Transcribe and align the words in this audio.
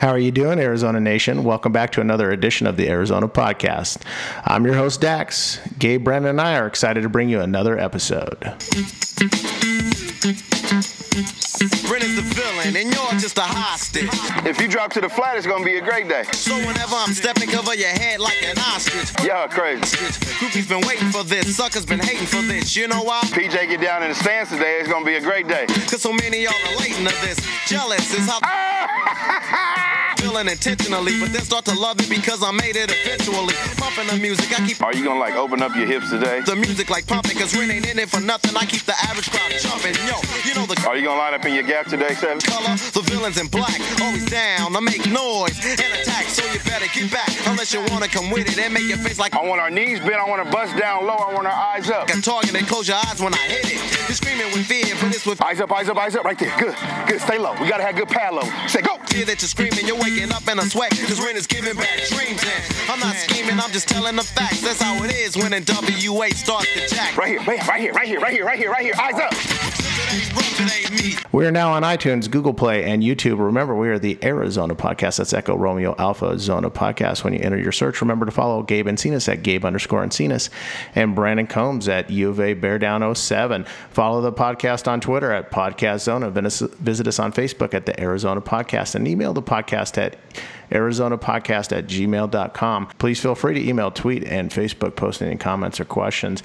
How 0.00 0.08
are 0.08 0.18
you 0.18 0.30
doing, 0.30 0.58
Arizona 0.58 0.98
Nation? 0.98 1.44
Welcome 1.44 1.72
back 1.72 1.92
to 1.92 2.00
another 2.00 2.30
edition 2.30 2.66
of 2.66 2.78
the 2.78 2.88
Arizona 2.88 3.28
Podcast. 3.28 4.00
I'm 4.46 4.64
your 4.64 4.74
host, 4.74 5.02
Dax. 5.02 5.60
Gabe, 5.78 6.02
Brandon, 6.02 6.30
and 6.30 6.40
I 6.40 6.56
are 6.56 6.66
excited 6.66 7.02
to 7.02 7.10
bring 7.10 7.28
you 7.28 7.42
another 7.42 7.78
episode. 7.78 8.38
The 11.60 12.29
and 12.66 12.92
you're 12.92 13.18
just 13.18 13.38
a 13.38 13.42
hostage. 13.42 14.08
If 14.46 14.60
you 14.60 14.68
drop 14.68 14.92
to 14.94 15.00
the 15.00 15.08
flat, 15.08 15.36
it's 15.36 15.46
gonna 15.46 15.64
be 15.64 15.76
a 15.76 15.80
great 15.80 16.08
day. 16.08 16.24
So 16.32 16.56
whenever 16.56 16.94
I'm 16.96 17.12
stepping, 17.12 17.48
cover 17.48 17.74
your 17.74 17.88
head 17.88 18.20
like 18.20 18.42
an 18.42 18.58
ostrich. 18.58 19.10
Yeah, 19.24 19.46
crazy. 19.46 19.96
Groupies 20.38 20.68
been 20.68 20.86
waiting 20.86 21.10
for 21.10 21.24
this, 21.24 21.56
suckers 21.56 21.86
been 21.86 22.00
hating 22.00 22.26
for 22.26 22.42
this. 22.42 22.76
You 22.76 22.88
know 22.88 23.02
why? 23.02 23.20
PJ 23.22 23.68
get 23.68 23.80
down 23.80 24.02
in 24.02 24.10
the 24.10 24.14
stands 24.14 24.50
today, 24.50 24.78
it's 24.80 24.88
gonna 24.88 25.04
be 25.04 25.16
a 25.16 25.20
great 25.20 25.48
day. 25.48 25.66
Cause 25.66 26.02
so 26.02 26.12
many 26.12 26.42
y'all 26.42 26.54
relating 26.72 27.06
to 27.06 27.14
this. 27.26 27.38
Jealous 27.66 28.14
is 28.14 28.28
how 28.28 28.38
ah! 28.42 30.06
feeling 30.20 30.48
intentionally, 30.48 31.18
but 31.20 31.32
then 31.32 31.42
start 31.42 31.64
to 31.64 31.74
love 31.74 31.98
it 32.00 32.08
because 32.08 32.42
I 32.44 32.52
made 32.52 32.76
it 32.76 32.92
eventually. 32.92 33.54
Pumping 33.80 34.06
the 34.12 34.18
music, 34.20 34.52
I 34.52 34.66
keep 34.66 34.80
Are 34.82 34.94
you 34.94 35.04
gonna 35.04 35.18
like 35.18 35.34
open 35.34 35.62
up 35.62 35.74
your 35.74 35.86
hips 35.86 36.10
today? 36.10 36.40
the 36.44 36.56
music 36.56 36.90
like 36.90 37.06
pumping, 37.06 37.36
cause 37.36 37.56
Ren 37.56 37.70
ain't 37.70 37.88
in 37.88 37.98
it 37.98 38.08
for 38.10 38.20
nothing. 38.20 38.56
I 38.56 38.64
keep 38.66 38.82
the 38.82 38.96
average 39.08 39.30
crowd 39.30 39.50
jumping. 39.58 39.94
Yo, 40.04 40.16
you 40.44 40.54
know 40.54 40.66
the 40.66 40.76
Are 40.86 40.96
you 40.96 41.04
gonna 41.04 41.18
line 41.18 41.34
up 41.34 41.44
in 41.44 41.54
your 41.54 41.64
gap 41.64 41.86
today, 41.86 42.14
Seven? 42.14 42.40
color, 42.40 42.76
the 42.92 43.02
villains 43.08 43.38
in 43.40 43.48
black, 43.48 43.80
always 44.00 44.28
down 44.30 44.76
I 44.76 44.80
make 44.80 45.04
noise 45.10 45.56
and 45.64 45.90
attack. 46.00 46.26
So 46.28 46.44
you 46.52 46.60
better 46.68 46.86
get 46.92 47.10
back 47.10 47.30
unless 47.46 47.72
you 47.72 47.80
wanna 47.90 48.08
come 48.08 48.30
with 48.30 48.46
it 48.46 48.58
and 48.58 48.74
make 48.74 48.84
your 48.84 48.98
face 48.98 49.18
like 49.18 49.34
I 49.34 49.42
want 49.42 49.60
our 49.60 49.70
knees 49.70 50.00
bent, 50.00 50.20
I 50.20 50.28
want 50.28 50.44
to 50.44 50.50
bust 50.50 50.76
down 50.76 51.06
low, 51.06 51.16
I 51.16 51.32
want 51.34 51.46
our 51.46 51.52
eyes 51.74 51.90
up. 51.90 52.08
a 52.08 52.20
target 52.20 52.54
and 52.54 52.66
close 52.68 52.86
your 52.88 52.98
eyes 53.08 53.20
when 53.20 53.32
I 53.34 53.38
hit 53.48 53.64
it. 53.72 53.80
You're 54.08 54.16
screaming 54.16 54.46
with 54.52 54.66
fear, 54.66 54.94
but 55.00 55.14
it's 55.14 55.24
with 55.26 55.40
Eyes 55.40 55.60
up, 55.60 55.72
eyes 55.72 55.88
up, 55.88 55.96
eyes 55.96 56.14
up, 56.16 56.24
right 56.24 56.38
there. 56.38 56.52
Good, 56.58 56.74
good. 57.08 57.20
Stay 57.20 57.38
low. 57.38 57.54
We 57.60 57.68
gotta 57.68 57.82
have 57.82 57.96
good 57.96 58.08
pad 58.08 58.34
low. 58.34 58.42
Say 58.66 58.82
go. 58.82 58.98
fear 59.06 59.24
that 59.24 59.40
you're 59.40 59.48
screaming. 59.48 59.86
You're 59.86 59.96
waking 60.10 60.32
up 60.32 60.46
in 60.48 60.58
a 60.58 60.62
sweat, 60.62 60.90
cause 60.90 61.24
Ren 61.24 61.36
is 61.36 61.46
giving 61.46 61.76
back 61.76 61.96
dreams. 62.08 62.42
And 62.42 62.90
I'm 62.90 63.00
not 63.00 63.16
scheming, 63.16 63.58
I'm 63.58 63.70
just 63.70 63.88
telling 63.88 64.16
the 64.16 64.22
facts. 64.22 64.60
That's 64.60 64.80
how 64.80 65.02
it 65.04 65.12
is 65.12 65.36
when 65.36 65.52
NWA 65.52 66.32
starts 66.34 66.72
to 66.74 66.88
jack. 66.88 67.16
Right 67.16 67.38
here, 67.38 67.42
right 67.42 67.80
here, 67.80 67.92
right 67.92 68.06
here, 68.08 68.20
right 68.20 68.32
here, 68.32 68.44
right 68.44 68.58
here, 68.58 68.70
right 68.70 68.84
here, 68.84 68.94
right 68.94 68.94
here. 68.94 68.94
Eyes 68.98 69.14
up. 69.14 70.89
We 71.32 71.46
are 71.46 71.52
now 71.52 71.72
on 71.72 71.82
iTunes, 71.82 72.30
Google 72.30 72.52
Play, 72.52 72.84
and 72.84 73.02
YouTube. 73.02 73.38
Remember, 73.38 73.74
we 73.74 73.88
are 73.88 73.98
the 73.98 74.18
Arizona 74.22 74.74
Podcast. 74.74 75.18
That's 75.18 75.32
Echo 75.32 75.56
Romeo 75.56 75.94
Alpha 75.98 76.38
Zona 76.38 76.70
Podcast. 76.70 77.22
When 77.24 77.32
you 77.32 77.40
enter 77.40 77.58
your 77.58 77.72
search, 77.72 78.00
remember 78.00 78.26
to 78.26 78.32
follow 78.32 78.62
Gabe 78.62 78.86
Encinas 78.86 79.28
at 79.32 79.42
Gabe 79.42 79.64
underscore 79.64 80.04
Encinas 80.04 80.50
and 80.94 81.14
Brandon 81.14 81.46
Combs 81.46 81.88
at 81.88 82.10
U 82.10 82.30
of 82.30 82.40
A 82.40 82.54
Bear 82.54 82.78
Down 82.78 83.14
07. 83.14 83.64
Follow 83.90 84.20
the 84.20 84.32
podcast 84.32 84.88
on 84.88 85.00
Twitter 85.00 85.32
at 85.32 85.50
Podcast 85.50 86.00
Zona. 86.00 86.30
Visit 86.30 87.06
us 87.06 87.18
on 87.18 87.32
Facebook 87.32 87.74
at 87.74 87.86
the 87.86 87.98
Arizona 88.00 88.40
Podcast 88.40 88.94
and 88.94 89.06
email 89.06 89.32
the 89.32 89.42
podcast 89.42 89.96
at 89.98 90.16
arizonapodcast 90.70 91.76
at 91.76 91.86
gmail.com. 91.86 92.86
Please 92.98 93.20
feel 93.20 93.34
free 93.34 93.54
to 93.54 93.68
email, 93.68 93.90
tweet, 93.90 94.24
and 94.24 94.50
Facebook 94.50 94.96
post 94.96 95.22
any 95.22 95.36
comments 95.36 95.80
or 95.80 95.84
questions. 95.84 96.42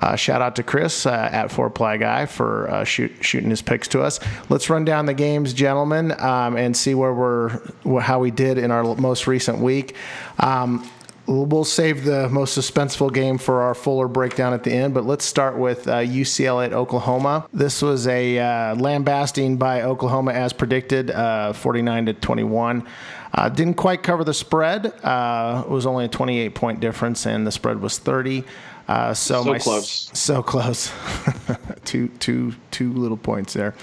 Uh, 0.00 0.16
shout 0.16 0.40
out 0.40 0.56
to 0.56 0.62
Chris 0.62 1.04
uh, 1.06 1.28
at 1.30 1.52
Four 1.52 1.70
Ply 1.70 1.98
Guy 1.98 2.26
for 2.26 2.68
uh, 2.70 2.84
shoot, 2.84 3.12
shooting 3.20 3.50
his 3.50 3.62
picks 3.62 3.86
to 3.88 4.02
us. 4.02 4.18
Let's 4.48 4.70
run 4.70 4.84
down 4.84 5.06
the 5.06 5.14
games, 5.14 5.52
gentlemen, 5.52 6.12
um, 6.18 6.56
and 6.56 6.74
see 6.76 6.94
where 6.94 7.12
we're 7.12 8.00
how 8.00 8.18
we 8.18 8.30
did 8.30 8.56
in 8.56 8.70
our 8.70 8.82
most 8.96 9.26
recent 9.26 9.58
week. 9.58 9.94
Um, 10.38 10.90
we'll 11.26 11.64
save 11.64 12.04
the 12.04 12.28
most 12.28 12.58
suspenseful 12.58 13.12
game 13.12 13.38
for 13.38 13.62
our 13.62 13.74
fuller 13.74 14.08
breakdown 14.08 14.52
at 14.52 14.64
the 14.64 14.72
end, 14.72 14.94
but 14.94 15.04
let's 15.04 15.24
start 15.24 15.56
with 15.56 15.86
uh, 15.86 15.98
UCLA 15.98 16.66
at 16.66 16.72
Oklahoma. 16.72 17.46
This 17.52 17.82
was 17.82 18.06
a 18.06 18.38
uh, 18.38 18.74
lambasting 18.76 19.56
by 19.56 19.82
Oklahoma 19.82 20.32
as 20.32 20.52
predicted, 20.52 21.10
uh, 21.10 21.52
49 21.52 22.06
to 22.06 22.14
21. 22.14 22.86
Uh, 23.32 23.48
didn't 23.48 23.74
quite 23.74 24.02
cover 24.02 24.24
the 24.24 24.34
spread. 24.34 24.86
Uh, 25.04 25.62
it 25.64 25.70
was 25.70 25.86
only 25.86 26.04
a 26.04 26.08
28 26.08 26.54
point 26.54 26.80
difference, 26.80 27.26
and 27.26 27.46
the 27.46 27.52
spread 27.52 27.80
was 27.80 27.98
30. 27.98 28.44
Uh, 28.90 29.14
so, 29.14 29.44
So 29.44 29.52
my, 29.52 29.58
close. 29.58 30.10
So 30.18 30.42
close. 30.42 30.92
two, 31.84 32.08
two, 32.18 32.54
two 32.72 32.92
little 32.92 33.16
points 33.16 33.52
there. 33.52 33.76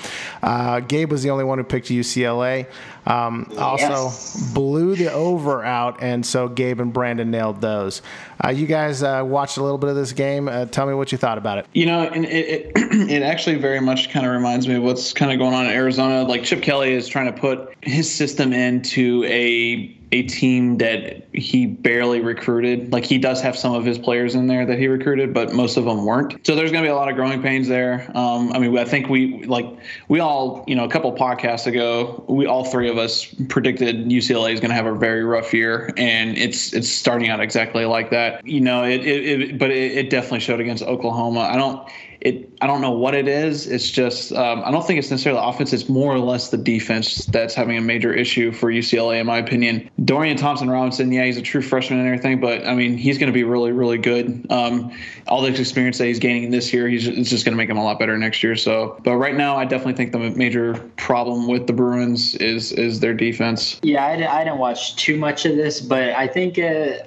Uh, 0.43 0.81
Gabe 0.81 1.09
was 1.09 1.23
the 1.23 1.29
only 1.29 1.45
one 1.45 1.59
who 1.59 1.63
picked 1.63 1.87
UCLA. 1.87 2.67
Um, 3.05 3.49
Also 3.57 4.11
blew 4.53 4.95
the 4.95 5.13
over 5.13 5.63
out, 5.63 6.03
and 6.03 6.25
so 6.25 6.49
Gabe 6.49 6.81
and 6.81 6.91
Brandon 6.91 7.31
nailed 7.31 7.61
those. 7.61 8.01
Uh, 8.43 8.49
you 8.49 8.67
guys 8.67 9.01
uh, 9.01 9.23
watched 9.25 9.55
a 9.55 9.63
little 9.63 9.77
bit 9.77 9.89
of 9.89 9.95
this 9.95 10.11
game. 10.11 10.49
Uh, 10.49 10.65
tell 10.65 10.85
me 10.85 10.93
what 10.93 11.13
you 11.13 11.17
thought 11.17 11.37
about 11.37 11.57
it. 11.57 11.67
You 11.73 11.85
know, 11.85 12.01
and 12.01 12.25
it, 12.25 12.29
it 12.29 12.71
it 13.09 13.23
actually 13.23 13.55
very 13.55 13.79
much 13.79 14.09
kind 14.09 14.25
of 14.25 14.33
reminds 14.33 14.67
me 14.67 14.75
of 14.75 14.83
what's 14.83 15.13
kind 15.13 15.31
of 15.31 15.39
going 15.39 15.53
on 15.53 15.67
in 15.67 15.71
Arizona. 15.71 16.23
Like 16.23 16.43
Chip 16.43 16.61
Kelly 16.61 16.91
is 16.91 17.07
trying 17.07 17.33
to 17.33 17.39
put 17.39 17.73
his 17.81 18.13
system 18.13 18.51
into 18.51 19.23
a 19.23 19.96
a 20.11 20.23
team 20.23 20.77
that 20.77 21.27
he 21.33 21.65
barely 21.65 22.21
recruited. 22.21 22.93
Like 22.93 23.03
he 23.03 23.17
does 23.17 23.41
have 23.41 23.57
some 23.57 23.73
of 23.73 23.83
his 23.83 23.97
players 23.97 24.35
in 24.35 24.47
there 24.47 24.65
that 24.65 24.79
he 24.79 24.87
recruited, 24.87 25.33
but 25.33 25.53
most 25.53 25.75
of 25.75 25.83
them 25.83 26.05
weren't. 26.05 26.45
So 26.45 26.55
there's 26.55 26.71
going 26.71 26.83
to 26.83 26.87
be 26.87 26.91
a 26.91 26.95
lot 26.95 27.09
of 27.09 27.15
growing 27.15 27.41
pains 27.41 27.67
there. 27.67 28.09
Um, 28.15 28.53
I 28.53 28.59
mean, 28.59 28.77
I 28.77 28.85
think 28.85 29.09
we 29.09 29.43
like 29.43 29.65
we 30.07 30.21
all, 30.21 30.63
you 30.65 30.75
know, 30.75 30.85
a 30.85 30.89
couple 30.89 31.13
podcasts 31.13 31.67
ago, 31.67 32.23
we 32.29 32.45
all 32.45 32.63
three 32.63 32.89
of 32.89 32.97
us 32.97 33.25
predicted 33.49 34.05
UCLA 34.05 34.53
is 34.53 34.61
going 34.61 34.69
to 34.69 34.75
have 34.75 34.85
a 34.85 34.95
very 34.95 35.23
rough 35.23 35.53
year, 35.53 35.93
and 35.97 36.37
it's 36.37 36.73
it's 36.73 36.89
starting 36.89 37.29
out 37.29 37.41
exactly 37.41 37.83
like 37.85 38.09
that. 38.11 38.45
You 38.47 38.61
know, 38.61 38.85
it, 38.85 39.05
it, 39.05 39.41
it 39.41 39.57
but 39.57 39.71
it, 39.71 39.97
it 39.97 40.09
definitely 40.09 40.39
showed 40.39 40.61
against 40.61 40.83
Oklahoma. 40.83 41.41
I 41.41 41.57
don't 41.57 41.87
it 42.27 42.49
I 42.61 42.67
don't 42.67 42.81
know 42.81 42.91
what 42.91 43.13
it 43.13 43.27
is. 43.27 43.67
It's 43.67 43.89
just 43.89 44.33
um, 44.33 44.63
I 44.65 44.71
don't 44.71 44.85
think 44.85 44.99
it's 44.99 45.09
necessarily 45.09 45.39
the 45.41 45.47
offense. 45.47 45.73
It's 45.73 45.87
more 45.87 46.13
or 46.13 46.19
less 46.19 46.49
the 46.49 46.57
defense 46.57 47.25
that's 47.27 47.53
having 47.53 47.77
a 47.77 47.81
major 47.81 48.13
issue 48.13 48.51
for 48.51 48.71
UCLA, 48.71 49.19
in 49.19 49.27
my 49.27 49.37
opinion. 49.37 49.89
Dorian 50.03 50.37
Thompson 50.37 50.69
Robinson, 50.69 51.11
yeah, 51.11 51.25
he's 51.25 51.37
a 51.37 51.41
true 51.41 51.61
freshman 51.61 51.99
and 51.99 52.07
everything, 52.07 52.39
but 52.39 52.65
I 52.65 52.73
mean 52.73 52.97
he's 52.97 53.17
going 53.17 53.27
to 53.27 53.33
be 53.33 53.43
really 53.43 53.71
really 53.71 53.97
good. 53.97 54.45
Um, 54.49 54.91
all 55.27 55.41
the 55.41 55.49
experience 55.49 55.97
that 55.99 56.05
he's 56.05 56.19
gaining 56.19 56.51
this 56.51 56.73
year, 56.73 56.87
he's 56.87 57.07
it's 57.07 57.29
just 57.29 57.45
going 57.45 57.53
to 57.53 57.57
make 57.57 57.69
him 57.69 57.77
a 57.77 57.83
lot 57.83 57.99
better 57.99 58.17
next 58.17 58.43
year. 58.43 58.55
So, 58.55 58.99
but 59.03 59.17
right 59.17 59.35
now, 59.35 59.55
I 59.57 59.65
definitely 59.65 59.93
think 59.93 60.11
the 60.11 60.19
major 60.19 60.75
problem 60.97 61.47
with 61.47 61.67
the 61.67 61.73
Bruins 61.73 62.35
is 62.35 62.71
is 62.73 62.99
their 62.99 63.13
defense. 63.13 63.79
Yeah, 63.83 64.05
I 64.05 64.13
I 64.13 64.43
didn't 64.43 64.59
watch 64.59 64.95
too 64.95 65.17
much 65.17 65.45
of 65.45 65.55
this, 65.55 65.79
but 65.79 66.09
I 66.09 66.27
think 66.27 66.59
uh, 66.59 67.05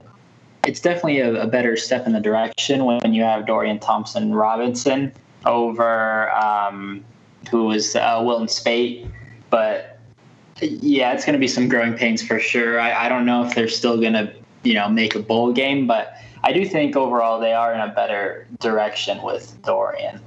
it's 0.64 0.80
definitely 0.80 1.20
a, 1.20 1.42
a 1.42 1.46
better 1.46 1.76
step 1.76 2.06
in 2.06 2.12
the 2.12 2.20
direction 2.20 2.84
when 2.84 3.14
you 3.14 3.22
have 3.22 3.46
Dorian 3.46 3.78
Thompson 3.78 4.34
Robinson 4.34 5.12
over 5.46 6.30
um, 6.32 7.04
who 7.50 7.64
was 7.64 7.96
uh, 7.96 8.20
Wilton 8.24 8.48
Speight. 8.48 9.06
But 9.48 9.98
yeah, 10.60 11.12
it's 11.12 11.24
going 11.24 11.32
to 11.34 11.38
be 11.38 11.48
some 11.48 11.68
growing 11.68 11.94
pains 11.94 12.22
for 12.22 12.38
sure. 12.38 12.78
I, 12.78 13.06
I 13.06 13.08
don't 13.08 13.24
know 13.24 13.44
if 13.44 13.54
they're 13.54 13.68
still 13.68 13.98
going 13.98 14.12
to, 14.12 14.32
you 14.62 14.74
know, 14.74 14.88
make 14.88 15.14
a 15.14 15.20
bowl 15.20 15.52
game, 15.52 15.86
but 15.86 16.14
I 16.44 16.52
do 16.52 16.64
think 16.64 16.96
overall 16.96 17.40
they 17.40 17.52
are 17.52 17.72
in 17.72 17.80
a 17.80 17.88
better 17.88 18.46
direction 18.60 19.22
with 19.22 19.60
Dorian. 19.62 20.20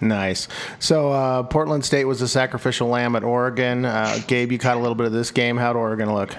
Nice. 0.00 0.46
So 0.78 1.10
uh, 1.10 1.42
Portland 1.44 1.84
State 1.84 2.04
was 2.04 2.22
a 2.22 2.28
sacrificial 2.28 2.88
lamb 2.88 3.16
at 3.16 3.24
Oregon. 3.24 3.84
Uh, 3.84 4.20
Gabe, 4.28 4.52
you 4.52 4.58
caught 4.58 4.76
a 4.76 4.80
little 4.80 4.94
bit 4.94 5.06
of 5.06 5.12
this 5.12 5.30
game. 5.30 5.56
How'd 5.56 5.74
Oregon 5.76 6.12
look? 6.14 6.36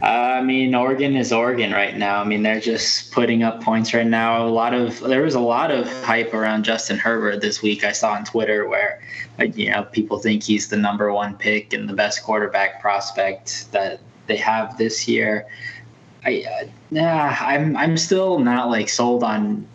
I 0.00 0.42
mean, 0.42 0.74
Oregon 0.74 1.16
is 1.16 1.32
Oregon 1.32 1.72
right 1.72 1.96
now. 1.96 2.20
I 2.20 2.24
mean, 2.24 2.44
they're 2.44 2.60
just 2.60 3.10
putting 3.10 3.42
up 3.42 3.62
points 3.62 3.92
right 3.92 4.06
now. 4.06 4.46
A 4.46 4.48
lot 4.48 4.72
of 4.72 5.00
there 5.00 5.22
was 5.22 5.34
a 5.34 5.40
lot 5.40 5.72
of 5.72 5.88
hype 6.04 6.32
around 6.32 6.64
Justin 6.64 6.98
Herbert 6.98 7.40
this 7.40 7.62
week. 7.62 7.84
I 7.84 7.90
saw 7.90 8.12
on 8.12 8.24
Twitter 8.24 8.68
where, 8.68 9.02
you 9.40 9.70
know, 9.70 9.82
people 9.82 10.18
think 10.18 10.44
he's 10.44 10.68
the 10.68 10.76
number 10.76 11.12
one 11.12 11.36
pick 11.36 11.72
and 11.72 11.88
the 11.88 11.94
best 11.94 12.22
quarterback 12.22 12.80
prospect 12.80 13.72
that 13.72 14.00
they 14.28 14.36
have 14.36 14.78
this 14.78 15.08
year. 15.08 15.48
I, 16.24 16.44
uh, 16.96 17.36
I'm 17.40 17.76
I'm 17.76 17.96
still 17.96 18.38
not 18.38 18.68
like 18.68 18.88
sold 18.88 19.24
on 19.24 19.66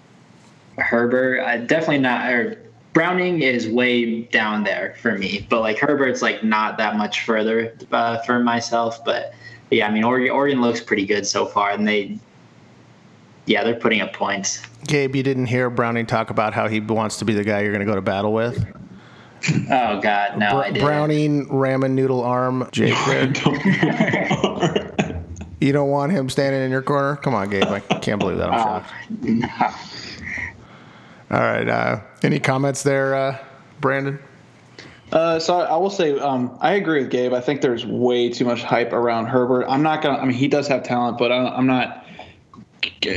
Herbert. 0.78 1.42
I 1.42 1.58
definitely 1.58 2.00
not. 2.00 2.32
Or 2.32 2.64
Browning 2.94 3.42
is 3.42 3.68
way 3.68 4.22
down 4.22 4.64
there 4.64 4.96
for 5.02 5.18
me, 5.18 5.46
but 5.50 5.62
like 5.62 5.80
Herbert's 5.80 6.22
like 6.22 6.44
not 6.44 6.78
that 6.78 6.96
much 6.96 7.26
further 7.26 7.76
uh, 7.92 8.20
for 8.20 8.40
myself. 8.40 9.04
But 9.04 9.34
yeah, 9.76 9.88
I 9.88 9.92
mean 9.92 10.04
Oregon, 10.04 10.32
Oregon 10.32 10.62
looks 10.62 10.82
pretty 10.82 11.06
good 11.06 11.26
so 11.26 11.46
far, 11.46 11.72
and 11.72 11.88
they, 11.88 12.18
yeah, 13.46 13.64
they're 13.64 13.76
putting 13.80 14.02
up 14.02 14.14
points. 14.14 14.62
Gabe, 14.88 15.16
you 15.16 15.24
didn't 15.24 15.46
hear 15.46 15.70
Browning 15.70 16.06
talk 16.06 16.30
about 16.30 16.54
how 16.54 16.68
he 16.68 16.80
wants 16.80 17.18
to 17.18 17.26
be 17.26 17.34
the 17.34 17.44
guy 17.44 17.62
you're 17.62 17.72
going 17.72 17.80
to 17.86 17.86
go 17.86 17.96
to 17.96 18.02
battle 18.02 18.34
with? 18.34 18.66
Oh 19.70 20.00
God, 20.02 20.38
no, 20.38 20.62
I 20.62 20.72
didn't. 20.72 20.84
Browning, 20.86 21.48
ramen 21.48 21.92
noodle 21.92 22.22
arm, 22.24 22.68
Jake. 22.72 22.96
you 25.60 25.72
don't 25.72 25.90
want 25.90 26.12
him 26.12 26.30
standing 26.30 26.62
in 26.62 26.72
your 26.72 26.82
corner? 26.82 27.16
Come 27.18 27.34
on, 27.34 27.50
Gabe. 27.50 27.64
I 27.66 27.80
can't 27.80 28.20
believe 28.20 28.38
that. 28.38 28.50
I'm 28.50 28.60
Oh, 28.60 28.64
shocked. 28.64 28.94
no. 29.22 29.48
All 31.32 31.40
right. 31.42 31.68
Uh, 31.68 32.02
any 32.22 32.40
comments 32.40 32.84
there, 32.84 33.16
uh, 33.16 33.38
Brandon? 33.82 34.20
Uh, 35.14 35.40
so 35.40 35.60
I 35.60 35.78
will 35.78 35.92
say 35.92 36.18
um, 36.18 36.58
I 36.60 36.74
agree 36.74 37.04
with 37.04 37.12
Gabe. 37.12 37.34
I 37.34 37.40
think 37.40 37.62
there's 37.62 37.86
way 37.86 38.30
too 38.30 38.46
much 38.46 38.64
hype 38.64 38.94
around 38.94 39.28
Herbert. 39.28 39.68
I'm 39.68 39.84
not 39.84 40.02
gonna. 40.02 40.18
I 40.18 40.26
mean, 40.26 40.36
he 40.36 40.48
does 40.48 40.68
have 40.70 40.82
talent, 40.82 41.20
but 41.20 41.32
I'm, 41.32 41.46
I'm 41.54 41.68
not 41.68 42.04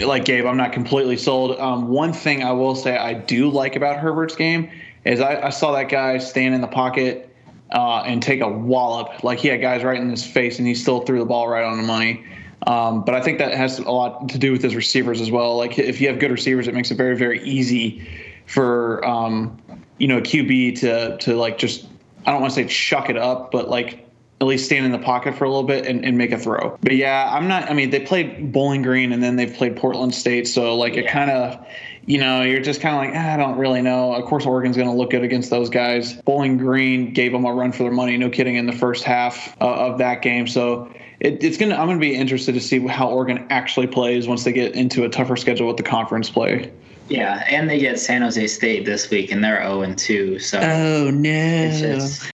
like 0.02 0.26
Gabe. 0.26 0.44
I'm 0.44 0.58
not 0.58 0.74
completely 0.74 1.16
sold. 1.16 1.58
Um, 1.58 1.88
one 1.88 2.12
thing 2.12 2.44
I 2.44 2.52
will 2.52 2.74
say 2.74 2.98
I 2.98 3.14
do 3.14 3.48
like 3.48 3.76
about 3.76 3.96
Herbert's 3.96 4.36
game 4.36 4.70
is 5.06 5.20
I, 5.20 5.46
I 5.46 5.48
saw 5.48 5.72
that 5.72 5.88
guy 5.88 6.18
stand 6.18 6.54
in 6.54 6.60
the 6.60 6.66
pocket 6.66 7.34
uh, 7.72 8.02
and 8.02 8.22
take 8.22 8.42
a 8.42 8.48
wallop. 8.48 9.24
Like 9.24 9.38
he 9.38 9.48
had 9.48 9.62
guys 9.62 9.82
right 9.82 9.98
in 9.98 10.10
his 10.10 10.22
face, 10.22 10.58
and 10.58 10.68
he 10.68 10.74
still 10.74 11.00
threw 11.00 11.18
the 11.18 11.24
ball 11.24 11.48
right 11.48 11.64
on 11.64 11.78
the 11.78 11.82
money. 11.82 12.26
Um, 12.66 13.06
but 13.06 13.14
I 13.14 13.22
think 13.22 13.38
that 13.38 13.54
has 13.54 13.78
a 13.78 13.90
lot 13.90 14.28
to 14.28 14.38
do 14.38 14.52
with 14.52 14.62
his 14.62 14.74
receivers 14.74 15.22
as 15.22 15.30
well. 15.30 15.56
Like 15.56 15.78
if 15.78 15.98
you 16.02 16.08
have 16.08 16.18
good 16.18 16.30
receivers, 16.30 16.68
it 16.68 16.74
makes 16.74 16.90
it 16.90 16.96
very 16.96 17.16
very 17.16 17.42
easy 17.42 18.06
for 18.44 19.02
um, 19.06 19.58
you 19.98 20.08
know 20.08 20.18
a 20.18 20.22
QB 20.22 20.80
to 20.80 21.16
to 21.18 21.36
like 21.36 21.58
just 21.58 21.86
I 22.24 22.32
don't 22.32 22.40
want 22.40 22.54
to 22.54 22.62
say 22.62 22.66
chuck 22.66 23.10
it 23.10 23.16
up, 23.16 23.50
but 23.50 23.68
like 23.68 24.04
at 24.40 24.46
least 24.46 24.66
stand 24.66 24.84
in 24.84 24.92
the 24.92 24.98
pocket 24.98 25.34
for 25.34 25.44
a 25.44 25.48
little 25.48 25.64
bit 25.64 25.86
and, 25.86 26.04
and 26.04 26.18
make 26.18 26.30
a 26.30 26.38
throw. 26.38 26.76
But 26.82 26.96
yeah, 26.96 27.30
I'm 27.32 27.48
not. 27.48 27.70
I 27.70 27.72
mean, 27.72 27.90
they 27.90 28.00
played 28.00 28.52
Bowling 28.52 28.82
Green 28.82 29.12
and 29.12 29.22
then 29.22 29.36
they've 29.36 29.52
played 29.52 29.76
Portland 29.76 30.14
State, 30.14 30.46
so 30.46 30.76
like 30.76 30.96
it 30.96 31.08
kind 31.08 31.30
of 31.30 31.66
you 32.06 32.18
know, 32.18 32.42
you're 32.42 32.60
just 32.60 32.80
kind 32.80 32.94
of 32.94 33.02
like, 33.02 33.20
ah, 33.20 33.34
I 33.34 33.36
don't 33.36 33.58
really 33.58 33.82
know. 33.82 34.14
Of 34.14 34.24
course, 34.26 34.46
Oregon's 34.46 34.76
going 34.76 34.88
to 34.88 34.94
look 34.94 35.10
good 35.10 35.24
against 35.24 35.50
those 35.50 35.68
guys. 35.68 36.14
Bowling 36.22 36.56
Green 36.56 37.12
gave 37.12 37.32
them 37.32 37.44
a 37.44 37.52
run 37.52 37.72
for 37.72 37.82
their 37.82 37.92
money, 37.92 38.16
no 38.16 38.30
kidding, 38.30 38.54
in 38.54 38.66
the 38.66 38.72
first 38.72 39.02
half 39.02 39.60
uh, 39.60 39.66
of 39.66 39.98
that 39.98 40.22
game. 40.22 40.46
So 40.46 40.88
it, 41.18 41.42
it's 41.42 41.56
gonna. 41.56 41.74
I'm 41.74 41.88
gonna 41.88 41.98
be 41.98 42.14
interested 42.14 42.52
to 42.52 42.60
see 42.60 42.78
how 42.86 43.08
Oregon 43.10 43.46
actually 43.50 43.88
plays 43.88 44.28
once 44.28 44.44
they 44.44 44.52
get 44.52 44.74
into 44.76 45.04
a 45.04 45.08
tougher 45.08 45.36
schedule 45.36 45.66
with 45.66 45.78
the 45.78 45.82
conference 45.82 46.30
play. 46.30 46.72
Yeah, 47.08 47.44
and 47.48 47.70
they 47.70 47.78
get 47.78 48.00
San 48.00 48.22
Jose 48.22 48.46
State 48.48 48.84
this 48.84 49.10
week, 49.10 49.30
and 49.30 49.42
they're 49.42 49.62
0 49.62 49.82
and 49.82 49.96
2. 49.96 50.38
So 50.40 50.58
Oh 50.60 51.10
no! 51.10 51.30
it's 51.30 51.80
just 51.80 52.32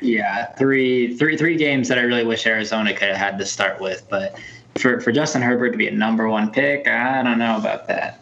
yeah, 0.00 0.46
three 0.54 1.16
three 1.16 1.36
three 1.36 1.56
games 1.56 1.88
that 1.88 1.98
I 1.98 2.02
really 2.02 2.24
wish 2.24 2.46
Arizona 2.46 2.92
could 2.92 3.08
have 3.08 3.16
had 3.16 3.38
to 3.38 3.46
start 3.46 3.80
with, 3.80 4.06
but 4.08 4.38
for 4.78 5.00
for 5.00 5.12
Justin 5.12 5.42
Herbert 5.42 5.70
to 5.72 5.76
be 5.78 5.88
a 5.88 5.92
number 5.92 6.28
one 6.28 6.50
pick, 6.50 6.88
I 6.88 7.22
don't 7.22 7.38
know 7.38 7.56
about 7.56 7.86
that. 7.88 8.20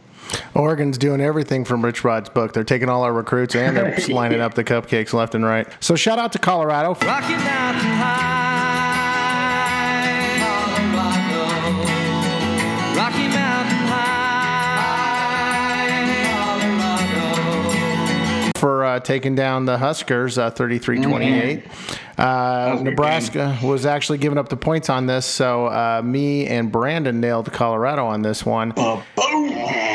Oregon's 0.54 0.98
doing 0.98 1.20
everything 1.20 1.64
from 1.64 1.84
Rich 1.84 2.04
Rod's 2.04 2.28
book. 2.28 2.52
They're 2.52 2.64
taking 2.64 2.88
all 2.88 3.02
our 3.02 3.12
recruits 3.12 3.54
and 3.54 3.76
they're 3.76 3.98
lining 4.08 4.40
up 4.40 4.54
the 4.54 4.64
cupcakes 4.64 5.12
left 5.12 5.34
and 5.34 5.44
right. 5.44 5.66
So 5.80 5.96
shout 5.96 6.18
out 6.18 6.32
to 6.32 6.38
Colorado. 6.38 6.94
Uh, 18.96 19.00
taking 19.00 19.34
down 19.34 19.64
the 19.66 19.78
Huskers 19.78 20.38
uh, 20.38 20.50
33 20.50 21.02
28. 21.02 21.64
Uh, 22.18 22.78
Nebraska 22.82 23.58
was 23.62 23.84
actually 23.84 24.18
giving 24.18 24.38
up 24.38 24.48
the 24.48 24.56
points 24.56 24.88
on 24.88 25.06
this, 25.06 25.26
so 25.26 25.66
uh, 25.66 26.00
me 26.02 26.46
and 26.46 26.72
Brandon 26.72 27.20
nailed 27.20 27.52
Colorado 27.52 28.06
on 28.06 28.22
this 28.22 28.44
one. 28.44 28.72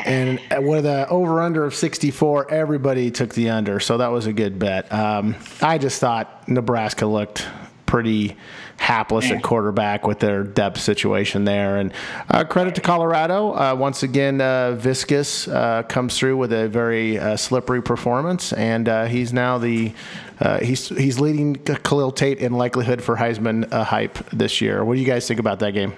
And 0.03 0.39
with 0.65 0.85
an 0.85 1.07
over 1.09 1.41
under 1.41 1.65
of 1.65 1.73
64, 1.73 2.51
everybody 2.51 3.11
took 3.11 3.33
the 3.33 3.49
under, 3.49 3.79
so 3.79 3.97
that 3.97 4.09
was 4.09 4.27
a 4.27 4.33
good 4.33 4.59
bet. 4.59 4.91
Um, 4.91 5.35
I 5.61 5.77
just 5.77 5.99
thought 5.99 6.47
Nebraska 6.47 7.05
looked 7.05 7.47
pretty 7.85 8.37
hapless 8.81 9.29
at 9.29 9.43
quarterback 9.43 10.07
with 10.07 10.17
their 10.19 10.43
depth 10.43 10.79
situation 10.81 11.45
there. 11.45 11.77
And 11.77 11.93
uh, 12.29 12.43
credit 12.43 12.73
to 12.75 12.81
Colorado. 12.81 13.51
Uh, 13.53 13.75
once 13.77 14.01
again, 14.01 14.41
uh, 14.41 14.75
Viscus 14.75 15.47
uh, 15.47 15.83
comes 15.83 16.17
through 16.17 16.35
with 16.37 16.51
a 16.51 16.67
very 16.67 17.19
uh, 17.19 17.37
slippery 17.37 17.81
performance, 17.83 18.53
and 18.53 18.89
uh, 18.89 19.05
he's 19.05 19.31
now 19.33 19.57
the. 19.59 19.93
Uh, 20.39 20.59
he's 20.59 20.89
he's 20.89 21.19
leading 21.19 21.53
Khalil 21.55 22.11
Tate 22.11 22.39
in 22.39 22.53
likelihood 22.53 23.03
for 23.03 23.15
Heisman 23.15 23.71
uh, 23.71 23.83
hype 23.83 24.17
this 24.31 24.59
year. 24.59 24.83
What 24.83 24.95
do 24.95 24.99
you 24.99 25.05
guys 25.05 25.27
think 25.27 25.39
about 25.39 25.59
that 25.59 25.73
game? 25.73 25.93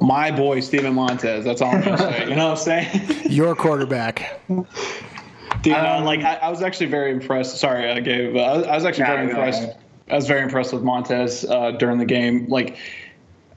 My 0.00 0.32
boy 0.32 0.58
Steven 0.58 0.94
Montez. 0.94 1.44
That's 1.44 1.62
all 1.62 1.70
I'm 1.72 1.82
gonna 1.84 1.96
say. 1.98 2.28
You 2.28 2.34
know 2.34 2.48
what 2.50 2.58
I'm 2.58 2.64
saying? 2.90 3.20
Your 3.30 3.54
quarterback. 3.54 4.40
Dude, 4.48 5.74
uh, 5.74 6.02
like 6.04 6.22
I, 6.24 6.34
I 6.42 6.48
was 6.50 6.60
actually 6.62 6.86
very 6.86 7.12
impressed. 7.12 7.58
Sorry, 7.58 8.00
Gabe. 8.02 8.34
But 8.34 8.40
I, 8.42 8.56
was, 8.56 8.66
I 8.66 8.74
was 8.74 8.84
actually 8.84 9.04
Nah, 9.04 9.10
very 9.14 9.28
impressed. 9.30 9.62
ahead. 9.62 9.76
I 10.10 10.16
was 10.16 10.26
very 10.26 10.42
impressed 10.42 10.72
with 10.72 10.82
Montez 10.82 11.44
uh, 11.44 11.72
during 11.72 11.98
the 11.98 12.04
game. 12.04 12.46
Like, 12.48 12.76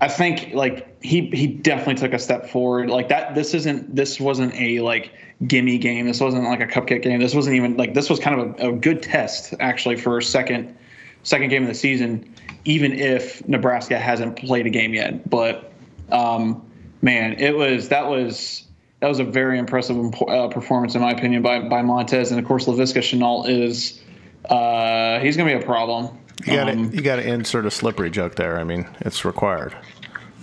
I 0.02 0.08
think 0.08 0.54
like 0.54 1.04
he 1.04 1.30
he 1.32 1.48
definitely 1.48 1.96
took 1.96 2.14
a 2.14 2.20
step 2.20 2.50
forward. 2.50 2.90
Like 2.90 3.10
that. 3.10 3.36
This 3.36 3.54
isn't. 3.54 3.96
This 3.96 4.20
wasn't 4.20 4.54
a 4.56 4.82
like 4.82 5.12
gimme 5.48 5.78
game. 5.78 6.06
This 6.06 6.20
wasn't 6.20 6.44
like 6.44 6.62
a 6.62 6.68
cupcake 6.68 7.04
game. 7.04 7.20
This 7.20 7.34
wasn't 7.34 7.56
even 7.56 7.78
like 7.78 7.94
this 7.94 8.10
was 8.10 8.20
kind 8.20 8.40
of 8.40 8.60
a, 8.60 8.70
a 8.70 8.72
good 8.74 9.02
test 9.02 9.54
actually 9.60 9.96
for 9.96 10.20
second 10.22 10.76
second 11.24 11.50
game 11.50 11.64
of 11.64 11.68
the 11.68 11.76
season. 11.76 12.34
Even 12.66 12.94
if 12.94 13.48
Nebraska 13.48 14.00
hasn't 14.00 14.38
played 14.38 14.66
a 14.66 14.70
game 14.70 14.94
yet, 14.94 15.30
but 15.30 15.72
um, 16.12 16.66
man, 17.02 17.34
it 17.40 17.56
was 17.56 17.90
that 17.90 18.08
was 18.08 18.64
that 19.00 19.08
was 19.08 19.20
a 19.20 19.24
very 19.24 19.60
impressive 19.60 19.98
uh, 20.28 20.48
performance 20.48 20.96
in 20.96 21.02
my 21.02 21.12
opinion 21.12 21.42
by 21.42 21.60
by 21.60 21.82
Montez, 21.82 22.32
and 22.32 22.40
of 22.40 22.46
course 22.46 22.66
Laviska 22.66 23.00
Shenault 23.00 23.48
is 23.48 24.02
uh, 24.50 25.20
he's 25.20 25.38
going 25.38 25.50
to 25.50 25.58
be 25.58 25.64
a 25.64 25.66
problem. 25.66 26.18
You 26.40 26.56
got 26.56 26.66
to 26.66 26.72
Um, 26.74 26.92
you 26.94 27.02
got 27.02 27.16
to 27.18 27.28
insert 27.28 27.66
a 27.66 27.72
slippery 27.72 28.10
joke 28.10 28.36
there. 28.36 28.60
I 28.60 28.64
mean, 28.64 28.88
it's 29.02 29.24
required. 29.26 29.76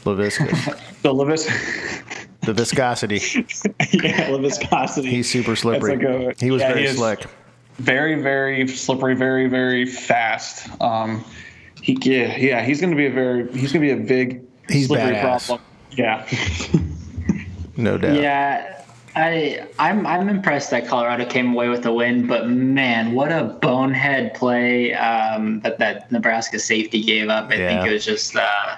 The 0.05 0.15
viscous, 0.17 0.65
so 0.65 1.15
Lavis, 1.15 1.47
the 2.41 2.53
viscosity. 2.53 3.15
yeah, 3.93 4.31
Laviscosity. 4.31 5.05
He's 5.09 5.31
super 5.31 5.55
slippery. 5.55 5.97
Like 5.97 6.03
a- 6.05 6.35
he 6.45 6.51
was 6.51 6.61
yeah, 6.61 6.73
very 6.73 6.89
he 6.89 6.93
slick. 6.95 7.25
very 7.79 8.21
very 8.21 8.67
slippery, 8.67 9.15
very 9.15 9.47
very 9.49 9.87
fast. 9.87 10.69
Um, 10.83 11.25
he 11.81 11.97
yeah 12.03 12.37
yeah 12.37 12.65
he's 12.65 12.81
going 12.81 12.91
to 12.91 12.97
be 12.97 13.07
a 13.07 13.13
very 13.13 13.45
he's 13.53 13.73
going 13.73 13.87
to 13.87 13.95
be 13.95 14.03
a 14.03 14.05
big 14.05 14.43
He's 14.69 14.89
slippery 14.89 15.15
badass. 15.15 15.47
problem. 15.47 15.61
Yeah. 15.93 16.27
No 17.77 17.97
doubt. 17.97 18.21
Yeah, 18.21 18.82
I 19.15 19.67
I'm 19.79 20.07
I'm 20.07 20.29
impressed 20.29 20.71
that 20.71 20.87
Colorado 20.87 21.27
came 21.27 21.53
away 21.53 21.69
with 21.69 21.85
a 21.87 21.93
win, 21.93 22.27
but 22.27 22.49
man, 22.49 23.13
what 23.13 23.31
a 23.31 23.45
bonehead 23.45 24.35
play 24.35 24.95
um, 24.95 25.61
that 25.61 25.79
that 25.79 26.11
Nebraska 26.11 26.59
safety 26.59 27.03
gave 27.03 27.29
up. 27.29 27.51
I 27.51 27.57
Yeah. 27.57 27.69
think 27.69 27.91
it 27.91 27.93
was 27.93 28.05
just 28.05 28.35
uh, 28.37 28.77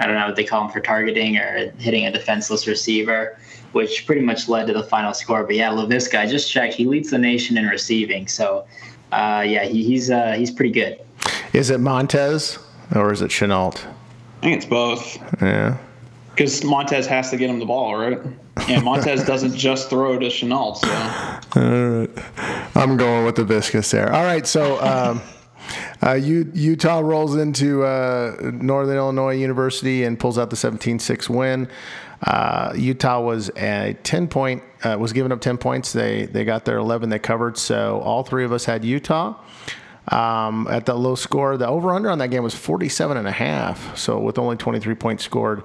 I 0.00 0.06
don't 0.06 0.16
know 0.16 0.26
what 0.26 0.36
they 0.36 0.44
call 0.44 0.62
them 0.64 0.72
for 0.72 0.80
targeting 0.80 1.36
or 1.36 1.70
hitting 1.78 2.06
a 2.06 2.10
defenseless 2.12 2.66
receiver, 2.66 3.38
which 3.70 4.04
pretty 4.04 4.22
much 4.22 4.48
led 4.48 4.66
to 4.66 4.72
the 4.72 4.82
final 4.82 5.14
score. 5.14 5.44
But 5.44 5.54
yeah, 5.54 5.70
Laviska, 5.70 6.18
I 6.18 6.26
just 6.26 6.50
checked, 6.50 6.74
he 6.74 6.84
leads 6.86 7.10
the 7.10 7.18
nation 7.18 7.56
in 7.56 7.66
receiving. 7.66 8.26
So 8.26 8.66
uh, 9.12 9.44
yeah, 9.46 9.64
he, 9.64 9.84
he's 9.84 10.10
uh, 10.10 10.32
he's 10.32 10.50
pretty 10.50 10.72
good. 10.72 10.98
Is 11.52 11.70
it 11.70 11.78
Montez 11.78 12.58
or 12.96 13.12
is 13.12 13.22
it 13.22 13.30
Shenault? 13.30 13.76
I 13.78 14.40
think 14.40 14.56
it's 14.56 14.66
both. 14.66 15.18
Yeah. 15.40 15.78
Because 16.34 16.64
Montez 16.64 17.06
has 17.06 17.30
to 17.30 17.36
get 17.36 17.50
him 17.50 17.58
the 17.58 17.66
ball, 17.66 17.96
right? 17.96 18.18
And 18.68 18.84
Montez 18.84 19.24
doesn't 19.26 19.56
just 19.56 19.90
throw 19.90 20.18
to 20.18 20.26
Shenault. 20.26 20.78
So 20.78 22.08
I'm 22.74 22.96
going 22.96 23.24
with 23.24 23.36
the 23.36 23.44
viscous 23.44 23.90
there. 23.90 24.12
All 24.12 24.24
right, 24.24 24.46
so 24.46 24.80
um, 24.82 25.20
uh, 26.02 26.14
Utah 26.14 27.00
rolls 27.00 27.36
into 27.36 27.84
uh, 27.84 28.36
Northern 28.54 28.96
Illinois 28.96 29.36
University 29.36 30.04
and 30.04 30.18
pulls 30.18 30.38
out 30.38 30.50
the 30.50 30.56
17-6 30.56 31.28
win. 31.28 31.68
Uh, 32.22 32.72
Utah 32.76 33.20
was 33.20 33.50
a 33.56 33.96
10 34.04 34.28
point 34.28 34.62
uh, 34.84 34.96
was 34.98 35.12
giving 35.12 35.32
up 35.32 35.40
10 35.40 35.58
points. 35.58 35.92
They 35.92 36.26
they 36.26 36.44
got 36.44 36.64
their 36.64 36.78
11 36.78 37.08
they 37.08 37.18
covered. 37.18 37.58
So 37.58 38.00
all 38.00 38.22
three 38.22 38.44
of 38.44 38.52
us 38.52 38.64
had 38.64 38.84
Utah. 38.84 39.34
Um, 40.08 40.66
at 40.68 40.86
the 40.86 40.94
low 40.94 41.14
score, 41.14 41.56
the 41.56 41.68
over 41.68 41.94
under 41.94 42.10
on 42.10 42.18
that 42.18 42.28
game 42.28 42.42
was 42.42 42.54
47 42.54 43.16
and 43.16 43.28
a 43.28 43.32
half. 43.32 43.96
So 43.96 44.18
with 44.18 44.38
only 44.38 44.56
23 44.56 44.94
points 44.96 45.24
scored, 45.24 45.64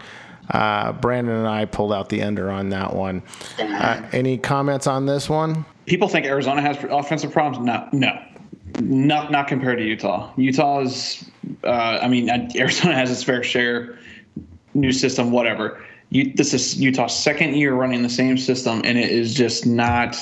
uh, 0.52 0.94
Brandon 0.94 1.36
and 1.36 1.48
I 1.48 1.66
pulled 1.66 1.92
out 1.94 2.10
the 2.10 2.22
ender 2.22 2.50
on 2.52 2.70
that 2.70 2.94
one. 2.94 3.22
Uh, 3.60 4.02
any 4.12 4.38
comments 4.38 4.88
on 4.88 5.06
this 5.06 5.30
one? 5.30 5.66
people 5.86 6.10
think 6.10 6.26
Arizona 6.26 6.62
has 6.62 6.78
offensive 6.90 7.32
problems. 7.32 7.66
No, 7.66 7.88
no, 7.94 8.22
not 8.82 9.32
not 9.32 9.48
compared 9.48 9.78
to 9.80 9.84
Utah. 9.86 10.32
Utah 10.36 10.82
is, 10.82 11.30
uh, 11.64 12.00
I 12.02 12.08
mean, 12.08 12.30
Arizona 12.56 12.94
has 12.94 13.10
its 13.12 13.24
fair 13.24 13.44
share. 13.44 13.98
New 14.74 14.92
system, 14.92 15.32
whatever. 15.32 15.82
You, 16.10 16.32
this 16.36 16.54
is 16.54 16.80
Utah's 16.80 17.16
second 17.16 17.56
year 17.56 17.74
running 17.74 18.04
the 18.04 18.10
same 18.10 18.38
system, 18.38 18.82
and 18.86 18.98
it 18.98 19.10
is 19.10 19.34
just 19.34 19.66
not 19.66 20.16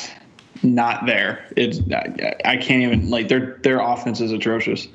not 0.64 1.06
there. 1.06 1.46
It's 1.58 1.80
I, 1.92 2.36
I 2.46 2.58
can't 2.58 2.82
even 2.82 3.10
like 3.10 3.28
their 3.28 3.60
their 3.64 3.80
offense 3.80 4.22
is 4.22 4.32
atrocious. 4.32 4.88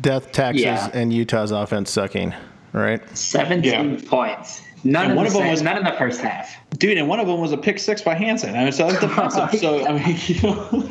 Death, 0.00 0.32
taxes 0.32 0.62
Yeah. 0.62 0.90
and 0.94 1.12
Utah's 1.12 1.50
offense 1.50 1.90
sucking, 1.90 2.34
right? 2.72 3.02
17 3.18 3.64
Yeah. 3.64 4.00
points. 4.08 4.62
None 4.82 5.02
And 5.04 5.10
in 5.12 5.16
one 5.16 5.24
the 5.24 5.28
of 5.28 5.32
them 5.34 5.42
same- 5.42 5.50
was- 5.50 5.62
none 5.62 5.76
in 5.78 5.84
the 5.84 5.92
first 5.98 6.20
half. 6.20 6.54
Dude, 6.78 6.96
and 6.96 7.06
one 7.08 7.20
of 7.20 7.26
them 7.26 7.40
was 7.40 7.52
a 7.52 7.56
pick 7.58 7.78
six 7.78 8.00
by 8.00 8.14
Hanson. 8.14 8.54
I 8.56 8.64
mean, 8.64 8.72
so 8.72 8.86
that's 8.88 9.00
defensive. 9.00 9.50
so 9.60 9.86
I 9.86 9.92
mean, 9.92 10.16
you 10.26 10.40
know, 10.42 10.88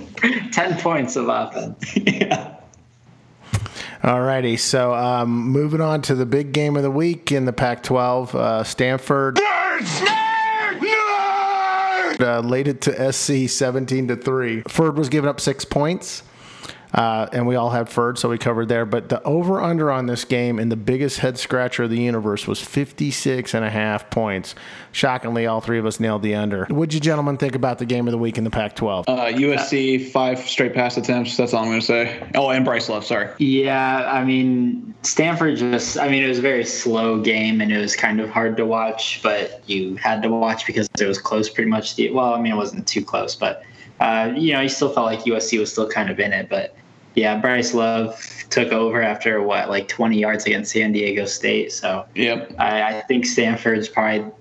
10 0.51 0.79
points 0.79 1.15
of 1.15 1.27
offense. 1.29 1.97
yeah. 1.97 2.55
Alrighty, 4.03 4.57
so 4.57 4.93
um, 4.93 5.29
moving 5.49 5.81
on 5.81 6.01
to 6.03 6.15
the 6.15 6.25
big 6.25 6.53
game 6.53 6.77
of 6.77 6.83
the 6.83 6.91
week 6.91 7.31
in 7.33 7.43
the 7.45 7.51
Pac-12, 7.51 8.33
uh, 8.33 8.63
Stanford 8.63 9.39
uh, 12.21 12.41
laid 12.43 12.67
it 12.67 12.81
to 12.81 13.11
SC 13.13 13.49
17 13.49 14.07
to 14.09 14.15
three. 14.15 14.61
Ford 14.67 14.97
was 14.97 15.09
giving 15.09 15.29
up 15.29 15.39
six 15.41 15.65
points. 15.65 16.23
Uh, 16.93 17.27
and 17.31 17.45
we 17.45 17.55
all 17.55 17.69
had 17.69 17.87
Ferd, 17.87 18.17
so 18.17 18.29
we 18.29 18.37
covered 18.37 18.67
there. 18.67 18.85
But 18.85 19.09
the 19.09 19.21
over 19.23 19.61
under 19.61 19.91
on 19.91 20.07
this 20.07 20.25
game 20.25 20.57
and 20.57 20.71
the 20.71 20.75
biggest 20.75 21.19
head 21.19 21.37
scratcher 21.37 21.83
of 21.83 21.89
the 21.89 21.99
universe 21.99 22.47
was 22.47 22.59
56 22.59 23.53
and 23.53 23.63
a 23.63 23.69
half 23.69 24.09
points. 24.09 24.55
Shockingly, 24.91 25.45
all 25.45 25.61
three 25.61 25.77
of 25.77 25.85
us 25.85 25.99
nailed 25.99 26.23
the 26.23 26.33
under. 26.33 26.65
What'd 26.65 26.93
you 26.93 26.99
gentlemen 26.99 27.37
think 27.37 27.53
about 27.53 27.77
the 27.77 27.85
game 27.85 28.07
of 28.07 28.11
the 28.11 28.17
week 28.17 28.39
in 28.39 28.43
the 28.43 28.49
Pac 28.49 28.75
12? 28.75 29.07
Uh, 29.07 29.11
USC 29.27 30.09
five 30.09 30.39
straight 30.39 30.73
pass 30.73 30.97
attempts. 30.97 31.37
That's 31.37 31.53
all 31.53 31.63
I'm 31.63 31.69
going 31.69 31.79
to 31.79 31.85
say. 31.85 32.27
Oh, 32.33 32.49
and 32.49 32.65
Bryce 32.65 32.89
Love. 32.89 33.05
Sorry. 33.05 33.29
Yeah, 33.37 34.09
I 34.11 34.23
mean, 34.23 34.95
Stanford 35.03 35.57
just, 35.57 35.99
I 35.99 36.09
mean, 36.09 36.23
it 36.23 36.27
was 36.27 36.39
a 36.39 36.43
very 36.43 36.65
slow 36.65 37.21
game 37.21 37.61
and 37.61 37.71
it 37.71 37.77
was 37.77 37.95
kind 37.95 38.19
of 38.19 38.31
hard 38.31 38.57
to 38.57 38.65
watch, 38.65 39.21
but 39.21 39.61
you 39.69 39.95
had 39.97 40.23
to 40.23 40.29
watch 40.29 40.65
because 40.65 40.89
it 40.99 41.05
was 41.05 41.19
close 41.19 41.49
pretty 41.49 41.69
much. 41.69 41.95
The, 41.95 42.09
well, 42.09 42.33
I 42.33 42.41
mean, 42.41 42.53
it 42.53 42.57
wasn't 42.57 42.87
too 42.87 43.05
close, 43.05 43.35
but, 43.35 43.63
uh, 43.99 44.31
you 44.35 44.53
know, 44.53 44.61
you 44.61 44.69
still 44.69 44.89
felt 44.89 45.05
like 45.05 45.19
USC 45.19 45.59
was 45.59 45.71
still 45.71 45.87
kind 45.87 46.09
of 46.09 46.19
in 46.19 46.33
it. 46.33 46.49
But 46.49 46.75
yeah, 47.15 47.37
Bryce 47.37 47.73
Love 47.73 48.23
took 48.49 48.71
over 48.71 49.01
after 49.01 49.41
what, 49.41 49.69
like 49.69 49.87
20 49.87 50.17
yards 50.17 50.45
against 50.45 50.71
San 50.71 50.91
Diego 50.91 51.25
State. 51.25 51.71
So 51.71 52.05
Yep. 52.15 52.55
I, 52.59 52.83
I 52.83 53.01
think 53.01 53.25
Stanford's 53.25 53.89
probably 53.89 54.31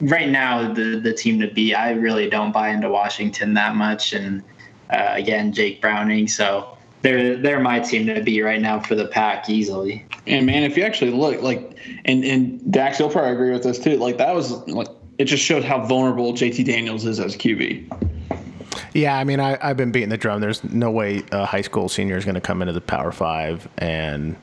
right 0.00 0.28
now 0.28 0.72
the 0.72 1.00
the 1.00 1.12
team 1.12 1.40
to 1.40 1.48
beat. 1.48 1.74
I 1.74 1.92
really 1.92 2.28
don't 2.28 2.52
buy 2.52 2.70
into 2.70 2.88
Washington 2.88 3.54
that 3.54 3.74
much, 3.74 4.12
and 4.12 4.42
uh, 4.90 5.10
again 5.10 5.52
Jake 5.52 5.80
Browning. 5.80 6.28
So 6.28 6.76
they're 7.02 7.36
they're 7.36 7.60
my 7.60 7.80
team 7.80 8.06
to 8.06 8.20
beat 8.22 8.42
right 8.42 8.60
now 8.60 8.80
for 8.80 8.94
the 8.94 9.06
pack 9.06 9.48
easily. 9.48 10.04
And 10.26 10.46
man, 10.46 10.62
if 10.62 10.76
you 10.76 10.82
actually 10.82 11.10
look, 11.10 11.42
like, 11.42 11.78
and 12.04 12.24
and 12.24 12.72
Dax, 12.72 12.98
you'll 12.98 13.10
probably 13.10 13.32
agree 13.32 13.52
with 13.52 13.62
this 13.62 13.78
too. 13.78 13.96
Like 13.96 14.18
that 14.18 14.34
was 14.34 14.52
like 14.68 14.88
it 15.18 15.24
just 15.24 15.42
showed 15.42 15.64
how 15.64 15.84
vulnerable 15.84 16.32
JT 16.32 16.64
Daniels 16.64 17.04
is 17.04 17.18
as 17.18 17.36
QB. 17.36 18.08
Yeah, 18.94 19.16
I 19.18 19.24
mean, 19.24 19.40
I, 19.40 19.58
I've 19.60 19.76
been 19.76 19.92
beating 19.92 20.08
the 20.08 20.16
drum. 20.16 20.40
There's 20.40 20.62
no 20.64 20.90
way 20.90 21.22
a 21.32 21.44
high 21.44 21.60
school 21.62 21.88
senior 21.88 22.16
is 22.16 22.24
going 22.24 22.34
to 22.34 22.40
come 22.40 22.62
into 22.62 22.72
the 22.72 22.80
Power 22.80 23.12
Five 23.12 23.68
and 23.78 24.36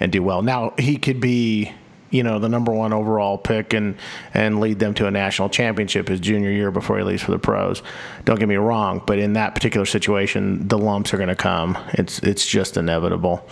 and 0.00 0.10
do 0.12 0.22
well. 0.22 0.42
Now 0.42 0.74
he 0.78 0.96
could 0.96 1.20
be, 1.20 1.72
you 2.10 2.22
know, 2.22 2.38
the 2.38 2.48
number 2.48 2.72
one 2.72 2.92
overall 2.92 3.38
pick 3.38 3.72
and 3.72 3.96
and 4.32 4.60
lead 4.60 4.78
them 4.78 4.94
to 4.94 5.06
a 5.06 5.10
national 5.10 5.48
championship 5.48 6.08
his 6.08 6.20
junior 6.20 6.50
year 6.50 6.70
before 6.70 6.98
he 6.98 7.04
leaves 7.04 7.22
for 7.22 7.30
the 7.30 7.38
pros. 7.38 7.82
Don't 8.24 8.38
get 8.38 8.48
me 8.48 8.56
wrong, 8.56 9.02
but 9.06 9.18
in 9.18 9.34
that 9.34 9.54
particular 9.54 9.86
situation, 9.86 10.66
the 10.68 10.78
lumps 10.78 11.14
are 11.14 11.16
going 11.16 11.28
to 11.28 11.36
come. 11.36 11.78
It's 11.94 12.18
it's 12.20 12.46
just 12.46 12.76
inevitable. 12.76 13.46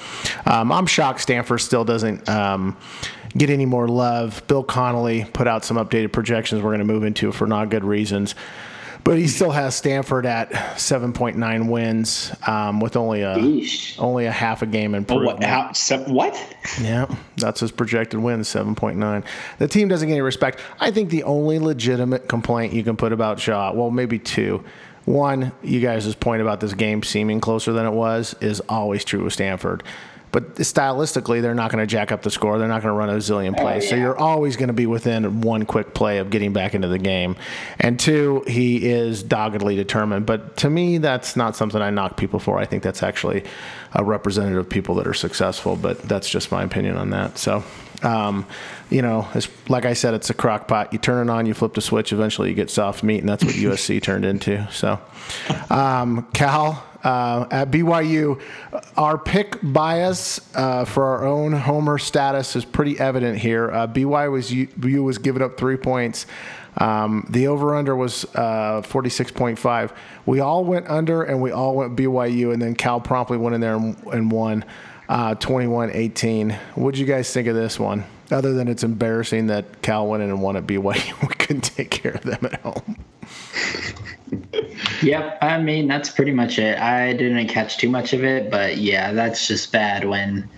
Um, 0.46 0.72
I'm 0.72 0.86
shocked 0.86 1.20
Stanford 1.20 1.60
still 1.60 1.84
doesn't. 1.84 2.28
Um, 2.28 2.76
Get 3.36 3.48
any 3.48 3.64
more 3.64 3.88
love? 3.88 4.42
Bill 4.46 4.62
Connelly 4.62 5.24
put 5.32 5.48
out 5.48 5.64
some 5.64 5.78
updated 5.78 6.12
projections 6.12 6.62
we're 6.62 6.70
going 6.70 6.86
to 6.86 6.92
move 6.92 7.02
into 7.02 7.32
for 7.32 7.46
not 7.46 7.70
good 7.70 7.84
reasons. 7.84 8.34
But 9.04 9.18
he 9.18 9.26
still 9.26 9.50
has 9.50 9.74
Stanford 9.74 10.26
at 10.26 10.52
7.9 10.52 11.68
wins 11.68 12.32
um, 12.46 12.78
with 12.78 12.96
only 12.96 13.22
a 13.22 13.34
Yeesh. 13.36 13.98
only 13.98 14.26
a 14.26 14.30
half 14.30 14.62
a 14.62 14.66
game 14.66 14.94
Oh, 14.94 14.98
improvement. 14.98 15.40
what? 15.40 15.44
How, 15.48 15.72
se- 15.72 16.04
what? 16.06 16.56
Yeah, 16.80 17.12
that's 17.36 17.58
his 17.60 17.72
projected 17.72 18.20
wins, 18.20 18.48
7.9. 18.48 19.24
The 19.58 19.66
team 19.66 19.88
doesn't 19.88 20.06
get 20.06 20.14
any 20.14 20.20
respect. 20.20 20.60
I 20.78 20.92
think 20.92 21.10
the 21.10 21.24
only 21.24 21.58
legitimate 21.58 22.28
complaint 22.28 22.72
you 22.72 22.84
can 22.84 22.96
put 22.96 23.12
about 23.12 23.40
Shaw, 23.40 23.72
well, 23.72 23.90
maybe 23.90 24.20
two. 24.20 24.62
One, 25.04 25.50
you 25.64 25.80
guys' 25.80 26.14
point 26.14 26.40
about 26.40 26.60
this 26.60 26.72
game 26.74 27.02
seeming 27.02 27.40
closer 27.40 27.72
than 27.72 27.84
it 27.86 27.92
was 27.92 28.36
is 28.40 28.60
always 28.68 29.04
true 29.04 29.24
with 29.24 29.32
Stanford. 29.32 29.82
But 30.32 30.54
stylistically, 30.54 31.42
they're 31.42 31.54
not 31.54 31.70
going 31.70 31.82
to 31.82 31.86
jack 31.86 32.10
up 32.10 32.22
the 32.22 32.30
score. 32.30 32.58
They're 32.58 32.66
not 32.66 32.82
going 32.82 32.92
to 32.92 32.98
run 32.98 33.10
a 33.10 33.16
zillion 33.16 33.54
plays. 33.54 33.88
So 33.88 33.94
yeah. 33.94 34.02
you're 34.02 34.18
always 34.18 34.56
going 34.56 34.68
to 34.68 34.74
be 34.74 34.86
within 34.86 35.42
one 35.42 35.66
quick 35.66 35.92
play 35.92 36.18
of 36.18 36.30
getting 36.30 36.54
back 36.54 36.74
into 36.74 36.88
the 36.88 36.98
game. 36.98 37.36
And 37.78 38.00
two, 38.00 38.42
he 38.46 38.88
is 38.88 39.22
doggedly 39.22 39.76
determined. 39.76 40.24
But 40.24 40.56
to 40.58 40.70
me, 40.70 40.96
that's 40.96 41.36
not 41.36 41.54
something 41.54 41.82
I 41.82 41.90
knock 41.90 42.16
people 42.16 42.38
for. 42.38 42.58
I 42.58 42.64
think 42.64 42.82
that's 42.82 43.02
actually 43.02 43.44
a 43.92 44.02
representative 44.02 44.58
of 44.58 44.70
people 44.70 44.94
that 44.96 45.06
are 45.06 45.14
successful. 45.14 45.76
But 45.76 46.00
that's 46.00 46.30
just 46.30 46.50
my 46.50 46.62
opinion 46.62 46.96
on 46.96 47.10
that. 47.10 47.36
So, 47.36 47.62
um, 48.02 48.46
you 48.88 49.02
know, 49.02 49.28
it's, 49.34 49.48
like 49.68 49.84
I 49.84 49.92
said, 49.92 50.14
it's 50.14 50.30
a 50.30 50.34
crock 50.34 50.66
pot. 50.66 50.94
You 50.94 50.98
turn 50.98 51.28
it 51.28 51.30
on, 51.30 51.44
you 51.44 51.52
flip 51.52 51.74
the 51.74 51.82
switch, 51.82 52.10
eventually 52.10 52.48
you 52.48 52.54
get 52.54 52.70
soft 52.70 53.02
meat, 53.02 53.20
and 53.20 53.28
that's 53.28 53.44
what 53.44 53.54
USC 53.54 54.02
turned 54.02 54.24
into. 54.24 54.66
So, 54.72 54.98
um, 55.68 56.26
Cal, 56.32 56.82
uh, 57.02 57.46
at 57.50 57.70
BYU, 57.70 58.40
our 58.96 59.18
pick 59.18 59.58
bias 59.62 60.40
uh, 60.54 60.84
for 60.84 61.04
our 61.04 61.26
own 61.26 61.52
homer 61.52 61.98
status 61.98 62.54
is 62.56 62.64
pretty 62.64 62.98
evident 62.98 63.38
here. 63.38 63.70
Uh, 63.70 63.86
BYU 63.86 64.30
was 64.30 64.50
BYU 64.50 65.02
was 65.04 65.18
giving 65.18 65.42
up 65.42 65.56
three 65.56 65.76
points. 65.76 66.26
Um, 66.78 67.26
the 67.28 67.48
over 67.48 67.74
under 67.74 67.94
was 67.94 68.24
uh, 68.34 68.82
46.5. 68.82 69.92
We 70.24 70.40
all 70.40 70.64
went 70.64 70.88
under 70.88 71.22
and 71.22 71.42
we 71.42 71.50
all 71.50 71.74
went 71.74 71.96
BYU, 71.96 72.52
and 72.52 72.62
then 72.62 72.74
Cal 72.74 73.00
promptly 73.00 73.36
went 73.36 73.54
in 73.54 73.60
there 73.60 73.76
and, 73.76 73.96
and 74.06 74.30
won 74.30 74.64
uh, 75.08 75.34
21 75.34 75.90
18. 75.92 76.50
What'd 76.74 76.98
you 76.98 77.06
guys 77.06 77.32
think 77.32 77.48
of 77.48 77.54
this 77.54 77.78
one? 77.78 78.04
Other 78.30 78.54
than 78.54 78.68
it's 78.68 78.82
embarrassing 78.82 79.48
that 79.48 79.82
Cal 79.82 80.06
went 80.06 80.22
in 80.22 80.30
and 80.30 80.40
won 80.40 80.56
at 80.56 80.66
BYU, 80.66 81.20
we 81.28 81.34
couldn't 81.34 81.62
take 81.62 81.90
care 81.90 82.12
of 82.12 82.22
them 82.22 82.38
at 82.44 82.60
home. 82.62 82.96
Yep, 85.02 85.38
I 85.42 85.60
mean 85.60 85.88
that's 85.88 86.10
pretty 86.10 86.32
much 86.32 86.58
it. 86.58 86.78
I 86.78 87.12
didn't 87.12 87.48
catch 87.48 87.76
too 87.78 87.88
much 87.90 88.12
of 88.12 88.24
it, 88.24 88.50
but 88.50 88.78
yeah, 88.78 89.12
that's 89.12 89.46
just 89.46 89.72
bad 89.72 90.04
when 90.04 90.48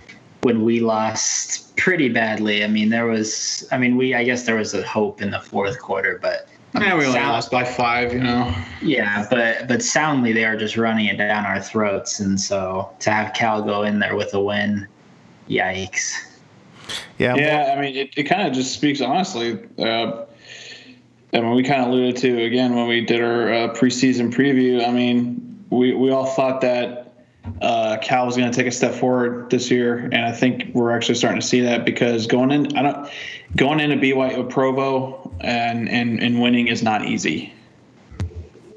when 0.43 0.63
we 0.63 0.79
lost 0.79 1.75
pretty 1.75 2.07
badly. 2.09 2.63
I 2.63 2.67
mean, 2.67 2.89
there 2.89 3.05
was 3.07 3.67
I 3.71 3.77
mean, 3.77 3.97
we 3.97 4.13
I 4.13 4.23
guess 4.23 4.43
there 4.43 4.55
was 4.57 4.73
a 4.73 4.83
hope 4.85 5.21
in 5.21 5.31
the 5.31 5.39
fourth 5.41 5.79
quarter, 5.79 6.19
but 6.21 6.47
Yeah, 6.75 6.95
we 6.95 7.03
only 7.05 7.05
sound- 7.13 7.29
lost 7.29 7.51
by 7.51 7.63
five. 7.63 8.13
You 8.13 8.19
know. 8.21 8.53
Yeah, 8.81 9.25
but 9.29 9.67
but 9.67 9.81
soundly 9.81 10.31
they 10.33 10.45
are 10.45 10.55
just 10.57 10.77
running 10.77 11.07
it 11.07 11.17
down 11.17 11.45
our 11.45 11.59
throats, 11.61 12.19
and 12.19 12.39
so 12.39 12.89
to 12.99 13.09
have 13.11 13.33
Cal 13.33 13.61
go 13.61 13.83
in 13.83 13.99
there 13.99 14.15
with 14.15 14.33
a 14.33 14.39
win, 14.41 14.87
yikes. 15.49 16.13
Yeah, 17.17 17.35
Yeah, 17.35 17.73
I 17.75 17.81
mean, 17.81 17.95
it, 17.95 18.11
it 18.15 18.23
kind 18.23 18.47
of 18.47 18.53
just 18.53 18.73
speaks 18.73 19.01
honestly. 19.01 19.57
Uh, 19.79 20.25
I 21.33 21.41
mean, 21.41 21.55
we 21.55 21.63
kind 21.63 21.81
of 21.81 21.89
alluded 21.89 22.17
to 22.17 22.43
again 22.43 22.75
when 22.75 22.87
we 22.87 23.01
did 23.01 23.21
our 23.21 23.51
uh, 23.51 23.73
preseason 23.73 24.33
preview. 24.33 24.87
I 24.87 24.91
mean, 24.91 25.65
we, 25.69 25.93
we 25.93 26.11
all 26.11 26.25
thought 26.25 26.61
that 26.61 27.13
uh, 27.61 27.97
Cal 28.01 28.25
was 28.25 28.37
going 28.37 28.51
to 28.51 28.55
take 28.55 28.67
a 28.67 28.71
step 28.71 28.93
forward 28.93 29.49
this 29.49 29.69
year, 29.69 29.97
and 29.97 30.25
I 30.25 30.31
think 30.31 30.73
we're 30.73 30.91
actually 30.91 31.15
starting 31.15 31.41
to 31.41 31.45
see 31.45 31.61
that 31.61 31.85
because 31.85 32.27
going 32.27 32.51
in, 32.51 32.77
I 32.77 32.81
don't 32.81 33.09
going 33.55 33.79
into 33.79 33.97
BYU 33.97 34.49
Provo 34.49 35.31
and 35.41 35.89
and 35.89 36.21
and 36.21 36.41
winning 36.41 36.67
is 36.67 36.81
not 36.81 37.05
easy. 37.05 37.53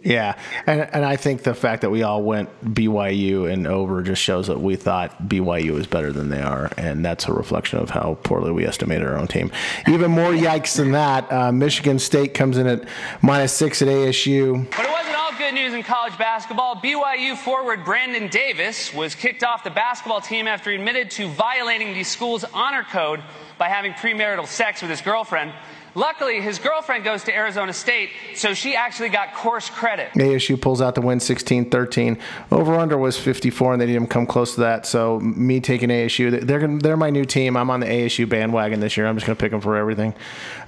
Yeah, 0.02 0.38
and 0.66 0.82
and 0.92 1.04
I 1.04 1.16
think 1.16 1.42
the 1.42 1.54
fact 1.54 1.82
that 1.82 1.90
we 1.90 2.04
all 2.04 2.22
went 2.22 2.48
BYU 2.64 3.52
and 3.52 3.66
over 3.66 4.02
just 4.02 4.22
shows 4.22 4.46
that 4.46 4.60
we 4.60 4.76
thought 4.76 5.28
BYU 5.28 5.72
was 5.72 5.88
better 5.88 6.12
than 6.12 6.28
they 6.28 6.40
are, 6.40 6.70
and 6.76 7.04
that's 7.04 7.26
a 7.26 7.32
reflection 7.32 7.80
of 7.80 7.90
how 7.90 8.16
poorly 8.22 8.52
we 8.52 8.64
estimated 8.64 9.06
our 9.06 9.18
own 9.18 9.26
team. 9.26 9.50
Even 9.88 10.12
more 10.12 10.30
yikes 10.30 10.76
than 10.76 10.92
that, 10.92 11.30
uh, 11.32 11.50
Michigan 11.50 11.98
State 11.98 12.32
comes 12.32 12.58
in 12.58 12.68
at 12.68 12.84
minus 13.22 13.52
six 13.52 13.82
at 13.82 13.88
ASU. 13.88 14.70
But 14.70 14.86
it 14.86 14.90
wasn't 14.90 15.16
all 15.16 15.32
good 15.36 15.54
news 15.54 15.74
in 15.74 15.82
college 15.82 16.16
basketball. 16.16 16.76
BYU 16.76 17.36
forward 17.36 17.84
Brandon 17.84 18.28
Davis 18.28 18.94
was 18.94 19.16
kicked 19.16 19.42
off 19.42 19.64
the 19.64 19.70
basketball 19.70 20.20
team 20.20 20.46
after 20.46 20.70
he 20.70 20.76
admitted 20.76 21.10
to 21.12 21.28
violating 21.28 21.92
the 21.92 22.04
school's 22.04 22.44
honor 22.54 22.84
code 22.84 23.20
by 23.58 23.68
having 23.68 23.92
premarital 23.94 24.46
sex 24.46 24.80
with 24.80 24.90
his 24.92 25.00
girlfriend. 25.00 25.52
Luckily, 25.94 26.40
his 26.40 26.58
girlfriend 26.58 27.04
goes 27.04 27.24
to 27.24 27.34
Arizona 27.34 27.72
State, 27.72 28.10
so 28.34 28.54
she 28.54 28.74
actually 28.74 29.08
got 29.08 29.34
course 29.34 29.70
credit. 29.70 30.10
ASU 30.12 30.60
pulls 30.60 30.80
out 30.80 30.94
the 30.94 31.00
win 31.00 31.20
16 31.20 31.70
13. 31.70 32.18
Over 32.50 32.76
under 32.76 32.98
was 32.98 33.18
54, 33.18 33.74
and 33.74 33.82
they 33.82 33.86
didn't 33.86 34.08
come 34.08 34.26
close 34.26 34.54
to 34.54 34.60
that. 34.60 34.86
So, 34.86 35.20
me 35.20 35.60
taking 35.60 35.88
ASU, 35.88 36.40
they're, 36.40 36.78
they're 36.78 36.96
my 36.96 37.10
new 37.10 37.24
team. 37.24 37.56
I'm 37.56 37.70
on 37.70 37.80
the 37.80 37.86
ASU 37.86 38.28
bandwagon 38.28 38.80
this 38.80 38.96
year. 38.96 39.06
I'm 39.06 39.16
just 39.16 39.26
going 39.26 39.36
to 39.36 39.40
pick 39.40 39.50
them 39.50 39.60
for 39.60 39.76
everything. 39.76 40.14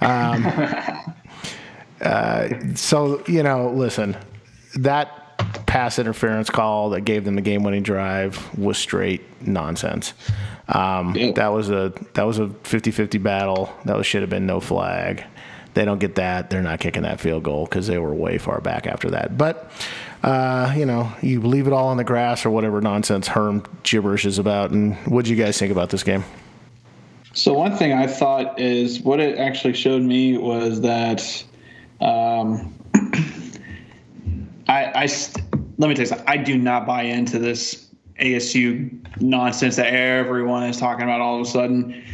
Um, 0.01 0.47
uh, 2.01 2.49
so, 2.75 3.23
you 3.27 3.43
know, 3.43 3.71
listen, 3.71 4.17
that 4.77 5.21
pass 5.67 5.99
interference 5.99 6.51
call 6.51 6.91
that 6.91 7.03
gave 7.03 7.25
them 7.25 7.37
the 7.37 7.41
game 7.43 7.63
winning 7.63 7.83
drive 7.83 8.59
was 8.59 8.77
straight 8.77 9.23
nonsense. 9.41 10.15
Um, 10.71 11.13
That 11.35 11.53
was 11.53 11.71
a 11.71 11.93
that 12.15 12.25
was 12.27 12.39
a 12.39 12.47
50-50 12.47 13.23
battle. 13.23 13.73
That 13.85 13.97
was, 13.97 14.07
should 14.07 14.23
have 14.23 14.31
been 14.31 14.47
no 14.47 14.61
flag. 14.61 15.25
They 15.75 15.85
don't 15.85 15.99
get 15.99 16.17
that. 16.17 16.51
They're 16.51 16.63
not 16.63 16.81
kicking 16.81 17.03
that 17.03 17.21
field 17.21 17.45
goal 17.45 17.65
because 17.65 17.87
they 17.87 17.99
were 17.99 18.13
way 18.15 18.39
far 18.39 18.61
back 18.61 18.87
after 18.87 19.11
that. 19.11 19.39
But 19.39 19.71
uh, 20.23 20.75
you 20.77 20.85
know, 20.85 21.13
you 21.23 21.41
leave 21.41 21.67
it 21.67 21.73
all 21.73 21.89
on 21.89 21.97
the 21.97 22.05
grass 22.05 22.45
or 22.45 22.51
whatever 22.51 22.81
nonsense 22.81 23.29
Herm 23.29 23.65
gibberish 23.83 24.27
is 24.27 24.39
about. 24.39 24.71
And 24.71 24.97
what 25.07 25.25
do 25.25 25.31
you 25.31 25.37
guys 25.37 25.59
think 25.59 25.73
about 25.73 25.91
this 25.91 26.03
game? 26.03 26.25
So 27.33 27.55
one 27.55 27.77
thing 27.77 27.93
I 27.93 28.07
thought 28.07 28.59
is 28.59 29.01
what 29.01 29.21
it 29.21 29.39
actually 29.39 29.75
showed 29.75 30.03
me 30.03 30.37
was 30.37 30.81
that 30.81 31.45
um, 32.01 32.75
I, 34.69 35.03
I 35.03 35.07
st- 35.07 35.45
let 35.79 35.89
me 35.89 35.95
tell 35.95 36.03
you 36.03 36.07
something. 36.07 36.27
I 36.29 36.37
do 36.37 36.59
not 36.59 36.87
buy 36.87 37.03
into 37.03 37.39
this 37.39 37.87
ASU 38.21 38.91
nonsense 39.21 39.77
that 39.77 39.93
everyone 39.93 40.65
is 40.65 40.77
talking 40.77 41.05
about 41.05 41.21
all 41.21 41.41
of 41.41 41.47
a 41.47 41.51
sudden. 41.51 42.05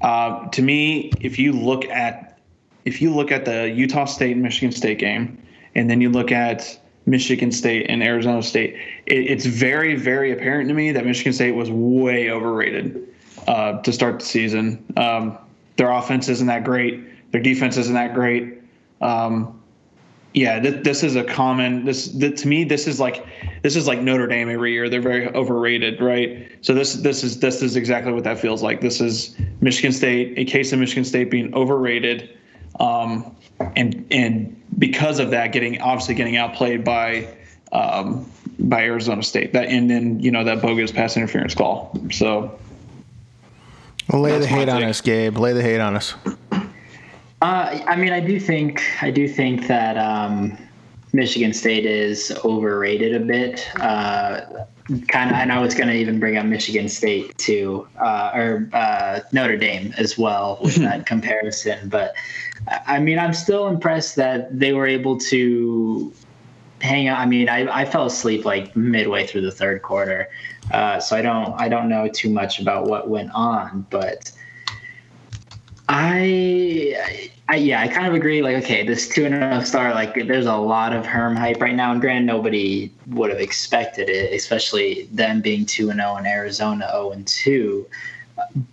Uh, 0.00 0.48
to 0.48 0.62
me, 0.62 1.12
if 1.20 1.38
you 1.38 1.52
look 1.52 1.84
at 1.86 2.38
if 2.84 3.00
you 3.00 3.14
look 3.14 3.30
at 3.30 3.44
the 3.44 3.70
Utah 3.70 4.06
State 4.06 4.32
and 4.32 4.42
Michigan 4.42 4.72
State 4.72 4.98
game, 4.98 5.40
and 5.74 5.88
then 5.88 6.00
you 6.00 6.10
look 6.10 6.32
at 6.32 6.78
Michigan 7.06 7.52
State 7.52 7.86
and 7.88 8.02
Arizona 8.02 8.42
State, 8.42 8.74
it, 9.06 9.14
it's 9.14 9.46
very, 9.46 9.94
very 9.94 10.32
apparent 10.32 10.68
to 10.68 10.74
me 10.74 10.90
that 10.92 11.06
Michigan 11.06 11.32
State 11.32 11.52
was 11.52 11.70
way 11.70 12.30
overrated 12.30 13.06
uh, 13.46 13.80
to 13.82 13.92
start 13.92 14.18
the 14.18 14.24
season. 14.24 14.84
Um, 14.96 15.38
their 15.76 15.90
offense 15.90 16.28
isn't 16.28 16.48
that 16.48 16.64
great. 16.64 17.30
Their 17.32 17.40
defense 17.40 17.76
isn't 17.76 17.94
that 17.94 18.14
great. 18.14 18.60
Um, 19.00 19.61
yeah, 20.34 20.58
th- 20.60 20.82
this 20.82 21.02
is 21.02 21.16
a 21.16 21.24
common. 21.24 21.84
This 21.84 22.08
th- 22.08 22.40
to 22.40 22.48
me, 22.48 22.64
this 22.64 22.86
is 22.86 22.98
like 22.98 23.26
this 23.62 23.76
is 23.76 23.86
like 23.86 24.00
Notre 24.00 24.26
Dame 24.26 24.48
every 24.48 24.72
year. 24.72 24.88
They're 24.88 25.02
very 25.02 25.28
overrated, 25.28 26.00
right? 26.00 26.50
So 26.62 26.74
this 26.74 26.94
this 26.94 27.22
is 27.22 27.40
this 27.40 27.62
is 27.62 27.76
exactly 27.76 28.12
what 28.12 28.24
that 28.24 28.38
feels 28.38 28.62
like. 28.62 28.80
This 28.80 29.00
is 29.00 29.36
Michigan 29.60 29.92
State, 29.92 30.38
a 30.38 30.44
case 30.44 30.72
of 30.72 30.78
Michigan 30.78 31.04
State 31.04 31.30
being 31.30 31.52
overrated, 31.54 32.38
um, 32.80 33.36
and 33.76 34.06
and 34.10 34.62
because 34.78 35.18
of 35.18 35.30
that, 35.30 35.52
getting 35.52 35.80
obviously 35.82 36.14
getting 36.14 36.36
outplayed 36.36 36.82
by 36.82 37.28
um, 37.72 38.30
by 38.58 38.82
Arizona 38.84 39.22
State. 39.22 39.52
That 39.52 39.68
and 39.68 39.90
then 39.90 40.18
you 40.20 40.30
know 40.30 40.44
that 40.44 40.62
bogus 40.62 40.92
pass 40.92 41.16
interference 41.16 41.54
call. 41.54 41.94
So 42.10 42.58
Lay 44.10 44.38
the 44.38 44.46
hate 44.46 44.68
on 44.68 44.82
us, 44.82 45.00
Gabe. 45.00 45.36
Lay 45.38 45.52
the 45.52 45.62
hate 45.62 45.80
on 45.80 45.96
us. 45.96 46.14
Uh, 47.42 47.82
I 47.88 47.96
mean, 47.96 48.12
I 48.12 48.20
do 48.20 48.38
think 48.38 48.80
I 49.02 49.10
do 49.10 49.26
think 49.26 49.66
that 49.66 49.98
um, 49.98 50.56
Michigan 51.12 51.52
State 51.52 51.84
is 51.84 52.30
overrated 52.44 53.16
a 53.16 53.18
bit. 53.18 53.68
Uh, 53.80 54.64
kind 55.08 55.28
of, 55.28 55.36
and 55.36 55.50
I 55.50 55.60
was 55.60 55.74
going 55.74 55.88
to 55.88 55.94
even 55.94 56.20
bring 56.20 56.36
up 56.36 56.46
Michigan 56.46 56.88
State 56.88 57.36
too, 57.38 57.88
uh, 58.00 58.30
or 58.32 58.70
uh, 58.72 59.20
Notre 59.32 59.56
Dame 59.56 59.92
as 59.98 60.16
well 60.16 60.60
with 60.62 60.76
that 60.86 61.06
comparison. 61.06 61.88
But 61.88 62.14
I 62.86 63.00
mean, 63.00 63.18
I'm 63.18 63.34
still 63.34 63.66
impressed 63.66 64.14
that 64.14 64.56
they 64.56 64.72
were 64.72 64.86
able 64.86 65.18
to 65.18 66.12
hang 66.80 67.08
on. 67.08 67.16
I 67.16 67.26
mean, 67.26 67.48
I, 67.48 67.80
I 67.80 67.84
fell 67.86 68.06
asleep 68.06 68.44
like 68.44 68.76
midway 68.76 69.26
through 69.26 69.42
the 69.42 69.50
third 69.50 69.82
quarter, 69.82 70.28
uh, 70.70 71.00
so 71.00 71.16
I 71.16 71.22
don't 71.22 71.60
I 71.60 71.68
don't 71.68 71.88
know 71.88 72.06
too 72.06 72.30
much 72.30 72.60
about 72.60 72.86
what 72.86 73.08
went 73.08 73.32
on, 73.34 73.84
but. 73.90 74.30
I, 75.94 77.30
I 77.50 77.56
yeah, 77.56 77.82
I 77.82 77.88
kind 77.88 78.06
of 78.06 78.14
agree. 78.14 78.40
Like, 78.40 78.56
okay, 78.64 78.86
this 78.86 79.06
two 79.06 79.26
and 79.26 79.34
a 79.34 79.38
half 79.38 79.66
star, 79.66 79.92
like, 79.92 80.14
there's 80.26 80.46
a 80.46 80.56
lot 80.56 80.94
of 80.94 81.04
Herm 81.04 81.36
hype 81.36 81.60
right 81.60 81.74
now, 81.74 81.92
and 81.92 82.00
granted, 82.00 82.24
nobody 82.24 82.90
would 83.08 83.28
have 83.28 83.40
expected 83.40 84.08
it, 84.08 84.32
especially 84.32 85.06
them 85.12 85.42
being 85.42 85.66
two 85.66 85.90
and 85.90 86.00
zero 86.00 86.16
and 86.16 86.26
Arizona 86.26 86.88
zero 86.90 87.12
and 87.12 87.26
two. 87.26 87.86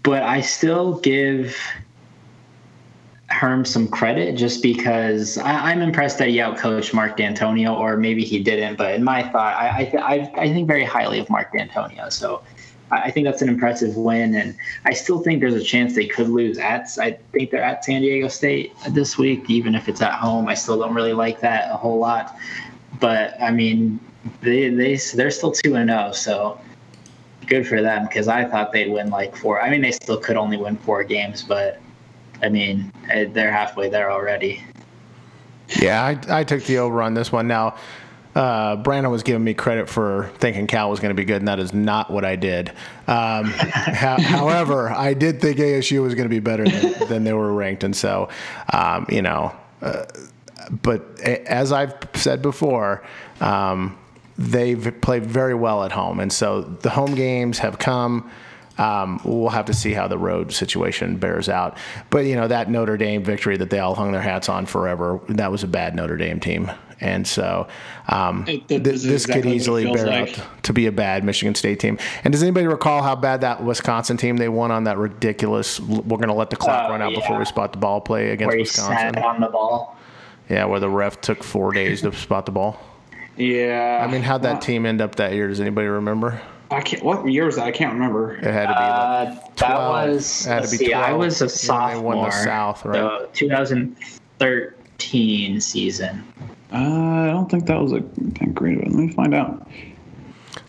But 0.01 0.23
I 0.23 0.39
still 0.39 0.99
give 0.99 1.57
Herm 3.27 3.65
some 3.65 3.89
credit 3.89 4.37
just 4.37 4.63
because 4.63 5.37
I, 5.37 5.71
I'm 5.71 5.81
impressed 5.81 6.19
that 6.19 6.29
he 6.29 6.37
outcoached 6.37 6.93
Mark 6.93 7.17
Dantonio, 7.17 7.77
or 7.77 7.97
maybe 7.97 8.23
he 8.23 8.41
didn't. 8.41 8.77
But 8.77 8.95
in 8.95 9.03
my 9.03 9.23
thought, 9.23 9.55
I 9.55 9.91
I, 10.01 10.31
I 10.37 10.47
think 10.47 10.69
very 10.69 10.85
highly 10.85 11.19
of 11.19 11.29
Mark 11.29 11.51
Dantonio. 11.51 12.09
So 12.13 12.41
I 12.91 13.11
think 13.11 13.25
that's 13.25 13.41
an 13.41 13.49
impressive 13.49 13.95
win, 13.95 14.35
and 14.35 14.55
I 14.85 14.93
still 14.93 15.19
think 15.19 15.41
there's 15.41 15.55
a 15.55 15.63
chance 15.63 15.95
they 15.95 16.07
could 16.07 16.29
lose 16.29 16.57
at. 16.57 16.89
I 16.99 17.11
think 17.31 17.51
they're 17.51 17.63
at 17.63 17.85
San 17.85 18.01
Diego 18.01 18.27
State 18.27 18.73
this 18.89 19.17
week, 19.17 19.49
even 19.49 19.75
if 19.75 19.87
it's 19.87 20.01
at 20.01 20.13
home. 20.13 20.47
I 20.47 20.55
still 20.55 20.79
don't 20.79 20.93
really 20.93 21.13
like 21.13 21.39
that 21.41 21.71
a 21.71 21.77
whole 21.77 21.99
lot, 21.99 22.35
but 22.99 23.39
I 23.41 23.51
mean, 23.51 23.99
they 24.41 24.69
they 24.69 24.95
they're 25.15 25.31
still 25.31 25.51
two 25.51 25.75
and 25.75 25.89
zero, 25.89 26.11
so 26.11 26.59
good 27.47 27.67
for 27.67 27.81
them 27.81 28.05
because 28.05 28.27
I 28.27 28.45
thought 28.45 28.71
they'd 28.71 28.91
win 28.91 29.09
like 29.09 29.35
four. 29.35 29.61
I 29.61 29.69
mean, 29.69 29.81
they 29.81 29.91
still 29.91 30.17
could 30.17 30.37
only 30.37 30.57
win 30.57 30.77
four 30.77 31.03
games, 31.03 31.43
but 31.43 31.79
I 32.41 32.49
mean, 32.49 32.91
eh, 33.09 33.25
they're 33.31 33.51
halfway 33.51 33.89
there 33.89 34.11
already. 34.11 34.63
Yeah, 35.79 36.03
I, 36.03 36.39
I 36.39 36.43
took 36.43 36.63
the 36.63 36.77
over 36.79 37.01
on 37.01 37.13
this 37.13 37.31
one. 37.31 37.47
Now, 37.47 37.75
uh, 38.35 38.75
Brandon 38.77 39.11
was 39.11 39.23
giving 39.23 39.43
me 39.43 39.53
credit 39.53 39.89
for 39.89 40.29
thinking 40.37 40.67
Cal 40.67 40.89
was 40.89 40.99
going 40.99 41.09
to 41.09 41.19
be 41.19 41.25
good, 41.25 41.37
and 41.37 41.47
that 41.47 41.59
is 41.59 41.73
not 41.73 42.11
what 42.11 42.23
I 42.23 42.35
did. 42.35 42.69
Um, 43.07 43.45
ho- 43.51 44.21
however, 44.21 44.89
I 44.89 45.13
did 45.13 45.41
think 45.41 45.57
ASU 45.57 46.03
was 46.03 46.15
going 46.15 46.25
to 46.25 46.29
be 46.29 46.39
better 46.39 46.65
than, 46.67 47.07
than 47.07 47.23
they 47.23 47.33
were 47.33 47.51
ranked, 47.51 47.83
and 47.83 47.95
so, 47.95 48.29
um, 48.71 49.07
you 49.09 49.21
know, 49.21 49.55
uh, 49.81 50.05
but 50.83 51.19
as 51.21 51.71
I've 51.71 51.95
said 52.13 52.41
before, 52.41 53.03
um, 53.41 53.97
they've 54.37 54.93
played 55.01 55.25
very 55.25 55.55
well 55.55 55.83
at 55.83 55.91
home, 55.91 56.19
and 56.19 56.31
so 56.31 56.61
the 56.61 56.89
home 56.89 57.15
games 57.15 57.59
have 57.59 57.79
come. 57.79 58.29
Um, 58.77 59.19
we'll 59.25 59.49
have 59.49 59.65
to 59.65 59.73
see 59.73 59.91
how 59.91 60.07
the 60.07 60.17
road 60.17 60.53
situation 60.53 61.17
bears 61.17 61.49
out. 61.49 61.77
But 62.09 62.19
you 62.19 62.35
know 62.35 62.47
that 62.47 62.69
Notre 62.69 62.95
Dame 62.95 63.23
victory 63.23 63.57
that 63.57 63.69
they 63.69 63.79
all 63.79 63.93
hung 63.95 64.13
their 64.13 64.21
hats 64.21 64.47
on 64.47 64.65
forever. 64.65 65.19
That 65.27 65.51
was 65.51 65.63
a 65.63 65.67
bad 65.67 65.95
Notre 65.95 66.15
Dame 66.15 66.39
team, 66.39 66.71
and 67.01 67.25
so 67.27 67.67
um, 68.07 68.45
It- 68.47 68.67
th- 68.67 68.81
this 68.83 69.05
exactly 69.05 69.41
could 69.43 69.51
easily 69.53 69.91
bear 69.91 70.05
like. 70.07 70.39
out 70.39 70.63
to 70.63 70.73
be 70.73 70.85
a 70.87 70.91
bad 70.91 71.23
Michigan 71.23 71.55
State 71.55 71.79
team. 71.79 71.97
And 72.23 72.31
does 72.31 72.41
anybody 72.43 72.67
recall 72.67 73.01
how 73.01 73.15
bad 73.15 73.41
that 73.41 73.63
Wisconsin 73.63 74.17
team 74.17 74.37
they 74.37 74.49
won 74.49 74.71
on 74.71 74.83
that 74.85 74.97
ridiculous? 74.97 75.79
We're 75.79 76.17
going 76.17 76.27
to 76.29 76.33
let 76.33 76.49
the 76.49 76.55
clock 76.57 76.85
Oh, 76.87 76.91
run 76.91 77.01
out 77.01 77.11
yeah. 77.13 77.19
before 77.19 77.39
we 77.39 77.45
spot 77.45 77.71
the 77.71 77.77
ball 77.79 78.01
play 78.01 78.31
against 78.31 78.49
Where 78.49 78.59
Wisconsin. 78.59 79.23
on 79.23 79.39
the 79.41 79.47
ball. 79.47 79.95
Yeah, 80.49 80.65
where 80.65 80.79
the 80.79 80.89
ref 80.89 81.21
took 81.21 81.43
four 81.43 81.71
days 81.73 82.01
to 82.01 82.11
spot 82.13 82.45
the 82.45 82.51
ball. 82.51 82.79
yeah, 83.37 84.03
I 84.05 84.11
mean, 84.11 84.21
how'd 84.23 84.41
that 84.43 84.61
team 84.61 84.85
end 84.85 84.99
up 85.01 85.15
that 85.15 85.33
year? 85.33 85.47
Does 85.47 85.61
anybody 85.61 85.87
remember? 85.87 86.41
I 86.71 86.81
can't. 86.81 87.03
What 87.03 87.25
year 87.27 87.45
was 87.45 87.55
that? 87.55 87.65
I 87.65 87.71
can't 87.71 87.93
remember. 87.93 88.35
It 88.35 88.43
had 88.43 88.67
to 88.67 88.73
be 88.73 88.79
Uh, 88.79 89.25
like 89.35 89.55
that 89.57 89.77
was. 89.79 90.45
It 90.45 90.49
had 90.49 90.63
to 90.65 90.69
be 90.71 90.77
see, 90.77 90.93
I 90.93 91.13
was 91.13 91.41
a 91.41 91.49
sophomore. 91.49 92.13
they 92.13 92.19
won 92.19 92.29
the 92.29 92.43
South, 92.43 92.85
right? 92.85 93.21
The 93.21 93.27
2013 93.33 95.59
season. 95.61 96.23
Uh, 96.71 96.75
I 96.75 97.25
don't 97.27 97.49
think 97.49 97.65
that 97.65 97.81
was 97.81 97.91
a 97.93 98.01
that 98.01 98.53
great. 98.53 98.77
One. 98.81 98.91
Let 98.91 98.99
me 99.07 99.13
find 99.13 99.33
out. 99.33 99.67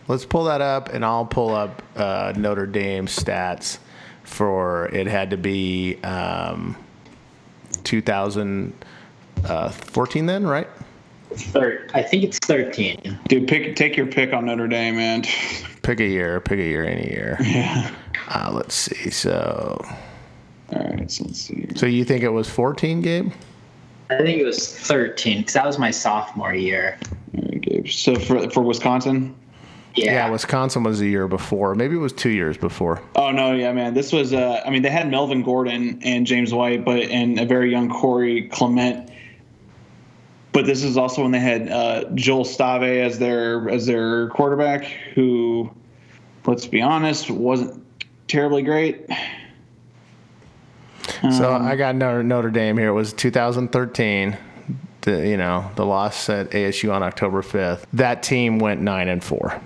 Let's 0.07 0.25
pull 0.25 0.45
that 0.45 0.61
up, 0.61 0.89
and 0.89 1.05
I'll 1.05 1.25
pull 1.25 1.53
up 1.53 1.81
uh, 1.95 2.33
Notre 2.35 2.65
Dame 2.65 3.05
stats 3.05 3.77
for 4.23 4.87
it. 4.87 5.05
Had 5.07 5.29
to 5.31 5.37
be 5.37 5.97
um, 6.03 6.75
2014 7.83 10.25
then, 10.25 10.45
right? 10.45 10.67
Thir- 11.33 11.87
I 11.93 12.01
think 12.01 12.23
it's 12.23 12.39
13. 12.39 13.19
Dude, 13.27 13.47
pick 13.47 13.75
take 13.75 13.95
your 13.95 14.07
pick 14.07 14.33
on 14.33 14.45
Notre 14.45 14.67
Dame, 14.67 14.95
man. 14.97 15.23
Pick 15.81 15.99
a 15.99 16.05
year. 16.05 16.39
Pick 16.39 16.59
a 16.59 16.63
year. 16.63 16.85
Any 16.85 17.09
year. 17.09 17.37
Yeah. 17.41 17.89
Uh, 18.29 18.51
let's 18.53 18.75
see. 18.75 19.09
So, 19.09 19.83
All 20.75 20.83
right, 20.89 21.09
so 21.09 21.23
let's 21.23 21.41
see. 21.41 21.65
so 21.75 21.87
you 21.87 22.05
think 22.05 22.21
it 22.23 22.29
was 22.29 22.47
14, 22.47 23.01
Gabe? 23.01 23.31
I 24.11 24.17
think 24.17 24.39
it 24.39 24.45
was 24.45 24.75
13 24.75 25.39
because 25.39 25.53
that 25.53 25.65
was 25.65 25.79
my 25.79 25.91
sophomore 25.91 26.53
year. 26.53 26.97
All 27.35 27.43
right, 27.43 27.61
Gabe. 27.61 27.87
So 27.87 28.15
for 28.15 28.49
for 28.49 28.61
Wisconsin. 28.61 29.35
Yeah. 29.95 30.05
Yeah, 30.13 30.29
Wisconsin 30.29 30.83
was 30.83 30.99
the 30.99 31.09
year 31.09 31.27
before. 31.27 31.75
Maybe 31.75 31.95
it 31.95 31.99
was 31.99 32.13
two 32.13 32.29
years 32.29 32.57
before. 32.57 33.01
Oh 33.15 33.31
no, 33.31 33.53
yeah, 33.53 33.73
man. 33.73 33.93
This 33.93 34.13
was. 34.13 34.33
Uh, 34.33 34.61
I 34.65 34.69
mean, 34.69 34.83
they 34.83 34.89
had 34.89 35.09
Melvin 35.09 35.43
Gordon 35.43 35.99
and 36.03 36.25
James 36.25 36.53
White, 36.53 36.85
but 36.85 36.99
and 36.99 37.39
a 37.39 37.45
very 37.45 37.71
young 37.71 37.89
Corey 37.89 38.47
Clement. 38.49 39.09
But 40.53 40.65
this 40.65 40.83
is 40.83 40.97
also 40.97 41.21
when 41.23 41.31
they 41.31 41.39
had 41.39 41.69
uh, 41.69 42.05
Joel 42.15 42.45
Stave 42.45 42.83
as 42.83 43.19
their 43.19 43.69
as 43.69 43.85
their 43.85 44.29
quarterback, 44.29 44.85
who, 45.13 45.69
let's 46.45 46.67
be 46.67 46.81
honest, 46.81 47.29
wasn't 47.29 47.85
terribly 48.27 48.61
great. 48.61 49.05
So 51.29 51.53
Um, 51.53 51.65
I 51.67 51.75
got 51.75 51.95
Notre, 51.95 52.23
Notre 52.23 52.49
Dame 52.49 52.77
here. 52.77 52.89
It 52.89 52.93
was 52.93 53.13
2013. 53.13 54.37
The, 55.01 55.27
you 55.27 55.35
know 55.37 55.69
the 55.75 55.85
loss 55.85 56.29
at 56.29 56.51
ASU 56.51 56.93
on 56.93 57.01
October 57.01 57.41
5th. 57.41 57.85
That 57.93 58.21
team 58.21 58.59
went 58.59 58.81
nine 58.81 59.07
and 59.07 59.23
four. 59.23 59.59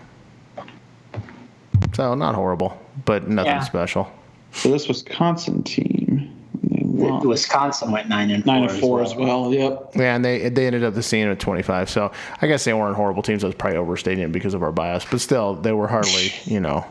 So 1.94 2.14
not 2.16 2.36
horrible, 2.36 2.78
but 3.06 3.28
nothing 3.28 3.52
Yeah. 3.52 3.60
special. 3.64 4.10
So 4.52 4.70
this 4.72 4.88
Wisconsin 4.88 5.62
team, 5.64 6.30
they 6.64 7.12
Wisconsin 7.28 7.92
went 7.92 8.08
9 8.08 8.32
and 8.32 8.46
4. 8.46 8.54
nine 8.54 8.64
and 8.70 8.72
four 8.80 9.02
as 9.04 9.14
well. 9.16 9.54
Yep. 9.54 9.92
Yeah, 9.96 10.16
and 10.16 10.24
they 10.24 10.48
they 10.50 10.68
ended 10.68 10.86
up 10.86 10.94
the 10.94 11.04
season 11.04 11.30
at 11.32 11.40
25. 11.40 11.90
So 11.90 12.12
I 12.42 12.48
guess 12.48 12.64
they 12.64 12.74
weren't 12.74 12.96
horrible 12.96 13.22
teams. 13.22 13.44
I 13.44 13.48
was 13.48 13.56
probably 13.56 13.78
overstating 13.78 14.24
it 14.24 14.32
because 14.32 14.54
of 14.54 14.64
our 14.64 14.72
bias, 14.72 15.06
but 15.10 15.20
still 15.20 15.56
they 15.56 15.74
were 15.74 15.88
hardly 15.88 16.32
you 16.46 16.62
know 16.62 16.86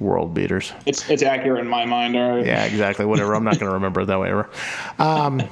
world 0.00 0.34
beaters. 0.34 0.72
It's 0.86 1.08
it's 1.08 1.22
accurate 1.22 1.60
in 1.60 1.68
my 1.68 1.84
mind. 1.84 2.16
All 2.16 2.36
right. 2.36 2.46
Yeah, 2.46 2.64
exactly. 2.64 3.04
Whatever. 3.04 3.34
I'm 3.34 3.44
not 3.44 3.54
going 3.58 3.70
to 3.70 3.74
remember 3.74 4.02
it 4.02 4.06
that 4.06 4.18
way 4.20 4.30
ever. 4.30 4.50
Um, 4.98 5.42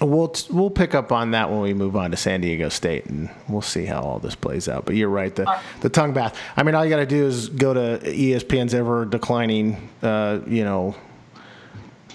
we'll 0.00 0.34
we'll 0.50 0.70
pick 0.70 0.94
up 0.94 1.12
on 1.12 1.32
that 1.32 1.50
when 1.50 1.60
we 1.60 1.74
move 1.74 1.96
on 1.96 2.10
to 2.10 2.16
San 2.16 2.40
Diego 2.40 2.68
State, 2.68 3.06
and 3.06 3.30
we'll 3.48 3.62
see 3.62 3.84
how 3.84 4.02
all 4.02 4.18
this 4.18 4.34
plays 4.34 4.68
out. 4.68 4.84
But 4.86 4.96
you're 4.96 5.08
right. 5.08 5.34
The 5.34 5.60
the 5.80 5.88
tongue 5.88 6.12
bath. 6.12 6.38
I 6.56 6.62
mean, 6.62 6.74
all 6.74 6.84
you 6.84 6.90
got 6.90 6.96
to 6.96 7.06
do 7.06 7.26
is 7.26 7.48
go 7.48 7.74
to 7.74 7.98
ESPN's 8.04 8.74
ever 8.74 9.04
declining, 9.04 9.88
uh, 10.02 10.40
you 10.46 10.64
know. 10.64 10.94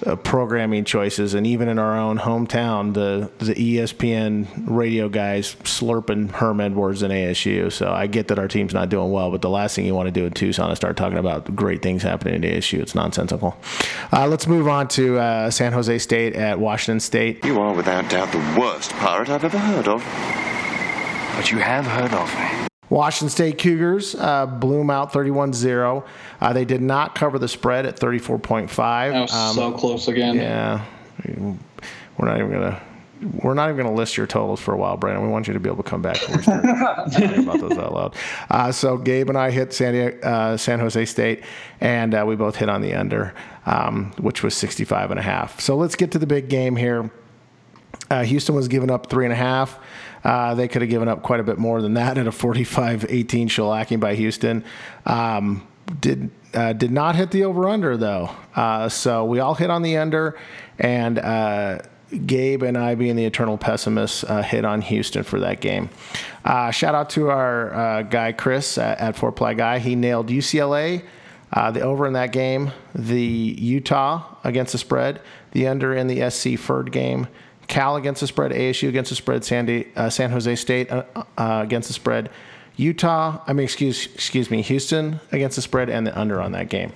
Uh, 0.03 0.15
programming 0.15 0.83
choices, 0.83 1.35
and 1.35 1.45
even 1.45 1.67
in 1.69 1.77
our 1.77 1.95
own 1.95 2.17
hometown, 2.17 2.93
the 2.95 3.29
the 3.37 3.53
ESPN 3.53 4.47
radio 4.65 5.07
guys 5.07 5.53
slurping 5.63 6.31
Herm 6.31 6.59
Edwards 6.59 7.03
and 7.03 7.13
ASU. 7.13 7.71
So 7.71 7.91
I 7.91 8.07
get 8.07 8.27
that 8.29 8.39
our 8.39 8.47
team's 8.47 8.73
not 8.73 8.89
doing 8.89 9.11
well, 9.11 9.29
but 9.29 9.41
the 9.43 9.49
last 9.49 9.75
thing 9.75 9.85
you 9.85 9.93
want 9.93 10.07
to 10.07 10.11
do 10.11 10.25
in 10.25 10.33
Tucson 10.33 10.71
is 10.71 10.77
start 10.77 10.97
talking 10.97 11.19
about 11.19 11.55
great 11.55 11.83
things 11.83 12.01
happening 12.01 12.33
at 12.33 12.41
ASU. 12.41 12.79
It's 12.79 12.95
nonsensical. 12.95 13.55
Uh, 14.11 14.25
let's 14.27 14.47
move 14.47 14.67
on 14.67 14.87
to 14.89 15.19
uh, 15.19 15.51
San 15.51 15.71
Jose 15.71 15.99
State 15.99 16.33
at 16.35 16.59
Washington 16.59 16.99
State. 16.99 17.45
You 17.45 17.59
are 17.61 17.73
without 17.75 18.09
doubt 18.09 18.31
the 18.31 18.59
worst 18.59 18.91
pirate 18.93 19.29
I've 19.29 19.43
ever 19.43 19.59
heard 19.59 19.87
of. 19.87 20.01
but 21.35 21.51
you 21.51 21.59
have 21.59 21.85
heard 21.85 22.13
of 22.13 22.33
me. 22.63 22.70
Washington 22.91 23.30
State 23.30 23.58
Cougars 23.58 24.15
uh, 24.15 24.45
blew 24.45 24.77
them 24.77 24.89
out 24.89 25.13
31 25.13 25.54
0. 25.54 26.04
Uh, 26.41 26.54
they 26.54 26.65
did 26.65 26.82
not 26.82 27.15
cover 27.15 27.39
the 27.39 27.47
spread 27.47 27.86
at 27.86 27.97
34.5. 27.97 28.67
That 28.75 29.21
was 29.21 29.56
so 29.56 29.71
close 29.71 30.10
again. 30.10 30.36
Yeah. 30.36 30.86
We're 31.25 32.25
not 32.25 32.38
even 32.38 32.51
going 32.51 32.71
to. 32.71 32.82
We're 33.43 33.54
not 33.54 33.69
even 33.69 33.84
going 33.84 33.88
to 33.88 33.97
list 33.97 34.17
your 34.17 34.25
totals 34.25 34.60
for 34.60 34.73
a 34.73 34.77
while, 34.77 34.97
Brandon. 34.97 35.23
We 35.23 35.30
want 35.30 35.47
you 35.47 35.54
to 35.54 35.60
be 35.60 35.69
able 35.69 35.84
to 35.84 35.89
come 35.89 36.01
back 36.01 36.19
before 36.19 36.38
we 36.38 36.41
start 36.41 36.63
talking 37.12 37.43
about 37.43 37.60
those 37.60 37.77
out 37.77 37.93
loud. 37.93 38.15
Uh, 38.49 38.71
so 38.71 38.97
Gabe 38.97 39.30
and 39.30 39.38
I 39.38 39.51
hit 39.51 39.73
San, 39.73 39.93
Diego, 39.93 40.19
uh, 40.27 40.58
San 40.58 40.80
Jose 40.80 41.06
State, 41.06 41.43
and 41.80 42.15
uh, 42.15 42.25
we 42.27 42.36
both 42.36 42.56
hit 42.56 42.67
on 42.67 42.82
the 42.82 42.95
under, 42.95 43.36
um, 43.67 44.12
which 44.17 44.41
was 44.41 44.58
65 44.58 45.12
and 45.12 45.19
a 45.19 45.23
half. 45.23 45.60
So 45.60 45.77
let's 45.77 45.95
get 45.95 46.12
to 46.13 46.19
the 46.19 46.25
big 46.25 46.49
game 46.49 46.75
here. 46.75 47.12
Uh, 48.10 48.23
Houston 48.23 48.56
was 48.56 48.67
giving 48.67 48.89
up 48.89 49.08
three 49.12 49.25
and 49.25 49.34
a 49.34 49.38
half. 49.38 49.80
Uh, 50.23 50.53
they 50.55 50.67
could 50.67 50.81
have 50.81 50.89
given 50.89 51.07
up 51.07 51.23
quite 51.23 51.39
a 51.39 51.43
bit 51.43 51.57
more 51.57 51.81
than 51.81 51.95
that 51.95 52.17
at 52.17 52.27
a 52.27 52.31
45-18 52.31 53.45
shellacking 53.47 53.99
by 53.99 54.15
Houston. 54.15 54.63
Um, 55.05 55.67
did 55.99 56.31
uh, 56.53 56.73
did 56.73 56.91
not 56.91 57.15
hit 57.15 57.31
the 57.31 57.43
over 57.43 57.67
under 57.67 57.97
though. 57.97 58.29
Uh, 58.55 58.89
so 58.89 59.25
we 59.25 59.39
all 59.39 59.55
hit 59.55 59.69
on 59.69 59.81
the 59.81 59.97
under, 59.97 60.38
and 60.79 61.19
uh, 61.19 61.79
Gabe 62.25 62.63
and 62.63 62.77
I, 62.77 62.95
being 62.95 63.15
the 63.15 63.25
eternal 63.25 63.57
pessimists, 63.57 64.23
uh, 64.23 64.41
hit 64.41 64.65
on 64.65 64.81
Houston 64.81 65.23
for 65.23 65.39
that 65.41 65.62
game. 65.62 65.89
Uh, 66.43 66.71
shout 66.71 66.95
out 66.95 67.10
to 67.12 67.29
our 67.29 67.73
uh, 67.73 68.01
guy 68.03 68.31
Chris 68.34 68.77
at, 68.77 68.99
at 68.99 69.15
Four 69.15 69.31
Ply 69.31 69.53
Guy. 69.53 69.79
He 69.79 69.95
nailed 69.95 70.27
UCLA. 70.27 71.03
The 71.53 71.81
over 71.81 72.07
in 72.07 72.13
that 72.13 72.31
game, 72.31 72.71
the 72.95 73.21
Utah 73.21 74.36
against 74.43 74.71
the 74.71 74.77
spread, 74.77 75.21
the 75.51 75.67
under 75.67 75.93
in 75.93 76.07
the 76.07 76.29
SC 76.29 76.57
Ferd 76.57 76.93
game, 76.93 77.27
Cal 77.71 77.95
against 77.95 78.19
the 78.19 78.27
spread, 78.27 78.51
ASU 78.51 78.89
against 78.89 79.12
the 79.12 79.15
spread, 79.15 79.45
San, 79.45 79.86
uh, 79.95 80.10
San 80.10 80.29
Jose 80.29 80.55
State 80.57 80.91
uh, 80.91 81.05
uh, 81.15 81.62
against 81.63 81.88
the 81.88 81.93
spread, 81.93 82.29
Utah, 82.75 83.41
I 83.47 83.53
mean, 83.53 83.63
excuse, 83.63 84.07
excuse 84.07 84.51
me, 84.51 84.62
Houston 84.62 85.21
against 85.31 85.55
the 85.55 85.62
spread, 85.62 85.89
and 85.89 86.05
the 86.05 86.19
under 86.19 86.41
on 86.41 86.51
that 86.51 86.67
game. 86.67 86.91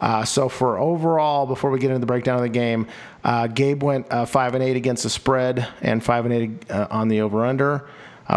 Uh, 0.00 0.24
so 0.24 0.48
for 0.48 0.78
overall, 0.78 1.44
before 1.44 1.70
we 1.70 1.78
get 1.78 1.90
into 1.90 1.98
the 1.98 2.06
breakdown 2.06 2.36
of 2.36 2.42
the 2.42 2.48
game, 2.48 2.86
uh, 3.22 3.48
Gabe 3.48 3.82
went 3.82 4.10
uh, 4.10 4.24
five 4.24 4.54
and 4.54 4.64
eight 4.64 4.76
against 4.76 5.02
the 5.02 5.10
spread 5.10 5.68
and 5.82 6.02
five 6.02 6.24
and 6.24 6.32
eight 6.32 6.70
on 6.70 7.08
the 7.08 7.20
over 7.20 7.44
under. 7.44 7.86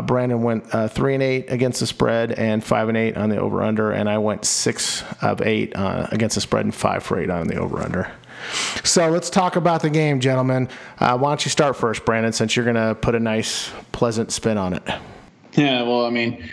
Brandon 0.04 0.44
went 0.44 0.70
three 0.92 1.14
and 1.14 1.24
eight 1.24 1.50
against 1.50 1.80
the 1.80 1.88
spread 1.88 2.34
and 2.34 2.62
five 2.62 2.90
and 2.90 2.98
eight 2.98 3.16
on 3.16 3.30
the 3.30 3.38
over 3.38 3.64
under, 3.64 3.92
and 3.92 4.10
I 4.10 4.18
went 4.18 4.44
six 4.44 5.04
of 5.22 5.42
eight 5.42 5.72
against 5.74 6.36
the 6.36 6.42
spread 6.42 6.66
and 6.66 6.76
five 6.76 7.04
for 7.04 7.18
eight 7.18 7.30
on 7.30 7.48
the 7.48 7.56
over 7.56 7.80
under. 7.80 8.12
So 8.84 9.10
let's 9.10 9.30
talk 9.30 9.56
about 9.56 9.82
the 9.82 9.90
game, 9.90 10.20
gentlemen. 10.20 10.70
why 11.00 11.18
don't 11.18 11.46
you 11.46 11.52
start 11.52 11.76
first, 11.76 12.06
Brandon, 12.06 12.34
since 12.34 12.56
you're 12.56 12.66
going 12.66 12.76
to 12.76 12.96
put 12.96 13.16
a 13.16 13.20
nice, 13.20 13.72
pleasant 13.92 14.32
spin 14.32 14.58
on 14.58 14.74
it? 14.74 14.84
Yeah, 15.54 15.82
well, 15.84 16.06
I 16.06 16.10
mean, 16.12 16.48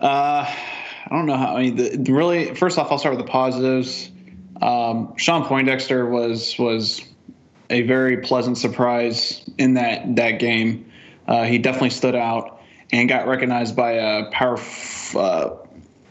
uh, 0.00 0.44
I 0.46 1.08
don't 1.10 1.26
know 1.26 1.36
how. 1.36 1.56
I 1.56 1.62
mean, 1.62 1.76
the, 1.76 2.12
really, 2.12 2.54
first 2.54 2.78
off, 2.78 2.90
I'll 2.90 2.98
start 2.98 3.16
with 3.16 3.24
the 3.24 3.30
positives. 3.30 4.10
Um, 4.62 5.14
Shawn 5.16 5.44
Poindexter 5.44 6.06
was 6.06 6.58
was 6.58 7.04
a 7.70 7.82
very 7.82 8.18
pleasant 8.18 8.58
surprise 8.58 9.48
in 9.58 9.74
that 9.74 10.16
that 10.16 10.38
game. 10.38 10.90
Uh, 11.26 11.44
he 11.44 11.58
definitely 11.58 11.90
stood 11.90 12.14
out 12.14 12.62
and 12.92 13.08
got 13.08 13.26
recognized 13.26 13.76
by 13.76 13.92
a 13.92 14.30
power. 14.30 14.54
F- 14.54 15.16
uh, 15.16 15.54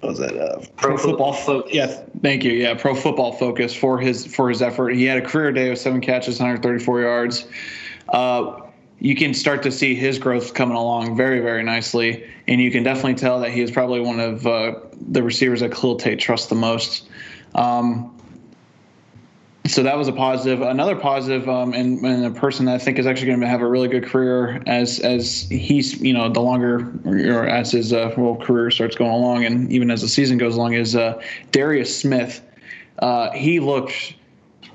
what 0.02 0.10
was 0.10 0.20
that? 0.20 0.38
Uh, 0.38 0.60
pro, 0.78 0.96
pro 0.96 0.98
football. 0.98 1.34
Fo- 1.34 1.68
yes, 1.68 2.04
thank 2.22 2.44
you. 2.44 2.52
Yeah, 2.52 2.76
pro 2.76 2.94
football 2.94 3.34
focus 3.34 3.76
for 3.76 3.98
his 4.00 4.26
for 4.26 4.50
his 4.50 4.62
effort. 4.62 4.90
He 4.90 5.06
had 5.06 5.18
a 5.18 5.28
career 5.28 5.52
day 5.52 5.70
with 5.70 5.80
seven 5.80 6.02
catches, 6.02 6.40
134 6.40 7.02
yards. 7.02 7.48
Uh, 8.10 8.62
you 9.00 9.16
can 9.16 9.34
start 9.34 9.62
to 9.64 9.72
see 9.72 9.94
his 9.96 10.18
growth 10.18 10.54
coming 10.54 10.76
along 10.76 11.16
very, 11.16 11.40
very 11.40 11.64
nicely. 11.64 12.28
And 12.48 12.60
you 12.60 12.72
can 12.72 12.84
definitely 12.84 13.16
tell 13.16 13.40
that 13.42 13.52
he 13.52 13.62
is 13.62 13.70
probably 13.70 14.00
one 14.00 14.20
of 14.20 14.48
uh, 14.48 14.80
the 14.94 15.22
receivers 15.22 15.60
that 15.60 15.72
Khalil 15.72 15.98
Tate 15.98 16.20
trusts 16.20 16.48
the 16.48 16.56
most. 16.56 17.08
Um, 17.54 18.17
so 19.68 19.84
that 19.84 19.98
was 19.98 20.08
a 20.08 20.14
positive. 20.14 20.62
Another 20.62 20.96
positive, 20.96 21.48
um, 21.48 21.74
and, 21.74 22.04
and, 22.04 22.26
a 22.26 22.32
person 22.32 22.66
that 22.66 22.76
I 22.76 22.78
think 22.78 23.00
is 23.00 23.06
actually 23.06 23.28
going 23.28 23.42
to 23.42 23.48
have 23.48 23.62
a 23.62 23.68
really 23.68 23.88
good 23.88 24.06
career 24.06 24.62
as 24.66 25.00
as 25.00 25.42
he's 25.50 26.00
you 26.02 26.14
know 26.14 26.30
the 26.30 26.42
longer 26.42 26.92
or 27.06 27.48
as 27.48 27.72
his 27.72 27.94
uh, 27.94 28.14
well 28.18 28.36
career 28.36 28.72
starts 28.72 28.96
going 28.96 29.12
along, 29.12 29.46
and 29.46 29.72
even 29.72 29.92
as 29.92 30.02
the 30.02 30.08
season 30.08 30.38
goes 30.38 30.56
along, 30.56 30.74
is 30.74 30.96
uh, 30.96 31.22
Darius 31.52 31.98
Smith. 31.98 32.44
Uh, 33.00 33.32
he 33.32 33.60
looked 33.60 34.16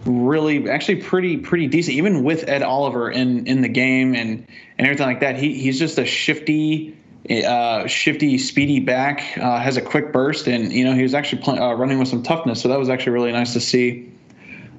really 0.05 0.69
actually 0.69 0.97
pretty 0.97 1.37
pretty 1.37 1.67
decent 1.69 1.97
even 1.97 2.25
with 2.25 2.49
Ed 2.49 2.63
Oliver 2.63 3.11
in 3.11 3.47
in 3.47 3.61
the 3.61 3.69
game 3.69 4.15
and 4.15 4.47
and 4.79 4.87
everything 4.87 5.07
like 5.07 5.21
that. 5.21 5.37
He 5.37 5.61
he's 5.61 5.79
just 5.79 5.99
a 5.99 6.05
shifty 6.05 6.97
uh, 7.31 7.87
shifty, 7.87 8.37
speedy 8.37 8.81
back, 8.81 9.39
uh, 9.39 9.61
has 9.61 9.77
a 9.77 9.81
quick 9.81 10.13
burst, 10.13 10.49
and 10.49 10.73
you 10.73 10.85
know 10.85 10.93
he 10.93 11.03
was 11.03 11.15
actually 11.15 11.41
play, 11.41 11.57
uh, 11.59 11.73
running 11.75 11.99
with 11.99 12.09
some 12.09 12.23
toughness. 12.23 12.61
So 12.61 12.69
that 12.69 12.79
was 12.79 12.89
actually 12.89 13.13
really 13.13 13.33
nice 13.33 13.53
to 13.53 13.61
see. 13.61 14.12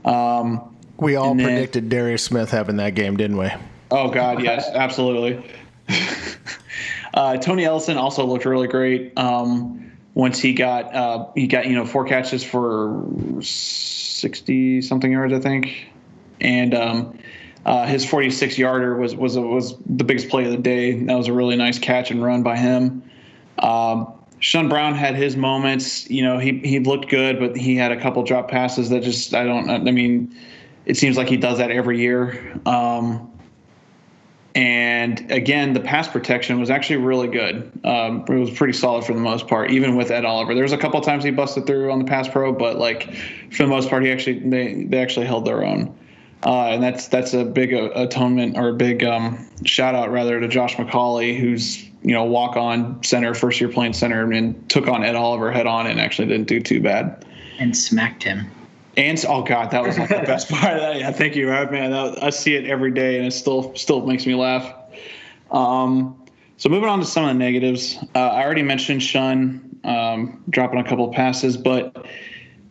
Um, 0.06 0.76
we 0.98 1.16
all 1.16 1.36
then, 1.36 1.46
predicted 1.46 1.90
Darius 1.90 2.24
Smith 2.24 2.52
having 2.52 2.78
that 2.78 2.96
game, 2.96 3.18
didn't 3.18 3.38
we? 3.38 3.50
Oh 3.92 4.10
God, 4.10 4.42
yes, 4.44 4.70
absolutely. 4.74 5.44
Uh, 7.14 7.38
Tony 7.38 7.64
Ellison 7.64 7.98
also 7.98 8.26
looked 8.26 8.46
really 8.46 8.68
great. 8.68 9.18
Um, 9.18 9.92
once 10.16 10.40
he 10.40 10.54
got 10.54 10.94
uh, 10.94 11.28
he 11.36 11.48
got 11.48 11.68
you 11.68 11.76
know 11.76 11.86
four 11.86 12.06
catches 12.06 12.44
for 12.44 13.06
60 13.42 14.82
something 14.82 15.12
yards, 15.12 15.34
I 15.34 15.40
think. 15.40 15.92
And 16.42 16.74
um, 16.74 17.18
uh, 17.66 17.86
his 17.86 18.06
46 18.06 18.58
yarder 18.58 18.96
was 18.98 19.16
was 19.16 19.38
was 19.38 19.76
the 19.86 20.04
biggest 20.04 20.30
play 20.30 20.46
of 20.46 20.52
the 20.52 20.58
day. 20.58 21.04
That 21.04 21.16
was 21.16 21.28
a 21.28 21.34
really 21.34 21.56
nice 21.56 21.80
catch 21.80 22.12
and 22.12 22.24
run 22.24 22.44
by 22.44 22.58
him. 22.58 23.04
Um, 23.60 24.12
Shun 24.44 24.68
Brown 24.68 24.94
had 24.94 25.16
his 25.16 25.38
moments. 25.38 26.10
You 26.10 26.22
know, 26.22 26.38
he 26.38 26.60
he 26.60 26.80
looked 26.80 27.10
good, 27.10 27.40
but 27.40 27.56
he 27.56 27.78
had 27.78 27.94
a 27.94 28.00
couple 28.00 28.22
drop 28.24 28.52
passes 28.52 28.90
that 28.90 29.02
just 29.02 29.34
I 29.34 29.46
don't. 29.46 29.70
I 29.70 29.80
mean, 29.80 30.36
it 30.86 30.98
seems 30.98 31.16
like 31.16 31.30
he 31.30 31.38
does 31.38 31.60
that 31.60 31.72
every 31.72 32.02
year. 32.02 32.60
Um, 32.66 33.32
and 34.54 35.32
again, 35.32 35.72
the 35.72 35.80
pass 35.80 36.10
protection 36.10 36.60
was 36.60 36.70
actually 36.70 36.98
really 36.98 37.30
good. 37.30 37.72
Um, 37.86 38.26
it 38.28 38.36
was 38.36 38.52
pretty 38.52 38.74
solid 38.74 39.06
for 39.06 39.14
the 39.14 39.22
most 39.22 39.48
part, 39.48 39.72
even 39.72 39.96
with 39.96 40.12
Ed 40.12 40.26
Oliver. 40.26 40.54
There 40.54 40.64
was 40.64 40.74
a 40.74 40.78
couple 40.78 41.00
times 41.00 41.24
he 41.24 41.32
busted 41.32 41.66
through 41.66 41.90
on 41.90 42.00
the 42.00 42.06
pass 42.06 42.28
pro, 42.28 42.52
but 42.52 42.78
like 42.78 43.16
for 43.50 43.64
the 43.64 43.70
most 43.70 43.90
part, 43.90 44.04
he 44.04 44.12
actually 44.12 44.40
they 44.40 44.84
they 44.84 45.02
actually 45.02 45.26
held 45.26 45.46
their 45.46 45.64
own. 45.64 45.98
Uh, 46.46 46.66
and 46.66 46.84
that's 46.84 47.08
that's 47.08 47.34
a 47.34 47.46
big 47.46 47.74
uh, 47.74 47.92
atonement 47.96 48.58
or 48.58 48.68
a 48.68 48.74
big 48.74 49.06
um, 49.06 49.50
shout 49.64 49.96
out 49.96 50.12
rather 50.12 50.42
to 50.42 50.50
Josh 50.50 50.76
McCauley, 50.76 51.40
who's 51.40 51.90
you 52.04 52.14
know 52.14 52.24
walk 52.24 52.58
on 52.58 53.02
center, 53.04 53.34
first 53.34 53.60
year 53.60 53.70
playing 53.70 53.94
center, 53.94 54.24
and 54.24 54.34
then 54.34 54.66
took 54.68 54.88
on 54.88 55.04
Ed 55.04 55.16
Oliver 55.16 55.52
head 55.52 55.68
on 55.68 55.88
and 55.88 56.00
actually 56.00 56.28
didn't 56.28 56.48
do 56.48 56.60
too 56.60 56.82
bad. 56.82 57.26
And 57.60 57.76
smacked 57.76 58.24
him. 58.24 58.50
And 58.96 59.24
oh 59.28 59.42
god, 59.42 59.72
that 59.72 59.84
was 59.84 59.98
like 59.98 60.10
the 60.10 60.16
best 60.16 60.50
part 60.52 60.74
of 60.74 60.82
that. 60.82 60.98
Yeah, 60.98 61.12
thank 61.12 61.36
you, 61.36 61.48
man. 61.48 61.92
That, 61.92 62.22
I 62.22 62.30
see 62.30 62.56
it 62.56 62.66
every 62.66 62.92
day, 62.92 63.18
and 63.18 63.26
it 63.26 63.32
still 63.32 63.76
still 63.76 64.06
makes 64.06 64.26
me 64.26 64.36
laugh. 64.36 64.72
Um, 65.52 66.20
so 66.58 66.70
moving 66.70 66.90
on 66.90 67.00
to 67.00 67.06
some 67.06 67.24
of 67.24 67.30
the 67.30 67.40
negatives, 67.40 67.98
uh, 68.16 68.20
I 68.20 68.44
already 68.44 68.62
mentioned 68.62 69.02
Shun 69.02 69.80
um, 69.84 70.44
dropping 70.50 70.80
a 70.80 70.84
couple 70.84 71.10
of 71.10 71.14
passes, 71.14 71.58
but 71.58 72.06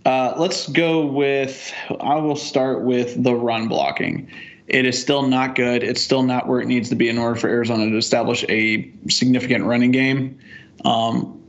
uh, 0.07 0.35
let's 0.37 0.69
go 0.69 1.05
with. 1.05 1.73
I 2.01 2.17
will 2.17 2.37
start 2.37 2.83
with 2.83 3.23
the 3.23 3.35
run 3.35 3.69
blocking. 3.69 4.31
It 4.69 4.87
is 4.87 5.01
still 5.01 5.23
not 5.23 5.55
good. 5.55 5.83
It's 5.83 6.01
still 6.01 6.23
not 6.23 6.47
where 6.47 6.61
it 6.61 6.67
needs 6.67 6.89
to 6.91 6.95
be 6.95 7.09
in 7.09 7.19
order 7.19 7.39
for 7.39 7.49
Arizona 7.49 7.91
to 7.91 7.97
establish 7.97 8.45
a 8.49 8.91
significant 9.09 9.65
running 9.65 9.91
game. 9.91 10.39
Um, 10.85 11.41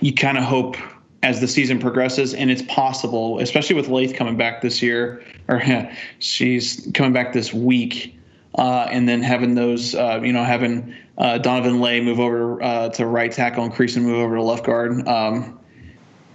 you 0.00 0.12
kind 0.12 0.38
of 0.38 0.44
hope 0.44 0.76
as 1.22 1.40
the 1.40 1.46
season 1.46 1.78
progresses, 1.78 2.34
and 2.34 2.50
it's 2.50 2.62
possible, 2.62 3.38
especially 3.38 3.76
with 3.76 3.88
Lath 3.88 4.14
coming 4.14 4.36
back 4.36 4.60
this 4.60 4.82
year, 4.82 5.22
or 5.48 5.62
she's 6.18 6.88
coming 6.94 7.12
back 7.12 7.32
this 7.32 7.54
week, 7.54 8.18
uh, 8.56 8.88
and 8.90 9.08
then 9.08 9.22
having 9.22 9.54
those, 9.54 9.94
uh, 9.94 10.20
you 10.22 10.32
know, 10.32 10.44
having 10.44 10.94
uh, 11.18 11.38
Donovan 11.38 11.80
Laie 11.80 12.00
move 12.00 12.18
over 12.18 12.62
uh, 12.62 12.88
to 12.90 13.06
right 13.06 13.30
tackle 13.30 13.64
and 13.64 13.72
Creason 13.72 14.02
move 14.02 14.18
over 14.18 14.36
to 14.36 14.42
left 14.42 14.64
guard. 14.64 15.06
Um, 15.06 15.58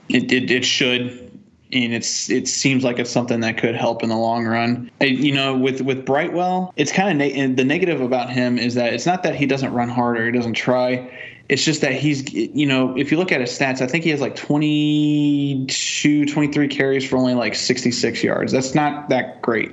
it, 0.09 0.31
it, 0.31 0.49
it 0.49 0.63
should 0.63 1.26
and 1.73 1.93
it's 1.93 2.29
it 2.29 2.47
seems 2.47 2.83
like 2.83 2.97
it's 2.97 3.09
something 3.09 3.41
that 3.41 3.57
could 3.57 3.75
help 3.75 4.01
in 4.03 4.09
the 4.09 4.17
long 4.17 4.45
run. 4.45 4.89
you 5.01 5.33
know, 5.33 5.57
with 5.57 5.81
with 5.81 6.05
Brightwell, 6.05 6.73
it's 6.77 6.91
kind 6.91 7.21
of 7.21 7.55
the 7.57 7.63
negative 7.63 8.01
about 8.01 8.29
him 8.29 8.57
is 8.57 8.75
that 8.75 8.93
it's 8.93 9.05
not 9.05 9.23
that 9.23 9.35
he 9.35 9.45
doesn't 9.45 9.73
run 9.73 9.89
hard 9.89 10.17
or 10.17 10.25
he 10.25 10.31
doesn't 10.31 10.53
try. 10.53 11.09
It's 11.49 11.63
just 11.63 11.81
that 11.81 11.93
he's, 11.93 12.31
you 12.33 12.65
know, 12.65 12.97
if 12.97 13.09
you 13.09 13.17
look 13.17 13.31
at 13.31 13.39
his 13.39 13.57
stats, 13.57 13.81
I 13.81 13.87
think 13.87 14.03
he 14.03 14.09
has 14.09 14.19
like 14.19 14.35
22, 14.35 16.25
23 16.25 16.67
carries 16.67 17.07
for 17.07 17.15
only 17.15 17.35
like 17.35 17.55
66 17.55 18.21
yards. 18.21 18.51
That's 18.51 18.75
not 18.75 19.07
that 19.09 19.41
great. 19.41 19.71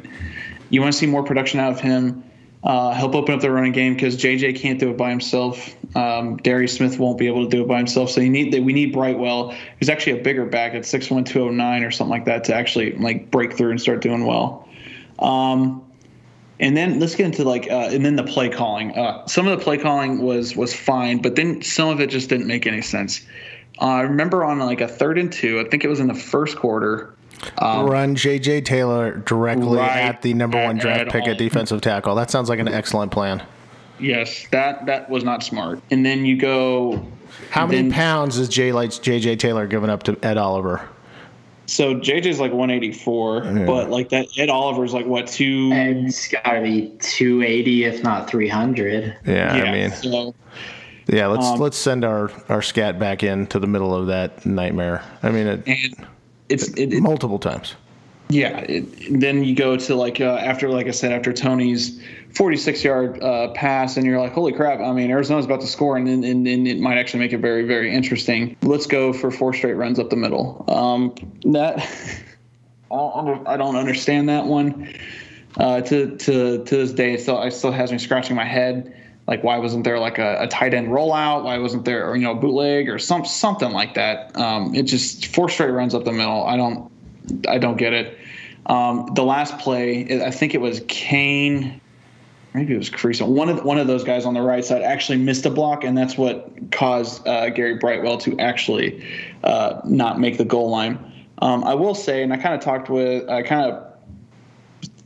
You 0.70 0.80
want 0.80 0.92
to 0.92 0.98
see 0.98 1.06
more 1.06 1.24
production 1.24 1.58
out 1.58 1.72
of 1.72 1.80
him. 1.80 2.22
Uh, 2.64 2.92
help 2.92 3.14
open 3.14 3.34
up 3.34 3.42
the 3.42 3.50
running 3.50 3.72
game 3.72 3.92
because 3.92 4.16
JJ 4.16 4.56
can't 4.56 4.80
do 4.80 4.90
it 4.90 4.96
by 4.96 5.10
himself. 5.10 5.76
Um, 5.94 6.38
Darius 6.38 6.74
Smith 6.74 6.98
won't 6.98 7.18
be 7.18 7.26
able 7.26 7.44
to 7.44 7.50
do 7.50 7.62
it 7.62 7.68
by 7.68 7.76
himself. 7.76 8.10
So 8.10 8.22
you 8.22 8.30
need 8.30 8.54
that. 8.54 8.62
We 8.62 8.72
need 8.72 8.90
Brightwell, 8.90 9.54
who's 9.78 9.90
actually 9.90 10.18
a 10.18 10.22
bigger 10.22 10.46
back 10.46 10.72
at 10.72 10.86
six 10.86 11.10
one 11.10 11.24
two 11.24 11.42
oh 11.42 11.50
nine 11.50 11.82
or 11.82 11.90
something 11.90 12.10
like 12.10 12.24
that, 12.24 12.44
to 12.44 12.54
actually 12.54 12.92
like 12.92 13.30
break 13.30 13.52
through 13.52 13.70
and 13.70 13.80
start 13.80 14.00
doing 14.00 14.24
well. 14.24 14.66
Um, 15.18 15.84
and 16.58 16.74
then 16.74 17.00
let's 17.00 17.14
get 17.14 17.26
into 17.26 17.44
like 17.44 17.70
uh, 17.70 17.90
and 17.92 18.02
then 18.02 18.16
the 18.16 18.24
play 18.24 18.48
calling. 18.48 18.92
Uh, 18.92 19.26
some 19.26 19.46
of 19.46 19.58
the 19.58 19.62
play 19.62 19.76
calling 19.76 20.22
was 20.22 20.56
was 20.56 20.72
fine, 20.72 21.20
but 21.20 21.36
then 21.36 21.60
some 21.60 21.90
of 21.90 22.00
it 22.00 22.08
just 22.08 22.30
didn't 22.30 22.46
make 22.46 22.66
any 22.66 22.80
sense. 22.80 23.26
Uh, 23.78 23.86
I 23.86 24.00
remember 24.02 24.42
on 24.42 24.58
like 24.60 24.80
a 24.80 24.88
third 24.88 25.18
and 25.18 25.30
two, 25.30 25.60
I 25.60 25.68
think 25.68 25.84
it 25.84 25.88
was 25.88 26.00
in 26.00 26.06
the 26.06 26.14
first 26.14 26.56
quarter. 26.56 27.13
Run 27.60 28.14
J.J. 28.14 28.62
Taylor 28.62 29.18
directly 29.18 29.78
Right 29.78 30.00
at 30.00 30.22
the 30.22 30.34
number 30.34 30.62
one 30.62 30.76
draft 30.78 31.02
at 31.02 31.08
pick 31.10 31.22
all. 31.24 31.30
at 31.30 31.38
defensive 31.38 31.80
tackle. 31.80 32.14
That 32.14 32.30
sounds 32.30 32.48
like 32.48 32.58
an 32.58 32.68
excellent 32.68 33.12
plan. 33.12 33.42
Yes, 34.00 34.46
that 34.50 34.86
that 34.86 35.08
was 35.08 35.22
not 35.24 35.42
smart. 35.42 35.80
And 35.90 36.04
then 36.04 36.24
you 36.24 36.36
go. 36.36 37.06
How 37.50 37.66
many 37.66 37.82
then- 37.82 37.92
pounds 37.92 38.38
is 38.38 38.48
J. 38.48 38.72
Lights 38.72 38.98
J.J. 38.98 39.36
Taylor 39.36 39.66
giving 39.66 39.90
up 39.90 40.02
to 40.04 40.18
Ed 40.24 40.36
Oliver? 40.36 40.88
So 41.66 41.94
JJ's 41.94 42.40
like 42.40 42.52
184, 42.52 43.40
but 43.66 43.88
like 43.88 44.10
that 44.10 44.26
Ed 44.36 44.50
Oliver's 44.50 44.92
like 44.92 45.06
what 45.06 45.26
two? 45.26 45.70
It's 45.72 46.28
got 46.28 46.42
to 46.42 46.60
be 46.60 46.92
280, 47.00 47.84
if 47.84 48.02
not 48.02 48.28
300. 48.28 49.16
Yeah, 49.24 49.50
I 49.50 49.72
mean, 49.72 49.90
so 49.90 50.34
yeah. 51.06 51.26
Let's 51.28 51.46
Um, 51.46 51.60
let's 51.60 51.78
send 51.78 52.04
our 52.04 52.30
our 52.50 52.60
scat 52.60 52.98
back 52.98 53.22
into 53.22 53.58
the 53.58 53.66
middle 53.66 53.94
of 53.94 54.08
that 54.08 54.44
nightmare. 54.44 55.02
I 55.22 55.30
mean, 55.30 55.46
it, 55.46 55.62
and 55.66 56.06
it's 56.54 56.68
it, 56.78 56.92
it, 56.92 57.00
multiple 57.00 57.38
times. 57.38 57.74
yeah. 58.28 58.58
It, 58.60 59.20
then 59.20 59.44
you 59.44 59.54
go 59.54 59.76
to 59.76 59.94
like 59.94 60.20
uh, 60.20 60.36
after 60.36 60.68
like 60.70 60.86
I 60.86 60.92
said 60.92 61.12
after 61.12 61.32
Tony's 61.32 62.00
46 62.34 62.82
yard 62.82 63.22
uh, 63.22 63.48
pass, 63.52 63.96
and 63.96 64.04
you're 64.06 64.18
like, 64.20 64.32
holy 64.32 64.52
crap! 64.52 64.80
I 64.80 64.92
mean, 64.92 65.10
Arizona's 65.10 65.44
about 65.44 65.60
to 65.60 65.66
score, 65.66 65.96
and 65.96 66.06
then 66.06 66.24
and, 66.24 66.46
and 66.48 66.66
it 66.66 66.80
might 66.80 66.98
actually 66.98 67.20
make 67.20 67.32
it 67.32 67.38
very 67.38 67.64
very 67.64 67.94
interesting. 67.94 68.56
Let's 68.62 68.86
go 68.86 69.12
for 69.12 69.30
four 69.30 69.52
straight 69.52 69.74
runs 69.74 69.98
up 69.98 70.10
the 70.10 70.16
middle. 70.16 70.64
Um, 70.68 71.14
that 71.52 71.78
I 72.90 72.96
don't, 72.96 73.16
under- 73.16 73.48
I 73.48 73.56
don't 73.56 73.76
understand 73.76 74.28
that 74.28 74.46
one. 74.46 74.94
Uh, 75.56 75.80
to 75.82 76.16
to 76.16 76.64
to 76.64 76.76
this 76.76 76.92
day, 76.92 77.12
it 77.14 77.20
still 77.20 77.40
it 77.42 77.52
still 77.52 77.70
has 77.72 77.92
me 77.92 77.98
scratching 77.98 78.34
my 78.34 78.44
head. 78.44 78.92
Like, 79.26 79.42
why 79.42 79.58
wasn't 79.58 79.84
there 79.84 79.98
like 79.98 80.18
a, 80.18 80.42
a 80.42 80.48
tight 80.48 80.74
end 80.74 80.88
rollout? 80.88 81.44
Why 81.44 81.56
wasn't 81.58 81.84
there, 81.84 82.08
or, 82.08 82.16
you 82.16 82.24
know, 82.24 82.34
bootleg 82.34 82.88
or 82.88 82.98
some 82.98 83.24
something 83.24 83.70
like 83.70 83.94
that? 83.94 84.36
Um, 84.36 84.74
it 84.74 84.82
just 84.82 85.26
four 85.34 85.48
straight 85.48 85.70
runs 85.70 85.94
up 85.94 86.04
the 86.04 86.12
middle. 86.12 86.44
I 86.44 86.56
don't 86.56 86.90
I 87.48 87.58
don't 87.58 87.78
get 87.78 87.92
it. 87.92 88.18
Um, 88.66 89.10
the 89.14 89.24
last 89.24 89.58
play, 89.58 90.22
I 90.22 90.30
think 90.30 90.54
it 90.54 90.60
was 90.60 90.82
Kane, 90.88 91.80
maybe 92.54 92.74
it 92.74 92.78
was 92.78 92.88
Caruso. 92.88 93.26
One 93.26 93.48
of 93.48 93.64
one 93.64 93.78
of 93.78 93.86
those 93.86 94.04
guys 94.04 94.24
on 94.24 94.34
the 94.34 94.42
right 94.42 94.64
side 94.64 94.82
actually 94.82 95.18
missed 95.18 95.44
a 95.44 95.50
block, 95.50 95.84
and 95.84 95.96
that's 95.96 96.16
what 96.16 96.50
caused 96.70 97.26
uh, 97.26 97.50
Gary 97.50 97.76
Brightwell 97.76 98.18
to 98.18 98.38
actually 98.38 99.04
uh, 99.42 99.80
not 99.84 100.20
make 100.20 100.38
the 100.38 100.44
goal 100.44 100.70
line. 100.70 100.98
Um, 101.38 101.64
I 101.64 101.74
will 101.74 101.94
say, 101.94 102.22
and 102.22 102.32
I 102.32 102.36
kind 102.36 102.54
of 102.54 102.60
talked 102.60 102.88
with, 102.88 103.28
I 103.28 103.42
kind 103.42 103.70
of 103.70 103.93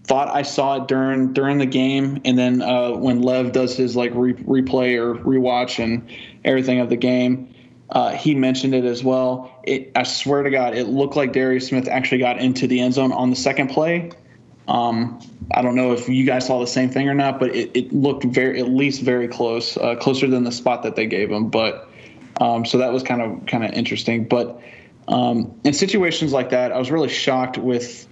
thought 0.08 0.34
I 0.34 0.42
saw 0.42 0.82
it 0.82 0.88
during 0.88 1.34
during 1.34 1.58
the 1.58 1.66
game, 1.66 2.20
and 2.24 2.36
then 2.36 2.62
uh, 2.62 2.92
when 2.92 3.20
Lev 3.20 3.52
does 3.52 3.76
his 3.76 3.94
like 3.94 4.12
re- 4.14 4.32
replay 4.32 4.96
or 4.96 5.14
rewatch 5.14 5.82
and 5.82 6.10
everything 6.44 6.80
of 6.80 6.88
the 6.88 6.96
game, 6.96 7.54
uh, 7.90 8.10
he 8.12 8.34
mentioned 8.34 8.74
it 8.74 8.84
as 8.84 9.04
well. 9.04 9.60
It, 9.64 9.92
I 9.94 10.02
swear 10.04 10.42
to 10.42 10.50
God, 10.50 10.74
it 10.74 10.88
looked 10.88 11.14
like 11.14 11.32
Darius 11.32 11.68
Smith 11.68 11.88
actually 11.88 12.18
got 12.18 12.38
into 12.38 12.66
the 12.66 12.80
end 12.80 12.94
zone 12.94 13.12
on 13.12 13.30
the 13.30 13.36
second 13.36 13.68
play. 13.68 14.10
Um, 14.66 15.20
I 15.52 15.62
don't 15.62 15.74
know 15.74 15.92
if 15.92 16.08
you 16.08 16.24
guys 16.24 16.46
saw 16.46 16.58
the 16.60 16.66
same 16.66 16.90
thing 16.90 17.08
or 17.08 17.14
not, 17.14 17.38
but 17.38 17.54
it, 17.54 17.70
it 17.74 17.92
looked 17.92 18.24
very, 18.24 18.60
at 18.60 18.68
least 18.68 19.02
very 19.02 19.28
close, 19.28 19.76
uh, 19.78 19.94
closer 19.96 20.26
than 20.26 20.44
the 20.44 20.52
spot 20.52 20.82
that 20.82 20.96
they 20.96 21.06
gave 21.06 21.30
him. 21.30 21.48
But 21.48 21.88
um, 22.40 22.64
so 22.64 22.78
that 22.78 22.92
was 22.92 23.02
kind 23.02 23.20
of 23.20 23.46
kind 23.46 23.64
of 23.64 23.72
interesting. 23.72 24.24
But 24.24 24.60
um, 25.06 25.54
in 25.64 25.74
situations 25.74 26.32
like 26.32 26.50
that, 26.50 26.72
I 26.72 26.78
was 26.78 26.90
really 26.90 27.08
shocked 27.08 27.58
with 27.58 28.07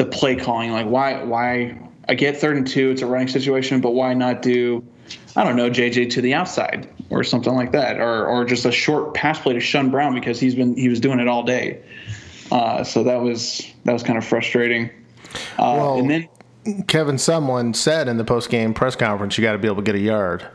the 0.00 0.06
play 0.06 0.34
calling. 0.34 0.72
Like, 0.72 0.86
why? 0.86 1.22
Why? 1.22 1.78
I 2.08 2.14
get 2.14 2.36
third 2.38 2.56
and 2.56 2.66
two; 2.66 2.90
it's 2.90 3.02
a 3.02 3.06
running 3.06 3.28
situation, 3.28 3.80
but 3.80 3.90
why 3.90 4.14
not 4.14 4.42
do? 4.42 4.84
I 5.36 5.44
don't 5.44 5.56
know, 5.56 5.70
JJ 5.70 6.10
to 6.10 6.20
the 6.22 6.34
outside 6.34 6.88
or 7.10 7.22
something 7.22 7.54
like 7.54 7.72
that, 7.72 8.00
or 8.00 8.26
or 8.26 8.44
just 8.44 8.64
a 8.64 8.72
short 8.72 9.14
pass 9.14 9.38
play 9.38 9.52
to 9.52 9.60
Shun 9.60 9.90
Brown 9.90 10.14
because 10.14 10.40
he's 10.40 10.54
been 10.54 10.74
he 10.76 10.88
was 10.88 11.00
doing 11.00 11.20
it 11.20 11.28
all 11.28 11.42
day. 11.42 11.82
Uh, 12.50 12.82
so 12.82 13.04
that 13.04 13.20
was 13.20 13.62
that 13.84 13.92
was 13.92 14.02
kind 14.02 14.18
of 14.18 14.24
frustrating. 14.24 14.90
Uh, 15.58 15.76
Well, 15.76 15.98
and 15.98 16.10
then 16.64 16.84
Kevin, 16.86 17.16
Sumlin 17.16 17.76
said 17.76 18.08
in 18.08 18.16
the 18.16 18.24
post 18.24 18.50
game 18.50 18.74
press 18.74 18.96
conference, 18.96 19.36
you 19.36 19.42
got 19.42 19.52
to 19.52 19.58
be 19.58 19.68
able 19.68 19.76
to 19.76 19.82
get 19.82 19.94
a 19.94 20.00
yard. 20.00 20.46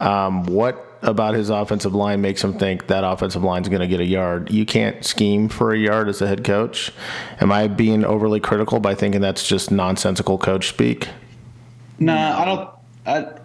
Um, 0.00 0.44
what 0.44 0.93
about 1.04 1.34
his 1.34 1.50
offensive 1.50 1.94
line 1.94 2.20
makes 2.20 2.42
him 2.42 2.54
think 2.54 2.86
that 2.88 3.04
offensive 3.04 3.44
line's 3.44 3.68
going 3.68 3.82
to 3.82 3.86
get 3.86 4.00
a 4.00 4.04
yard? 4.04 4.50
You 4.50 4.64
can't 4.64 5.04
scheme 5.04 5.48
for 5.48 5.72
a 5.72 5.78
yard 5.78 6.08
as 6.08 6.20
a 6.22 6.26
head 6.26 6.44
coach. 6.44 6.90
Am 7.40 7.52
I 7.52 7.68
being 7.68 8.04
overly 8.04 8.40
critical 8.40 8.80
by 8.80 8.94
thinking 8.94 9.20
that's 9.20 9.46
just 9.46 9.70
nonsensical 9.70 10.38
coach 10.38 10.68
speak? 10.68 11.08
Nah, 11.98 12.40
I 12.40 12.44
don't. 12.44 12.70
I, 13.06 13.40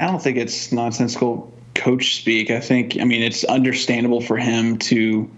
I 0.00 0.06
don't 0.06 0.20
think 0.20 0.36
it's 0.36 0.72
nonsensical 0.72 1.52
coach 1.74 2.16
speak. 2.16 2.50
I 2.50 2.60
think. 2.60 2.98
I 3.00 3.04
mean, 3.04 3.22
it's 3.22 3.44
understandable 3.44 4.20
for 4.20 4.36
him 4.36 4.78
to 4.78 5.30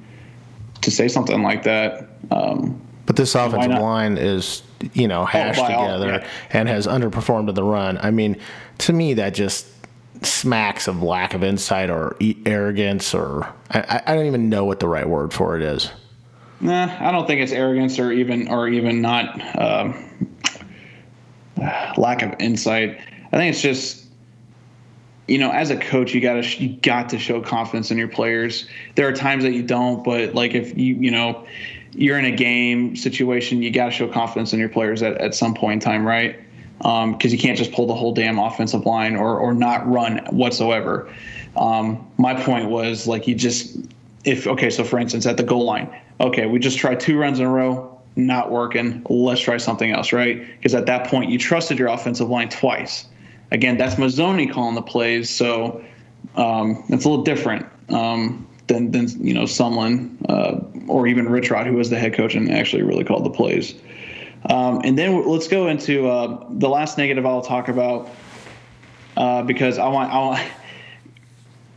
to 0.80 0.90
say 0.90 1.08
something 1.08 1.42
like 1.42 1.62
that. 1.64 2.08
Um, 2.30 2.80
But 3.06 3.16
this 3.16 3.34
offensive 3.34 3.80
line 3.80 4.16
is, 4.16 4.62
you 4.94 5.08
know, 5.08 5.24
hashed 5.24 5.60
by 5.60 5.74
all, 5.74 5.86
together 5.86 6.08
yeah. 6.08 6.28
and 6.50 6.68
has 6.68 6.86
underperformed 6.86 7.48
in 7.50 7.54
the 7.54 7.62
run. 7.62 7.98
I 7.98 8.10
mean, 8.10 8.36
to 8.78 8.92
me, 8.92 9.14
that 9.14 9.34
just 9.34 9.66
smacks 10.24 10.88
of 10.88 11.02
lack 11.02 11.34
of 11.34 11.42
insight 11.42 11.90
or 11.90 12.16
arrogance, 12.46 13.14
or 13.14 13.46
I- 13.70 14.02
I, 14.06 14.14
don't 14.14 14.26
even 14.26 14.48
know 14.48 14.64
what 14.64 14.80
the 14.80 14.88
right 14.88 15.08
word 15.08 15.32
for 15.32 15.56
it 15.56 15.62
is. 15.62 15.90
Nah, 16.60 16.96
I 17.00 17.10
don't 17.10 17.26
think 17.26 17.40
it's 17.40 17.52
arrogance 17.52 17.98
or 17.98 18.12
even 18.12 18.48
or 18.48 18.68
even 18.68 19.02
not 19.02 19.58
um, 19.60 20.28
lack 21.96 22.22
of 22.22 22.34
insight. 22.38 22.98
I 23.32 23.36
think 23.36 23.52
it's 23.52 23.62
just 23.62 24.04
you 25.26 25.38
know, 25.38 25.50
as 25.50 25.70
a 25.70 25.76
coach, 25.76 26.12
you 26.14 26.20
got 26.20 26.42
to 26.42 26.62
you 26.62 26.76
got 26.80 27.08
to 27.10 27.18
show 27.18 27.40
confidence 27.40 27.90
in 27.90 27.98
your 27.98 28.08
players. 28.08 28.68
There 28.94 29.08
are 29.08 29.12
times 29.12 29.44
that 29.44 29.52
you 29.52 29.62
don't, 29.62 30.04
but 30.04 30.34
like 30.34 30.54
if 30.54 30.76
you 30.76 30.94
you 30.96 31.10
know 31.10 31.46
you're 31.92 32.18
in 32.18 32.24
a 32.24 32.34
game 32.34 32.96
situation, 32.96 33.62
you 33.62 33.70
got 33.70 33.86
to 33.86 33.90
show 33.90 34.08
confidence 34.08 34.52
in 34.52 34.58
your 34.58 34.68
players 34.68 35.02
at, 35.02 35.16
at 35.18 35.34
some 35.34 35.54
point 35.54 35.74
in 35.74 35.80
time, 35.80 36.06
right? 36.06 36.38
Because 36.84 37.32
you 37.32 37.38
can't 37.38 37.56
just 37.56 37.72
pull 37.72 37.86
the 37.86 37.94
whole 37.94 38.12
damn 38.12 38.38
offensive 38.38 38.84
line 38.84 39.16
or 39.16 39.38
or 39.38 39.54
not 39.54 39.88
run 39.90 40.18
whatsoever. 40.26 41.10
Um, 41.56 42.06
my 42.18 42.34
point 42.34 42.68
was 42.68 43.06
like 43.06 43.26
you 43.26 43.34
just 43.34 43.78
if 44.24 44.46
okay, 44.46 44.68
so 44.68 44.84
for 44.84 44.98
instance 44.98 45.26
at 45.26 45.38
the 45.38 45.42
goal 45.42 45.64
line, 45.64 45.88
okay, 46.20 46.46
we 46.46 46.58
just 46.58 46.78
tried 46.78 47.00
two 47.00 47.18
runs 47.18 47.38
in 47.38 47.46
a 47.46 47.50
row, 47.50 47.98
not 48.16 48.50
working. 48.50 49.04
Let's 49.08 49.40
try 49.40 49.56
something 49.56 49.90
else, 49.92 50.12
right? 50.12 50.46
Because 50.56 50.74
at 50.74 50.86
that 50.86 51.06
point 51.06 51.30
you 51.30 51.38
trusted 51.38 51.78
your 51.78 51.88
offensive 51.88 52.28
line 52.28 52.50
twice. 52.50 53.06
Again, 53.50 53.78
that's 53.78 53.94
Mazzone 53.94 54.52
calling 54.52 54.74
the 54.74 54.82
plays, 54.82 55.30
so 55.30 55.82
um, 56.36 56.82
it's 56.88 57.04
a 57.04 57.08
little 57.08 57.24
different 57.24 57.66
um, 57.88 58.46
than 58.66 58.90
than 58.90 59.08
you 59.24 59.32
know 59.32 59.46
someone 59.46 60.18
uh, 60.28 60.58
or 60.88 61.06
even 61.06 61.28
Rich 61.28 61.50
Rod, 61.50 61.66
who 61.66 61.74
was 61.74 61.90
the 61.90 61.98
head 61.98 62.14
coach 62.14 62.34
and 62.34 62.50
actually 62.50 62.82
really 62.82 63.04
called 63.04 63.24
the 63.24 63.30
plays. 63.30 63.74
Um, 64.48 64.82
and 64.84 64.98
then 64.98 65.26
let's 65.26 65.48
go 65.48 65.68
into 65.68 66.08
uh, 66.08 66.46
the 66.50 66.68
last 66.68 66.98
negative 66.98 67.24
I'll 67.24 67.42
talk 67.42 67.68
about 67.68 68.10
uh, 69.16 69.42
because 69.42 69.78
I 69.78 69.88
want 69.88 70.12
I 70.12 70.18
want. 70.18 70.40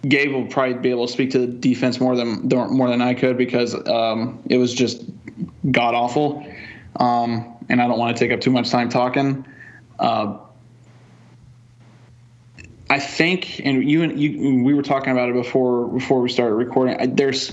Gabe 0.07 0.31
will 0.31 0.45
probably 0.45 0.75
be 0.75 0.89
able 0.89 1.07
to 1.07 1.11
speak 1.11 1.31
to 1.31 1.39
the 1.39 1.47
defense 1.47 1.99
more 1.99 2.15
than 2.15 2.47
more 2.47 2.89
than 2.89 3.01
I 3.01 3.13
could 3.13 3.37
because 3.37 3.73
um, 3.87 4.39
it 4.45 4.57
was 4.57 4.73
just 4.73 5.03
god 5.71 5.95
awful, 5.95 6.45
um, 6.97 7.55
and 7.67 7.81
I 7.81 7.87
don't 7.87 7.97
want 7.97 8.15
to 8.15 8.23
take 8.23 8.31
up 8.31 8.39
too 8.39 8.51
much 8.51 8.69
time 8.69 8.89
talking. 8.89 9.45
Uh, 9.99 10.37
I 12.89 12.99
think, 12.99 13.59
and 13.65 13.89
you 13.89 14.03
and 14.03 14.19
you, 14.19 14.63
we 14.63 14.73
were 14.73 14.83
talking 14.83 15.11
about 15.11 15.29
it 15.29 15.35
before 15.35 15.87
before 15.87 16.21
we 16.21 16.29
started 16.29 16.55
recording. 16.55 16.95
I, 16.99 17.07
there's 17.07 17.51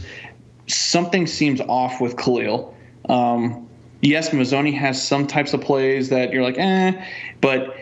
something 0.66 1.26
seems 1.26 1.60
off 1.62 2.00
with 2.00 2.16
Khalil. 2.16 2.76
Um, 3.08 3.63
yes, 4.04 4.30
Mazzone 4.30 4.72
has 4.74 5.02
some 5.02 5.26
types 5.26 5.54
of 5.54 5.60
plays 5.60 6.08
that 6.10 6.32
you're 6.32 6.42
like, 6.42 6.58
eh, 6.58 7.04
but 7.40 7.76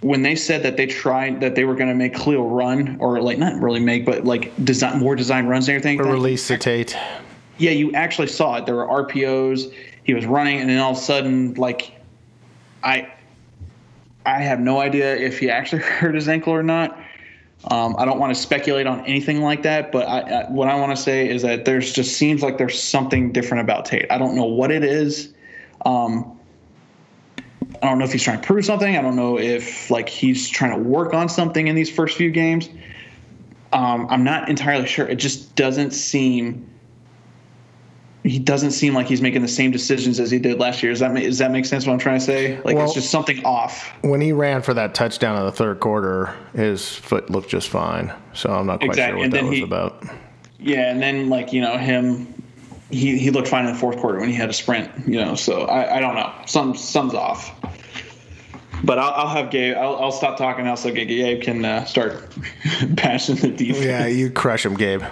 when 0.00 0.22
they 0.22 0.36
said 0.36 0.62
that 0.62 0.76
they 0.76 0.86
tried 0.86 1.40
that 1.40 1.56
they 1.56 1.64
were 1.64 1.74
going 1.74 1.88
to 1.88 1.94
make 1.94 2.14
Cleo 2.14 2.46
run 2.46 2.96
or 3.00 3.20
like 3.20 3.38
not 3.38 3.60
really 3.60 3.80
make, 3.80 4.06
but 4.06 4.24
like 4.24 4.52
design 4.64 4.98
more 5.00 5.16
design 5.16 5.46
runs 5.46 5.68
and 5.68 5.76
everything. 5.76 6.00
Or 6.00 6.12
release 6.12 6.46
the 6.48 6.56
Tate. 6.56 6.96
Yeah, 7.58 7.72
you 7.72 7.92
actually 7.92 8.28
saw 8.28 8.56
it. 8.56 8.66
There 8.66 8.76
were 8.76 8.86
RPOs. 8.86 9.74
He 10.04 10.14
was 10.14 10.24
running, 10.24 10.60
and 10.60 10.70
then 10.70 10.78
all 10.78 10.92
of 10.92 10.96
a 10.96 11.00
sudden, 11.00 11.54
like, 11.54 11.92
I, 12.84 13.12
I 14.24 14.40
have 14.40 14.60
no 14.60 14.80
idea 14.80 15.16
if 15.16 15.40
he 15.40 15.50
actually 15.50 15.82
hurt 15.82 16.14
his 16.14 16.28
ankle 16.28 16.52
or 16.54 16.62
not. 16.62 16.96
Um, 17.64 17.96
I 17.98 18.04
don't 18.04 18.20
want 18.20 18.34
to 18.34 18.40
speculate 18.40 18.86
on 18.86 19.04
anything 19.04 19.42
like 19.42 19.62
that, 19.64 19.90
but 19.90 20.06
I, 20.08 20.20
I, 20.20 20.50
what 20.50 20.68
I 20.68 20.76
want 20.76 20.96
to 20.96 21.02
say 21.02 21.28
is 21.28 21.42
that 21.42 21.64
there's 21.64 21.92
just 21.92 22.16
seems 22.16 22.42
like 22.42 22.56
there's 22.56 22.80
something 22.80 23.32
different 23.32 23.62
about 23.62 23.84
Tate. 23.84 24.06
I 24.10 24.18
don't 24.18 24.36
know 24.36 24.44
what 24.44 24.70
it 24.70 24.84
is. 24.84 25.34
Um, 25.84 26.38
I 27.82 27.86
don't 27.88 27.98
know 27.98 28.04
if 28.04 28.12
he's 28.12 28.22
trying 28.22 28.40
to 28.40 28.46
prove 28.46 28.64
something. 28.64 28.96
I 28.96 29.02
don't 29.02 29.16
know 29.16 29.38
if 29.38 29.90
like 29.90 30.08
he's 30.08 30.48
trying 30.48 30.70
to 30.70 30.88
work 30.88 31.14
on 31.14 31.28
something 31.28 31.66
in 31.66 31.74
these 31.74 31.90
first 31.90 32.16
few 32.16 32.30
games. 32.30 32.70
Um, 33.72 34.06
I'm 34.08 34.24
not 34.24 34.48
entirely 34.48 34.86
sure. 34.86 35.06
It 35.06 35.16
just 35.16 35.54
doesn't 35.54 35.90
seem 35.90 36.68
he 38.28 38.38
doesn't 38.38 38.72
seem 38.72 38.94
like 38.94 39.06
he's 39.06 39.22
making 39.22 39.42
the 39.42 39.48
same 39.48 39.70
decisions 39.70 40.20
as 40.20 40.30
he 40.30 40.38
did 40.38 40.58
last 40.58 40.82
year. 40.82 40.92
Does 40.92 41.00
that 41.00 41.12
ma- 41.14 41.20
does 41.20 41.38
that 41.38 41.50
make 41.50 41.64
sense? 41.64 41.86
What 41.86 41.92
I'm 41.94 41.98
trying 41.98 42.18
to 42.18 42.24
say, 42.24 42.60
like 42.62 42.76
Well- 42.76 42.84
it's 42.84 42.94
just 42.94 43.10
something 43.10 43.44
off. 43.44 43.90
When 44.02 44.20
he 44.20 44.32
ran 44.32 44.62
for 44.62 44.74
that 44.74 44.94
touchdown 44.94 45.38
in 45.38 45.44
the 45.44 45.52
third 45.52 45.80
quarter, 45.80 46.34
his 46.54 46.94
foot 46.94 47.30
looked 47.30 47.48
just 47.48 47.68
fine. 47.68 48.12
So 48.34 48.50
I'm 48.50 48.66
not 48.66 48.80
quite 48.80 48.90
Exactly, 48.90 49.10
sure 49.12 49.16
what 49.18 49.24
and 49.24 49.32
that 49.32 49.44
was 49.44 49.58
he- 49.58 49.62
about. 49.62 50.04
Yeah, 50.60 50.90
and 50.90 51.00
then 51.02 51.28
like 51.28 51.52
you 51.52 51.60
know 51.60 51.78
him, 51.78 52.26
he 52.90 53.16
he 53.18 53.30
looked 53.30 53.48
fine 53.48 53.64
in 53.66 53.72
the 53.72 53.78
fourth 53.78 53.96
quarter 53.98 54.18
when 54.18 54.28
he 54.28 54.34
had 54.34 54.50
a 54.50 54.52
sprint. 54.52 54.90
You 55.06 55.24
know, 55.24 55.34
so 55.34 55.62
I, 55.62 55.96
I 55.96 56.00
don't 56.00 56.14
know, 56.16 56.32
some 56.46 56.74
some's 56.76 57.14
off. 57.14 57.54
But 58.84 58.98
I'll, 58.98 59.10
I'll 59.10 59.28
have 59.28 59.50
Gabe. 59.50 59.76
I'll, 59.76 59.96
I'll 59.96 60.12
stop 60.12 60.36
talking 60.38 60.64
now 60.64 60.74
so 60.76 60.92
Gabe 60.92 61.42
can 61.42 61.64
uh, 61.64 61.84
start 61.84 62.28
bashing 62.90 63.36
the 63.36 63.48
defense. 63.50 63.84
Yeah, 63.84 64.06
you 64.06 64.30
crush 64.30 64.64
him, 64.66 64.74
Gabe. 64.74 65.02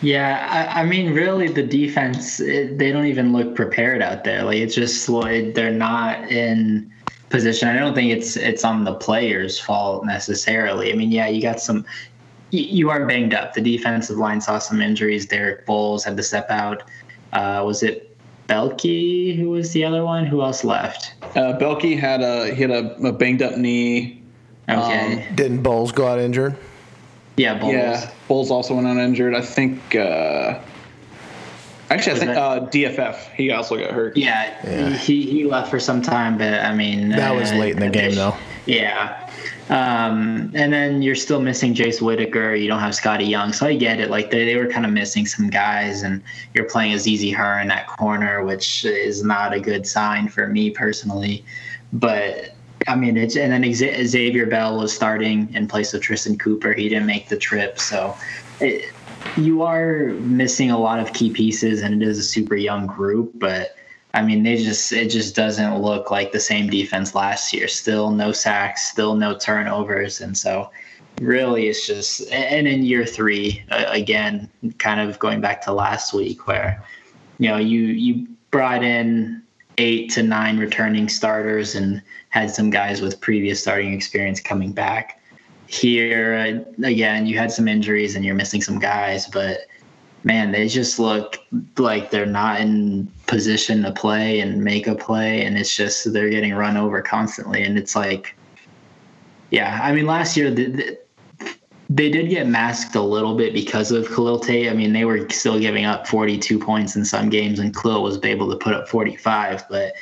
Yeah, 0.00 0.70
I, 0.74 0.82
I 0.82 0.84
mean, 0.84 1.12
really, 1.12 1.48
the 1.48 1.62
defense 1.62 2.40
it, 2.40 2.78
they 2.78 2.92
don't 2.92 3.06
even 3.06 3.32
look 3.32 3.54
prepared 3.54 4.02
out 4.02 4.24
there. 4.24 4.42
Like 4.44 4.58
it's 4.58 4.74
just 4.74 5.08
like 5.08 5.54
they're 5.54 5.70
not 5.70 6.30
in 6.30 6.92
position. 7.30 7.68
I 7.68 7.78
don't 7.78 7.94
think 7.94 8.12
it's 8.12 8.36
it's 8.36 8.64
on 8.64 8.84
the 8.84 8.94
players' 8.94 9.58
fault 9.58 10.04
necessarily. 10.04 10.92
I 10.92 10.96
mean, 10.96 11.10
yeah, 11.10 11.28
you 11.28 11.42
got 11.42 11.60
some. 11.60 11.84
You, 12.50 12.62
you 12.62 12.90
are 12.90 13.06
banged 13.06 13.34
up. 13.34 13.54
The 13.54 13.60
defensive 13.60 14.16
line 14.16 14.40
saw 14.40 14.58
some 14.58 14.80
injuries. 14.80 15.26
Dereck 15.26 15.66
Boles 15.66 16.04
had 16.04 16.16
to 16.16 16.22
step 16.22 16.48
out. 16.48 16.82
Uh, 17.32 17.62
was 17.66 17.82
it 17.82 18.16
Belkey 18.48 19.36
who 19.36 19.50
was 19.50 19.72
the 19.72 19.84
other 19.84 20.04
one? 20.04 20.24
Who 20.24 20.42
else 20.42 20.64
left? 20.64 21.14
Uh, 21.36 21.58
Belky 21.58 21.98
had 21.98 22.22
a 22.22 22.54
he 22.54 22.62
had 22.62 22.70
a, 22.70 22.96
a 23.06 23.12
banged 23.12 23.42
up 23.42 23.56
knee. 23.56 24.22
Okay, 24.68 25.26
Didn't 25.34 25.62
Boles 25.62 25.92
go 25.92 26.06
out 26.06 26.18
injured? 26.18 26.56
Yeah, 27.38 27.58
Boles. 27.58 27.72
Yeah, 27.72 28.10
Bulls 28.26 28.50
also 28.50 28.74
went 28.74 28.86
out 28.86 28.96
injured. 28.96 29.34
I 29.34 29.40
think. 29.40 29.94
Uh, 29.94 30.60
actually, 31.88 32.16
I 32.16 32.18
think 32.18 32.30
uh, 32.32 32.60
DFF. 32.66 33.32
He 33.34 33.50
also 33.50 33.76
got 33.76 33.92
hurt. 33.92 34.16
Yeah, 34.16 34.96
He, 34.96 35.22
he 35.22 35.44
left 35.44 35.70
for 35.70 35.78
some 35.80 36.02
time, 36.02 36.36
but 36.36 36.54
I 36.54 36.74
mean 36.74 37.10
That 37.10 37.34
was 37.34 37.52
late 37.52 37.74
in 37.74 37.80
the 37.80 37.90
game, 37.90 38.14
though. 38.14 38.36
Yeah. 38.66 39.24
Um, 39.70 40.50
and 40.54 40.72
then 40.72 41.02
you're 41.02 41.14
still 41.14 41.40
missing 41.40 41.74
Jace 41.74 42.00
Whitaker. 42.00 42.54
You 42.54 42.68
don't 42.68 42.80
have 42.80 42.94
Scotty 42.94 43.26
Young, 43.26 43.52
so 43.52 43.66
I 43.66 43.76
get 43.76 44.00
it. 44.00 44.10
Like 44.10 44.30
they, 44.30 44.46
they 44.46 44.56
were 44.56 44.66
kind 44.66 44.86
of 44.86 44.92
missing 44.92 45.26
some 45.26 45.50
guys, 45.50 46.02
and 46.02 46.22
you're 46.54 46.64
playing 46.64 46.94
Azizi 46.94 47.32
in 47.62 47.68
that 47.68 47.86
corner, 47.86 48.44
which 48.44 48.84
is 48.84 49.22
not 49.22 49.52
a 49.52 49.60
good 49.60 49.86
sign 49.86 50.28
for 50.28 50.48
me 50.48 50.70
personally. 50.70 51.44
But 51.92 52.54
I 52.86 52.94
mean, 52.94 53.16
it's 53.16 53.36
and 53.36 53.52
then 53.52 53.74
Xavier 53.74 54.46
Bell 54.46 54.78
was 54.78 54.94
starting 54.94 55.52
in 55.54 55.66
place 55.66 55.92
of 55.94 56.00
Tristan 56.00 56.38
Cooper. 56.38 56.72
He 56.72 56.88
didn't 56.88 57.06
make 57.06 57.28
the 57.28 57.36
trip, 57.36 57.78
so 57.78 58.16
it, 58.60 58.92
you 59.36 59.62
are 59.62 60.06
missing 60.20 60.70
a 60.70 60.78
lot 60.78 61.00
of 61.00 61.12
key 61.12 61.30
pieces, 61.30 61.82
and 61.82 62.00
it 62.00 62.06
is 62.06 62.18
a 62.18 62.22
super 62.22 62.56
young 62.56 62.86
group. 62.86 63.32
But 63.34 63.76
I 64.14 64.22
mean, 64.22 64.42
they 64.42 64.56
just 64.56 64.92
it 64.92 65.08
just 65.08 65.34
doesn't 65.34 65.78
look 65.80 66.10
like 66.10 66.32
the 66.32 66.40
same 66.40 66.70
defense 66.70 67.14
last 67.14 67.52
year. 67.52 67.68
Still 67.68 68.10
no 68.10 68.32
sacks, 68.32 68.90
still 68.90 69.14
no 69.14 69.36
turnovers, 69.36 70.20
and 70.20 70.36
so 70.36 70.70
really 71.20 71.68
it's 71.68 71.86
just 71.86 72.30
and 72.30 72.68
in 72.68 72.84
year 72.84 73.04
three 73.04 73.64
again, 73.70 74.48
kind 74.78 75.00
of 75.00 75.18
going 75.18 75.40
back 75.40 75.60
to 75.62 75.72
last 75.72 76.14
week 76.14 76.46
where 76.46 76.82
you 77.38 77.48
know 77.48 77.58
you 77.58 77.80
you 77.80 78.26
brought 78.50 78.82
in 78.82 79.42
eight 79.78 80.10
to 80.10 80.22
nine 80.22 80.58
returning 80.58 81.08
starters 81.08 81.74
and 81.74 82.02
had 82.28 82.50
some 82.50 82.70
guys 82.70 83.00
with 83.00 83.20
previous 83.20 83.60
starting 83.60 83.92
experience 83.92 84.40
coming 84.40 84.72
back. 84.72 85.20
Here 85.66 86.34
uh, 86.34 86.86
again, 86.86 87.26
you 87.26 87.38
had 87.38 87.52
some 87.52 87.68
injuries 87.68 88.16
and 88.16 88.24
you're 88.24 88.34
missing 88.34 88.60
some 88.60 88.78
guys, 88.78 89.26
but 89.26 89.60
man, 90.24 90.50
they 90.52 90.68
just 90.68 90.98
look 90.98 91.38
like 91.78 92.10
they're 92.10 92.26
not 92.26 92.60
in 92.60 93.10
position 93.26 93.82
to 93.82 93.92
play 93.92 94.40
and 94.40 94.62
make 94.62 94.86
a 94.86 94.94
play, 94.94 95.44
and 95.44 95.56
it's 95.56 95.74
just 95.74 96.12
they're 96.12 96.30
getting 96.30 96.54
run 96.54 96.76
over 96.76 97.00
constantly, 97.00 97.62
and 97.62 97.78
it's 97.78 97.94
like, 97.94 98.34
yeah, 99.50 99.80
I 99.82 99.92
mean, 99.92 100.06
last 100.06 100.36
year 100.36 100.50
the, 100.50 100.66
the, 100.66 100.98
they 101.90 102.10
did 102.10 102.28
get 102.28 102.46
masked 102.46 102.94
a 102.94 103.02
little 103.02 103.34
bit 103.34 103.54
because 103.54 103.90
of 103.90 104.06
Khalil 104.08 104.38
Tate. 104.38 104.70
I 104.70 104.74
mean, 104.74 104.92
they 104.92 105.04
were 105.04 105.28
still 105.30 105.58
giving 105.58 105.86
up 105.86 106.06
42 106.06 106.58
points 106.58 106.96
in 106.96 107.04
some 107.04 107.30
games, 107.30 107.58
and 107.58 107.74
Khalil 107.74 108.02
was 108.02 108.22
able 108.24 108.50
to 108.50 108.56
put 108.56 108.74
up 108.74 108.88
45, 108.88 109.64
but 109.70 109.94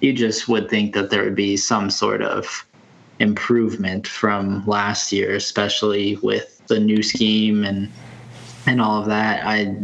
you 0.00 0.12
just 0.12 0.48
would 0.48 0.70
think 0.70 0.94
that 0.94 1.10
there 1.10 1.24
would 1.24 1.34
be 1.34 1.56
some 1.56 1.90
sort 1.90 2.22
of 2.22 2.66
improvement 3.18 4.06
from 4.06 4.64
last 4.66 5.12
year, 5.12 5.34
especially 5.34 6.16
with 6.16 6.60
the 6.68 6.80
new 6.80 7.02
scheme 7.02 7.64
and 7.64 7.90
and 8.66 8.80
all 8.80 9.00
of 9.00 9.06
that. 9.06 9.46
I 9.46 9.74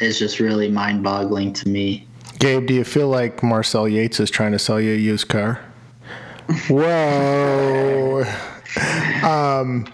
it's 0.00 0.18
just 0.18 0.38
really 0.38 0.70
mind 0.70 1.02
boggling 1.02 1.52
to 1.54 1.68
me. 1.68 2.06
Gabe, 2.38 2.66
do 2.66 2.74
you 2.74 2.84
feel 2.84 3.08
like 3.08 3.42
Marcel 3.42 3.88
Yates 3.88 4.20
is 4.20 4.30
trying 4.30 4.52
to 4.52 4.58
sell 4.58 4.80
you 4.80 4.94
a 4.94 4.96
used 4.96 5.28
car? 5.28 5.60
Whoa. 6.68 8.24
um, 9.22 9.86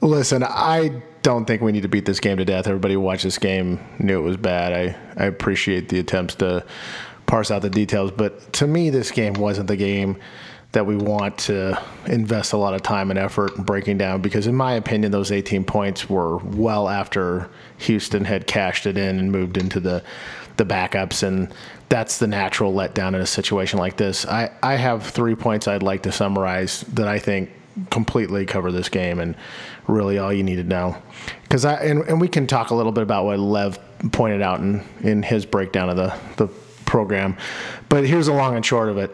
listen, 0.00 0.42
I 0.42 1.02
don't 1.22 1.44
think 1.44 1.62
we 1.62 1.72
need 1.72 1.82
to 1.82 1.88
beat 1.88 2.06
this 2.06 2.20
game 2.20 2.36
to 2.38 2.44
death. 2.44 2.66
Everybody 2.66 2.94
who 2.94 3.00
watched 3.00 3.24
this 3.24 3.38
game 3.38 3.80
knew 3.98 4.18
it 4.18 4.22
was 4.22 4.36
bad. 4.36 4.72
I, 4.72 5.22
I 5.22 5.26
appreciate 5.26 5.88
the 5.88 5.98
attempts 5.98 6.36
to 6.36 6.64
parse 7.26 7.50
out 7.50 7.62
the 7.62 7.70
details, 7.70 8.10
but 8.10 8.52
to 8.54 8.66
me, 8.66 8.90
this 8.90 9.10
game 9.10 9.34
wasn't 9.34 9.68
the 9.68 9.76
game 9.76 10.18
that 10.72 10.84
we 10.84 10.96
want 10.96 11.36
to 11.38 11.80
invest 12.06 12.52
a 12.52 12.56
lot 12.56 12.74
of 12.74 12.82
time 12.82 13.10
and 13.10 13.18
effort 13.18 13.56
in 13.56 13.64
breaking 13.64 13.98
down 13.98 14.20
because, 14.20 14.46
in 14.46 14.54
my 14.54 14.74
opinion, 14.74 15.10
those 15.10 15.32
18 15.32 15.64
points 15.64 16.10
were 16.10 16.36
well 16.38 16.88
after 16.88 17.48
Houston 17.78 18.24
had 18.24 18.46
cashed 18.46 18.86
it 18.86 18.98
in 18.98 19.18
and 19.18 19.32
moved 19.32 19.56
into 19.56 19.80
the 19.80 20.02
the 20.58 20.64
backups, 20.64 21.22
and 21.22 21.54
that's 21.88 22.18
the 22.18 22.26
natural 22.26 22.72
letdown 22.72 23.08
in 23.14 23.20
a 23.20 23.26
situation 23.26 23.78
like 23.78 23.96
this. 23.96 24.26
I, 24.26 24.50
I 24.60 24.74
have 24.74 25.06
three 25.06 25.36
points 25.36 25.68
I'd 25.68 25.84
like 25.84 26.02
to 26.02 26.12
summarize 26.12 26.80
that 26.94 27.06
I 27.06 27.20
think 27.20 27.50
completely 27.90 28.44
cover 28.44 28.72
this 28.72 28.88
game 28.88 29.20
and 29.20 29.36
really 29.88 30.18
all 30.18 30.32
you 30.32 30.44
need 30.44 30.56
to 30.56 30.64
know. 30.64 30.96
Because 31.42 31.64
I 31.64 31.74
and, 31.82 32.02
and 32.02 32.20
we 32.20 32.28
can 32.28 32.46
talk 32.46 32.70
a 32.70 32.74
little 32.74 32.92
bit 32.92 33.02
about 33.02 33.24
what 33.24 33.40
Lev 33.40 33.78
pointed 34.12 34.42
out 34.42 34.60
in, 34.60 34.84
in 35.00 35.22
his 35.24 35.44
breakdown 35.44 35.88
of 35.88 35.96
the, 35.96 36.16
the 36.36 36.46
program. 36.84 37.36
But 37.88 38.06
here's 38.06 38.26
the 38.26 38.32
long 38.32 38.54
and 38.54 38.64
short 38.64 38.88
of 38.88 38.98
it. 38.98 39.10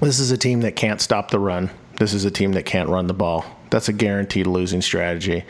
This 0.00 0.18
is 0.18 0.30
a 0.30 0.38
team 0.38 0.62
that 0.62 0.76
can't 0.76 1.00
stop 1.00 1.30
the 1.30 1.38
run. 1.38 1.70
This 1.98 2.14
is 2.14 2.24
a 2.24 2.30
team 2.30 2.52
that 2.52 2.64
can't 2.64 2.88
run 2.88 3.06
the 3.06 3.14
ball. 3.14 3.44
That's 3.70 3.88
a 3.88 3.92
guaranteed 3.92 4.46
losing 4.46 4.82
strategy. 4.82 5.44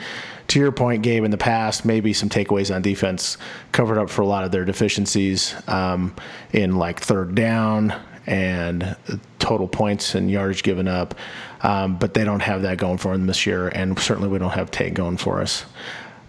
To 0.49 0.59
your 0.59 0.73
point, 0.73 1.03
Gabe, 1.03 1.25
in 1.25 1.31
the 1.31 1.39
past, 1.39 1.85
maybe 1.85 2.13
some 2.13 2.29
takeaways 2.29 2.75
on 2.75 2.83
defense 2.83 3.39
covered 3.71 3.99
up 3.99 4.11
for 4.11 4.23
a 4.23 4.27
lot 4.27 4.45
of 4.45 4.51
their 4.53 4.65
deficiencies 4.65 5.55
um, 5.69 6.15
in 6.53 6.77
like 6.77 7.01
third 7.01 7.35
down 7.35 7.95
and 8.27 8.97
total 9.43 9.69
points 9.69 10.15
and 10.15 10.31
yards 10.31 10.63
given 10.63 10.89
up. 10.89 11.15
Um, 11.63 11.99
but 11.99 12.15
they 12.15 12.25
don't 12.25 12.41
have 12.41 12.63
that 12.63 12.79
going 12.79 12.99
for 12.99 13.13
them 13.13 13.27
this 13.27 13.45
year, 13.45 13.69
and 13.69 13.99
certainly 13.99 14.29
we 14.29 14.39
don't 14.39 14.51
have 14.51 14.71
Tate 14.71 14.95
going 14.95 15.17
for 15.17 15.41
us. 15.41 15.67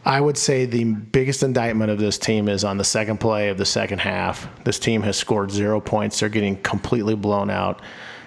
I 0.06 0.20
would 0.20 0.38
say 0.38 0.66
the 0.66 0.84
biggest 0.84 1.44
indictment 1.44 1.90
of 1.90 1.98
this 1.98 2.18
team 2.18 2.50
is 2.50 2.66
on 2.66 2.78
the 2.78 2.84
second 2.84 3.20
play 3.20 3.48
of 3.50 3.58
the 3.58 3.66
second 3.66 4.00
half. 4.00 4.48
This 4.66 4.78
team 4.78 5.02
has 5.04 5.16
scored 5.16 5.50
zero 5.50 5.80
points. 5.80 6.20
They're 6.20 6.28
getting 6.28 6.62
completely 6.62 7.16
blown 7.16 7.50
out. 7.50 7.82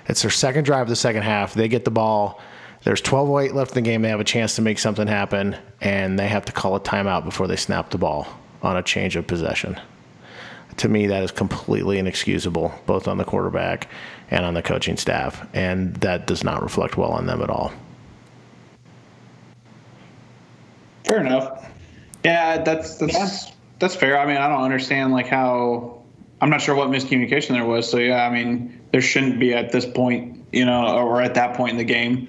It's 0.08 0.22
their 0.22 0.30
second 0.30 0.64
drive 0.64 0.82
of 0.82 0.88
the 0.88 0.96
second 0.96 1.22
half. 1.22 1.52
They 1.52 1.68
get 1.68 1.84
the 1.84 1.90
ball. 1.90 2.40
There's 2.84 3.00
12 3.00 3.50
8 3.50 3.54
left 3.54 3.72
in 3.72 3.82
the 3.82 3.90
game. 3.90 4.02
They 4.02 4.08
have 4.08 4.20
a 4.20 4.24
chance 4.24 4.56
to 4.56 4.62
make 4.62 4.78
something 4.78 5.06
happen, 5.06 5.56
and 5.80 6.18
they 6.18 6.28
have 6.28 6.44
to 6.46 6.52
call 6.52 6.76
a 6.76 6.80
timeout 6.80 7.24
before 7.24 7.46
they 7.46 7.56
snap 7.56 7.90
the 7.90 7.98
ball 7.98 8.26
on 8.62 8.76
a 8.76 8.82
change 8.82 9.16
of 9.16 9.26
possession. 9.26 9.78
To 10.78 10.88
me, 10.88 11.06
that 11.06 11.22
is 11.22 11.30
completely 11.30 11.98
inexcusable, 11.98 12.72
both 12.84 13.08
on 13.08 13.16
the 13.16 13.24
quarterback 13.24 13.88
and 14.30 14.44
on 14.44 14.54
the 14.54 14.62
coaching 14.62 14.96
staff, 14.96 15.46
and 15.54 15.94
that 15.96 16.26
does 16.26 16.44
not 16.44 16.62
reflect 16.62 16.96
well 16.96 17.12
on 17.12 17.26
them 17.26 17.40
at 17.40 17.48
all. 17.48 17.72
Fair 21.04 21.20
enough. 21.20 21.70
Yeah, 22.24 22.62
that's 22.62 22.96
that's 22.96 23.52
that's 23.78 23.94
fair. 23.94 24.18
I 24.18 24.26
mean, 24.26 24.36
I 24.36 24.48
don't 24.48 24.62
understand 24.62 25.12
like 25.12 25.28
how 25.28 26.02
I'm 26.40 26.50
not 26.50 26.60
sure 26.60 26.74
what 26.74 26.88
miscommunication 26.88 27.50
there 27.50 27.64
was. 27.64 27.88
So 27.88 27.98
yeah, 27.98 28.26
I 28.26 28.30
mean, 28.30 28.80
there 28.92 29.00
shouldn't 29.00 29.38
be 29.38 29.54
at 29.54 29.72
this 29.72 29.86
point, 29.86 30.44
you 30.52 30.64
know, 30.64 30.98
or 30.98 31.22
at 31.22 31.34
that 31.34 31.56
point 31.56 31.72
in 31.72 31.76
the 31.78 31.84
game. 31.84 32.28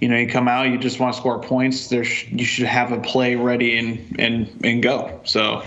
You 0.00 0.08
know, 0.08 0.16
you 0.16 0.28
come 0.28 0.46
out, 0.46 0.68
you 0.68 0.76
just 0.76 1.00
want 1.00 1.14
to 1.14 1.20
score 1.20 1.40
points. 1.40 1.88
There, 1.88 2.04
sh- 2.04 2.28
you 2.30 2.44
should 2.44 2.66
have 2.66 2.92
a 2.92 3.00
play 3.00 3.36
ready 3.36 3.78
and 3.78 4.16
and 4.18 4.60
and 4.62 4.82
go. 4.82 5.20
So, 5.24 5.62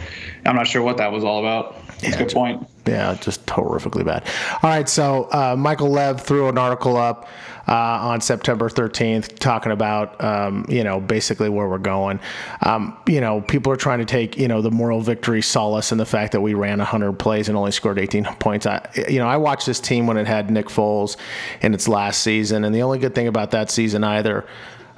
I'm 0.45 0.55
not 0.55 0.67
sure 0.67 0.83
what 0.83 0.97
that 0.97 1.11
was 1.11 1.23
all 1.23 1.39
about. 1.39 1.75
That's 2.01 2.15
a 2.15 2.19
good 2.19 2.33
point. 2.33 2.67
Yeah, 2.85 3.15
just 3.21 3.45
horrifically 3.45 4.05
bad. 4.05 4.25
All 4.63 4.69
right, 4.69 4.87
so 4.87 5.29
uh, 5.31 5.55
Michael 5.57 5.91
Lev 5.91 6.21
threw 6.21 6.49
an 6.49 6.57
article 6.57 6.97
up 6.97 7.27
uh, 7.67 7.73
on 7.73 8.19
September 8.19 8.67
13th 8.67 9.37
talking 9.37 9.71
about, 9.71 10.21
um, 10.23 10.65
you 10.67 10.83
know, 10.83 10.99
basically 10.99 11.49
where 11.49 11.67
we're 11.67 11.77
going. 11.77 12.19
Um, 12.63 12.97
you 13.05 13.21
know, 13.21 13.41
people 13.41 13.71
are 13.71 13.77
trying 13.77 13.99
to 13.99 14.05
take, 14.05 14.37
you 14.37 14.47
know, 14.47 14.61
the 14.61 14.71
moral 14.71 15.01
victory 15.01 15.43
solace 15.43 15.91
in 15.91 15.99
the 15.99 16.05
fact 16.05 16.31
that 16.31 16.41
we 16.41 16.55
ran 16.55 16.79
100 16.79 17.13
plays 17.13 17.47
and 17.47 17.55
only 17.55 17.71
scored 17.71 17.99
18 17.99 18.23
points. 18.39 18.65
I, 18.65 18.87
you 19.07 19.19
know, 19.19 19.27
I 19.27 19.37
watched 19.37 19.67
this 19.67 19.79
team 19.79 20.07
when 20.07 20.17
it 20.17 20.25
had 20.25 20.49
Nick 20.49 20.67
Foles 20.67 21.15
in 21.61 21.73
its 21.75 21.87
last 21.87 22.23
season, 22.23 22.63
and 22.63 22.73
the 22.73 22.81
only 22.81 22.97
good 22.97 23.13
thing 23.13 23.27
about 23.27 23.51
that 23.51 23.69
season 23.69 24.03
either 24.03 24.47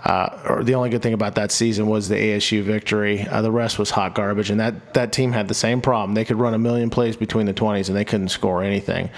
uh, 0.03 0.63
the 0.63 0.73
only 0.73 0.89
good 0.89 1.03
thing 1.03 1.13
about 1.13 1.35
that 1.35 1.51
season 1.51 1.87
was 1.87 2.09
the 2.09 2.15
ASU 2.15 2.63
victory. 2.63 3.27
Uh, 3.27 3.41
the 3.41 3.51
rest 3.51 3.77
was 3.77 3.91
hot 3.91 4.15
garbage, 4.15 4.49
and 4.49 4.59
that 4.59 4.93
that 4.95 5.11
team 5.11 5.31
had 5.31 5.47
the 5.47 5.53
same 5.53 5.81
problem. 5.81 6.15
They 6.15 6.25
could 6.25 6.39
run 6.39 6.53
a 6.53 6.59
million 6.59 6.89
plays 6.89 7.15
between 7.15 7.45
the 7.45 7.53
twenties, 7.53 7.87
and 7.87 7.97
they 7.97 8.05
couldn't 8.05 8.29
score 8.29 8.63
anything. 8.63 9.09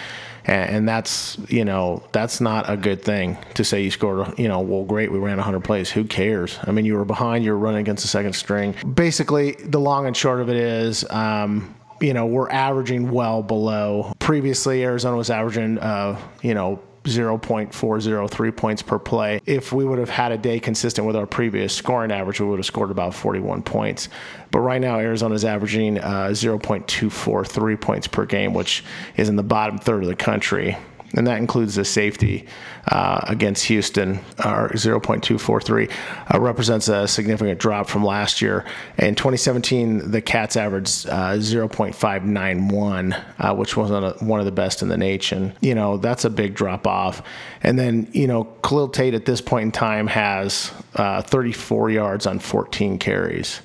And, 0.46 0.70
and 0.70 0.90
that's 0.90 1.38
you 1.48 1.64
know 1.64 2.04
that's 2.12 2.42
not 2.42 2.70
a 2.70 2.76
good 2.76 3.02
thing 3.02 3.38
to 3.54 3.64
say 3.64 3.82
you 3.82 3.92
scored. 3.92 4.38
You 4.38 4.50
know, 4.50 4.60
well, 4.60 4.84
great, 4.84 5.12
we 5.12 5.20
ran 5.20 5.38
100 5.38 5.64
plays. 5.64 5.90
Who 5.90 6.04
cares? 6.04 6.60
I 6.64 6.72
mean, 6.72 6.84
you 6.84 6.96
were 6.96 7.06
behind. 7.06 7.46
You 7.46 7.52
were 7.52 7.60
running 7.60 7.82
against 7.82 8.04
the 8.04 8.10
second 8.10 8.34
string. 8.34 8.76
Basically, 8.94 9.54
the 9.54 9.80
long 9.80 10.06
and 10.06 10.16
short 10.16 10.42
of 10.42 10.50
it 10.50 10.58
is. 10.58 11.10
Um, 11.10 11.76
you 12.02 12.14
know, 12.14 12.26
we're 12.26 12.50
averaging 12.50 13.12
well 13.12 13.42
below. 13.42 14.12
Previously, 14.20 14.84
Arizona 14.84 15.16
was 15.16 15.30
averaging, 15.30 15.80
uh, 15.80 16.20
you 16.42 16.54
know, 16.54 16.82
0.403 17.04 18.56
points 18.56 18.82
per 18.82 19.00
play. 19.00 19.42
If 19.46 19.74
we 19.74 19.86
would 19.86 20.00
have 20.00 20.10
had 20.10 20.32
a 20.32 20.38
day 20.38 20.60
consistent 20.60 21.06
with 21.06 21.16
our 21.16 21.26
previous 21.26 21.74
scoring 21.74 22.12
average, 22.12 22.40
we 22.40 22.48
would 22.48 22.60
have 22.60 22.66
scored 22.66 22.92
about 22.92 23.14
41 23.14 23.64
points. 23.64 24.10
But 24.52 24.60
right 24.60 24.82
now, 24.82 25.00
Arizona 25.00 25.36
is 25.36 25.46
averaging 25.46 26.00
uh, 26.00 26.30
0.243 26.30 27.82
points 27.82 28.08
per 28.08 28.26
game, 28.26 28.54
which 28.54 28.84
is 29.18 29.30
in 29.30 29.36
the 29.36 29.44
bottom 29.44 29.78
third 29.78 30.04
of 30.04 30.10
the 30.10 30.16
country 30.16 30.78
and 31.14 31.28
that 31.28 31.38
includes 31.38 31.76
the 31.76 31.86
safety 31.86 32.46
uh, 32.88 33.22
against 33.28 33.66
Houston, 33.66 34.18
or 34.40 34.70
0.243, 34.74 35.92
uh, 36.34 36.40
represents 36.40 36.88
a 36.88 37.08
significant 37.08 37.60
drop 37.60 37.88
from 37.88 38.04
last 38.04 38.42
year. 38.42 38.66
In 38.98 39.16
2017, 39.16 40.12
the 40.12 40.22
Cats 40.22 40.58
averaged 40.58 41.08
uh, 41.08 41.34
0.591, 41.34 43.24
uh, 43.40 43.56
which 43.56 43.78
was 43.78 43.92
one 44.22 44.40
of 44.40 44.46
the 44.46 44.52
best 44.52 44.82
in 44.82 44.90
the 44.90 44.98
nation. 44.98 45.54
You 45.62 45.76
know, 45.76 45.98
that's 45.98 46.26
a 46.26 46.30
big 46.30 46.56
drop 46.56 46.88
off. 46.88 47.22
And 47.62 47.78
then, 47.78 48.08
you 48.12 48.28
know, 48.28 48.46
Khalil 48.64 48.90
Tate 48.90 49.14
at 49.14 49.26
this 49.26 49.42
point 49.42 49.66
in 49.66 49.72
time 49.72 50.08
has 50.08 50.72
uh, 50.96 51.22
34 51.22 51.92
yards 51.92 52.26
on 52.26 52.40
14 52.40 52.98
carries 53.00 53.62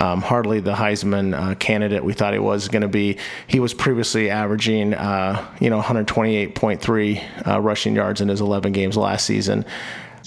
um, 0.00 0.22
hardly 0.22 0.60
the 0.60 0.74
Heisman 0.74 1.34
uh, 1.34 1.54
candidate 1.56 2.04
we 2.04 2.12
thought 2.12 2.32
he 2.32 2.38
was 2.38 2.68
going 2.68 2.82
to 2.82 2.88
be. 2.88 3.18
He 3.46 3.60
was 3.60 3.74
previously 3.74 4.30
averaging, 4.30 4.94
uh, 4.94 5.44
you 5.60 5.70
know, 5.70 5.80
128.3 5.80 7.46
uh, 7.46 7.60
rushing 7.60 7.94
yards 7.94 8.20
in 8.20 8.28
his 8.28 8.40
11 8.40 8.72
games 8.72 8.96
last 8.96 9.26
season. 9.26 9.64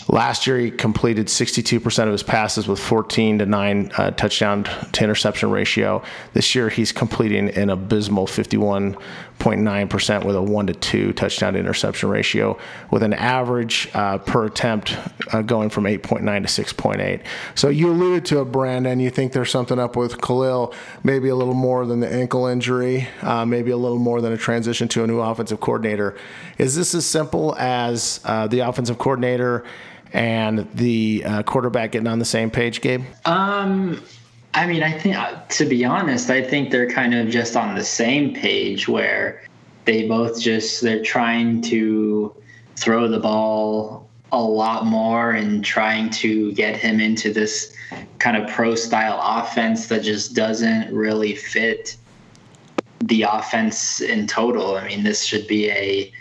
Last 0.07 0.47
year, 0.47 0.57
he 0.57 0.71
completed 0.71 1.27
62% 1.27 2.03
of 2.03 2.11
his 2.11 2.23
passes 2.23 2.67
with 2.67 2.79
14 2.79 3.39
to 3.39 3.45
9 3.45 3.91
uh, 3.95 4.11
touchdown 4.11 4.63
to 4.63 5.03
interception 5.03 5.51
ratio. 5.51 6.03
This 6.33 6.55
year, 6.55 6.69
he's 6.69 6.91
completing 6.91 7.49
an 7.49 7.69
abysmal 7.69 8.27
51.9% 9.41 10.23
with 10.23 10.35
a 10.35 10.41
1 10.41 10.67
to 10.67 10.73
2 10.73 11.13
touchdown 11.13 11.53
to 11.53 11.59
interception 11.59 12.09
ratio, 12.09 12.57
with 12.91 13.01
an 13.01 13.13
average 13.13 13.89
uh, 13.93 14.19
per 14.19 14.45
attempt 14.45 14.97
uh, 15.33 15.41
going 15.41 15.69
from 15.69 15.85
8.9 15.85 16.21
to 16.21 16.63
6.8. 16.63 17.21
So 17.55 17.69
you 17.69 17.89
alluded 17.89 18.25
to 18.25 18.41
it, 18.41 18.45
Brandon. 18.45 18.99
You 18.99 19.09
think 19.09 19.33
there's 19.33 19.49
something 19.49 19.79
up 19.79 19.95
with 19.95 20.21
Khalil, 20.21 20.73
maybe 21.03 21.29
a 21.29 21.35
little 21.35 21.55
more 21.55 21.85
than 21.85 21.99
the 22.01 22.11
ankle 22.11 22.45
injury, 22.45 23.07
uh, 23.21 23.45
maybe 23.45 23.71
a 23.71 23.77
little 23.77 23.99
more 23.99 24.21
than 24.21 24.31
a 24.31 24.37
transition 24.37 24.87
to 24.89 25.03
a 25.03 25.07
new 25.07 25.19
offensive 25.19 25.59
coordinator. 25.59 26.15
Is 26.57 26.75
this 26.75 26.93
as 26.93 27.05
simple 27.05 27.55
as 27.57 28.19
uh, 28.25 28.47
the 28.47 28.59
offensive 28.59 28.97
coordinator? 28.97 29.65
and 30.13 30.67
the 30.73 31.23
uh, 31.25 31.41
quarterback 31.43 31.93
getting 31.93 32.07
on 32.09 32.19
the 32.19 32.25
same 32.25 32.51
page, 32.51 32.81
Gabe? 32.81 33.05
Um, 33.23 34.03
I 34.53 34.67
mean, 34.67 34.83
I 34.83 34.91
think 34.91 35.15
uh, 35.15 35.41
to 35.49 35.65
be 35.65 35.85
honest, 35.85 36.29
I 36.29 36.41
think 36.41 36.71
they're 36.71 36.89
kind 36.89 37.13
of 37.13 37.29
just 37.29 37.55
on 37.55 37.75
the 37.75 37.83
same 37.83 38.33
page 38.33 38.87
where 38.87 39.43
they 39.85 40.07
both 40.07 40.39
just 40.41 40.81
they're 40.81 41.03
trying 41.03 41.61
to 41.63 42.35
throw 42.75 43.07
the 43.07 43.19
ball 43.19 44.09
a 44.31 44.41
lot 44.41 44.85
more 44.85 45.31
and 45.31 45.63
trying 45.63 46.09
to 46.09 46.51
get 46.53 46.75
him 46.75 46.99
into 46.99 47.33
this 47.33 47.75
kind 48.19 48.37
of 48.37 48.49
pro 48.49 48.75
style 48.75 49.19
offense 49.21 49.87
that 49.87 50.03
just 50.03 50.35
doesn't 50.35 50.93
really 50.93 51.35
fit 51.35 51.97
the 53.01 53.23
offense 53.23 54.01
in 54.01 54.27
total. 54.27 54.75
I 54.75 54.87
mean, 54.87 55.03
this 55.03 55.23
should 55.23 55.47
be 55.47 55.69
a 55.69 56.11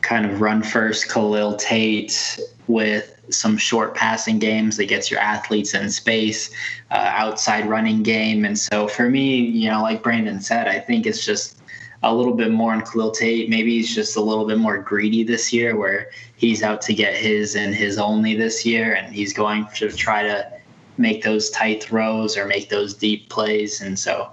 kind 0.00 0.26
of 0.26 0.40
run 0.40 0.62
first 0.62 1.08
Khalil 1.08 1.56
Tate 1.56 2.38
with 2.66 3.13
some 3.30 3.56
short 3.56 3.94
passing 3.94 4.38
games 4.38 4.76
that 4.76 4.86
gets 4.86 5.10
your 5.10 5.20
athletes 5.20 5.74
in 5.74 5.90
space, 5.90 6.50
uh, 6.90 7.10
outside 7.14 7.68
running 7.68 8.02
game. 8.02 8.44
And 8.44 8.58
so 8.58 8.88
for 8.88 9.08
me, 9.08 9.36
you 9.36 9.70
know, 9.70 9.82
like 9.82 10.02
Brandon 10.02 10.40
said, 10.40 10.68
I 10.68 10.78
think 10.78 11.06
it's 11.06 11.24
just 11.24 11.58
a 12.02 12.14
little 12.14 12.34
bit 12.34 12.50
more 12.50 12.72
on 12.72 12.82
Khalil 12.82 13.10
Tate. 13.10 13.48
Maybe 13.48 13.76
he's 13.76 13.94
just 13.94 14.16
a 14.16 14.20
little 14.20 14.46
bit 14.46 14.58
more 14.58 14.78
greedy 14.78 15.22
this 15.22 15.52
year, 15.52 15.76
where 15.76 16.10
he's 16.36 16.62
out 16.62 16.82
to 16.82 16.94
get 16.94 17.14
his 17.14 17.56
and 17.56 17.74
his 17.74 17.98
only 17.98 18.36
this 18.36 18.66
year, 18.66 18.94
and 18.94 19.14
he's 19.14 19.32
going 19.32 19.66
to 19.76 19.90
try 19.90 20.22
to 20.22 20.52
make 20.98 21.24
those 21.24 21.50
tight 21.50 21.82
throws 21.82 22.36
or 22.36 22.46
make 22.46 22.68
those 22.68 22.94
deep 22.94 23.28
plays. 23.30 23.80
And 23.80 23.98
so, 23.98 24.30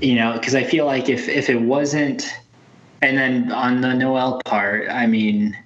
you 0.00 0.14
know, 0.14 0.32
because 0.32 0.54
I 0.54 0.64
feel 0.64 0.86
like 0.86 1.10
if 1.10 1.28
if 1.28 1.50
it 1.50 1.60
wasn't, 1.60 2.24
and 3.02 3.18
then 3.18 3.52
on 3.52 3.82
the 3.82 3.92
Noel 3.92 4.40
part, 4.46 4.88
I 4.88 5.06
mean, 5.06 5.56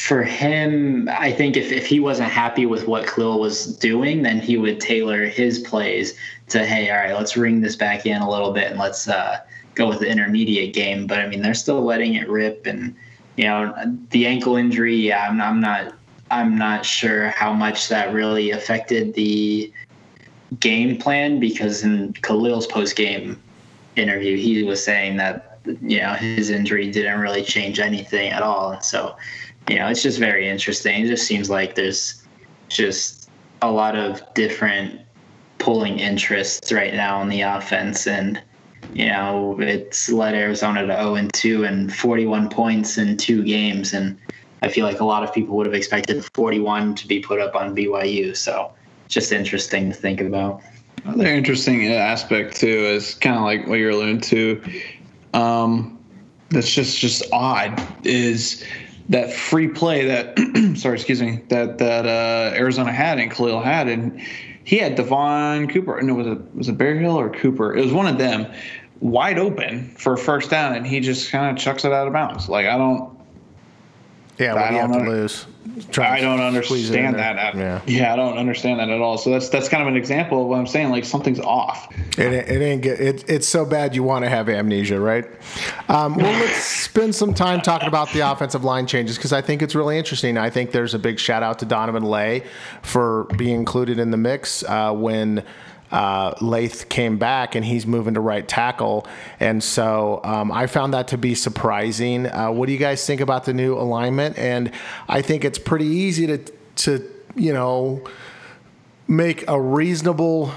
for 0.00 0.22
him, 0.22 1.08
I 1.10 1.30
think 1.30 1.58
if, 1.58 1.70
if 1.72 1.86
he 1.86 2.00
wasn't 2.00 2.30
happy 2.30 2.64
with 2.64 2.86
what 2.86 3.06
Khalil 3.06 3.38
was 3.38 3.76
doing, 3.76 4.22
then 4.22 4.40
he 4.40 4.56
would 4.56 4.80
tailor 4.80 5.26
his 5.26 5.58
plays 5.58 6.14
to, 6.48 6.64
hey, 6.64 6.90
all 6.90 6.96
right, 6.96 7.14
let's 7.14 7.36
ring 7.36 7.60
this 7.60 7.76
back 7.76 8.06
in 8.06 8.22
a 8.22 8.28
little 8.28 8.50
bit 8.50 8.70
and 8.70 8.80
let's 8.80 9.08
uh, 9.08 9.40
go 9.74 9.88
with 9.88 10.00
the 10.00 10.08
intermediate 10.08 10.72
game. 10.72 11.06
But 11.06 11.18
I 11.18 11.26
mean, 11.26 11.42
they're 11.42 11.52
still 11.52 11.82
letting 11.84 12.14
it 12.14 12.30
rip, 12.30 12.64
and 12.64 12.96
you 13.36 13.44
know, 13.44 13.74
the 14.08 14.26
ankle 14.26 14.56
injury. 14.56 14.96
Yeah, 14.96 15.28
I'm, 15.28 15.38
I'm 15.38 15.60
not, 15.60 15.92
I'm 16.30 16.56
not 16.56 16.86
sure 16.86 17.28
how 17.28 17.52
much 17.52 17.88
that 17.88 18.14
really 18.14 18.52
affected 18.52 19.12
the 19.12 19.70
game 20.60 20.96
plan 20.96 21.38
because 21.38 21.84
in 21.84 22.14
Khalil's 22.14 22.66
post 22.66 22.96
game 22.96 23.40
interview, 23.96 24.38
he 24.38 24.62
was 24.62 24.82
saying 24.82 25.18
that 25.18 25.58
you 25.82 26.00
know 26.00 26.14
his 26.14 26.48
injury 26.48 26.90
didn't 26.90 27.20
really 27.20 27.42
change 27.42 27.80
anything 27.80 28.30
at 28.30 28.42
all, 28.42 28.72
and 28.72 28.82
so 28.82 29.14
you 29.70 29.78
know, 29.78 29.86
it's 29.86 30.02
just 30.02 30.18
very 30.18 30.48
interesting. 30.48 31.04
It 31.04 31.08
just 31.08 31.26
seems 31.26 31.48
like 31.48 31.76
there's 31.76 32.26
just 32.68 33.30
a 33.62 33.70
lot 33.70 33.96
of 33.96 34.22
different 34.34 35.00
pulling 35.58 36.00
interests 36.00 36.72
right 36.72 36.92
now 36.92 37.20
on 37.20 37.28
the 37.28 37.42
offense, 37.42 38.08
and 38.08 38.42
you 38.92 39.06
know, 39.06 39.56
it's 39.60 40.10
led 40.10 40.34
Arizona 40.34 40.86
to 40.86 40.96
0 40.96 41.14
and 41.14 41.32
2 41.32 41.64
and 41.64 41.94
41 41.94 42.48
points 42.48 42.98
in 42.98 43.16
two 43.16 43.44
games, 43.44 43.92
and 43.92 44.18
I 44.62 44.68
feel 44.68 44.84
like 44.84 44.98
a 44.98 45.04
lot 45.04 45.22
of 45.22 45.32
people 45.32 45.56
would 45.56 45.66
have 45.66 45.74
expected 45.74 46.24
41 46.34 46.96
to 46.96 47.06
be 47.06 47.20
put 47.20 47.38
up 47.38 47.54
on 47.54 47.76
BYU. 47.76 48.36
So, 48.36 48.72
just 49.06 49.30
interesting 49.30 49.90
to 49.90 49.94
think 49.94 50.20
about. 50.20 50.62
Another 51.04 51.26
interesting 51.26 51.86
aspect 51.92 52.56
too 52.56 52.66
is 52.66 53.14
kind 53.14 53.36
of 53.36 53.42
like 53.42 53.68
what 53.68 53.78
you're 53.78 53.90
alluding 53.90 54.20
to. 54.22 54.62
Um, 55.32 55.96
that's 56.50 56.74
just 56.74 56.98
just 56.98 57.22
odd 57.32 57.80
is 58.04 58.64
that 59.10 59.32
free 59.32 59.68
play 59.68 60.06
that 60.06 60.38
sorry, 60.76 60.94
excuse 60.94 61.20
me, 61.20 61.42
that 61.48 61.78
that 61.78 62.06
uh, 62.06 62.56
Arizona 62.56 62.92
had 62.92 63.18
and 63.18 63.30
Khalil 63.30 63.60
had, 63.60 63.88
and 63.88 64.20
he 64.64 64.78
had 64.78 64.94
Devon 64.94 65.68
Cooper. 65.68 66.00
No, 66.00 66.14
was 66.14 66.26
it 66.26 66.54
was 66.54 66.68
it 66.68 66.78
Berryhill 66.78 67.18
or 67.18 67.28
Cooper? 67.28 67.76
It 67.76 67.84
was 67.84 67.92
one 67.92 68.06
of 68.06 68.18
them, 68.18 68.46
wide 69.00 69.38
open 69.38 69.94
for 69.96 70.14
a 70.14 70.18
first 70.18 70.50
down, 70.50 70.74
and 70.74 70.86
he 70.86 71.00
just 71.00 71.30
kind 71.30 71.50
of 71.56 71.62
chucks 71.62 71.84
it 71.84 71.92
out 71.92 72.06
of 72.06 72.12
bounds. 72.12 72.48
Like 72.48 72.66
I 72.66 72.78
don't. 72.78 73.18
Yeah, 74.38 74.54
what 74.54 74.68
do 74.68 74.74
you 74.74 74.80
have 74.80 74.92
to 74.92 75.10
lose? 75.10 75.46
I 75.98 76.20
don't 76.20 76.40
understand 76.40 77.16
that. 77.16 77.36
At, 77.36 77.54
yeah. 77.54 77.82
yeah, 77.86 78.12
I 78.12 78.16
don't 78.16 78.38
understand 78.38 78.80
that 78.80 78.88
at 78.88 79.00
all. 79.00 79.18
So 79.18 79.30
that's 79.30 79.48
that's 79.50 79.68
kind 79.68 79.82
of 79.82 79.88
an 79.88 79.96
example 79.96 80.42
of 80.42 80.48
what 80.48 80.58
I'm 80.58 80.66
saying. 80.66 80.90
Like 80.90 81.04
something's 81.04 81.40
off. 81.40 81.88
It, 82.18 82.32
it 82.32 82.62
ain't 82.62 82.82
good. 82.82 82.98
It, 83.00 83.28
it's 83.28 83.46
so 83.46 83.64
bad 83.64 83.94
you 83.94 84.02
want 84.02 84.24
to 84.24 84.30
have 84.30 84.48
amnesia, 84.48 84.98
right? 84.98 85.26
Um, 85.88 86.16
well, 86.16 86.32
let's 86.40 86.64
spend 86.64 87.14
some 87.14 87.34
time 87.34 87.60
talking 87.60 87.88
about 87.88 88.10
the 88.12 88.20
offensive 88.20 88.64
line 88.64 88.86
changes 88.86 89.16
because 89.16 89.32
I 89.32 89.42
think 89.42 89.62
it's 89.62 89.74
really 89.74 89.98
interesting. 89.98 90.38
I 90.38 90.50
think 90.50 90.72
there's 90.72 90.94
a 90.94 90.98
big 90.98 91.18
shout 91.18 91.42
out 91.42 91.58
to 91.58 91.66
Donovan 91.66 92.04
Laie 92.04 92.44
for 92.82 93.24
being 93.36 93.56
included 93.56 93.98
in 93.98 94.10
the 94.10 94.16
mix 94.16 94.62
uh, 94.64 94.92
when 94.92 95.44
uh, 95.90 96.34
Layth 96.40 96.88
came 96.88 97.18
back 97.18 97.54
and 97.54 97.64
he's 97.64 97.86
moving 97.86 98.14
to 98.14 98.20
right 98.20 98.46
tackle. 98.46 99.06
And 99.38 99.62
so 99.62 100.20
um, 100.24 100.52
I 100.52 100.66
found 100.66 100.94
that 100.94 101.08
to 101.08 101.18
be 101.18 101.34
surprising. 101.34 102.26
Uh, 102.26 102.50
what 102.50 102.66
do 102.66 102.72
you 102.72 102.78
guys 102.78 103.04
think 103.04 103.20
about 103.20 103.44
the 103.44 103.52
new 103.52 103.76
alignment? 103.76 104.38
And 104.38 104.70
I 105.08 105.22
think 105.22 105.44
it's 105.44 105.58
pretty 105.58 105.86
easy 105.86 106.26
to, 106.26 106.38
to 106.76 107.10
you 107.34 107.52
know, 107.52 108.04
make 109.08 109.44
a 109.48 109.60
reasonable 109.60 110.52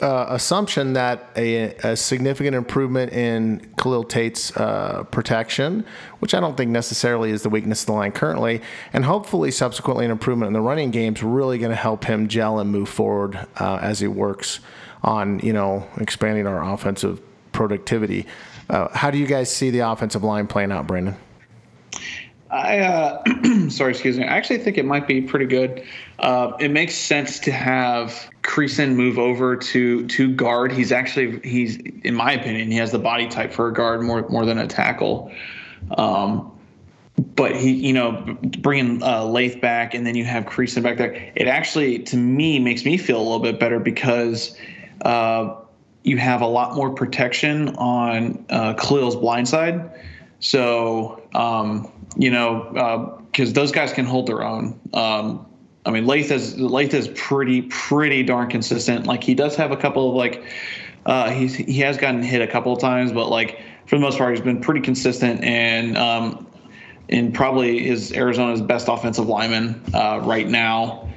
uh, 0.00 0.26
assumption 0.28 0.94
that 0.94 1.30
a, 1.36 1.74
a, 1.82 1.96
significant 1.96 2.54
improvement 2.56 3.12
in 3.12 3.72
Khalil 3.78 4.04
Tate's 4.04 4.56
uh, 4.56 5.04
protection, 5.10 5.84
which 6.20 6.34
I 6.34 6.40
don't 6.40 6.56
think 6.56 6.70
necessarily 6.70 7.30
is 7.30 7.42
the 7.42 7.48
weakness 7.48 7.82
of 7.82 7.86
the 7.86 7.92
line 7.92 8.12
currently, 8.12 8.62
and 8.92 9.04
hopefully 9.04 9.50
subsequently 9.50 10.04
an 10.04 10.10
improvement 10.10 10.48
in 10.48 10.52
the 10.52 10.60
running 10.60 10.90
game 10.90 11.14
is 11.14 11.22
really 11.22 11.58
going 11.58 11.70
to 11.70 11.76
help 11.76 12.04
him 12.04 12.28
gel 12.28 12.58
and 12.58 12.70
move 12.70 12.88
forward 12.88 13.46
uh, 13.58 13.78
as 13.82 14.00
he 14.00 14.06
works 14.06 14.60
on 15.02 15.38
you 15.40 15.52
know 15.52 15.86
expanding 15.98 16.46
our 16.46 16.62
offensive 16.72 17.20
productivity. 17.52 18.26
Uh, 18.68 18.88
how 18.96 19.10
do 19.10 19.18
you 19.18 19.26
guys 19.26 19.54
see 19.54 19.70
the 19.70 19.80
offensive 19.80 20.22
line 20.22 20.46
playing 20.46 20.72
out, 20.72 20.86
Brandon? 20.86 21.16
I 22.50 22.78
uh, 22.80 23.68
sorry, 23.68 23.92
excuse 23.92 24.18
me. 24.18 24.24
I 24.24 24.36
actually 24.36 24.58
think 24.58 24.76
it 24.76 24.84
might 24.84 25.06
be 25.06 25.20
pretty 25.20 25.46
good. 25.46 25.84
Uh, 26.18 26.52
it 26.58 26.70
makes 26.70 26.94
sense 26.94 27.38
to 27.40 27.52
have 27.52 28.28
Creason 28.42 28.94
move 28.94 29.18
over 29.18 29.56
to 29.56 30.06
to 30.08 30.34
guard. 30.34 30.72
He's 30.72 30.90
actually 30.90 31.40
he's 31.40 31.76
in 31.76 32.14
my 32.14 32.32
opinion 32.32 32.70
he 32.70 32.76
has 32.78 32.90
the 32.90 32.98
body 32.98 33.28
type 33.28 33.52
for 33.52 33.68
a 33.68 33.72
guard 33.72 34.02
more 34.02 34.28
more 34.28 34.44
than 34.44 34.58
a 34.58 34.66
tackle. 34.66 35.32
Um, 35.96 36.50
but 37.36 37.54
he, 37.54 37.72
you 37.72 37.92
know, 37.92 38.36
bringing 38.60 39.02
uh, 39.02 39.24
Layth 39.24 39.60
back 39.60 39.94
and 39.94 40.06
then 40.06 40.14
you 40.14 40.24
have 40.24 40.46
Creason 40.46 40.82
back 40.82 40.96
there. 40.96 41.32
It 41.34 41.46
actually, 41.46 41.98
to 42.00 42.16
me, 42.16 42.58
makes 42.58 42.84
me 42.84 42.96
feel 42.96 43.18
a 43.18 43.22
little 43.22 43.40
bit 43.40 43.60
better 43.60 43.78
because 43.78 44.56
uh, 45.04 45.54
you 46.02 46.16
have 46.16 46.40
a 46.40 46.46
lot 46.46 46.74
more 46.74 46.90
protection 46.90 47.70
on 47.76 48.44
uh, 48.48 48.74
Khalil's 48.74 49.16
blind 49.16 49.48
side. 49.48 49.90
So, 50.40 51.22
um, 51.34 51.92
you 52.16 52.30
know, 52.30 53.22
because 53.30 53.52
those 53.52 53.72
guys 53.72 53.92
can 53.92 54.04
hold 54.04 54.26
their 54.26 54.42
own. 54.42 54.78
Um, 54.92 55.46
I 55.86 55.90
mean, 55.90 56.06
Layth 56.06 56.30
is 56.30 56.58
Layth 56.58 56.94
is 56.94 57.08
pretty 57.08 57.62
pretty 57.62 58.22
darn 58.22 58.48
consistent. 58.50 59.06
Like 59.06 59.22
he 59.22 59.34
does 59.34 59.56
have 59.56 59.70
a 59.70 59.76
couple 59.76 60.10
of 60.10 60.14
like 60.14 60.44
uh, 61.06 61.30
he 61.30 61.78
has 61.80 61.96
gotten 61.96 62.22
hit 62.22 62.42
a 62.42 62.46
couple 62.46 62.72
of 62.72 62.80
times, 62.80 63.12
but 63.12 63.28
like 63.28 63.60
for 63.86 63.96
the 63.96 64.00
most 64.00 64.18
part, 64.18 64.34
he's 64.34 64.44
been 64.44 64.60
pretty 64.60 64.80
consistent 64.80 65.42
and 65.42 65.96
um, 65.96 66.46
and 67.08 67.34
probably 67.34 67.88
is 67.88 68.12
Arizona's 68.12 68.60
best 68.60 68.88
offensive 68.88 69.26
lineman 69.26 69.82
uh, 69.94 70.20
right 70.22 70.46
now. 70.46 71.08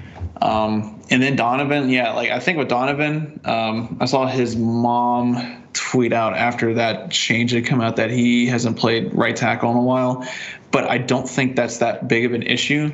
Um, 0.42 1.02
and 1.10 1.22
then 1.22 1.36
Donovan, 1.36 1.90
yeah, 1.90 2.14
like 2.14 2.32
I 2.32 2.40
think 2.40 2.58
with 2.58 2.70
Donovan, 2.70 3.40
um, 3.46 3.98
I 4.00 4.06
saw 4.06 4.26
his 4.26 4.56
mom 4.56 5.64
tweet 5.74 6.14
out 6.14 6.36
after 6.36 6.74
that 6.76 7.12
change 7.12 7.52
had 7.52 7.66
come 7.66 7.82
out 7.82 7.98
that 7.98 8.10
he 8.10 8.48
hasn't 8.48 8.78
played 8.78 9.14
right 9.14 9.36
tackle 9.36 9.72
in 9.72 9.78
a 9.78 9.82
while, 9.82 10.28
but 10.74 10.90
I 10.90 10.98
don't 10.98 11.30
think 11.30 11.56
that's 11.56 11.78
that 11.78 12.10
big 12.10 12.26
of 12.26 12.34
an 12.34 12.42
issue 12.44 12.92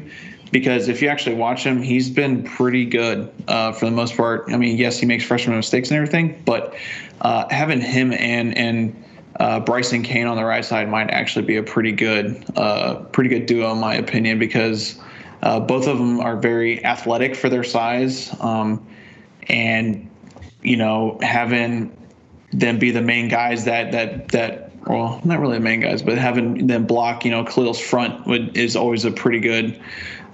because 0.52 0.90
if 0.90 1.02
you 1.02 1.08
actually 1.08 1.36
watch 1.36 1.64
him, 1.64 1.82
he's 1.82 2.10
been 2.10 2.44
pretty 2.44 2.86
good 2.86 3.32
uh, 3.48 3.72
for 3.72 3.86
the 3.86 3.92
most 3.92 4.18
part. 4.18 4.46
I 4.50 4.58
mean, 4.58 4.78
yes, 4.78 5.00
he 5.00 5.06
makes 5.06 5.24
freshman 5.24 5.56
mistakes 5.56 5.90
and 5.90 5.96
everything, 5.96 6.42
but 6.46 6.76
uh, 7.22 7.48
having 7.50 7.82
him 7.82 8.12
and 8.12 8.56
and 8.58 9.04
uh, 9.40 9.62
Bryson 9.62 10.04
Cain 10.04 10.28
on 10.28 10.36
the 10.36 10.44
right 10.44 10.66
side 10.66 10.90
might 10.90 11.10
actually 11.12 11.46
be 11.46 11.56
a 11.56 11.64
pretty 11.64 11.94
good, 11.94 12.44
uh, 12.58 12.96
pretty 13.14 13.30
good 13.30 13.46
duo 13.46 13.72
in 13.72 13.80
my 13.80 13.96
opinion 13.96 14.38
because 14.38 15.00
uh, 15.44 15.60
both 15.62 15.88
of 15.88 15.98
them 15.98 16.20
are 16.20 16.36
very 16.36 16.84
athletic 16.84 17.34
for 17.34 17.48
their 17.48 17.64
size, 17.64 18.36
um, 18.42 18.86
and 19.48 20.10
you 20.62 20.76
know 20.76 21.18
having 21.22 21.96
them 22.52 22.78
be 22.78 22.92
the 22.92 23.02
main 23.02 23.30
guys 23.30 23.64
that 23.64 23.94
that 23.94 24.28
that 24.30 24.69
well 24.90 25.22
not 25.24 25.40
really 25.40 25.56
the 25.56 25.64
main 25.64 25.80
guys, 25.80 26.02
but 26.02 26.18
having 26.18 26.68
them 26.68 26.86
block 26.86 27.24
you 27.24 27.32
know 27.32 27.44
Khalil's 27.46 27.80
front 27.80 28.28
would 28.28 28.58
is 28.58 28.76
always 28.76 29.06
a 29.06 29.12
pretty 29.12 29.40
good 29.40 29.80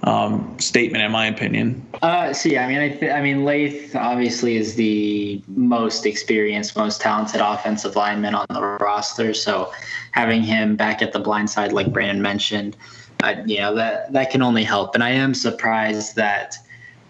um, 0.02 0.56
statement, 0.58 1.02
in 1.04 1.10
my 1.10 1.26
opinion. 1.26 1.84
Uh, 2.02 2.32
so 2.32 2.48
yeah, 2.48 2.64
I 2.64 2.68
mean, 2.68 2.78
I, 2.78 2.88
th- 2.90 3.12
I 3.12 3.20
mean, 3.20 3.44
Layth 3.44 3.94
obviously 3.96 4.56
is 4.56 4.74
the 4.74 5.42
most 5.48 6.06
experienced, 6.06 6.76
most 6.76 7.00
talented 7.00 7.40
offensive 7.40 7.96
lineman 7.96 8.34
on 8.34 8.46
the 8.50 8.62
roster. 8.62 9.34
So 9.34 9.72
having 10.12 10.42
him 10.42 10.76
back 10.76 11.02
at 11.02 11.12
the 11.12 11.18
blind 11.18 11.50
side, 11.50 11.72
like 11.72 11.92
Brandon 11.92 12.22
mentioned, 12.22 12.76
uh, 13.22 13.34
you 13.46 13.58
know 13.58 13.74
that 13.74 14.12
that 14.12 14.30
can 14.30 14.42
only 14.42 14.64
help. 14.64 14.94
And 14.94 15.02
I 15.02 15.10
am 15.10 15.34
surprised 15.34 16.16
that 16.16 16.56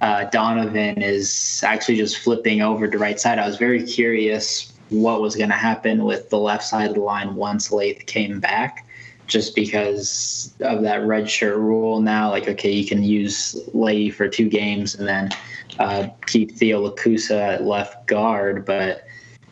uh, 0.01 0.25
Donovan 0.25 1.03
is 1.03 1.63
actually 1.65 1.97
just 1.97 2.19
flipping 2.19 2.63
over 2.63 2.87
to 2.87 2.99
right 2.99 3.19
side. 3.19 3.39
I 3.39 3.47
was 3.47 3.57
very 3.57 3.83
curious 3.83 4.73
what 4.91 5.21
was 5.21 5.37
going 5.37 5.51
to 5.51 5.57
happen 5.57 6.05
with 6.05 6.31
the 6.31 6.39
left 6.39 6.65
side 6.65 6.89
of 6.89 6.95
the 6.95 7.01
line 7.01 7.35
once 7.35 7.73
Layth 7.73 8.07
came 8.07 8.41
back 8.41 8.87
just 9.27 9.55
because 9.55 10.55
of 10.61 10.83
that 10.83 11.05
red 11.05 11.29
shirt 11.29 11.57
rule 11.57 12.01
now. 12.01 12.31
Like, 12.31 12.49
okay, 12.49 12.71
you 12.71 12.87
can 12.87 13.03
use 13.03 13.57
Laie 13.75 14.11
for 14.11 14.29
two 14.29 14.49
games 14.49 14.95
and 14.95 15.09
then 15.09 15.31
uh, 15.79 16.09
keep 16.27 16.57
Thiyo 16.57 16.89
Lukusa 16.89 17.55
at 17.55 17.65
left 17.65 18.07
guard. 18.07 18.65
But 18.65 19.05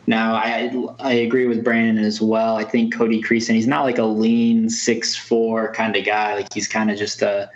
now 0.07 0.35
I 0.35 0.71
I 0.99 1.13
agree 1.13 1.47
with 1.47 1.63
Brandon 1.63 2.03
as 2.03 2.21
well. 2.21 2.55
I 2.57 2.63
think 2.63 2.95
Cody 2.95 3.21
Creason, 3.21 3.55
he's 3.55 3.67
not 3.67 3.83
like 3.83 3.97
a 3.97 4.03
lean 4.03 4.69
six 4.69 5.15
four 5.15 5.73
kind 5.73 5.95
of 5.95 6.05
guy. 6.05 6.35
Like 6.35 6.53
he's 6.53 6.67
kind 6.67 6.89
of 6.89 6.97
just 6.97 7.21
a, 7.21 7.49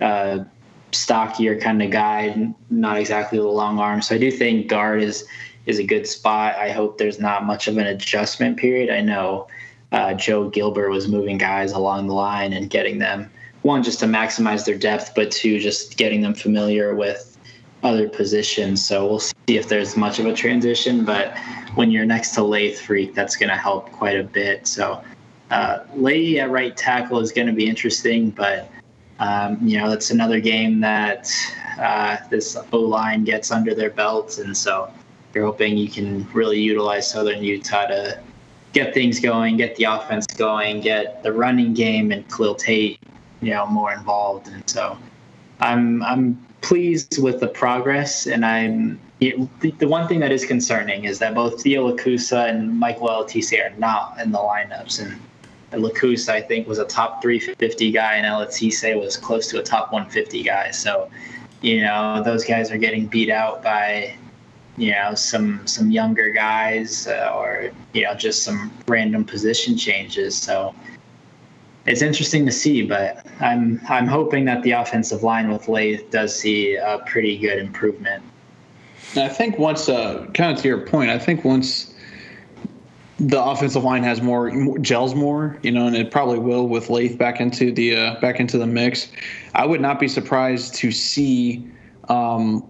a 0.00 0.46
stockier 0.92 1.60
kind 1.60 1.82
of 1.82 1.90
guy, 1.90 2.54
not 2.70 2.98
exactly 2.98 3.38
the 3.38 3.44
long 3.44 3.78
arm. 3.78 4.00
So 4.00 4.14
I 4.14 4.18
do 4.18 4.30
think 4.30 4.68
guard 4.68 5.02
is 5.02 5.26
is 5.68 5.78
a 5.78 5.84
good 5.84 6.06
spot. 6.06 6.56
I 6.56 6.70
hope 6.70 6.96
there's 6.96 7.20
not 7.20 7.44
much 7.44 7.68
of 7.68 7.76
an 7.76 7.86
adjustment 7.86 8.56
period. 8.56 8.90
I 8.90 9.02
know 9.02 9.46
uh, 9.92 10.14
Joe 10.14 10.48
Gilbert 10.48 10.88
was 10.88 11.06
moving 11.06 11.38
guys 11.38 11.72
along 11.72 12.08
the 12.08 12.14
line 12.14 12.54
and 12.54 12.70
getting 12.70 12.98
them 12.98 13.30
one 13.62 13.82
just 13.82 14.00
to 14.00 14.06
maximize 14.06 14.64
their 14.64 14.78
depth, 14.78 15.12
but 15.14 15.30
two 15.30 15.58
just 15.58 15.98
getting 15.98 16.22
them 16.22 16.32
familiar 16.32 16.94
with 16.94 17.36
other 17.82 18.08
positions. 18.08 18.84
So 18.84 19.06
we'll 19.06 19.20
see 19.20 19.34
if 19.46 19.68
there's 19.68 19.94
much 19.96 20.18
of 20.18 20.24
a 20.24 20.32
transition. 20.32 21.04
But 21.04 21.36
when 21.74 21.90
you're 21.90 22.06
next 22.06 22.32
to 22.36 22.42
Layth 22.42 22.80
Friekh, 22.80 23.14
that's 23.14 23.36
going 23.36 23.50
to 23.50 23.56
help 23.56 23.92
quite 23.92 24.18
a 24.18 24.24
bit. 24.24 24.66
So 24.66 25.04
uh, 25.50 25.80
at 26.06 26.50
right 26.50 26.76
tackle 26.76 27.20
is 27.20 27.30
going 27.30 27.46
to 27.46 27.52
be 27.52 27.68
interesting, 27.68 28.30
but 28.30 28.70
um, 29.20 29.58
you 29.60 29.78
know 29.78 29.90
that's 29.90 30.10
another 30.10 30.40
game 30.40 30.80
that 30.80 31.30
uh, 31.78 32.16
this 32.30 32.56
O 32.72 32.78
line 32.78 33.24
gets 33.24 33.50
under 33.50 33.74
their 33.74 33.90
belts, 33.90 34.38
and 34.38 34.56
so 34.56 34.90
you're 35.34 35.46
hoping 35.46 35.76
you 35.76 35.88
can 35.88 36.26
really 36.32 36.60
utilize 36.60 37.10
Southern 37.10 37.42
Utah 37.42 37.86
to 37.86 38.20
get 38.72 38.94
things 38.94 39.20
going, 39.20 39.56
get 39.56 39.76
the 39.76 39.84
offense 39.84 40.26
going, 40.26 40.80
get 40.80 41.22
the 41.22 41.32
running 41.32 41.74
game 41.74 42.12
and 42.12 42.28
Khalil 42.30 42.54
Tate, 42.54 42.98
you 43.40 43.50
know, 43.50 43.66
more 43.66 43.92
involved. 43.92 44.48
And 44.48 44.68
so 44.68 44.98
I'm 45.60 46.02
I'm 46.02 46.44
pleased 46.60 47.22
with 47.22 47.40
the 47.40 47.48
progress, 47.48 48.26
and 48.26 48.44
I'm 48.44 49.00
it, 49.20 49.36
the 49.78 49.88
one 49.88 50.06
thing 50.06 50.20
that 50.20 50.32
is 50.32 50.44
concerning 50.44 51.04
is 51.04 51.18
that 51.18 51.34
both 51.34 51.64
Thiyo 51.64 51.92
Lukusa 51.92 52.48
and 52.48 52.78
Michael 52.78 53.08
Eletise 53.08 53.52
are 53.58 53.76
not 53.78 54.18
in 54.20 54.30
the 54.30 54.38
lineups, 54.38 55.00
and 55.00 55.20
Lacusa, 55.72 56.30
I 56.30 56.40
think 56.40 56.66
was 56.66 56.78
a 56.78 56.84
top 56.84 57.20
350 57.20 57.90
guy, 57.90 58.14
and 58.14 58.26
Eletise 58.26 58.98
was 59.00 59.16
close 59.16 59.48
to 59.48 59.60
a 59.60 59.62
top 59.62 59.92
150 59.92 60.42
guy. 60.42 60.70
So, 60.70 61.10
you 61.60 61.82
know, 61.82 62.22
those 62.24 62.44
guys 62.44 62.70
are 62.70 62.78
getting 62.78 63.06
beat 63.06 63.28
out 63.28 63.62
by 63.62 64.14
you 64.78 64.92
know 64.92 65.14
some 65.14 65.66
some 65.66 65.90
younger 65.90 66.30
guys 66.30 67.06
uh, 67.08 67.32
or 67.34 67.70
you 67.92 68.02
know 68.02 68.14
just 68.14 68.44
some 68.44 68.72
random 68.86 69.24
position 69.24 69.76
changes 69.76 70.36
so 70.36 70.74
it's 71.86 72.00
interesting 72.00 72.46
to 72.46 72.52
see 72.52 72.82
but 72.82 73.26
i'm 73.40 73.80
i'm 73.88 74.06
hoping 74.06 74.44
that 74.44 74.62
the 74.62 74.70
offensive 74.70 75.22
line 75.22 75.50
with 75.50 75.68
Layth 75.68 76.08
does 76.10 76.34
see 76.34 76.76
a 76.76 77.00
pretty 77.06 77.36
good 77.36 77.58
improvement 77.58 78.22
i 79.16 79.28
think 79.28 79.58
once 79.58 79.88
uh, 79.88 80.24
kind 80.34 80.56
of 80.56 80.62
to 80.62 80.68
your 80.68 80.86
point 80.86 81.10
i 81.10 81.18
think 81.18 81.44
once 81.44 81.94
the 83.20 83.42
offensive 83.42 83.82
line 83.82 84.04
has 84.04 84.22
more, 84.22 84.78
gels 84.78 85.12
more, 85.12 85.58
you 85.64 85.72
know, 85.72 85.88
and 85.88 85.96
it 85.96 86.12
probably 86.12 86.38
will 86.38 86.68
with 86.68 86.88
Layth 86.88 87.18
back 87.18 87.40
into 87.40 87.72
the 87.72 87.96
uh, 87.96 88.20
back 88.20 88.38
into 88.38 88.58
the 88.58 88.66
mix. 88.66 89.10
I 89.56 89.66
would 89.66 89.80
not 89.80 89.98
be 89.98 90.06
surprised 90.06 90.76
to 90.76 90.92
see, 90.92 91.68
um, 92.08 92.64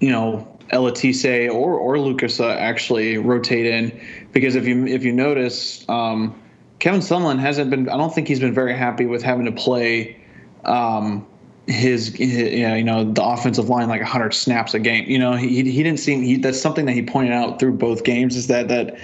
you 0.00 0.10
know, 0.10 0.57
Eletise 0.72 1.48
or 1.52 1.74
or 1.74 1.98
Lucas 1.98 2.40
uh, 2.40 2.50
actually 2.50 3.18
rotate 3.18 3.66
in 3.66 4.00
because 4.32 4.54
if 4.54 4.66
you 4.66 4.86
if 4.86 5.04
you 5.04 5.12
notice, 5.12 5.88
um, 5.88 6.40
Kevin 6.78 7.00
Sumlin 7.00 7.38
hasn't 7.38 7.70
been. 7.70 7.88
I 7.88 7.96
don't 7.96 8.14
think 8.14 8.28
he's 8.28 8.40
been 8.40 8.54
very 8.54 8.76
happy 8.76 9.06
with 9.06 9.22
having 9.22 9.46
to 9.46 9.52
play 9.52 10.20
um, 10.64 11.26
his, 11.66 12.14
his, 12.14 12.52
you 12.52 12.84
know 12.84 13.10
the 13.12 13.24
offensive 13.24 13.68
line 13.68 13.88
like 13.88 14.00
100 14.00 14.34
snaps 14.34 14.74
a 14.74 14.78
game. 14.78 15.08
You 15.08 15.18
know 15.18 15.34
he 15.34 15.70
he 15.70 15.82
didn't 15.82 16.00
seem 16.00 16.22
he, 16.22 16.36
that's 16.36 16.60
something 16.60 16.86
that 16.86 16.92
he 16.92 17.02
pointed 17.02 17.32
out 17.32 17.58
through 17.58 17.72
both 17.72 18.04
games 18.04 18.36
is 18.36 18.46
that 18.48 18.68
that 18.68 18.98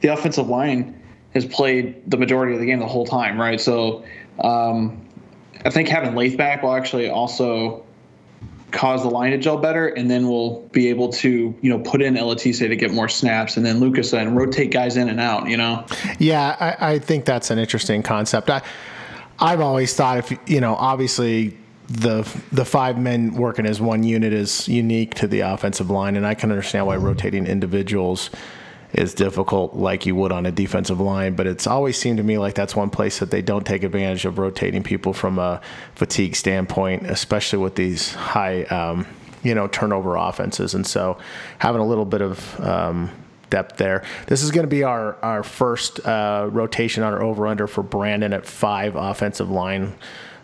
the 0.00 0.08
offensive 0.08 0.48
line 0.48 1.00
has 1.34 1.46
played 1.46 2.10
the 2.10 2.16
majority 2.16 2.54
of 2.54 2.60
the 2.60 2.66
game 2.66 2.78
the 2.78 2.86
whole 2.86 3.06
time, 3.06 3.38
right? 3.38 3.60
So 3.60 4.04
um, 4.40 5.00
I 5.64 5.70
think 5.70 5.88
having 5.88 6.14
Layth 6.14 6.36
back 6.36 6.62
will 6.62 6.74
actually 6.74 7.08
also 7.08 7.85
cause 8.70 9.02
the 9.02 9.08
line 9.08 9.30
to 9.30 9.38
gel 9.38 9.58
better, 9.58 9.88
and 9.88 10.10
then 10.10 10.28
we'll 10.28 10.60
be 10.72 10.88
able 10.88 11.08
to, 11.10 11.54
you 11.60 11.70
know, 11.70 11.78
put 11.78 12.02
in 12.02 12.14
Eletise 12.14 12.58
to 12.58 12.76
get 12.76 12.92
more 12.92 13.08
snaps, 13.08 13.56
and 13.56 13.64
then 13.64 13.80
Lucas 13.80 14.12
and 14.12 14.36
rotate 14.36 14.70
guys 14.70 14.96
in 14.96 15.08
and 15.08 15.20
out. 15.20 15.48
You 15.48 15.56
know. 15.56 15.84
Yeah, 16.18 16.56
I, 16.58 16.92
I 16.92 16.98
think 16.98 17.24
that's 17.24 17.50
an 17.50 17.58
interesting 17.58 18.02
concept. 18.02 18.50
I, 18.50 18.62
I've 19.38 19.60
always 19.60 19.94
thought 19.94 20.18
if 20.18 20.38
you 20.48 20.60
know, 20.60 20.74
obviously 20.76 21.56
the 21.88 22.22
the 22.52 22.64
five 22.64 22.98
men 22.98 23.34
working 23.34 23.66
as 23.66 23.80
one 23.80 24.02
unit 24.02 24.32
is 24.32 24.68
unique 24.68 25.14
to 25.14 25.26
the 25.26 25.40
offensive 25.40 25.90
line, 25.90 26.16
and 26.16 26.26
I 26.26 26.34
can 26.34 26.50
understand 26.50 26.86
why 26.86 26.96
rotating 26.96 27.46
individuals 27.46 28.30
is 28.96 29.14
difficult 29.14 29.74
like 29.74 30.06
you 30.06 30.14
would 30.16 30.32
on 30.32 30.46
a 30.46 30.52
defensive 30.52 31.00
line. 31.00 31.34
But 31.34 31.46
it's 31.46 31.66
always 31.66 31.96
seemed 31.96 32.16
to 32.18 32.22
me 32.22 32.38
like 32.38 32.54
that's 32.54 32.74
one 32.74 32.90
place 32.90 33.18
that 33.18 33.30
they 33.30 33.42
don't 33.42 33.66
take 33.66 33.82
advantage 33.82 34.24
of 34.24 34.38
rotating 34.38 34.82
people 34.82 35.12
from 35.12 35.38
a 35.38 35.60
fatigue 35.94 36.34
standpoint, 36.34 37.06
especially 37.06 37.58
with 37.58 37.74
these 37.74 38.14
high, 38.14 38.62
um, 38.64 39.06
you 39.42 39.54
know, 39.54 39.68
turnover 39.68 40.16
offenses. 40.16 40.74
And 40.74 40.86
so 40.86 41.18
having 41.58 41.80
a 41.80 41.86
little 41.86 42.04
bit 42.04 42.22
of 42.22 42.60
um, 42.60 43.10
depth 43.50 43.76
there. 43.76 44.04
This 44.26 44.42
is 44.42 44.50
going 44.50 44.64
to 44.64 44.70
be 44.70 44.82
our 44.82 45.16
our 45.22 45.42
first 45.42 46.04
uh, 46.06 46.48
rotation 46.50 47.02
on 47.02 47.12
our 47.12 47.22
over 47.22 47.46
under 47.46 47.66
for 47.66 47.82
Brandon 47.82 48.32
at 48.32 48.46
five 48.46 48.96
offensive 48.96 49.50
line 49.50 49.94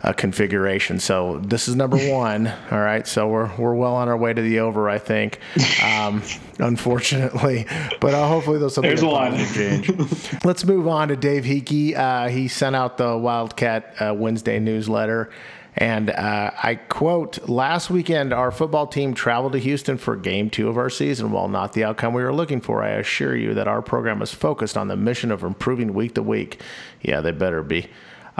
uh, 0.02 0.12
configuration. 0.12 0.98
So 0.98 1.38
this 1.38 1.68
is 1.68 1.76
number 1.76 1.96
one. 2.10 2.48
All 2.70 2.80
right, 2.80 3.06
so 3.06 3.28
we're 3.28 3.54
we're 3.56 3.74
well 3.74 3.94
on 3.94 4.08
our 4.08 4.16
way 4.16 4.32
to 4.32 4.42
the 4.42 4.60
over, 4.60 4.88
I 4.90 4.98
think. 4.98 5.38
Um, 5.82 6.22
unfortunately, 6.58 7.66
but 8.00 8.14
uh, 8.14 8.26
hopefully 8.28 8.58
there's 8.58 8.74
something 8.74 8.90
There's 8.90 9.04
one. 9.04 9.32
positive 9.32 9.86
change. 9.86 10.44
Let's 10.44 10.64
move 10.64 10.88
on 10.88 11.08
to 11.08 11.16
Dave 11.16 11.44
Heeke. 11.44 11.96
Uh, 11.96 12.28
he 12.28 12.48
sent 12.48 12.74
out 12.76 12.96
the 12.98 13.16
Wildcat 13.16 13.94
uh, 14.00 14.14
Wednesday 14.14 14.58
newsletter. 14.58 15.30
And 15.74 16.10
uh, 16.10 16.50
I 16.62 16.74
quote 16.74 17.48
Last 17.48 17.88
weekend, 17.88 18.34
our 18.34 18.50
football 18.50 18.86
team 18.86 19.14
traveled 19.14 19.52
to 19.54 19.58
Houston 19.58 19.96
for 19.96 20.16
game 20.16 20.50
two 20.50 20.68
of 20.68 20.76
our 20.76 20.90
season. 20.90 21.30
While 21.32 21.48
not 21.48 21.72
the 21.72 21.84
outcome 21.84 22.12
we 22.12 22.22
were 22.22 22.34
looking 22.34 22.60
for, 22.60 22.82
I 22.82 22.90
assure 22.90 23.34
you 23.34 23.54
that 23.54 23.66
our 23.66 23.80
program 23.80 24.20
is 24.20 24.34
focused 24.34 24.76
on 24.76 24.88
the 24.88 24.96
mission 24.96 25.30
of 25.30 25.42
improving 25.42 25.94
week 25.94 26.14
to 26.16 26.22
week. 26.22 26.60
Yeah, 27.00 27.22
they 27.22 27.30
better 27.30 27.62
be. 27.62 27.88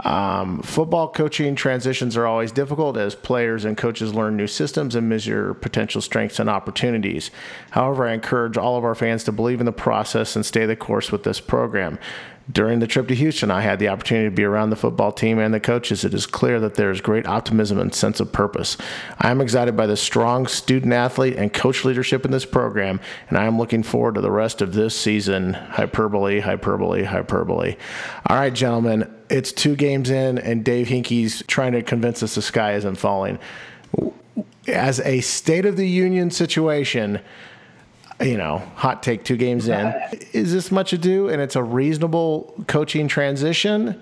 Um, 0.03 0.61
football 0.61 1.09
coaching 1.09 1.55
transitions 1.55 2.17
are 2.17 2.27
always 2.27 2.51
difficult 2.51 2.97
as 2.97 3.15
players 3.15 3.63
and 3.63 3.77
coaches 3.77 4.13
learn 4.13 4.35
new 4.35 4.47
systems 4.47 4.95
and 4.95 5.07
measure 5.07 5.53
potential 5.53 6.01
strengths 6.01 6.39
and 6.39 6.49
opportunities. 6.49 7.31
However, 7.71 8.07
I 8.07 8.13
encourage 8.13 8.57
all 8.57 8.77
of 8.77 8.83
our 8.83 8.95
fans 8.95 9.23
to 9.25 9.31
believe 9.31 9.61
in 9.61 9.65
the 9.65 9.71
process 9.71 10.35
and 10.35 10.45
stay 10.45 10.65
the 10.65 10.75
course 10.75 11.11
with 11.11 11.23
this 11.23 11.39
program. 11.39 11.99
During 12.51 12.79
the 12.79 12.87
trip 12.87 13.07
to 13.07 13.15
Houston, 13.15 13.51
I 13.51 13.61
had 13.61 13.79
the 13.79 13.87
opportunity 13.87 14.27
to 14.27 14.35
be 14.35 14.43
around 14.43 14.69
the 14.69 14.75
football 14.75 15.13
team 15.13 15.39
and 15.39 15.53
the 15.53 15.61
coaches. 15.61 16.03
It 16.03 16.13
is 16.13 16.25
clear 16.25 16.59
that 16.59 16.75
there 16.75 16.91
is 16.91 16.99
great 16.99 17.25
optimism 17.25 17.79
and 17.79 17.95
sense 17.95 18.19
of 18.19 18.33
purpose. 18.33 18.75
I 19.17 19.31
am 19.31 19.39
excited 19.39 19.77
by 19.77 19.87
the 19.87 19.95
strong 19.95 20.47
student 20.47 20.91
athlete 20.91 21.37
and 21.37 21.53
coach 21.53 21.85
leadership 21.85 22.25
in 22.25 22.31
this 22.31 22.45
program, 22.45 22.99
and 23.29 23.37
I 23.37 23.45
am 23.45 23.57
looking 23.57 23.81
forward 23.81 24.15
to 24.15 24.21
the 24.21 24.31
rest 24.31 24.61
of 24.61 24.73
this 24.73 24.93
season. 24.93 25.53
Hyperbole, 25.53 26.41
hyperbole, 26.41 27.03
hyperbole. 27.03 27.77
All 28.27 28.35
right, 28.35 28.53
gentlemen, 28.53 29.09
it's 29.29 29.53
two 29.53 29.77
games 29.77 30.09
in, 30.09 30.37
and 30.37 30.65
Dave 30.65 30.89
Heeke's 30.89 31.43
trying 31.47 31.71
to 31.71 31.81
convince 31.81 32.21
us 32.23 32.35
the 32.35 32.41
sky 32.41 32.73
isn't 32.73 32.95
falling. 32.95 33.39
As 34.67 34.99
a 34.99 35.21
State 35.21 35.65
of 35.65 35.77
the 35.77 35.87
Union 35.87 36.29
situation, 36.29 37.21
you 38.23 38.37
know, 38.37 38.59
hot 38.75 39.03
take 39.03 39.23
two 39.23 39.37
games 39.37 39.67
in. 39.67 39.93
Is 40.31 40.53
this 40.53 40.71
much 40.71 40.93
ado 40.93 41.29
and 41.29 41.41
it's 41.41 41.55
a 41.55 41.63
reasonable 41.63 42.53
coaching 42.67 43.07
transition? 43.07 44.01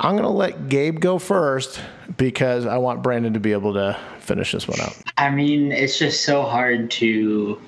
I'm 0.00 0.12
going 0.12 0.24
to 0.24 0.28
let 0.28 0.68
Gabe 0.68 1.00
go 1.00 1.18
first 1.18 1.80
because 2.16 2.66
I 2.66 2.78
want 2.78 3.02
Brandon 3.02 3.32
to 3.34 3.40
be 3.40 3.52
able 3.52 3.74
to 3.74 3.98
finish 4.18 4.52
this 4.52 4.66
one 4.66 4.80
out. 4.80 4.96
I 5.18 5.30
mean, 5.30 5.70
it's 5.70 5.98
just 5.98 6.22
so 6.22 6.42
hard 6.42 6.90
to 6.92 7.60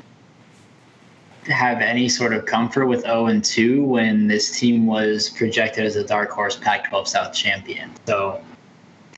have 1.44 1.80
any 1.80 2.08
sort 2.08 2.32
of 2.32 2.44
comfort 2.44 2.86
with 2.86 3.02
0 3.02 3.26
and 3.26 3.44
2 3.44 3.84
when 3.84 4.26
this 4.26 4.58
team 4.58 4.86
was 4.86 5.30
projected 5.30 5.84
as 5.84 5.94
a 5.94 6.04
dark 6.04 6.30
horse 6.30 6.56
Pac 6.56 6.88
12 6.88 7.06
South 7.06 7.32
champion. 7.32 7.92
So 8.06 8.42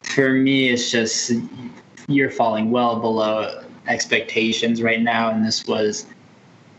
for 0.02 0.32
me, 0.32 0.68
it's 0.68 0.90
just 0.90 1.32
you're 2.08 2.30
falling 2.30 2.70
well 2.70 3.00
below 3.00 3.64
expectations 3.86 4.82
right 4.82 5.00
now. 5.00 5.30
And 5.30 5.44
this 5.44 5.66
was, 5.66 6.04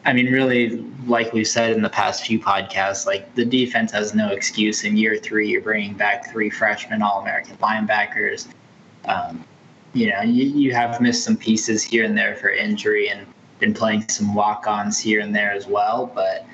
I 0.05 0.13
mean, 0.13 0.27
really, 0.27 0.77
like 1.07 1.33
we've 1.33 1.47
said 1.47 1.71
in 1.71 1.81
the 1.81 1.89
past 1.89 2.25
few 2.25 2.39
podcasts, 2.39 3.05
like 3.05 3.33
the 3.35 3.45
defense 3.45 3.91
has 3.91 4.13
no 4.13 4.29
excuse. 4.29 4.83
In 4.83 4.95
year 4.95 5.17
three, 5.17 5.49
you're 5.49 5.61
bringing 5.61 5.93
back 5.93 6.31
three 6.31 6.49
freshman 6.49 7.01
All 7.01 7.19
American 7.21 7.57
linebackers. 7.57 8.47
Um, 9.05 9.43
you 9.93 10.09
know, 10.09 10.21
you, 10.21 10.45
you 10.45 10.73
have 10.73 11.01
missed 11.01 11.23
some 11.23 11.35
pieces 11.35 11.83
here 11.83 12.05
and 12.05 12.17
there 12.17 12.35
for 12.35 12.49
injury 12.49 13.09
and 13.09 13.25
been 13.59 13.73
playing 13.73 14.07
some 14.07 14.33
walk 14.33 14.67
ons 14.67 14.99
here 14.99 15.19
and 15.19 15.35
there 15.35 15.51
as 15.51 15.67
well. 15.67 16.09
But, 16.13 16.45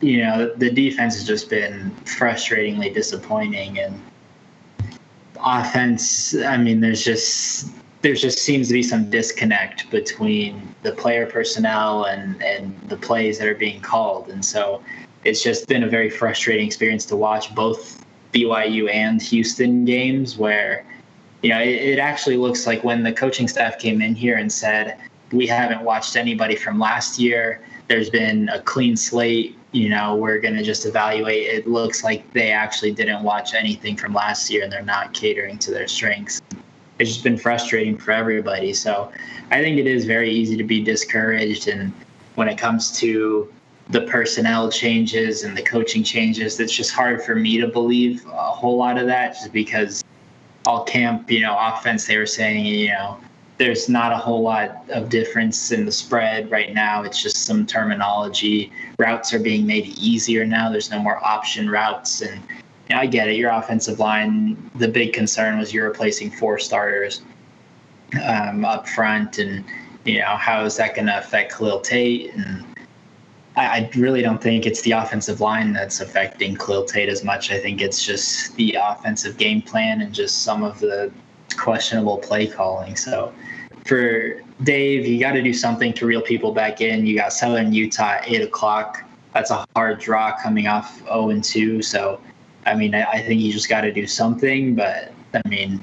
you 0.00 0.22
know, 0.22 0.54
the 0.54 0.70
defense 0.70 1.16
has 1.16 1.26
just 1.26 1.50
been 1.50 1.90
frustratingly 2.04 2.94
disappointing. 2.94 3.80
And 3.80 4.00
offense, 5.44 6.36
I 6.36 6.56
mean, 6.56 6.80
there's 6.80 7.04
just. 7.04 7.70
There 8.02 8.14
just 8.14 8.38
seems 8.38 8.68
to 8.68 8.74
be 8.74 8.82
some 8.82 9.10
disconnect 9.10 9.90
between 9.90 10.74
the 10.82 10.92
player 10.92 11.26
personnel 11.26 12.04
and, 12.04 12.40
and 12.42 12.78
the 12.88 12.96
plays 12.96 13.38
that 13.38 13.48
are 13.48 13.54
being 13.54 13.80
called. 13.80 14.28
And 14.28 14.44
so 14.44 14.82
it's 15.24 15.42
just 15.42 15.66
been 15.66 15.82
a 15.82 15.88
very 15.88 16.10
frustrating 16.10 16.66
experience 16.66 17.04
to 17.06 17.16
watch 17.16 17.54
both 17.54 18.04
BYU 18.32 18.92
and 18.92 19.20
Houston 19.22 19.84
games 19.84 20.36
where 20.36 20.84
you 21.42 21.50
know, 21.50 21.60
it, 21.60 21.68
it, 21.68 21.98
actually 21.98 22.36
looks 22.36 22.66
like 22.66 22.82
when 22.82 23.02
the 23.02 23.12
coaching 23.12 23.46
staff 23.46 23.78
came 23.78 24.00
in 24.00 24.14
here 24.14 24.36
and 24.36 24.50
said, 24.50 24.98
we 25.32 25.46
haven't 25.46 25.82
watched 25.82 26.16
anybody 26.16 26.56
from 26.56 26.78
last 26.78 27.18
year, 27.18 27.62
there's 27.88 28.10
been 28.10 28.48
a 28.48 28.60
clean 28.60 28.96
slate, 28.96 29.56
you 29.72 29.88
know, 29.88 30.16
we're 30.16 30.38
going 30.38 30.56
to 30.56 30.62
just 30.62 30.86
evaluate. 30.86 31.46
It 31.46 31.68
looks 31.68 32.02
like 32.02 32.32
they 32.32 32.50
actually 32.50 32.92
didn't 32.92 33.22
watch 33.22 33.54
anything 33.54 33.96
from 33.96 34.12
last 34.12 34.50
year 34.50 34.64
and 34.64 34.72
they're 34.72 34.82
not 34.82 35.12
catering 35.12 35.58
to 35.58 35.70
their 35.70 35.86
strengths. 35.86 36.40
It's 36.98 37.10
just 37.10 37.24
been 37.24 37.36
frustrating 37.36 37.98
for 37.98 38.12
everybody. 38.12 38.72
So 38.72 39.12
I 39.50 39.60
think 39.60 39.78
it 39.78 39.86
is 39.86 40.04
very 40.04 40.30
easy 40.30 40.56
to 40.56 40.64
be 40.64 40.82
discouraged. 40.82 41.68
And 41.68 41.92
when 42.36 42.48
it 42.48 42.56
comes 42.58 42.96
to 42.98 43.52
the 43.90 44.02
personnel 44.02 44.70
changes 44.70 45.44
and 45.44 45.56
the 45.56 45.62
coaching 45.62 46.02
changes, 46.02 46.58
it's 46.58 46.74
just 46.74 46.92
hard 46.92 47.22
for 47.22 47.34
me 47.34 47.60
to 47.60 47.68
believe 47.68 48.26
a 48.26 48.50
whole 48.50 48.76
lot 48.76 48.98
of 48.98 49.06
that 49.06 49.34
just 49.34 49.52
because 49.52 50.02
all 50.66 50.84
camp, 50.84 51.30
you 51.30 51.40
know, 51.40 51.56
offense, 51.58 52.06
they 52.06 52.16
were 52.16 52.26
saying, 52.26 52.64
you 52.64 52.88
know, 52.88 53.18
there's 53.58 53.88
not 53.88 54.12
a 54.12 54.16
whole 54.16 54.42
lot 54.42 54.84
of 54.90 55.08
difference 55.08 55.70
in 55.72 55.86
the 55.86 55.92
spread 55.92 56.50
right 56.50 56.74
now. 56.74 57.02
It's 57.02 57.22
just 57.22 57.44
some 57.44 57.64
terminology. 57.64 58.72
Routes 58.98 59.32
are 59.32 59.38
being 59.38 59.66
made 59.66 59.86
easier 59.98 60.44
now. 60.44 60.70
There's 60.70 60.90
no 60.90 60.98
more 60.98 61.24
option 61.24 61.70
routes. 61.70 62.20
And 62.20 62.42
I 62.90 63.06
get 63.06 63.28
it. 63.28 63.36
Your 63.36 63.50
offensive 63.50 63.98
line, 63.98 64.70
the 64.76 64.88
big 64.88 65.12
concern 65.12 65.58
was 65.58 65.74
you're 65.74 65.88
replacing 65.88 66.30
four 66.30 66.58
starters 66.58 67.22
um, 68.24 68.64
up 68.64 68.88
front. 68.88 69.38
And, 69.38 69.64
you 70.04 70.20
know, 70.20 70.36
how 70.36 70.64
is 70.64 70.76
that 70.76 70.94
going 70.94 71.06
to 71.06 71.18
affect 71.18 71.52
Khalil 71.52 71.80
Tate? 71.80 72.32
And 72.34 72.64
I, 73.56 73.66
I 73.66 73.90
really 73.96 74.22
don't 74.22 74.40
think 74.40 74.66
it's 74.66 74.82
the 74.82 74.92
offensive 74.92 75.40
line 75.40 75.72
that's 75.72 76.00
affecting 76.00 76.56
Khalil 76.56 76.84
Tate 76.84 77.08
as 77.08 77.24
much. 77.24 77.50
I 77.50 77.58
think 77.58 77.80
it's 77.80 78.04
just 78.04 78.54
the 78.56 78.76
offensive 78.80 79.36
game 79.36 79.62
plan 79.62 80.00
and 80.00 80.14
just 80.14 80.42
some 80.42 80.62
of 80.62 80.78
the 80.78 81.10
questionable 81.56 82.18
play 82.18 82.46
calling. 82.46 82.94
So 82.96 83.32
for 83.86 84.42
Dave, 84.62 85.06
you 85.06 85.18
got 85.18 85.32
to 85.32 85.42
do 85.42 85.52
something 85.52 85.92
to 85.94 86.06
reel 86.06 86.22
people 86.22 86.52
back 86.52 86.80
in. 86.80 87.06
You 87.06 87.16
got 87.16 87.32
Southern 87.32 87.72
Utah 87.72 88.14
at 88.14 88.28
eight 88.28 88.42
o'clock. 88.42 89.02
That's 89.32 89.50
a 89.50 89.66
hard 89.76 90.00
draw 90.00 90.36
coming 90.40 90.66
off 90.66 90.98
0 91.04 91.30
and 91.30 91.44
2. 91.44 91.82
So, 91.82 92.20
I 92.66 92.74
mean, 92.74 92.94
I, 92.94 93.04
I 93.04 93.22
think 93.22 93.40
you 93.40 93.52
just 93.52 93.68
got 93.68 93.82
to 93.82 93.92
do 93.92 94.06
something. 94.06 94.74
But 94.74 95.12
I 95.32 95.48
mean, 95.48 95.80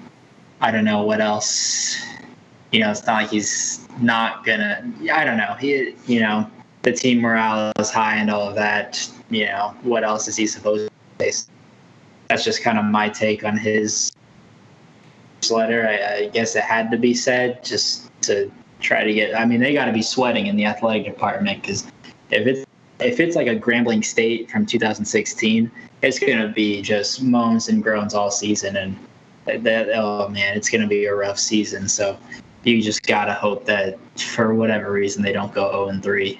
I 0.62 0.72
don't 0.72 0.86
know 0.86 1.04
what 1.04 1.22
else. 1.22 1.98
You 2.72 2.82
know, 2.82 2.92
it's 2.92 3.06
not 3.06 3.24
like 3.24 3.30
he's 3.30 3.88
not 4.00 4.46
gonna. 4.46 4.92
I 5.12 5.24
don't 5.24 5.38
know. 5.38 5.56
He, 5.60 5.96
you 6.06 6.20
know, 6.20 6.50
the 6.82 6.92
team 6.92 7.22
morale 7.22 7.72
is 7.80 7.92
high 7.92 8.18
and 8.18 8.30
all 8.30 8.50
of 8.50 8.56
that. 8.56 9.10
You 9.30 9.46
know, 9.46 9.76
what 9.84 10.04
else 10.04 10.28
is 10.28 10.36
he 10.36 10.46
supposed 10.46 10.92
to 11.20 11.32
say? 11.32 11.50
That's 12.28 12.44
just 12.44 12.64
kind 12.64 12.78
of 12.78 12.86
my 12.86 13.10
take 13.10 13.44
on 13.44 13.58
his 13.58 14.12
letter. 15.50 15.88
I, 15.88 16.16
I 16.16 16.28
guess 16.30 16.56
it 16.56 16.64
had 16.64 16.90
to 16.92 16.98
be 16.98 17.14
said 17.14 17.64
just 17.64 18.10
to 18.24 18.52
try 18.80 19.04
to 19.04 19.14
get. 19.14 19.36
I 19.40 19.46
mean, 19.46 19.60
they 19.60 19.74
got 19.74 19.86
to 19.86 19.94
be 19.94 20.02
sweating 20.02 20.48
in 20.48 20.56
the 20.56 20.66
athletic 20.66 21.06
department 21.06 21.62
because 21.62 21.86
if 22.32 22.48
it's 22.48 22.66
if 23.04 23.20
it's 23.20 23.36
like 23.36 23.48
a 23.48 23.56
Grambling 23.56 24.04
State 24.04 24.50
from 24.50 24.66
2016, 24.66 25.70
it's 26.02 26.20
gonna 26.20 26.50
be 26.50 26.82
just 26.82 27.22
moans 27.22 27.70
and 27.70 27.84
groans 27.84 28.14
all 28.14 28.32
season, 28.32 28.76
and 28.78 28.98
that 29.46 29.90
oh 29.94 30.30
man, 30.30 30.58
it's 30.58 30.70
gonna 30.70 30.88
be 30.88 31.06
a 31.06 31.16
rough 31.16 31.40
season. 31.40 31.88
So 31.88 32.18
you 32.64 32.82
just 32.82 33.04
gotta 33.04 33.34
hope 33.34 33.66
that 33.66 33.98
for 34.20 34.54
whatever 34.54 34.92
reason 34.92 35.22
they 35.22 35.34
don't 35.34 35.54
go 35.54 35.70
0 35.72 35.90
and 35.90 36.04
3. 36.04 36.40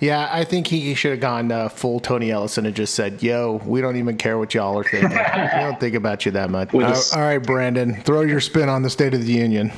Yeah, 0.00 0.28
I 0.30 0.44
think 0.44 0.66
he 0.66 0.94
should 0.94 1.10
have 1.10 1.20
gone 1.20 1.52
uh, 1.52 1.68
full 1.68 2.00
Tony 2.00 2.30
Ellison 2.30 2.64
and 2.64 2.74
just 2.74 2.94
said, 2.94 3.22
"Yo, 3.22 3.60
we 3.66 3.80
don't 3.80 3.96
even 3.96 4.16
care 4.16 4.38
what 4.38 4.54
y'all 4.54 4.78
are 4.78 4.84
thinking. 4.84 5.10
we 5.10 5.60
don't 5.60 5.78
think 5.78 5.94
about 5.94 6.24
you 6.24 6.32
that 6.32 6.50
much." 6.50 6.72
All, 6.72 6.82
all 6.82 7.20
right, 7.20 7.38
Brandon, 7.38 8.00
throw 8.02 8.22
your 8.22 8.40
spin 8.40 8.68
on 8.68 8.82
the 8.82 8.90
State 8.90 9.14
of 9.14 9.24
the 9.24 9.32
Union. 9.32 9.70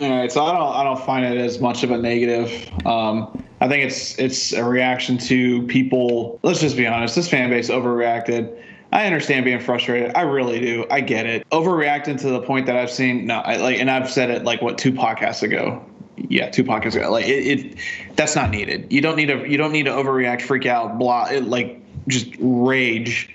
All 0.00 0.10
right, 0.10 0.30
so 0.30 0.44
I 0.44 0.52
don't 0.52 0.76
I 0.76 0.84
don't 0.84 1.04
find 1.04 1.24
it 1.24 1.38
as 1.38 1.60
much 1.60 1.84
of 1.84 1.90
a 1.90 1.98
negative. 1.98 2.68
Um, 2.86 3.42
I 3.60 3.68
think 3.68 3.84
it's 3.84 4.18
it's 4.18 4.52
a 4.52 4.64
reaction 4.64 5.18
to 5.18 5.62
people. 5.66 6.38
Let's 6.42 6.60
just 6.60 6.76
be 6.76 6.86
honest. 6.86 7.14
This 7.16 7.28
fan 7.28 7.50
base 7.50 7.70
overreacted. 7.70 8.56
I 8.92 9.04
understand 9.04 9.44
being 9.44 9.60
frustrated. 9.60 10.14
I 10.14 10.22
really 10.22 10.60
do. 10.60 10.86
I 10.90 11.00
get 11.00 11.26
it. 11.26 11.48
Overreacting 11.50 12.18
to 12.20 12.30
the 12.30 12.40
point 12.40 12.66
that 12.66 12.76
I've 12.76 12.90
seen 12.90 13.26
no, 13.26 13.40
I, 13.40 13.56
like, 13.56 13.78
and 13.78 13.90
I've 13.90 14.10
said 14.10 14.30
it 14.30 14.44
like 14.44 14.62
what 14.62 14.78
two 14.78 14.92
podcasts 14.92 15.42
ago. 15.42 15.84
Yeah, 16.16 16.50
two 16.50 16.64
podcasts 16.64 16.96
ago. 16.96 17.10
Like 17.10 17.26
it, 17.26 17.46
it 17.46 17.78
that's 18.16 18.34
not 18.34 18.50
needed. 18.50 18.92
You 18.92 19.00
don't 19.00 19.16
need 19.16 19.26
to. 19.26 19.48
You 19.48 19.56
don't 19.56 19.72
need 19.72 19.84
to 19.84 19.92
overreact, 19.92 20.42
freak 20.42 20.66
out, 20.66 20.98
blah. 20.98 21.26
It, 21.26 21.44
like 21.44 21.82
just 22.06 22.28
rage 22.38 23.34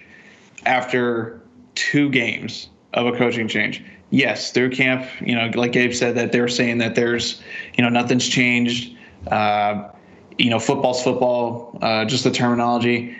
after 0.65 1.41
two 1.76 2.09
games 2.09 2.69
of 2.93 3.07
a 3.07 3.17
coaching 3.17 3.47
change. 3.47 3.84
Yes, 4.09 4.51
through 4.51 4.69
camp, 4.71 5.07
you 5.21 5.36
know, 5.36 5.49
like 5.55 5.71
Gabe 5.71 5.91
said, 5.91 6.15
that 6.15 6.32
they're 6.32 6.47
saying 6.47 6.78
that 6.78 6.93
there's, 6.93 7.41
you 7.76 7.84
know, 7.84 7.89
nothing's 7.89 8.28
changed. 8.28 8.95
Uh, 9.26 9.89
you 10.38 10.49
know, 10.49 10.59
football's 10.59 11.03
football, 11.03 11.77
uh, 11.81 12.05
just 12.05 12.23
the 12.23 12.31
terminology. 12.31 13.17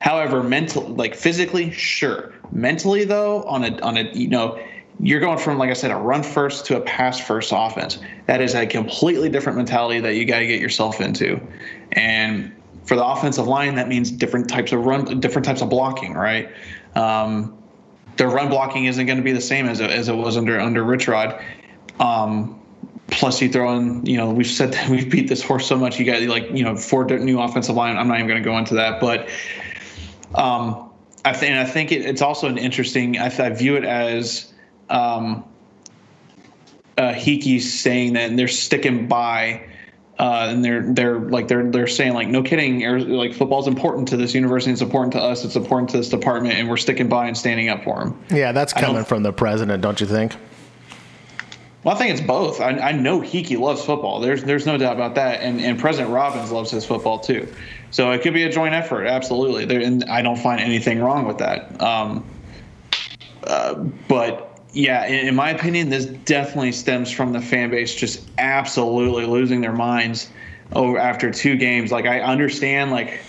However, 0.00 0.42
mental, 0.42 0.82
like 0.88 1.14
physically, 1.14 1.70
sure. 1.70 2.32
Mentally, 2.52 3.04
though, 3.04 3.42
on 3.44 3.64
a 3.64 3.78
on 3.80 3.96
a 3.96 4.10
you 4.12 4.28
know, 4.28 4.58
you're 5.02 5.20
going 5.20 5.38
from, 5.38 5.58
like 5.58 5.70
I 5.70 5.74
said, 5.74 5.90
a 5.90 5.96
run 5.96 6.22
first 6.22 6.66
to 6.66 6.76
a 6.76 6.80
pass 6.80 7.20
first 7.20 7.52
offense. 7.54 7.98
That 8.26 8.40
is 8.40 8.54
a 8.54 8.66
completely 8.66 9.28
different 9.28 9.56
mentality 9.56 10.00
that 10.00 10.14
you 10.14 10.24
got 10.24 10.40
to 10.40 10.46
get 10.46 10.60
yourself 10.60 11.00
into. 11.00 11.40
And 11.92 12.54
for 12.84 12.96
the 12.96 13.04
offensive 13.04 13.46
line, 13.46 13.74
that 13.76 13.88
means 13.88 14.10
different 14.10 14.48
types 14.48 14.72
of 14.72 14.84
run, 14.84 15.20
different 15.20 15.46
types 15.46 15.62
of 15.62 15.70
blocking, 15.70 16.14
right? 16.14 16.50
Um, 16.94 17.56
their 18.16 18.28
run 18.28 18.48
blocking 18.48 18.86
isn't 18.86 19.06
going 19.06 19.18
to 19.18 19.24
be 19.24 19.32
the 19.32 19.40
same 19.40 19.66
as 19.66 19.80
it, 19.80 19.90
as 19.90 20.08
it 20.08 20.14
was 20.14 20.36
under 20.36 20.60
under 20.60 20.82
Rich 20.82 21.08
Rod. 21.08 21.42
Um, 21.98 22.59
plus, 23.10 23.40
you 23.40 23.48
throw 23.48 23.76
in, 23.76 24.04
you 24.06 24.16
know, 24.16 24.30
we've 24.30 24.46
said 24.46 24.72
that 24.72 24.88
we've 24.90 25.10
beat 25.10 25.28
this 25.28 25.42
horse 25.42 25.66
so 25.66 25.76
much. 25.76 25.98
You 25.98 26.06
got 26.06 26.22
like, 26.22 26.50
you 26.50 26.64
know, 26.64 26.76
four 26.76 27.04
new 27.04 27.40
offensive 27.40 27.74
line. 27.74 27.96
I'm 27.96 28.08
not 28.08 28.16
even 28.16 28.28
going 28.28 28.42
to 28.42 28.48
go 28.48 28.56
into 28.56 28.74
that, 28.74 29.00
but 29.00 29.28
um, 30.34 30.90
I 31.24 31.32
think 31.32 31.56
I 31.56 31.64
think 31.64 31.92
it, 31.92 32.02
it's 32.02 32.22
also 32.22 32.46
an 32.48 32.58
interesting. 32.58 33.18
I, 33.18 33.26
I 33.26 33.50
view 33.50 33.76
it 33.76 33.84
as 33.84 34.52
um, 34.88 35.44
uh, 36.96 37.14
saying 37.18 38.12
that 38.14 38.30
and 38.30 38.38
they're 38.38 38.48
sticking 38.48 39.08
by. 39.08 39.66
Uh, 40.18 40.48
and 40.50 40.62
they're 40.62 40.82
they're 40.92 41.18
like 41.18 41.48
they're 41.48 41.70
they're 41.70 41.86
saying 41.86 42.12
like 42.12 42.28
no 42.28 42.42
kidding 42.42 42.82
like 43.08 43.32
football's 43.32 43.66
important 43.66 44.06
to 44.06 44.18
this 44.18 44.34
university 44.34 44.70
it's 44.70 44.82
important 44.82 45.10
to 45.10 45.18
us 45.18 45.46
it's 45.46 45.56
important 45.56 45.88
to 45.88 45.96
this 45.96 46.10
department 46.10 46.54
and 46.56 46.68
we're 46.68 46.76
sticking 46.76 47.08
by 47.08 47.26
and 47.26 47.38
standing 47.38 47.70
up 47.70 47.82
for 47.82 48.00
them 48.00 48.22
Yeah, 48.28 48.52
that's 48.52 48.74
coming 48.74 49.02
from 49.02 49.22
the 49.22 49.32
president, 49.32 49.82
don't 49.82 49.98
you 49.98 50.06
think? 50.06 50.36
Well 51.82 51.94
i 51.94 51.98
think 51.98 52.12
it's 52.12 52.20
both. 52.20 52.60
I, 52.60 52.70
I 52.70 52.92
know 52.92 53.20
Heeke 53.20 53.58
loves 53.58 53.84
football. 53.84 54.20
There's 54.20 54.44
there's 54.44 54.66
no 54.66 54.76
doubt 54.76 54.94
about 54.94 55.14
that. 55.14 55.40
And 55.40 55.60
and 55.60 55.78
president 55.78 56.12
robbins 56.12 56.52
loves 56.52 56.70
his 56.70 56.84
football 56.84 57.18
too. 57.18 57.48
So 57.90 58.10
it 58.12 58.22
could 58.22 58.34
be 58.34 58.44
a 58.44 58.52
joint 58.52 58.74
effort. 58.74 59.06
Absolutely. 59.06 59.64
There 59.64 59.80
and 59.80 60.04
i 60.04 60.22
don't 60.22 60.38
find 60.38 60.60
anything 60.60 61.00
wrong 61.00 61.26
with 61.26 61.38
that. 61.38 61.80
Um, 61.82 62.24
uh, 63.44 63.74
but 64.08 64.50
yeah, 64.72 65.06
in, 65.06 65.28
in 65.28 65.34
my 65.34 65.50
opinion, 65.50 65.88
this 65.88 66.06
definitely 66.06 66.72
stems 66.72 67.10
from 67.10 67.32
the 67.32 67.40
fan 67.40 67.70
base 67.70 67.94
just 67.94 68.28
absolutely 68.38 69.26
losing 69.26 69.60
their 69.60 69.72
minds 69.72 70.30
over 70.72 70.98
after 70.98 71.30
two 71.30 71.56
games. 71.56 71.90
Like 71.90 72.06
I 72.06 72.20
understand, 72.20 72.90
like 72.90 73.20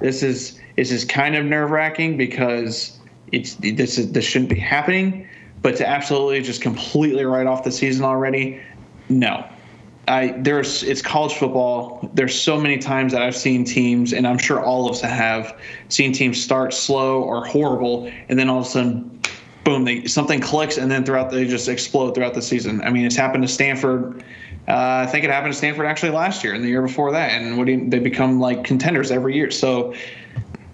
this 0.00 0.22
is 0.22 0.60
this 0.76 0.90
is 0.90 1.04
kind 1.04 1.36
of 1.36 1.44
nerve 1.44 1.70
wracking 1.70 2.16
because 2.16 2.98
it's 3.32 3.54
this 3.54 3.98
is 3.98 4.12
this 4.12 4.24
shouldn't 4.24 4.50
be 4.50 4.58
happening, 4.58 5.28
but 5.62 5.76
to 5.76 5.88
absolutely 5.88 6.40
just 6.40 6.60
completely 6.60 7.24
write 7.24 7.46
off 7.46 7.64
the 7.64 7.72
season 7.72 8.04
already, 8.04 8.60
no. 9.08 9.48
I 10.06 10.34
there's 10.38 10.82
it's 10.82 11.02
college 11.02 11.34
football. 11.34 12.08
There's 12.14 12.38
so 12.38 12.58
many 12.58 12.78
times 12.78 13.12
that 13.12 13.22
I've 13.22 13.36
seen 13.36 13.64
teams, 13.64 14.12
and 14.14 14.26
I'm 14.26 14.38
sure 14.38 14.64
all 14.64 14.86
of 14.86 14.92
us 14.92 15.00
have 15.02 15.58
seen 15.90 16.12
teams 16.12 16.42
start 16.42 16.72
slow 16.72 17.22
or 17.22 17.44
horrible, 17.44 18.10
and 18.28 18.38
then 18.38 18.48
all 18.48 18.60
of 18.60 18.66
a 18.66 18.68
sudden 18.68 19.20
boom, 19.68 19.84
they 19.84 20.06
something 20.06 20.40
clicks, 20.40 20.78
and 20.78 20.90
then 20.90 21.04
throughout 21.04 21.30
they 21.30 21.46
just 21.46 21.68
explode 21.68 22.14
throughout 22.14 22.34
the 22.34 22.42
season. 22.42 22.80
I 22.80 22.90
mean, 22.90 23.04
it's 23.04 23.16
happened 23.16 23.42
to 23.42 23.48
Stanford. 23.48 24.24
Uh, 24.66 25.04
I 25.06 25.06
think 25.06 25.24
it 25.24 25.30
happened 25.30 25.52
to 25.52 25.58
Stanford 25.58 25.86
actually 25.86 26.12
last 26.12 26.42
year 26.42 26.54
and 26.54 26.64
the 26.64 26.68
year 26.68 26.82
before 26.82 27.12
that, 27.12 27.30
and 27.32 27.58
what 27.58 27.66
do 27.66 27.72
you, 27.72 27.88
they 27.88 27.98
become 27.98 28.40
like 28.40 28.64
contenders 28.64 29.10
every 29.10 29.34
year. 29.34 29.50
So, 29.50 29.94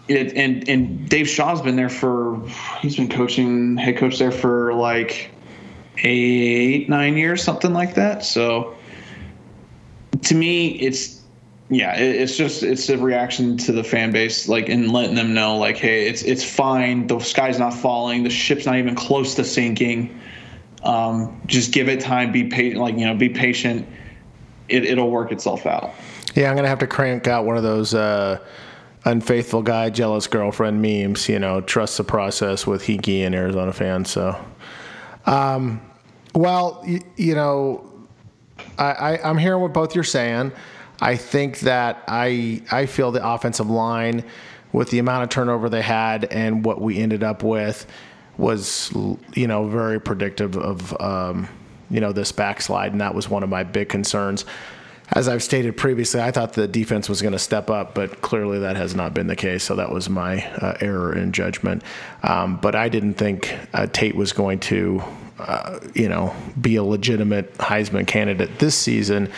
it 0.09 0.35
and 0.35 0.69
and 0.69 1.09
Dave 1.09 1.29
Shaw's 1.29 1.63
been 1.63 1.77
there 1.77 1.89
for 1.89 2.41
he's 2.81 2.97
been 2.97 3.09
coaching 3.09 3.77
head 3.77 3.97
coach 3.97 4.19
there 4.19 4.33
for 4.33 4.75
like 4.75 5.31
eight 5.99 6.89
nine 6.89 7.17
years 7.17 7.43
something 7.43 7.73
like 7.73 7.95
that. 7.95 8.25
So, 8.25 8.77
to 10.23 10.35
me, 10.35 10.69
it's 10.81 11.23
yeah, 11.71 11.97
it, 11.97 12.17
it's 12.17 12.37
just 12.37 12.63
it's 12.63 12.89
a 12.89 12.99
reaction 12.99 13.57
to 13.59 13.73
the 13.73 13.83
fan 13.83 14.13
base, 14.13 14.49
like 14.49 14.69
and 14.69 14.93
letting 14.93 15.15
them 15.15 15.33
know, 15.33 15.57
like, 15.57 15.77
hey, 15.77 16.07
it's 16.07 16.23
it's 16.23 16.45
fine. 16.45 17.07
The 17.07 17.19
sky's 17.21 17.59
not 17.59 17.73
falling. 17.73 18.23
The 18.23 18.31
ship's 18.31 18.67
not 18.67 18.77
even 18.77 18.95
close 18.95 19.35
to 19.37 19.45
sinking. 19.45 20.21
Um, 20.83 21.41
just 21.47 21.73
give 21.73 21.89
it 21.89 22.01
time. 22.01 22.31
Be 22.31 22.45
patient. 22.45 22.81
Like 22.81 22.99
you 22.99 23.07
know, 23.07 23.15
be 23.15 23.31
patient. 23.31 23.89
It, 24.69 24.85
it'll 24.85 25.11
work 25.11 25.33
itself 25.33 25.67
out. 25.67 25.95
Yeah, 26.35 26.51
I'm 26.51 26.57
gonna 26.57 26.69
have 26.69 26.79
to 26.81 26.87
crank 26.87 27.27
out 27.27 27.47
one 27.47 27.57
of 27.57 27.63
those 27.63 27.95
uh, 27.95 28.39
unfaithful 29.05 29.63
guy, 29.63 29.91
jealous 29.91 30.27
girlfriend 30.27 30.81
memes. 30.81 31.29
You 31.29 31.39
know, 31.39 31.61
trust 31.61 31.97
the 31.97 32.05
process 32.05 32.67
with 32.67 32.83
Heeke 32.83 33.25
and 33.25 33.35
Arizona 33.35 33.73
fans. 33.73 34.11
So, 34.11 34.43
um, 35.27 35.81
well, 36.35 36.83
you, 36.87 37.01
you 37.17 37.35
know, 37.35 37.91
I, 38.79 38.85
I, 38.85 39.29
I'm 39.31 39.39
hearing 39.39 39.63
what 39.63 39.73
both 39.73 39.95
you're 39.95 40.05
saying. 40.05 40.53
I 41.01 41.17
think 41.17 41.61
that 41.61 42.03
I 42.09 42.63
I 42.71 42.87
feel 42.87 43.11
the 43.11 43.27
offensive 43.27 43.69
line, 43.69 44.25
with 44.75 44.91
the 44.91 44.99
amount 44.99 45.23
of 45.23 45.29
turnover 45.29 45.69
they 45.69 45.83
had 45.83 46.25
and 46.27 46.65
what 46.65 46.81
we 46.81 46.99
ended 46.99 47.23
up 47.23 47.43
with, 47.43 47.87
was 48.37 48.93
you 49.35 49.47
know 49.47 49.69
very 49.69 50.01
predictive 50.01 50.57
of 50.57 51.01
um, 51.01 51.49
you 51.91 52.01
know 52.01 52.13
this 52.13 52.33
backslide, 52.33 52.93
and 52.93 53.01
that 53.01 53.15
was 53.15 53.31
one 53.31 53.43
of 53.43 53.49
my 53.49 53.63
big 53.63 53.89
concerns. 53.89 54.45
As 55.13 55.29
I've 55.29 55.43
stated 55.43 55.77
previously, 55.77 56.21
I 56.21 56.31
thought 56.31 56.55
the 56.55 56.67
defense 56.67 57.09
was 57.09 57.21
going 57.21 57.33
to 57.33 57.39
step 57.39 57.69
up, 57.69 57.95
but 57.95 58.23
clearly 58.23 58.61
that 58.61 58.77
has 58.77 58.95
not 58.95 59.13
been 59.13 59.27
the 59.27 59.37
case. 59.37 59.63
So 59.63 59.77
that 59.77 59.93
was 59.93 60.09
my 60.09 60.45
uh, 60.57 60.77
error 60.81 61.15
in 61.15 61.33
judgment. 61.33 61.83
Um, 62.23 62.57
but 62.57 62.75
I 62.75 62.89
didn't 62.89 63.15
think 63.15 63.55
uh, 63.75 63.87
Tate 63.87 64.17
was 64.17 64.33
going 64.33 64.61
to, 64.61 65.03
uh, 65.39 65.79
you 65.95 66.09
know, 66.09 66.35
be 66.61 66.77
a 66.77 66.83
legitimate 66.83 67.53
Heisman 67.59 68.07
candidate 68.07 68.59
this 68.59 68.75
season, 68.75 69.31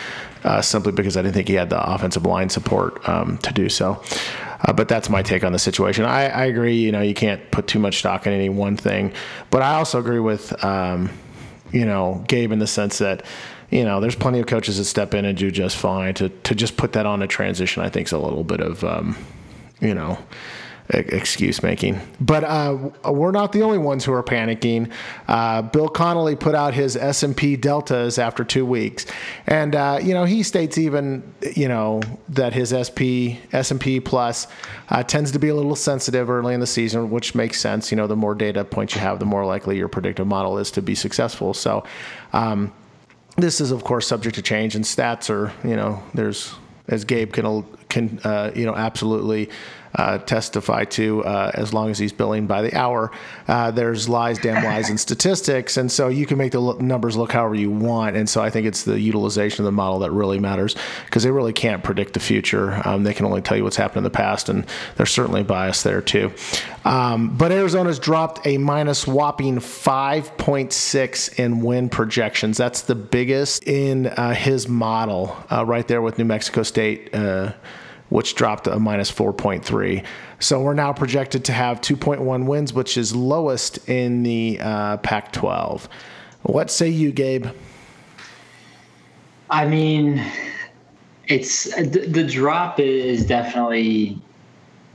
uh, 0.45 0.61
simply 0.61 0.93
because 0.93 1.17
I 1.17 1.21
didn't 1.21 1.35
think 1.35 1.49
he 1.49 1.55
had 1.55 1.69
the 1.69 1.93
offensive 1.93 2.25
line 2.25 2.49
support 2.49 3.07
um, 3.07 3.37
to 3.39 3.51
do 3.51 3.67
so. 3.67 4.01
Uh, 4.61 4.73
but 4.73 4.87
that's 4.87 5.09
my 5.09 5.21
take 5.21 5.43
on 5.43 5.51
the 5.51 5.59
situation. 5.59 6.05
I, 6.05 6.29
I 6.29 6.45
agree. 6.45 6.77
You 6.77 6.91
know, 6.93 7.01
you 7.01 7.13
can't 7.13 7.51
put 7.51 7.67
too 7.67 7.77
much 7.77 7.99
stock 7.99 8.25
in 8.25 8.33
any 8.33 8.49
one 8.49 8.77
thing, 8.77 9.11
but 9.51 9.61
I 9.61 9.75
also 9.75 9.99
agree 9.99 10.19
with, 10.19 10.63
um, 10.63 11.11
you 11.71 11.85
know, 11.85 12.23
Gabe 12.27 12.53
in 12.53 12.59
the 12.59 12.67
sense 12.67 12.97
that 12.99 13.23
you 13.69 13.83
know, 13.83 13.99
there's 13.99 14.15
plenty 14.15 14.39
of 14.39 14.47
coaches 14.47 14.77
that 14.77 14.85
step 14.85 15.13
in 15.13 15.25
and 15.25 15.37
do 15.37 15.51
just 15.51 15.77
fine. 15.77 16.13
To 16.15 16.29
to 16.29 16.55
just 16.55 16.77
put 16.77 16.93
that 16.93 17.05
on 17.05 17.21
a 17.21 17.27
transition, 17.27 17.83
I 17.83 17.89
think 17.89 18.07
is 18.07 18.13
a 18.13 18.17
little 18.17 18.43
bit 18.43 18.61
of, 18.61 18.83
um, 18.83 19.17
you 19.81 19.93
know, 19.93 20.17
excuse 20.89 21.61
making. 21.61 21.99
But 22.21 22.43
uh, 22.45 22.91
we're 23.11 23.31
not 23.31 23.51
the 23.51 23.61
only 23.63 23.77
ones 23.77 24.05
who 24.05 24.13
are 24.13 24.23
panicking. 24.23 24.91
Uh, 25.27 25.61
Bill 25.61 25.89
Connelly 25.89 26.35
put 26.35 26.55
out 26.55 26.73
his 26.73 26.95
S 26.95 27.23
and 27.23 27.35
P 27.35 27.55
deltas 27.55 28.17
after 28.17 28.43
two 28.43 28.65
weeks, 28.65 29.05
and 29.45 29.75
uh, 29.75 29.99
you 30.01 30.13
know 30.13 30.23
he 30.23 30.43
states 30.43 30.77
even 30.77 31.33
you 31.55 31.67
know 31.67 32.01
that 32.29 32.53
his 32.53 32.69
SP 32.71 33.35
S 33.51 33.71
and 33.71 33.81
P 33.81 33.99
plus 33.99 34.47
uh, 34.89 35.03
tends 35.03 35.31
to 35.31 35.39
be 35.39 35.49
a 35.49 35.55
little 35.55 35.75
sensitive 35.75 36.29
early 36.29 36.53
in 36.53 36.59
the 36.59 36.67
season, 36.67 37.09
which 37.09 37.35
makes 37.35 37.59
sense. 37.59 37.91
You 37.91 37.97
know, 37.97 38.07
the 38.07 38.15
more 38.15 38.35
data 38.35 38.63
points 38.63 38.95
you 38.95 39.01
have, 39.01 39.19
the 39.19 39.25
more 39.25 39.45
likely 39.45 39.77
your 39.77 39.89
predictive 39.89 40.27
model 40.27 40.57
is 40.57 40.71
to 40.71 40.81
be 40.81 40.95
successful. 40.95 41.53
So. 41.53 41.83
Um, 42.33 42.71
this 43.37 43.61
is 43.61 43.71
of 43.71 43.83
course 43.83 44.07
subject 44.07 44.35
to 44.35 44.41
change 44.41 44.75
and 44.75 44.83
stats 44.83 45.29
are 45.29 45.53
you 45.67 45.75
know 45.75 46.01
there's 46.13 46.55
as 46.87 47.05
gabe 47.05 47.31
can 47.31 47.63
can 47.87 48.19
uh, 48.23 48.51
you 48.55 48.65
know 48.65 48.75
absolutely 48.75 49.49
uh, 49.97 50.17
testify 50.19 50.85
to 50.85 51.23
uh, 51.25 51.51
as 51.53 51.73
long 51.73 51.89
as 51.89 51.97
he's 51.97 52.13
billing 52.13 52.47
by 52.47 52.61
the 52.61 52.73
hour. 52.75 53.11
Uh, 53.47 53.71
there's 53.71 54.07
lies 54.07 54.39
damn 54.39 54.63
lies 54.63 54.89
and 54.89 54.99
statistics 54.99 55.77
and 55.77 55.91
so 55.91 56.07
you 56.07 56.25
can 56.25 56.37
make 56.37 56.51
the 56.51 56.73
numbers 56.79 57.17
look 57.17 57.31
however 57.31 57.55
you 57.55 57.71
want 57.71 58.15
and 58.15 58.29
so 58.29 58.41
i 58.41 58.49
think 58.49 58.65
it's 58.65 58.83
the 58.83 58.99
utilization 58.99 59.63
of 59.63 59.65
the 59.65 59.71
model 59.71 59.99
that 59.99 60.11
really 60.11 60.39
matters 60.39 60.75
because 61.05 61.23
they 61.23 61.31
really 61.31 61.53
can't 61.53 61.83
predict 61.83 62.13
the 62.13 62.19
future. 62.19 62.81
Um, 62.85 63.03
they 63.03 63.13
can 63.13 63.25
only 63.25 63.41
tell 63.41 63.57
you 63.57 63.63
what's 63.63 63.75
happened 63.75 63.97
in 63.97 64.03
the 64.03 64.09
past 64.09 64.49
and 64.49 64.65
there's 64.95 65.11
certainly 65.11 65.43
bias 65.43 65.83
there 65.83 66.01
too. 66.01 66.31
Um, 66.85 67.35
but 67.35 67.51
arizona's 67.51 67.99
dropped 67.99 68.45
a 68.45 68.57
minus 68.57 69.07
whopping 69.07 69.57
5.6 69.57 71.39
in 71.39 71.61
win 71.61 71.89
projections. 71.89 72.57
That's 72.57 72.81
the 72.81 72.95
biggest 72.95 73.67
in 73.67 74.07
uh, 74.07 74.33
his 74.33 74.67
model 74.67 75.37
uh, 75.51 75.65
right 75.65 75.87
there 75.87 76.01
with 76.01 76.17
new 76.17 76.25
mexico 76.25 76.63
state 76.63 77.13
uh, 77.13 77.53
which 78.09 78.35
dropped 78.35 78.67
a 78.67 78.79
minus 78.79 79.11
4.3. 79.11 80.05
So 80.39 80.61
we're 80.61 80.73
now 80.73 80.93
projected 80.93 81.45
to 81.45 81.53
have 81.53 81.81
2.1 81.81 82.45
wins, 82.45 82.73
which 82.73 82.97
is 82.97 83.15
lowest 83.15 83.89
in 83.89 84.23
the 84.23 84.59
uh, 84.61 84.97
Pac 84.97 85.31
12. 85.31 85.89
What 86.43 86.71
say 86.71 86.89
you, 86.89 87.11
Gabe? 87.11 87.47
I 89.49 89.65
mean, 89.65 90.23
it's 91.27 91.75
the, 91.75 92.07
the 92.07 92.23
drop 92.23 92.79
is 92.79 93.25
definitely, 93.25 94.21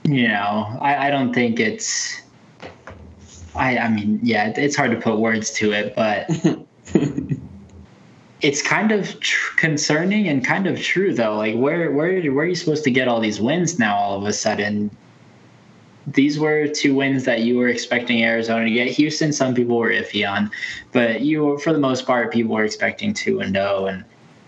you 0.05 0.29
know, 0.29 0.79
I, 0.81 1.09
I 1.09 1.11
don't 1.11 1.33
think 1.33 1.61
it's. 1.61 2.21
I, 3.55 3.77
I 3.77 3.89
mean, 3.89 4.19
yeah, 4.23 4.53
it's 4.57 4.75
hard 4.75 4.93
to 4.93 4.97
put 4.97 5.19
words 5.19 5.51
to 5.53 5.73
it, 5.73 5.95
but 5.95 6.27
it's 8.43 8.61
kind 8.61 8.91
of 8.91 9.19
tr- 9.21 9.57
concerning 9.57 10.29
and 10.29 10.45
kind 10.45 10.67
of 10.67 10.81
true 10.81 11.15
though. 11.15 11.37
Like, 11.37 11.55
where 11.55 11.91
where 11.93 12.21
where 12.33 12.45
are 12.45 12.49
you 12.49 12.55
supposed 12.55 12.85
to 12.85 12.91
get 12.91 13.09
all 13.09 13.21
these 13.21 13.41
wins 13.41 13.79
now? 13.79 13.97
All 13.97 14.19
of 14.19 14.25
a 14.25 14.33
sudden, 14.33 14.91
these 16.07 16.39
were 16.39 16.67
two 16.67 16.95
wins 16.95 17.25
that 17.25 17.41
you 17.41 17.57
were 17.57 17.69
expecting 17.69 18.23
Arizona 18.23 18.65
to 18.65 18.71
get. 18.71 18.89
Houston, 18.89 19.33
some 19.33 19.55
people 19.55 19.79
were 19.79 19.91
iffy 19.91 20.29
on, 20.29 20.51
but 20.91 21.21
you, 21.21 21.45
were, 21.45 21.59
for 21.59 21.73
the 21.73 21.79
most 21.79 22.07
part, 22.07 22.33
people 22.33 22.55
were 22.55 22.65
expecting 22.65 23.15
two 23.15 23.41
and 23.41 23.55
zero. 23.55 23.87
And 23.87 24.05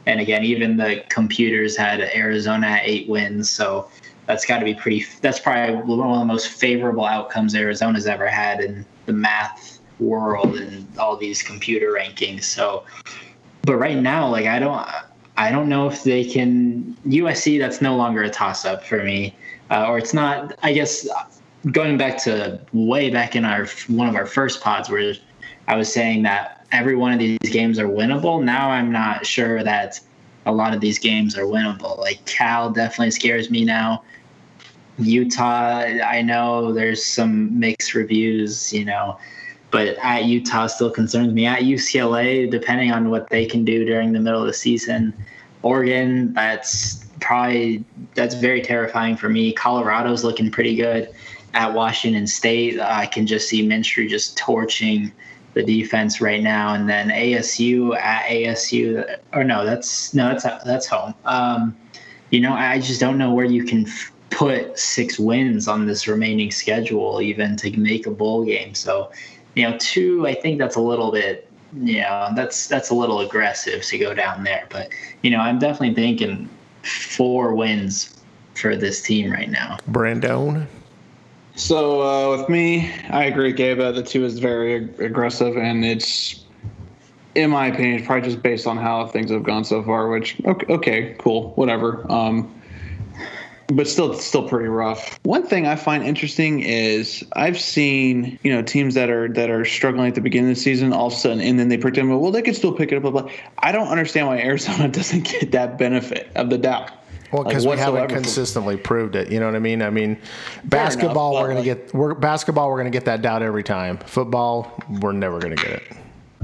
and 0.07 0.21
again, 0.21 0.45
even 0.45 0.77
the 0.77 1.03
computers 1.09 1.77
had 1.77 2.01
Arizona 2.01 2.67
at 2.67 2.83
eight 2.85 3.09
wins, 3.09 3.49
so 3.49 3.89
that's 4.27 4.45
got 4.45 4.59
to 4.59 4.65
be 4.65 4.75
pretty. 4.75 5.07
That's 5.21 5.39
probably 5.39 5.77
one 5.77 6.11
of 6.11 6.19
the 6.19 6.25
most 6.25 6.49
favorable 6.49 7.07
outcomes 7.07 7.55
Arizona's 7.55 8.07
ever 8.07 8.27
had 8.27 8.61
in 8.61 8.85
the 9.07 9.13
math 9.13 9.79
world 10.01 10.57
and 10.57 10.87
all 10.99 11.17
these 11.17 11.43
computer 11.43 11.93
rankings. 11.93 12.45
So, 12.45 12.85
but 13.65 13.77
right 13.77 13.99
now, 13.99 14.29
like 14.29 14.47
I 14.47 14.59
don't, 14.59 14.87
I 15.37 15.51
don't 15.51 15.69
know 15.69 15.87
if 15.89 16.05
they 16.05 16.25
can 16.25 16.97
USC. 17.07 17.59
That's 17.59 17.81
no 17.81 17.97
longer 17.97 18.23
a 18.23 18.31
toss 18.31 18.65
up 18.65 18.85
for 18.85 19.03
me, 19.03 19.37
uh, 19.71 19.87
or 19.87 19.99
it's 19.99 20.15
not. 20.15 20.55
I 20.63 20.73
guess 20.73 21.09
going 21.71 21.97
back 21.97 22.19
to 22.25 22.61
way 22.73 23.11
back 23.11 23.37
in 23.37 23.45
our 23.45 23.67
one 23.89 24.09
of 24.09 24.17
our 24.17 24.27
first 24.27 24.61
pods 24.61 24.91
where 24.91 25.15
I 25.67 25.77
was 25.77 25.93
saying 25.93 26.23
that 26.25 26.67
every 26.73 26.97
one 26.97 27.13
of 27.13 27.19
these 27.19 27.39
games 27.51 27.79
are 27.79 27.89
winnable. 27.89 28.43
Now 28.43 28.71
I'm 28.71 28.93
not 28.93 29.27
sure 29.27 29.63
that 29.63 30.01
a 30.47 30.53
lot 30.53 30.75
of 30.75 30.81
these 30.81 30.99
games 30.99 31.37
are 31.37 31.45
winnable. 31.45 31.99
Like 31.99 32.25
Cal 32.27 32.71
definitely 32.71 33.13
scares 33.13 33.51
me 33.51 33.65
now. 33.65 34.03
Utah, 34.99 35.81
I 35.81 36.23
know 36.23 36.73
there's 36.73 37.05
some 37.05 37.59
mixed 37.59 37.95
reviews, 37.95 38.73
you 38.73 38.85
know, 38.85 39.19
but 39.75 39.89
at 39.99 40.27
Utah 40.27 40.69
still 40.69 40.89
concerns 40.89 41.35
me. 41.35 41.47
At 41.47 41.63
UCLA, 41.63 42.49
depending 42.49 42.93
on 42.93 43.11
what 43.11 43.29
they 43.29 43.45
can 43.45 43.65
do 43.65 43.85
during 43.85 44.13
the 44.13 44.21
middle 44.21 44.41
of 44.41 44.47
the 44.47 44.53
season, 44.53 45.13
Oregon, 45.63 46.33
that's 46.33 47.05
probably 47.21 47.85
that's 48.15 48.37
very 48.37 48.63
terrifying 48.63 49.17
for 49.17 49.29
me. 49.29 49.53
Colorado's 49.53 50.23
looking 50.23 50.49
pretty 50.49 50.77
good. 50.77 51.13
At 51.55 51.75
Washington 51.75 52.29
State, 52.29 52.79
I 52.81 53.07
can 53.07 53.27
just 53.27 53.49
see 53.49 53.67
Minshew 53.67 54.09
just 54.09 54.37
torching 54.39 55.13
the 55.55 55.65
defense 55.65 56.21
right 56.21 56.43
now, 56.43 56.75
and 56.75 56.89
then 56.89 57.09
ASU 57.09 57.97
at 57.97 58.29
ASU, 58.29 59.19
or 59.33 59.43
no, 59.43 59.65
that's 59.65 60.15
no, 60.15 60.29
that's 60.29 60.45
that's 60.65 60.87
home. 60.87 61.15
Um, 61.25 61.77
you 62.31 62.41
know, 62.41 62.53
I 62.53 62.79
just 62.79 63.01
don't 63.01 63.19
know 63.19 63.35
where 63.35 63.45
you 63.45 63.65
can 63.65 63.87
f- 63.87 64.13
put 64.31 64.79
six 64.79 65.19
wins 65.19 65.67
on 65.67 65.87
this 65.87 66.07
remaining 66.07 66.53
schedule, 66.53 67.21
even 67.21 67.57
to 67.57 67.77
make 67.77 68.07
a 68.07 68.11
bowl 68.11 68.45
game. 68.45 68.75
So, 68.75 69.11
you 69.55 69.69
know, 69.69 69.77
two, 69.79 70.27
I 70.27 70.35
think 70.35 70.59
that's 70.59 70.77
a 70.77 70.81
little 70.81 71.13
bit, 71.13 71.51
you 71.75 72.01
know, 72.01 72.31
that's 72.35 72.67
that's 72.67 72.91
a 72.91 72.95
little 72.95 73.21
aggressive 73.21 73.83
to 73.83 73.99
go 73.99 74.15
down 74.15 74.45
there. 74.45 74.67
But 74.71 74.91
you 75.23 75.31
know, 75.31 75.39
I'm 75.39 75.59
definitely 75.59 75.95
thinking 75.95 76.49
four 76.83 77.55
wins 77.55 78.15
for 78.55 78.77
this 78.77 79.03
team 79.03 79.31
right 79.31 79.51
now. 79.51 79.79
Brandon. 79.89 80.67
So 81.57 82.03
uh, 82.03 82.37
with 82.37 82.49
me, 82.49 82.91
I 83.11 83.25
agree 83.25 83.49
with 83.49 83.57
Gabe. 83.57 83.79
The 83.79 84.03
two 84.03 84.25
is 84.25 84.39
very 84.39 84.75
ag- 84.75 85.01
aggressive, 85.01 85.57
and 85.57 85.85
it's, 85.85 86.45
in 87.37 87.51
my 87.51 87.69
opinion, 87.69 88.05
probably 88.05 88.29
just 88.29 88.43
based 88.43 88.67
on 88.67 88.77
how 88.77 89.07
things 89.07 89.31
have 89.31 89.45
gone 89.45 89.65
so 89.65 89.83
far. 89.83 90.09
Which 90.09 90.37
okay, 90.45 90.73
okay 90.73 91.17
cool, 91.19 91.53
whatever. 91.53 92.11
Um, 92.11 92.53
but 93.69 93.89
still, 93.89 94.15
still 94.15 94.47
pretty 94.49 94.69
rough. 94.69 95.19
One 95.25 95.47
thing 95.47 95.67
I 95.67 95.77
find 95.77 96.05
interesting 96.05 96.61
is 96.61 97.25
I've 97.33 97.59
seen 97.59 98.39
you 98.43 98.53
know 98.53 98.63
teams 98.63 98.95
that 98.95 99.11
are 99.11 99.29
that 99.29 99.51
are 99.51 99.65
struggling 99.65 100.09
at 100.09 100.15
the 100.15 100.21
beginning 100.21 100.51
of 100.51 100.57
the 100.57 100.61
season, 100.63 100.93
all 100.93 101.07
of 101.09 101.13
a 101.13 101.17
sudden, 101.17 101.41
and 101.41 101.59
then 101.59 101.69
they 101.69 101.79
pretend 101.79 102.11
well 102.11 102.31
they 102.31 102.43
could 102.43 102.57
still 102.57 102.73
pick 102.73 102.93
it 102.93 102.97
up. 102.97 103.03
Blah, 103.03 103.11
blah. 103.11 103.31
I 103.59 103.73
don't 103.73 103.89
understand 103.89 104.27
why 104.27 104.39
Arizona 104.39 104.89
doesn't 104.93 105.25
get 105.29 105.53
that 105.53 105.79
benefit 105.79 106.31
of 106.35 106.51
the 106.51 106.59
doubt. 106.59 106.91
Well, 107.33 107.43
Like, 107.43 107.49
because 107.51 107.67
we 107.67 107.77
haven't 107.77 108.09
consistently 108.09 108.77
proved 108.77 109.17
it. 109.17 109.33
You 109.33 109.41
know 109.41 109.47
what 109.47 109.57
I 109.57 109.59
mean? 109.61 109.83
I 109.83 109.91
mean, 109.91 110.17
basketball 110.65 111.33
but 111.33 111.43
we're 111.43 111.49
gonna 111.49 111.61
like- 111.61 111.65
get 111.87 111.95
we're 111.95 112.15
basketball 112.15 112.71
we're 112.71 112.77
gonna 112.79 112.91
get 112.91 113.07
that 113.07 113.23
doubt 113.23 113.43
every 113.43 113.65
time. 113.65 113.99
Football 113.99 114.79
we're 115.01 115.13
never 115.13 115.39
gonna 115.41 115.57
get 115.57 115.71
it. 115.71 115.83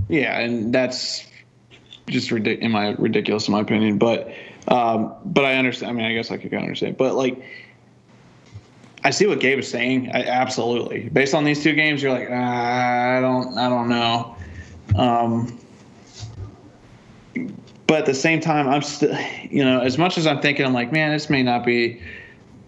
Yeah, 0.08 0.40
and 0.40 0.72
that's 0.74 1.26
just 2.08 2.30
ridic- 2.30 2.58
in 2.58 2.72
my 2.72 2.96
ridiculous 2.98 3.46
in 3.46 3.52
my 3.52 3.60
opinion. 3.60 3.98
But 3.98 4.32
um, 4.68 5.14
but 5.24 5.44
I 5.44 5.56
understand. 5.56 5.90
I 5.90 5.94
mean, 5.94 6.06
I 6.06 6.14
guess 6.14 6.30
I 6.30 6.36
could 6.36 6.50
kind 6.50 6.62
of 6.62 6.66
understand. 6.66 6.96
But 6.96 7.14
like, 7.14 7.42
I 9.02 9.10
see 9.10 9.26
what 9.26 9.40
Gabe 9.40 9.58
is 9.58 9.68
saying. 9.68 10.10
I, 10.12 10.24
absolutely. 10.24 11.08
Based 11.08 11.34
on 11.34 11.44
these 11.44 11.62
two 11.62 11.72
games, 11.72 12.02
you're 12.02 12.12
like, 12.12 12.28
ah, 12.30 13.16
I 13.16 13.20
don't, 13.20 13.56
I 13.56 13.68
don't 13.68 13.88
know. 13.88 14.36
Um, 14.96 15.58
but 17.86 18.00
at 18.00 18.06
the 18.06 18.14
same 18.14 18.40
time, 18.40 18.68
I'm 18.68 18.82
still, 18.82 19.16
you 19.50 19.64
know, 19.64 19.80
as 19.80 19.98
much 19.98 20.18
as 20.18 20.26
I'm 20.26 20.40
thinking, 20.40 20.64
I'm 20.64 20.74
like, 20.74 20.92
man, 20.92 21.12
this 21.12 21.30
may 21.30 21.42
not 21.42 21.64
be 21.64 22.00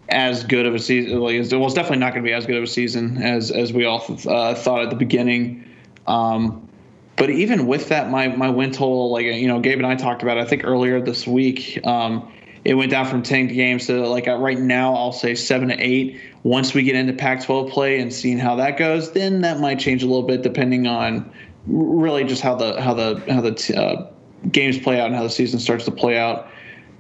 as 0.09 0.45
good 0.45 0.67
of 0.67 0.75
a 0.75 0.79
season. 0.79 1.21
Like, 1.21 1.35
well, 1.53 1.67
it's 1.67 1.75
definitely 1.75 1.99
not 1.99 2.13
going 2.13 2.25
to 2.25 2.29
be 2.29 2.33
as 2.33 2.47
good 2.47 2.57
of 2.57 2.65
a 2.65 2.67
season 2.67 3.19
as 3.19 3.51
as 3.51 3.73
we 3.73 3.85
all 3.85 4.05
uh, 4.27 4.55
thought 4.55 4.83
at 4.83 4.91
the 4.91 4.97
beginning. 4.97 5.69
Um, 6.07 6.69
but 7.17 7.31
even 7.31 7.67
with 7.67 7.89
that, 7.89 8.11
my 8.11 8.29
my 8.29 8.49
win 8.49 8.73
total, 8.73 9.13
like 9.13 9.25
you 9.25 9.47
know, 9.47 9.61
Gabe 9.61 9.79
and 9.79 9.87
I 9.87 9.95
talked 9.95 10.23
about, 10.23 10.39
it, 10.39 10.41
I 10.41 10.45
think 10.45 10.65
earlier 10.65 11.01
this 11.01 11.27
week, 11.27 11.85
um, 11.87 12.33
it 12.65 12.75
went 12.75 12.91
down 12.91 13.07
from 13.07 13.23
ten 13.23 13.49
games 13.49 13.87
to 13.87 14.07
like 14.09 14.27
right 14.27 14.59
now, 14.59 14.95
I'll 14.95 15.13
say 15.13 15.35
seven 15.35 15.69
to 15.69 15.77
eight. 15.79 16.21
Once 16.43 16.75
we 16.75 16.83
get 16.83 16.97
into 16.97 17.13
Pac-12 17.13 17.71
play 17.71 18.01
and 18.01 18.13
seeing 18.13 18.39
how 18.39 18.57
that 18.57 18.77
goes, 18.77 19.13
then 19.13 19.43
that 19.43 19.61
might 19.61 19.79
change 19.79 20.03
a 20.03 20.07
little 20.07 20.25
bit 20.25 20.43
depending 20.43 20.89
on 20.89 21.31
really 21.67 22.25
just 22.25 22.43
how 22.43 22.55
the 22.55 22.81
how 22.81 22.95
the 22.95 23.23
how 23.29 23.41
the 23.41 23.53
t- 23.53 23.75
uh, 23.75 24.05
games 24.51 24.79
play 24.79 25.01
out 25.01 25.07
and 25.07 25.15
how 25.15 25.23
the 25.23 25.31
season 25.31 25.61
starts 25.61 25.85
to 25.85 25.91
play 25.91 26.19
out. 26.19 26.49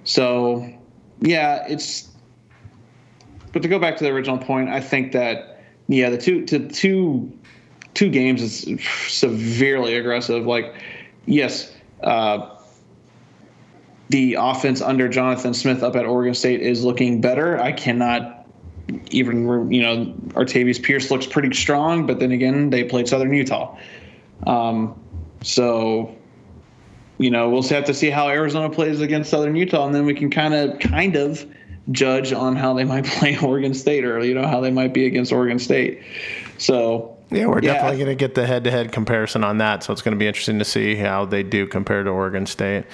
So, 0.04 0.68
yeah, 1.20 1.66
it's. 1.68 2.08
But 3.52 3.62
to 3.62 3.68
go 3.68 3.78
back 3.78 3.96
to 3.98 4.04
the 4.04 4.10
original 4.10 4.38
point, 4.38 4.68
I 4.68 4.80
think 4.80 5.12
that 5.12 5.64
yeah, 5.88 6.10
the 6.10 6.18
two 6.18 6.44
to 6.46 6.68
two 6.68 7.32
two 7.94 8.10
games 8.10 8.42
is 8.42 8.80
severely 9.08 9.96
aggressive. 9.96 10.46
Like, 10.46 10.74
yes, 11.26 11.72
uh, 12.02 12.56
the 14.08 14.36
offense 14.38 14.80
under 14.80 15.08
Jonathan 15.08 15.54
Smith 15.54 15.82
up 15.82 15.96
at 15.96 16.04
Oregon 16.04 16.34
State 16.34 16.60
is 16.60 16.84
looking 16.84 17.20
better. 17.20 17.58
I 17.60 17.72
cannot 17.72 18.46
even, 19.10 19.70
you 19.70 19.82
know, 19.82 20.14
Artavis 20.34 20.82
Pierce 20.82 21.10
looks 21.10 21.26
pretty 21.26 21.54
strong, 21.54 22.06
but 22.06 22.18
then 22.18 22.32
again, 22.32 22.70
they 22.70 22.84
played 22.84 23.08
Southern 23.08 23.32
Utah. 23.32 23.76
Um, 24.46 25.00
so, 25.42 26.14
you 27.18 27.30
know, 27.30 27.48
we'll 27.48 27.62
have 27.62 27.84
to 27.84 27.94
see 27.94 28.10
how 28.10 28.28
Arizona 28.28 28.68
plays 28.68 29.00
against 29.00 29.30
Southern 29.30 29.56
Utah, 29.56 29.86
and 29.86 29.94
then 29.94 30.04
we 30.04 30.14
can 30.14 30.30
kind 30.30 30.54
of, 30.54 30.78
kind 30.78 31.16
of 31.16 31.46
judge 31.90 32.32
on 32.32 32.56
how 32.56 32.74
they 32.74 32.84
might 32.84 33.04
play 33.18 33.38
Oregon 33.38 33.74
State 33.74 34.04
or, 34.04 34.22
you 34.24 34.34
know, 34.34 34.46
how 34.46 34.60
they 34.60 34.70
might 34.70 34.92
be 34.92 35.06
against 35.06 35.32
Oregon 35.32 35.58
State. 35.58 36.02
So, 36.58 37.16
Yeah, 37.32 37.46
we're 37.46 37.60
Yeah. 37.62 37.74
definitely 37.74 37.96
going 37.98 38.08
to 38.10 38.14
get 38.14 38.34
the 38.34 38.46
head-to-head 38.46 38.92
comparison 38.92 39.42
on 39.44 39.58
that. 39.58 39.82
So 39.82 39.92
it's 39.92 40.02
going 40.02 40.14
to 40.14 40.18
be 40.18 40.26
interesting 40.26 40.58
to 40.58 40.64
see 40.64 40.94
how 40.94 41.24
they 41.24 41.42
do 41.42 41.66
compare 41.66 42.02
to 42.02 42.10
Oregon 42.10 42.46
State. 42.46 42.84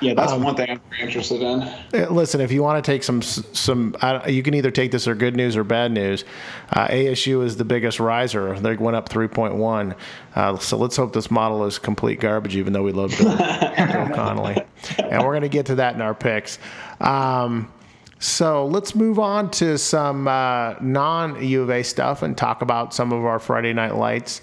yeah, 0.00 0.14
that's 0.14 0.32
one 0.32 0.54
thing 0.54 0.70
I'm 0.70 0.80
very 0.90 1.02
interested 1.02 1.40
in. 1.42 2.14
Listen, 2.14 2.40
if 2.40 2.52
you 2.52 2.62
want 2.62 2.84
to 2.84 2.90
take 2.90 3.02
some 3.02 3.22
some, 3.22 3.96
I, 4.02 4.28
you 4.28 4.42
can 4.42 4.54
either 4.54 4.70
take 4.70 4.90
this 4.92 5.08
or 5.08 5.14
good 5.14 5.36
news 5.36 5.56
or 5.56 5.64
bad 5.64 5.92
news. 5.92 6.24
Uh, 6.72 6.88
ASU 6.88 7.44
is 7.44 7.56
the 7.56 7.64
biggest 7.64 7.98
riser; 8.00 8.58
they 8.58 8.76
went 8.76 8.96
up 8.96 9.08
three 9.08 9.28
point 9.28 9.54
one. 9.54 9.94
Uh, 10.34 10.56
so 10.58 10.76
let's 10.76 10.96
hope 10.96 11.12
this 11.14 11.30
model 11.30 11.64
is 11.64 11.78
complete 11.78 12.20
garbage, 12.20 12.56
even 12.56 12.72
though 12.74 12.82
we 12.82 12.92
love 12.92 13.10
Bill, 13.16 13.36
Bill 13.36 14.14
Connelly, 14.14 14.62
and 14.98 15.22
we're 15.22 15.32
going 15.32 15.40
to 15.42 15.48
get 15.48 15.66
to 15.66 15.76
that 15.76 15.94
in 15.94 16.02
our 16.02 16.14
picks. 16.14 16.58
Um, 17.00 17.72
so 18.18 18.66
let's 18.66 18.94
move 18.94 19.18
on 19.18 19.50
to 19.52 19.76
some 19.76 20.26
uh, 20.26 20.74
non 20.80 21.42
U 21.42 21.62
of 21.62 21.70
A 21.70 21.82
stuff 21.82 22.22
and 22.22 22.36
talk 22.36 22.62
about 22.62 22.94
some 22.94 23.12
of 23.12 23.24
our 23.24 23.38
Friday 23.38 23.72
night 23.72 23.94
lights. 23.94 24.40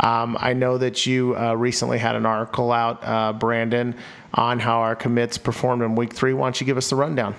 Um, 0.00 0.36
I 0.40 0.52
know 0.52 0.78
that 0.78 1.06
you 1.06 1.36
uh, 1.36 1.54
recently 1.54 1.98
had 1.98 2.16
an 2.16 2.26
article 2.26 2.70
out, 2.70 3.02
uh, 3.02 3.32
Brandon, 3.32 3.94
on 4.34 4.58
how 4.58 4.80
our 4.80 4.94
commits 4.94 5.38
performed 5.38 5.82
in 5.82 5.94
week 5.94 6.12
three. 6.12 6.34
Why 6.34 6.46
don't 6.46 6.60
you 6.60 6.66
give 6.66 6.76
us 6.76 6.90
the 6.90 6.96
rundown? 6.96 7.34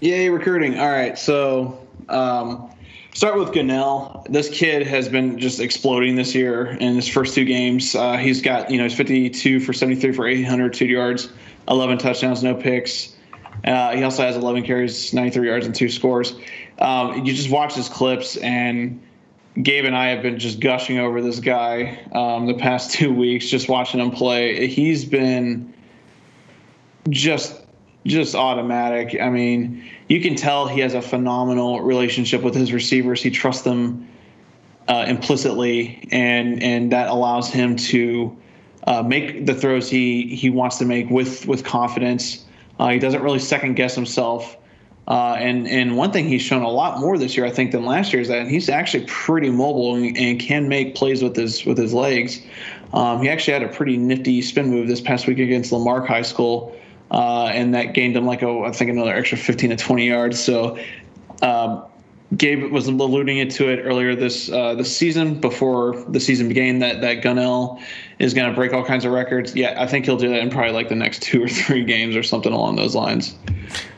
Yay, 0.00 0.28
recruiting. 0.30 0.78
All 0.78 0.90
right. 0.90 1.18
So, 1.18 1.86
um, 2.08 2.70
start 3.12 3.38
with 3.38 3.50
Gunnell. 3.50 4.26
This 4.30 4.48
kid 4.48 4.86
has 4.86 5.08
been 5.08 5.38
just 5.38 5.60
exploding 5.60 6.16
this 6.16 6.34
year 6.34 6.66
in 6.80 6.96
his 6.96 7.06
first 7.06 7.34
two 7.34 7.44
games. 7.44 7.94
Uh, 7.94 8.16
he's 8.16 8.42
got, 8.42 8.70
you 8.70 8.78
know, 8.78 8.84
he's 8.84 8.96
52 8.96 9.60
for 9.60 9.72
73 9.72 10.12
for 10.12 10.26
802 10.26 10.86
yards, 10.86 11.32
11 11.68 11.98
touchdowns, 11.98 12.42
no 12.42 12.54
picks. 12.54 13.13
Uh, 13.64 13.96
he 13.96 14.02
also 14.02 14.22
has 14.22 14.36
11 14.36 14.64
carries, 14.64 15.12
93 15.12 15.48
yards, 15.48 15.66
and 15.66 15.74
two 15.74 15.88
scores. 15.88 16.34
Um, 16.78 17.24
you 17.24 17.32
just 17.32 17.50
watch 17.50 17.74
his 17.74 17.88
clips, 17.88 18.36
and 18.36 19.02
Gabe 19.62 19.84
and 19.84 19.96
I 19.96 20.08
have 20.08 20.22
been 20.22 20.38
just 20.38 20.60
gushing 20.60 20.98
over 20.98 21.22
this 21.22 21.40
guy 21.40 21.98
um, 22.12 22.46
the 22.46 22.54
past 22.54 22.90
two 22.98 23.12
weeks, 23.12 23.48
just 23.48 23.68
watching 23.68 24.00
him 24.00 24.10
play. 24.10 24.66
He's 24.66 25.04
been 25.04 25.72
just 27.08 27.60
just 28.06 28.34
automatic. 28.34 29.18
I 29.20 29.30
mean, 29.30 29.82
you 30.08 30.20
can 30.20 30.34
tell 30.34 30.68
he 30.68 30.80
has 30.80 30.92
a 30.92 31.00
phenomenal 31.00 31.80
relationship 31.80 32.42
with 32.42 32.54
his 32.54 32.70
receivers. 32.72 33.22
He 33.22 33.30
trusts 33.30 33.62
them 33.62 34.06
uh, 34.88 35.06
implicitly, 35.08 36.06
and 36.12 36.62
and 36.62 36.92
that 36.92 37.08
allows 37.08 37.50
him 37.50 37.76
to 37.76 38.36
uh, 38.86 39.02
make 39.02 39.46
the 39.46 39.54
throws 39.54 39.88
he 39.88 40.34
he 40.34 40.50
wants 40.50 40.76
to 40.78 40.84
make 40.84 41.08
with 41.08 41.46
with 41.46 41.64
confidence. 41.64 42.43
Uh, 42.78 42.88
he 42.90 42.98
doesn't 42.98 43.22
really 43.22 43.38
second 43.38 43.74
guess 43.74 43.94
himself. 43.94 44.56
Uh, 45.06 45.36
and 45.38 45.68
and 45.68 45.96
one 45.96 46.10
thing 46.12 46.26
he's 46.26 46.40
shown 46.40 46.62
a 46.62 46.68
lot 46.68 46.98
more 46.98 47.18
this 47.18 47.36
year, 47.36 47.44
I 47.44 47.50
think, 47.50 47.72
than 47.72 47.84
last 47.84 48.12
year 48.12 48.22
is 48.22 48.28
that 48.28 48.48
he's 48.48 48.70
actually 48.70 49.04
pretty 49.06 49.50
mobile 49.50 49.94
and, 49.94 50.16
and 50.16 50.40
can 50.40 50.66
make 50.66 50.94
plays 50.94 51.22
with 51.22 51.36
his 51.36 51.64
with 51.66 51.76
his 51.76 51.92
legs. 51.92 52.40
Um, 52.94 53.20
he 53.20 53.28
actually 53.28 53.52
had 53.52 53.62
a 53.64 53.68
pretty 53.68 53.98
nifty 53.98 54.40
spin 54.40 54.70
move 54.70 54.88
this 54.88 55.00
past 55.00 55.26
week 55.26 55.38
against 55.38 55.72
Lamarck 55.72 56.06
High 56.06 56.22
School, 56.22 56.74
uh, 57.10 57.50
and 57.52 57.74
that 57.74 57.92
gained 57.92 58.16
him 58.16 58.24
like 58.24 58.40
a, 58.40 58.62
I 58.66 58.72
think 58.72 58.90
another 58.90 59.14
extra 59.14 59.36
15 59.36 59.70
to 59.70 59.76
20 59.76 60.06
yards. 60.08 60.42
So 60.42 60.78
um, 61.42 61.84
Gabe 62.36 62.70
was 62.72 62.86
alluding 62.88 63.38
it 63.38 63.50
to 63.52 63.68
it 63.68 63.82
earlier 63.84 64.14
this 64.14 64.50
uh, 64.50 64.74
this 64.74 64.94
season 64.96 65.40
before 65.40 66.02
the 66.08 66.18
season 66.20 66.48
began 66.48 66.78
that 66.80 67.00
that 67.02 67.22
Gunnell 67.22 67.80
is 68.18 68.32
going 68.34 68.48
to 68.48 68.54
break 68.54 68.72
all 68.72 68.84
kinds 68.84 69.04
of 69.04 69.12
records. 69.12 69.54
Yeah, 69.54 69.74
I 69.80 69.86
think 69.86 70.04
he'll 70.06 70.16
do 70.16 70.28
that 70.30 70.38
in 70.40 70.50
probably 70.50 70.72
like 70.72 70.88
the 70.88 70.94
next 70.94 71.22
two 71.22 71.42
or 71.44 71.48
three 71.48 71.84
games 71.84 72.16
or 72.16 72.22
something 72.22 72.52
along 72.52 72.76
those 72.76 72.94
lines. 72.94 73.36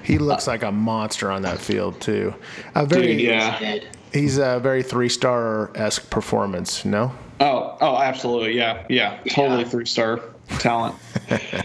He 0.02 0.18
looks 0.18 0.46
like 0.46 0.62
a 0.62 0.72
monster 0.72 1.30
on 1.30 1.42
that 1.42 1.58
field 1.58 2.00
too. 2.00 2.34
A 2.74 2.84
very, 2.86 3.08
Dude, 3.16 3.20
yeah. 3.20 3.78
He's 4.12 4.38
a 4.38 4.58
very 4.60 4.82
three 4.82 5.08
star 5.08 5.70
esque 5.76 6.08
performance. 6.10 6.84
No. 6.84 7.12
Oh, 7.40 7.76
oh, 7.80 7.96
absolutely. 7.98 8.56
Yeah, 8.56 8.84
yeah. 8.88 9.18
Totally 9.28 9.62
Yeah. 9.62 9.68
three 9.68 9.86
star 9.86 10.20
talent. 10.58 10.94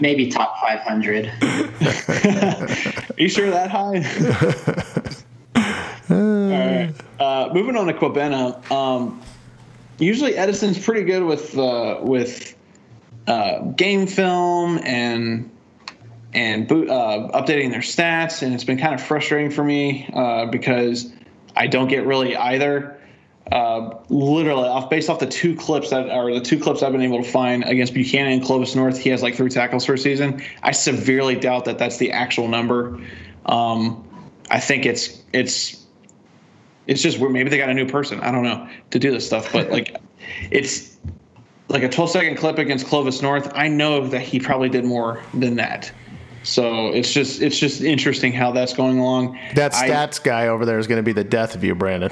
Maybe 0.01 0.27
top 0.29 0.59
500. 0.59 1.27
Are 1.27 3.13
you 3.17 3.29
sure 3.29 3.49
that 3.51 3.69
high? 3.71 5.00
Right. 6.15 6.93
Uh, 7.19 7.49
moving 7.53 7.75
on 7.75 7.87
to 7.87 7.93
Kwabena. 7.93 8.69
Um, 8.71 9.21
usually 9.99 10.35
Edison's 10.35 10.83
pretty 10.83 11.03
good 11.03 11.23
with 11.23 11.57
uh, 11.57 11.99
with 12.01 12.55
uh, 13.27 13.59
game 13.59 14.07
film 14.07 14.79
and 14.83 15.49
and 16.33 16.67
boot, 16.67 16.89
uh, 16.89 17.29
updating 17.33 17.71
their 17.71 17.81
stats, 17.81 18.41
and 18.41 18.53
it's 18.53 18.63
been 18.63 18.77
kind 18.77 18.93
of 18.93 19.01
frustrating 19.01 19.51
for 19.51 19.63
me 19.63 20.09
uh, 20.13 20.45
because 20.45 21.11
I 21.55 21.67
don't 21.67 21.87
get 21.87 22.05
really 22.05 22.35
either. 22.35 22.97
Uh, 23.51 23.97
literally, 24.07 24.67
off 24.67 24.89
based 24.89 25.09
off 25.09 25.19
the 25.19 25.25
two 25.25 25.55
clips 25.55 25.89
that 25.89 26.09
are 26.09 26.33
the 26.33 26.39
two 26.39 26.57
clips 26.57 26.83
I've 26.83 26.93
been 26.93 27.01
able 27.01 27.21
to 27.21 27.29
find 27.29 27.63
against 27.65 27.93
Buchanan 27.93 28.33
and 28.33 28.43
Clovis 28.43 28.75
North, 28.75 28.97
he 28.97 29.09
has 29.09 29.21
like 29.21 29.35
three 29.35 29.49
tackles 29.49 29.85
per 29.85 29.97
season. 29.97 30.41
I 30.63 30.71
severely 30.71 31.35
doubt 31.35 31.65
that 31.65 31.77
that's 31.77 31.97
the 31.97 32.11
actual 32.13 32.47
number. 32.47 33.01
Um, 33.45 34.07
I 34.49 34.59
think 34.59 34.85
it's 34.85 35.21
it's 35.33 35.80
it's 36.91 37.01
just 37.01 37.19
weird. 37.19 37.31
Maybe 37.31 37.49
they 37.49 37.57
got 37.57 37.69
a 37.69 37.73
new 37.73 37.87
person. 37.87 38.19
I 38.19 38.31
don't 38.31 38.43
know 38.43 38.67
to 38.89 38.99
do 38.99 39.11
this 39.11 39.25
stuff, 39.25 39.51
but 39.53 39.69
like 39.71 39.95
it's 40.51 40.97
like 41.69 41.83
a 41.83 41.89
12 41.89 42.09
second 42.11 42.35
clip 42.37 42.57
against 42.57 42.85
Clovis 42.85 43.21
North. 43.21 43.49
I 43.55 43.69
know 43.69 44.05
that 44.07 44.21
he 44.21 44.39
probably 44.41 44.67
did 44.67 44.83
more 44.83 45.23
than 45.33 45.55
that. 45.55 45.89
So 46.43 46.87
it's 46.87 47.13
just 47.13 47.41
it's 47.41 47.57
just 47.57 47.81
interesting 47.81 48.33
how 48.33 48.51
that's 48.51 48.73
going 48.73 48.99
along. 48.99 49.39
That 49.55 49.73
I- 49.73 49.87
stats 49.87 50.21
guy 50.21 50.47
over 50.47 50.65
there 50.65 50.79
is 50.79 50.87
going 50.87 50.97
to 50.99 51.03
be 51.03 51.13
the 51.13 51.23
death 51.23 51.55
of 51.55 51.63
you, 51.63 51.75
Brandon. 51.75 52.11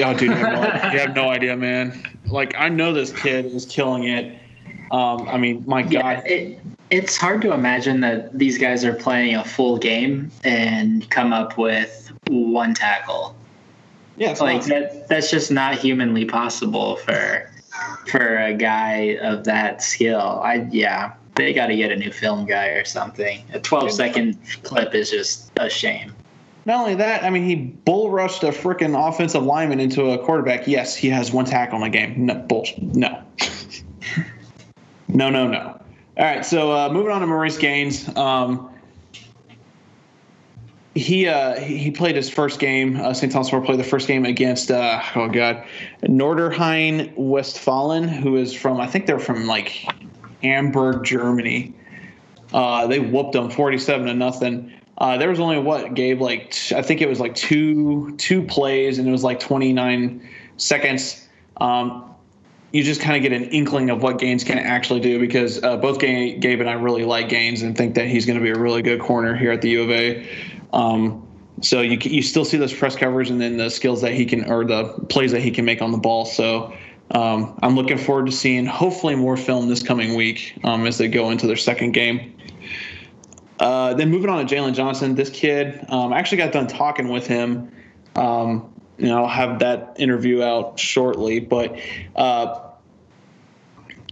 Oh, 0.00 0.12
dude, 0.12 0.22
you 0.22 0.30
have, 0.32 0.52
no, 0.52 0.62
you 0.92 0.98
have 0.98 1.16
no 1.16 1.30
idea, 1.30 1.56
man. 1.56 2.04
Like, 2.26 2.54
I 2.56 2.68
know 2.68 2.92
this 2.92 3.12
kid 3.12 3.46
is 3.46 3.64
killing 3.64 4.04
it. 4.04 4.38
Um, 4.92 5.26
I 5.28 5.38
mean, 5.38 5.64
my 5.66 5.80
Yeah, 5.84 6.16
God. 6.16 6.26
it, 6.26 6.60
it's 6.90 7.16
hard 7.16 7.40
to 7.42 7.52
imagine 7.52 8.00
that 8.00 8.38
these 8.38 8.58
guys 8.58 8.84
are 8.84 8.94
playing 8.94 9.34
a 9.34 9.44
full 9.44 9.78
game 9.78 10.30
and 10.44 11.08
come 11.10 11.32
up 11.32 11.56
with 11.58 12.12
one 12.28 12.74
tackle. 12.74 13.34
Yeah, 14.18 14.34
Like 14.40 14.64
that, 14.64 15.08
that's 15.08 15.30
just 15.30 15.50
not 15.50 15.74
humanly 15.78 16.24
possible 16.24 16.96
for 16.96 17.50
for 18.08 18.38
a 18.38 18.54
guy 18.54 19.16
of 19.22 19.44
that 19.44 19.82
skill. 19.82 20.40
I 20.42 20.66
yeah, 20.70 21.12
they 21.36 21.52
got 21.52 21.68
to 21.68 21.76
get 21.76 21.92
a 21.92 21.96
new 21.96 22.10
film 22.10 22.44
guy 22.46 22.68
or 22.68 22.84
something. 22.84 23.44
A 23.52 23.60
12 23.60 23.92
second 23.92 24.38
clip 24.64 24.94
is 24.94 25.10
just 25.10 25.52
a 25.56 25.70
shame. 25.70 26.12
not 26.66 26.80
only 26.80 26.96
that, 26.96 27.22
I 27.22 27.30
mean, 27.30 27.44
he 27.44 27.54
bull 27.54 28.10
rushed 28.10 28.42
a 28.42 28.48
freaking 28.48 29.08
offensive 29.08 29.44
lineman 29.44 29.80
into 29.80 30.10
a 30.10 30.18
quarterback. 30.18 30.66
Yes, 30.66 30.96
he 30.96 31.08
has 31.10 31.32
one 31.32 31.44
tackle 31.44 31.78
in 31.78 31.84
a 31.84 31.90
game. 31.90 32.26
No, 32.26 32.34
bullshit. 32.34 32.82
No. 32.82 33.22
no, 35.08 35.30
no, 35.30 35.46
no. 35.46 35.80
All 36.18 36.24
right, 36.24 36.44
so 36.44 36.72
uh, 36.72 36.88
moving 36.90 37.12
on 37.12 37.20
to 37.20 37.26
Maurice 37.28 37.56
Gaines. 37.56 38.08
Um, 38.16 38.70
he 40.98 41.26
uh, 41.26 41.58
he 41.60 41.90
played 41.90 42.16
his 42.16 42.28
first 42.28 42.58
game. 42.58 42.96
Uh, 42.96 43.14
St. 43.14 43.32
Thomas 43.32 43.52
More 43.52 43.60
played 43.60 43.78
the 43.78 43.84
first 43.84 44.08
game 44.08 44.24
against 44.24 44.70
uh, 44.70 45.02
oh 45.14 45.28
god, 45.28 45.64
Nordrhein 46.02 47.14
Westfalen, 47.16 48.08
who 48.08 48.36
is 48.36 48.52
from 48.52 48.80
I 48.80 48.86
think 48.86 49.06
they're 49.06 49.18
from 49.18 49.46
like 49.46 49.86
Hamburg, 50.42 51.04
Germany. 51.04 51.74
Uh, 52.52 52.86
they 52.86 52.98
whooped 52.98 53.32
them 53.32 53.50
forty-seven 53.50 54.06
to 54.06 54.14
nothing. 54.14 54.72
Uh, 54.98 55.16
there 55.16 55.28
was 55.28 55.38
only 55.38 55.58
what 55.58 55.94
Gabe 55.94 56.20
like 56.20 56.50
t- 56.50 56.74
I 56.74 56.82
think 56.82 57.00
it 57.00 57.08
was 57.08 57.20
like 57.20 57.34
two 57.34 58.14
two 58.16 58.42
plays 58.42 58.98
and 58.98 59.06
it 59.06 59.12
was 59.12 59.24
like 59.24 59.40
twenty-nine 59.40 60.28
seconds. 60.56 61.28
Um, 61.58 62.04
you 62.72 62.82
just 62.82 63.00
kind 63.00 63.16
of 63.16 63.22
get 63.22 63.32
an 63.32 63.48
inkling 63.50 63.88
of 63.88 64.02
what 64.02 64.18
Gaines 64.18 64.44
can 64.44 64.58
actually 64.58 65.00
do 65.00 65.18
because 65.18 65.62
uh, 65.62 65.76
both 65.78 65.98
Gabe 66.00 66.60
and 66.60 66.68
I 66.68 66.74
really 66.74 67.04
like 67.04 67.28
Gaines 67.28 67.62
and 67.62 67.76
think 67.76 67.94
that 67.94 68.08
he's 68.08 68.26
going 68.26 68.38
to 68.38 68.44
be 68.44 68.50
a 68.50 68.58
really 68.58 68.82
good 68.82 69.00
corner 69.00 69.34
here 69.34 69.50
at 69.50 69.62
the 69.62 69.70
U 69.70 69.82
of 69.84 69.90
A. 69.90 70.28
Um, 70.72 71.26
so 71.60 71.80
you 71.80 71.98
you 72.02 72.22
still 72.22 72.44
see 72.44 72.56
those 72.56 72.72
press 72.72 72.94
covers 72.94 73.30
and 73.30 73.40
then 73.40 73.56
the 73.56 73.70
skills 73.70 74.00
that 74.02 74.12
he 74.12 74.24
can 74.24 74.50
or 74.50 74.64
the 74.64 74.84
plays 75.08 75.32
that 75.32 75.40
he 75.40 75.50
can 75.50 75.64
make 75.64 75.82
on 75.82 75.92
the 75.92 75.98
ball. 75.98 76.24
So 76.24 76.72
um, 77.12 77.58
I'm 77.62 77.74
looking 77.74 77.98
forward 77.98 78.26
to 78.26 78.32
seeing 78.32 78.66
hopefully 78.66 79.16
more 79.16 79.36
film 79.36 79.68
this 79.68 79.82
coming 79.82 80.14
week 80.14 80.58
um, 80.64 80.86
as 80.86 80.98
they 80.98 81.08
go 81.08 81.30
into 81.30 81.46
their 81.46 81.56
second 81.56 81.92
game. 81.92 82.34
Uh, 83.58 83.94
then 83.94 84.08
moving 84.10 84.30
on 84.30 84.46
to 84.46 84.54
Jalen 84.54 84.74
Johnson, 84.74 85.16
this 85.16 85.30
kid, 85.30 85.84
um, 85.88 86.12
I 86.12 86.18
actually 86.18 86.38
got 86.38 86.52
done 86.52 86.68
talking 86.68 87.08
with 87.08 87.26
him. 87.26 87.72
Um, 88.14 88.72
know, 88.98 89.24
I'll 89.24 89.28
have 89.28 89.60
that 89.60 89.96
interview 89.98 90.42
out 90.42 90.78
shortly, 90.78 91.40
but 91.40 91.76
uh, 92.16 92.67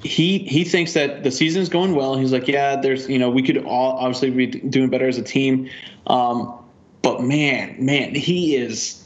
he 0.03 0.39
he 0.39 0.65
thinks 0.65 0.93
that 0.93 1.23
the 1.23 1.31
season's 1.31 1.69
going 1.69 1.95
well. 1.95 2.17
He's 2.17 2.33
like, 2.33 2.49
yeah, 2.49 2.77
there's 2.77 3.09
you 3.09 3.19
know 3.19 3.31
we 3.31 3.43
could 3.43 3.65
all 3.65 3.93
obviously 3.99 4.31
be 4.31 4.47
doing 4.47 4.91
better 4.91 5.09
as 5.09 5.19
a 5.19 5.23
team, 5.23 5.71
um, 6.07 6.55
but 7.03 7.23
man, 7.23 7.85
man, 7.85 8.15
he 8.15 8.57
is. 8.57 9.03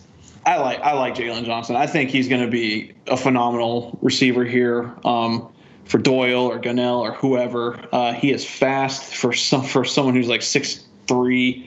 I 0.46 0.56
like 0.56 0.80
I 0.80 0.92
like 0.94 1.14
Jalen 1.14 1.44
Johnson. 1.44 1.76
I 1.76 1.86
think 1.86 2.10
he's 2.10 2.28
going 2.28 2.40
to 2.40 2.50
be 2.50 2.92
a 3.06 3.16
phenomenal 3.16 3.98
receiver 4.02 4.44
here 4.44 4.92
um, 5.04 5.52
for 5.84 5.98
Doyle 5.98 6.46
or 6.46 6.58
Gunnell 6.58 7.00
or 7.00 7.12
whoever. 7.12 7.78
Uh, 7.92 8.12
he 8.14 8.32
is 8.32 8.44
fast 8.44 9.14
for 9.14 9.32
some 9.32 9.62
for 9.62 9.84
someone 9.84 10.14
who's 10.14 10.28
like 10.28 10.42
six 10.42 10.84
three. 11.06 11.66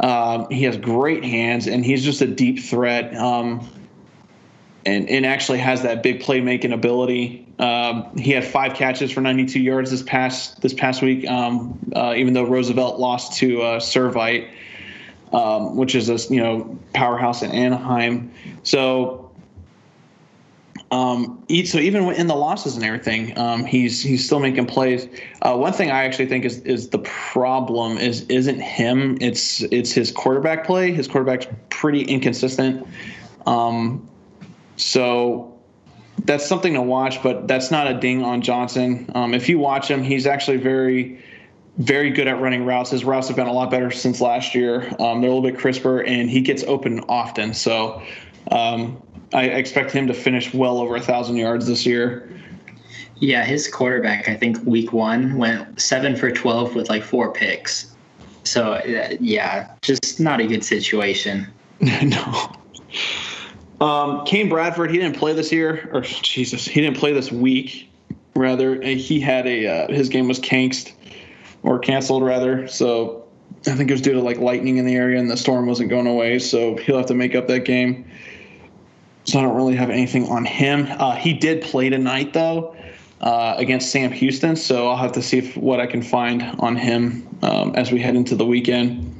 Um, 0.00 0.48
he 0.48 0.62
has 0.62 0.76
great 0.76 1.24
hands 1.24 1.66
and 1.66 1.84
he's 1.84 2.04
just 2.04 2.20
a 2.22 2.26
deep 2.26 2.60
threat. 2.60 3.16
Um, 3.16 3.68
and, 4.86 5.08
and 5.08 5.26
actually 5.26 5.58
has 5.58 5.82
that 5.82 6.02
big 6.02 6.20
playmaking 6.20 6.72
ability. 6.72 7.46
Um, 7.58 8.16
he 8.16 8.30
had 8.30 8.44
five 8.44 8.74
catches 8.74 9.10
for 9.10 9.20
92 9.20 9.60
yards 9.60 9.90
this 9.90 10.02
past 10.02 10.60
this 10.60 10.72
past 10.72 11.02
week. 11.02 11.28
Um, 11.28 11.78
uh, 11.94 12.14
even 12.16 12.34
though 12.34 12.44
Roosevelt 12.44 12.98
lost 12.98 13.34
to 13.38 13.62
uh, 13.62 13.80
Servite, 13.80 14.48
um, 15.32 15.76
which 15.76 15.94
is 15.94 16.08
a 16.08 16.32
you 16.32 16.40
know 16.40 16.78
powerhouse 16.94 17.42
in 17.42 17.50
Anaheim. 17.50 18.32
So, 18.62 19.30
um, 20.90 21.44
so 21.64 21.78
even 21.78 22.12
in 22.12 22.28
the 22.28 22.36
losses 22.36 22.76
and 22.76 22.84
everything, 22.84 23.36
um, 23.36 23.64
he's 23.64 24.02
he's 24.02 24.24
still 24.24 24.40
making 24.40 24.66
plays. 24.66 25.08
Uh, 25.42 25.56
one 25.56 25.72
thing 25.72 25.90
I 25.90 26.04
actually 26.04 26.26
think 26.26 26.44
is 26.44 26.60
is 26.60 26.90
the 26.90 27.00
problem 27.00 27.98
is 27.98 28.22
isn't 28.28 28.60
him. 28.60 29.18
It's 29.20 29.62
it's 29.62 29.92
his 29.92 30.12
quarterback 30.12 30.64
play. 30.64 30.92
His 30.92 31.08
quarterback's 31.08 31.46
pretty 31.70 32.02
inconsistent. 32.02 32.86
Um, 33.46 34.08
so 34.78 35.58
that's 36.24 36.46
something 36.46 36.74
to 36.74 36.82
watch, 36.82 37.22
but 37.22 37.46
that's 37.46 37.70
not 37.70 37.86
a 37.86 37.94
ding 37.94 38.24
on 38.24 38.42
Johnson. 38.42 39.10
Um, 39.14 39.34
if 39.34 39.48
you 39.48 39.58
watch 39.58 39.90
him, 39.90 40.02
he's 40.02 40.26
actually 40.26 40.56
very, 40.56 41.22
very 41.78 42.10
good 42.10 42.26
at 42.26 42.40
running 42.40 42.64
routes. 42.64 42.90
His 42.90 43.04
routes 43.04 43.28
have 43.28 43.36
been 43.36 43.46
a 43.46 43.52
lot 43.52 43.70
better 43.70 43.90
since 43.90 44.20
last 44.20 44.54
year. 44.54 44.88
Um, 44.98 45.20
they're 45.20 45.30
a 45.30 45.34
little 45.34 45.42
bit 45.42 45.58
crisper, 45.58 46.00
and 46.02 46.30
he 46.30 46.40
gets 46.40 46.64
open 46.64 47.00
often. 47.08 47.54
So 47.54 48.02
um, 48.50 49.02
I 49.32 49.44
expect 49.44 49.92
him 49.92 50.06
to 50.06 50.14
finish 50.14 50.54
well 50.54 50.78
over 50.78 50.96
a 50.96 51.00
thousand 51.00 51.36
yards 51.36 51.66
this 51.66 51.84
year. 51.84 52.30
Yeah, 53.16 53.44
his 53.44 53.66
quarterback, 53.68 54.28
I 54.28 54.36
think 54.36 54.64
week 54.64 54.92
one 54.92 55.36
went 55.38 55.80
seven 55.80 56.14
for 56.14 56.30
12 56.30 56.74
with 56.76 56.88
like 56.88 57.02
four 57.02 57.32
picks. 57.32 57.94
So, 58.44 58.74
uh, 58.74 59.16
yeah, 59.20 59.74
just 59.82 60.20
not 60.20 60.40
a 60.40 60.46
good 60.46 60.64
situation. 60.64 61.48
no. 61.80 62.52
Um, 63.80 64.24
Kane 64.24 64.48
Bradford, 64.48 64.90
he 64.90 64.98
didn't 64.98 65.16
play 65.16 65.32
this 65.32 65.52
year, 65.52 65.88
or 65.92 66.00
Jesus, 66.00 66.66
he 66.66 66.80
didn't 66.80 66.96
play 66.96 67.12
this 67.12 67.30
week. 67.30 67.88
Rather, 68.34 68.80
he 68.82 69.20
had 69.20 69.46
a 69.46 69.66
uh, 69.66 69.92
his 69.92 70.08
game 70.08 70.28
was 70.28 70.38
canked 70.38 70.94
or 71.62 71.78
canceled 71.78 72.22
rather. 72.22 72.68
So 72.68 73.24
I 73.66 73.74
think 73.74 73.90
it 73.90 73.94
was 73.94 74.00
due 74.00 74.12
to 74.12 74.20
like 74.20 74.38
lightning 74.38 74.76
in 74.76 74.86
the 74.86 74.94
area 74.94 75.18
and 75.18 75.30
the 75.30 75.36
storm 75.36 75.66
wasn't 75.66 75.90
going 75.90 76.06
away. 76.06 76.38
So 76.38 76.76
he'll 76.76 76.96
have 76.96 77.06
to 77.06 77.14
make 77.14 77.34
up 77.34 77.48
that 77.48 77.64
game. 77.64 78.08
So 79.24 79.38
I 79.38 79.42
don't 79.42 79.56
really 79.56 79.76
have 79.76 79.90
anything 79.90 80.26
on 80.28 80.44
him. 80.44 80.86
Uh, 80.88 81.16
he 81.16 81.34
did 81.34 81.62
play 81.62 81.90
tonight 81.90 82.32
though 82.32 82.76
uh, 83.20 83.54
against 83.58 83.90
Sam 83.90 84.12
Houston. 84.12 84.56
So 84.56 84.88
I'll 84.88 84.96
have 84.96 85.12
to 85.12 85.22
see 85.22 85.38
if, 85.38 85.56
what 85.56 85.80
I 85.80 85.86
can 85.86 86.02
find 86.02 86.42
on 86.60 86.76
him 86.76 87.28
um, 87.42 87.74
as 87.74 87.90
we 87.92 88.00
head 88.00 88.16
into 88.16 88.34
the 88.34 88.46
weekend. 88.46 89.14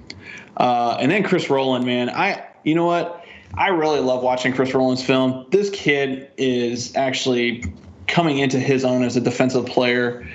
Uh, 0.57 0.97
and 1.01 1.11
then 1.11 1.23
Chris 1.23 1.51
Rowland, 1.51 1.85
man, 1.85 2.09
I 2.11 2.45
you 2.65 2.75
know 2.75 2.87
what? 2.87 3.25
I 3.55 3.69
really 3.69 4.01
love 4.01 4.23
watching 4.23 4.53
Chris 4.53 4.75
Rowland's 4.75 5.03
film. 5.03 5.47
This 5.51 5.71
kid 5.71 6.31
is 6.37 6.95
actually 6.95 7.65
coming 8.07 8.39
into 8.39 8.59
his 8.59 8.85
own 8.85 9.03
as 9.03 9.17
a 9.17 9.21
defensive 9.21 9.67
player. 9.67 10.29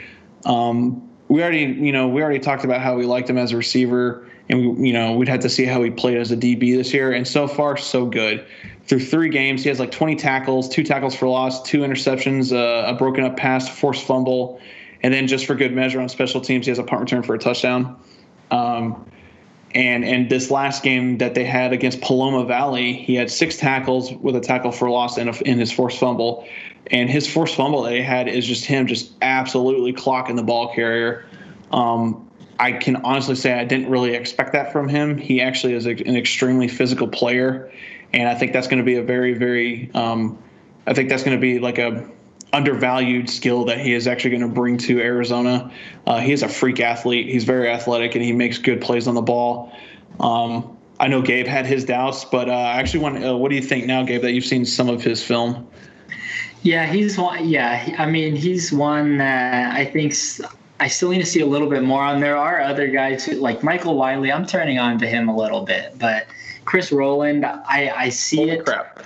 Um, 0.45 1.09
we 1.27 1.41
already, 1.41 1.63
you 1.63 1.91
know, 1.91 2.07
we 2.07 2.21
already 2.21 2.39
talked 2.39 2.63
about 2.63 2.81
how 2.81 2.95
we 2.95 3.05
liked 3.05 3.29
him 3.29 3.37
as 3.37 3.51
a 3.51 3.57
receiver, 3.57 4.27
and 4.49 4.77
we, 4.77 4.87
you 4.87 4.93
know, 4.93 5.13
we'd 5.13 5.27
have 5.29 5.39
to 5.41 5.49
see 5.49 5.65
how 5.65 5.81
he 5.83 5.89
played 5.89 6.17
as 6.17 6.31
a 6.31 6.37
DB 6.37 6.75
this 6.75 6.93
year. 6.93 7.11
And 7.11 7.27
so 7.27 7.47
far, 7.47 7.77
so 7.77 8.05
good. 8.05 8.45
through 8.85 8.99
three 8.99 9.29
games, 9.29 9.63
he 9.63 9.69
has 9.69 9.79
like 9.79 9.91
20 9.91 10.15
tackles, 10.15 10.67
two 10.67 10.83
tackles 10.83 11.15
for 11.15 11.27
loss, 11.27 11.63
two 11.63 11.79
interceptions, 11.79 12.51
uh, 12.51 12.91
a 12.91 12.93
broken 12.93 13.23
up 13.23 13.37
pass, 13.37 13.69
forced 13.69 14.05
fumble, 14.05 14.59
and 15.01 15.13
then 15.13 15.27
just 15.27 15.45
for 15.45 15.55
good 15.55 15.73
measure 15.73 16.01
on 16.01 16.09
special 16.09 16.41
teams, 16.41 16.65
he 16.65 16.69
has 16.69 16.79
a 16.79 16.83
punt 16.83 17.01
return 17.01 17.23
for 17.23 17.35
a 17.35 17.39
touchdown. 17.39 17.97
Um, 18.51 19.05
and 19.75 20.05
and 20.05 20.29
this 20.29 20.51
last 20.51 20.83
game 20.83 21.17
that 21.17 21.35
they 21.35 21.43
had 21.43 21.73
against 21.73 22.01
Paloma 22.01 22.45
Valley, 22.45 22.93
he 22.93 23.15
had 23.15 23.29
six 23.29 23.57
tackles 23.57 24.13
with 24.13 24.35
a 24.35 24.39
tackle 24.39 24.71
for 24.71 24.89
loss 24.89 25.17
and 25.17 25.35
in 25.41 25.59
his 25.59 25.71
forced 25.71 25.99
fumble. 25.99 26.47
And 26.87 27.09
his 27.09 27.31
forced 27.31 27.55
fumble 27.55 27.81
that 27.83 27.93
he 27.93 28.01
had 28.01 28.27
is 28.27 28.45
just 28.45 28.65
him 28.65 28.87
just 28.87 29.11
absolutely 29.21 29.93
clocking 29.93 30.35
the 30.35 30.43
ball 30.43 30.73
carrier. 30.73 31.25
Um, 31.71 32.29
I 32.59 32.73
can 32.73 32.97
honestly 32.97 33.35
say 33.35 33.53
I 33.53 33.63
didn't 33.63 33.89
really 33.89 34.13
expect 34.13 34.53
that 34.53 34.71
from 34.71 34.87
him. 34.87 35.17
He 35.17 35.41
actually 35.41 35.73
is 35.73 35.87
a, 35.87 35.91
an 35.91 36.15
extremely 36.15 36.67
physical 36.67 37.07
player, 37.07 37.71
and 38.13 38.29
I 38.29 38.35
think 38.35 38.53
that's 38.53 38.67
going 38.67 38.77
to 38.77 38.85
be 38.85 38.95
a 38.95 39.03
very, 39.03 39.33
very. 39.33 39.89
Um, 39.93 40.37
I 40.85 40.93
think 40.93 41.09
that's 41.09 41.23
going 41.23 41.37
to 41.37 41.41
be 41.41 41.59
like 41.59 41.77
a 41.77 42.07
undervalued 42.53 43.29
skill 43.29 43.65
that 43.65 43.79
he 43.79 43.93
is 43.93 44.07
actually 44.07 44.29
going 44.31 44.41
to 44.41 44.47
bring 44.47 44.77
to 44.77 44.99
Arizona. 44.99 45.71
Uh, 46.05 46.19
he 46.19 46.31
is 46.31 46.43
a 46.43 46.47
freak 46.47 46.79
athlete. 46.79 47.27
He's 47.27 47.43
very 47.43 47.69
athletic 47.69 48.15
and 48.15 48.23
he 48.23 48.31
makes 48.31 48.57
good 48.57 48.79
plays 48.79 49.07
on 49.07 49.15
the 49.15 49.21
ball. 49.21 49.71
Um, 50.19 50.77
I 50.99 51.07
know 51.07 51.21
Gabe 51.21 51.47
had 51.47 51.65
his 51.65 51.83
doubts, 51.83 52.23
but 52.23 52.47
uh, 52.47 52.53
I 52.53 52.79
actually 52.79 53.01
want. 53.01 53.25
Uh, 53.25 53.35
what 53.35 53.49
do 53.49 53.55
you 53.55 53.61
think 53.61 53.85
now, 53.85 54.03
Gabe? 54.03 54.21
That 54.21 54.31
you've 54.33 54.45
seen 54.45 54.63
some 54.63 54.89
of 54.89 55.03
his 55.03 55.23
film. 55.23 55.67
Yeah, 56.61 56.85
he's 56.85 57.17
one. 57.17 57.49
Yeah, 57.49 57.95
I 57.97 58.05
mean, 58.05 58.35
he's 58.35 58.71
one 58.71 59.17
that 59.17 59.75
I 59.75 59.85
think 59.85 60.13
I 60.79 60.87
still 60.87 61.09
need 61.09 61.19
to 61.19 61.25
see 61.25 61.41
a 61.41 61.45
little 61.45 61.69
bit 61.69 61.83
more 61.83 62.03
on. 62.03 62.19
There 62.21 62.37
are 62.37 62.61
other 62.61 62.87
guys 62.87 63.25
who, 63.25 63.33
like 63.33 63.63
Michael 63.63 63.97
Wiley. 63.97 64.31
I'm 64.31 64.45
turning 64.45 64.79
on 64.79 64.97
to 64.99 65.07
him 65.07 65.27
a 65.27 65.35
little 65.35 65.61
bit, 65.65 65.97
but 65.97 66.27
Chris 66.65 66.91
Rowland, 66.91 67.45
I 67.45 67.91
I 67.95 68.09
see 68.09 68.37
Holy 68.37 68.51
it. 68.51 68.65
crap! 68.65 69.03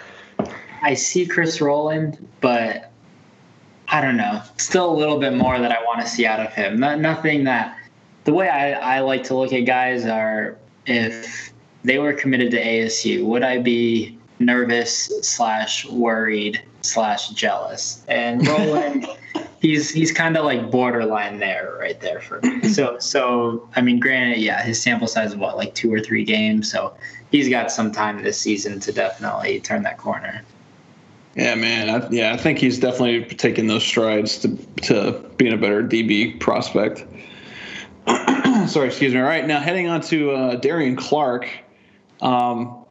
I 0.83 0.93
see 0.93 1.25
Chris 1.25 1.61
Rowland, 1.61 2.27
but 2.41 2.86
I 3.89 4.01
don't 4.01 4.17
know. 4.17 4.41
Still 4.57 4.89
a 4.89 4.95
little 4.95 5.19
bit 5.19 5.33
more 5.33 5.59
that 5.59 5.71
I 5.71 5.81
want 5.83 6.01
to 6.01 6.07
see 6.07 6.25
out 6.25 6.39
of 6.39 6.53
him. 6.53 6.79
Not, 6.79 6.99
nothing 6.99 7.45
that 7.45 7.77
the 8.25 8.33
way 8.33 8.49
I, 8.49 8.97
I 8.97 8.99
like 8.99 9.23
to 9.25 9.35
look 9.37 9.53
at 9.53 9.61
guys 9.61 10.05
are 10.05 10.57
if 10.85 11.53
they 11.83 11.97
were 11.97 12.13
committed 12.13 12.51
to 12.51 12.61
ASU, 12.61 13.25
would 13.25 13.43
I 13.43 13.59
be 13.59 14.17
nervous 14.39 15.09
slash 15.21 15.85
worried 15.85 16.61
slash 16.81 17.29
jealous? 17.29 18.03
And 18.09 18.45
Rowland, 18.45 19.07
he's 19.61 19.89
he's 19.89 20.11
kind 20.11 20.35
of 20.35 20.43
like 20.43 20.69
borderline 20.69 21.39
there, 21.39 21.77
right 21.79 21.99
there 22.01 22.19
for 22.19 22.41
me. 22.41 22.67
So 22.67 22.99
so 22.99 23.69
I 23.77 23.81
mean, 23.81 23.99
granted, 23.99 24.39
yeah, 24.39 24.61
his 24.61 24.81
sample 24.81 25.07
size 25.07 25.31
is 25.31 25.37
what 25.37 25.55
like 25.55 25.73
two 25.75 25.93
or 25.93 26.01
three 26.01 26.25
games, 26.25 26.69
so 26.69 26.93
he's 27.31 27.47
got 27.47 27.71
some 27.71 27.93
time 27.93 28.21
this 28.21 28.39
season 28.39 28.81
to 28.81 28.91
definitely 28.91 29.61
turn 29.61 29.83
that 29.83 29.97
corner. 29.97 30.41
Yeah, 31.37 31.53
man. 31.53 31.89
I, 31.89 32.09
yeah, 32.09 32.33
I 32.33 32.37
think 32.37 32.57
he's 32.57 32.79
definitely 32.79 33.23
taking 33.35 33.67
those 33.67 33.83
strides 33.83 34.39
to 34.39 34.57
to 34.83 35.11
being 35.37 35.53
a 35.53 35.57
better 35.57 35.83
DB 35.83 36.39
prospect. 36.39 37.05
Sorry, 38.67 38.87
excuse 38.87 39.13
me. 39.13 39.19
All 39.19 39.25
right, 39.25 39.45
now 39.45 39.59
heading 39.59 39.87
on 39.87 40.01
to 40.01 40.31
uh, 40.31 40.55
Darian 40.55 40.95
Clark. 40.95 41.47
Um, 42.21 42.83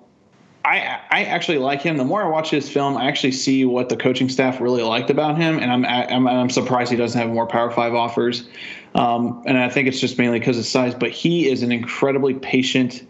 I 0.65 1.01
I 1.11 1.25
actually 1.25 1.59
like 1.59 1.83
him. 1.83 1.97
The 1.97 2.05
more 2.05 2.23
I 2.23 2.29
watch 2.29 2.49
his 2.49 2.69
film, 2.69 2.97
I 2.97 3.07
actually 3.07 3.33
see 3.33 3.65
what 3.65 3.89
the 3.89 3.97
coaching 3.97 4.29
staff 4.29 4.61
really 4.61 4.85
liked 4.85 5.11
about 5.11 5.37
him, 5.37 5.59
and 5.59 5.73
I'm 5.73 5.85
I'm, 5.85 6.29
I'm 6.29 6.51
surprised 6.51 6.93
he 6.93 6.97
doesn't 6.97 7.21
have 7.21 7.29
more 7.29 7.49
Power 7.49 7.73
Five 7.73 7.95
offers. 7.95 8.49
Um, 8.95 9.43
and 9.45 9.59
I 9.59 9.69
think 9.69 9.89
it's 9.89 9.99
just 9.99 10.19
mainly 10.19 10.39
because 10.39 10.57
of 10.57 10.67
size. 10.67 10.95
But 10.95 11.11
he 11.11 11.49
is 11.49 11.65
an 11.65 11.73
incredibly 11.73 12.35
patient, 12.35 13.05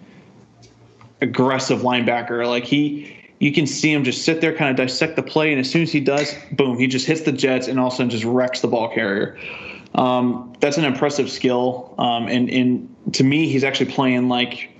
aggressive 1.21 1.81
linebacker. 1.81 2.49
Like 2.49 2.65
he 2.65 3.15
you 3.39 3.53
can 3.53 3.67
see 3.67 3.93
him 3.93 4.05
just 4.05 4.25
sit 4.25 4.41
there, 4.41 4.55
kind 4.55 4.71
of 4.71 4.77
dissect 4.77 5.17
the 5.17 5.23
play, 5.23 5.53
and 5.53 5.61
as 5.61 5.71
soon 5.71 5.83
as 5.83 5.93
he 5.93 6.01
does, 6.01 6.35
boom, 6.53 6.79
he 6.79 6.87
just 6.87 7.07
hits 7.07 7.23
the 7.23 7.33
Jets 7.33 7.69
and 7.69 7.79
all 7.79 7.89
of 7.89 7.93
a 7.93 7.97
sudden 7.97 8.11
just 8.11 8.25
wrecks 8.25 8.61
the 8.61 8.69
ball 8.69 8.89
carrier. 8.93 9.39
Um, 9.95 10.55
that's 10.61 10.79
an 10.79 10.85
impressive 10.85 11.31
skill, 11.31 11.95
um, 11.99 12.29
and 12.29 12.51
and 12.51 13.15
to 13.15 13.25
me, 13.25 13.49
he's 13.49 13.65
actually 13.65 13.93
playing 13.93 14.29
like 14.29 14.71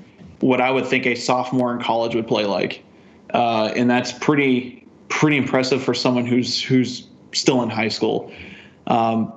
what 0.41 0.61
I 0.61 0.71
would 0.71 0.87
think 0.87 1.07
a 1.07 1.15
sophomore 1.15 1.75
in 1.75 1.83
college 1.83 2.15
would 2.15 2.29
play 2.29 2.45
like, 2.45 2.83
uh, 3.33 3.73
and 3.77 3.91
that's 3.91 4.13
pretty 4.13 4.87
pretty 5.09 5.37
impressive 5.37 5.83
for 5.83 5.95
someone 5.95 6.27
who's 6.27 6.61
who's 6.63 7.07
still 7.33 7.63
in 7.63 7.71
high 7.71 7.89
school. 7.89 8.33
Um, 8.87 9.33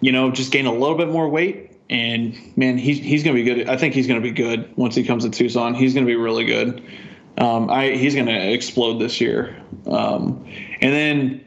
you 0.00 0.12
know, 0.12 0.30
just 0.30 0.52
gain 0.52 0.66
a 0.66 0.72
little 0.72 0.96
bit 0.96 1.08
more 1.08 1.28
weight, 1.28 1.72
and 1.88 2.36
man, 2.56 2.76
he's 2.78 2.98
he's 2.98 3.22
gonna 3.22 3.34
be 3.34 3.44
good. 3.44 3.68
I 3.68 3.76
think 3.76 3.94
he's 3.94 4.06
gonna 4.06 4.20
be 4.20 4.32
good 4.32 4.74
once 4.76 4.94
he 4.94 5.04
comes 5.04 5.24
to 5.24 5.30
Tucson. 5.30 5.74
He's 5.74 5.94
gonna 5.94 6.06
be 6.06 6.16
really 6.16 6.44
good. 6.44 6.82
Um, 7.38 7.70
I 7.70 7.90
he's 7.92 8.14
going 8.14 8.26
to 8.26 8.52
explode 8.52 8.98
this 8.98 9.20
year. 9.20 9.56
Um, 9.86 10.46
and 10.80 10.92
then, 10.92 11.46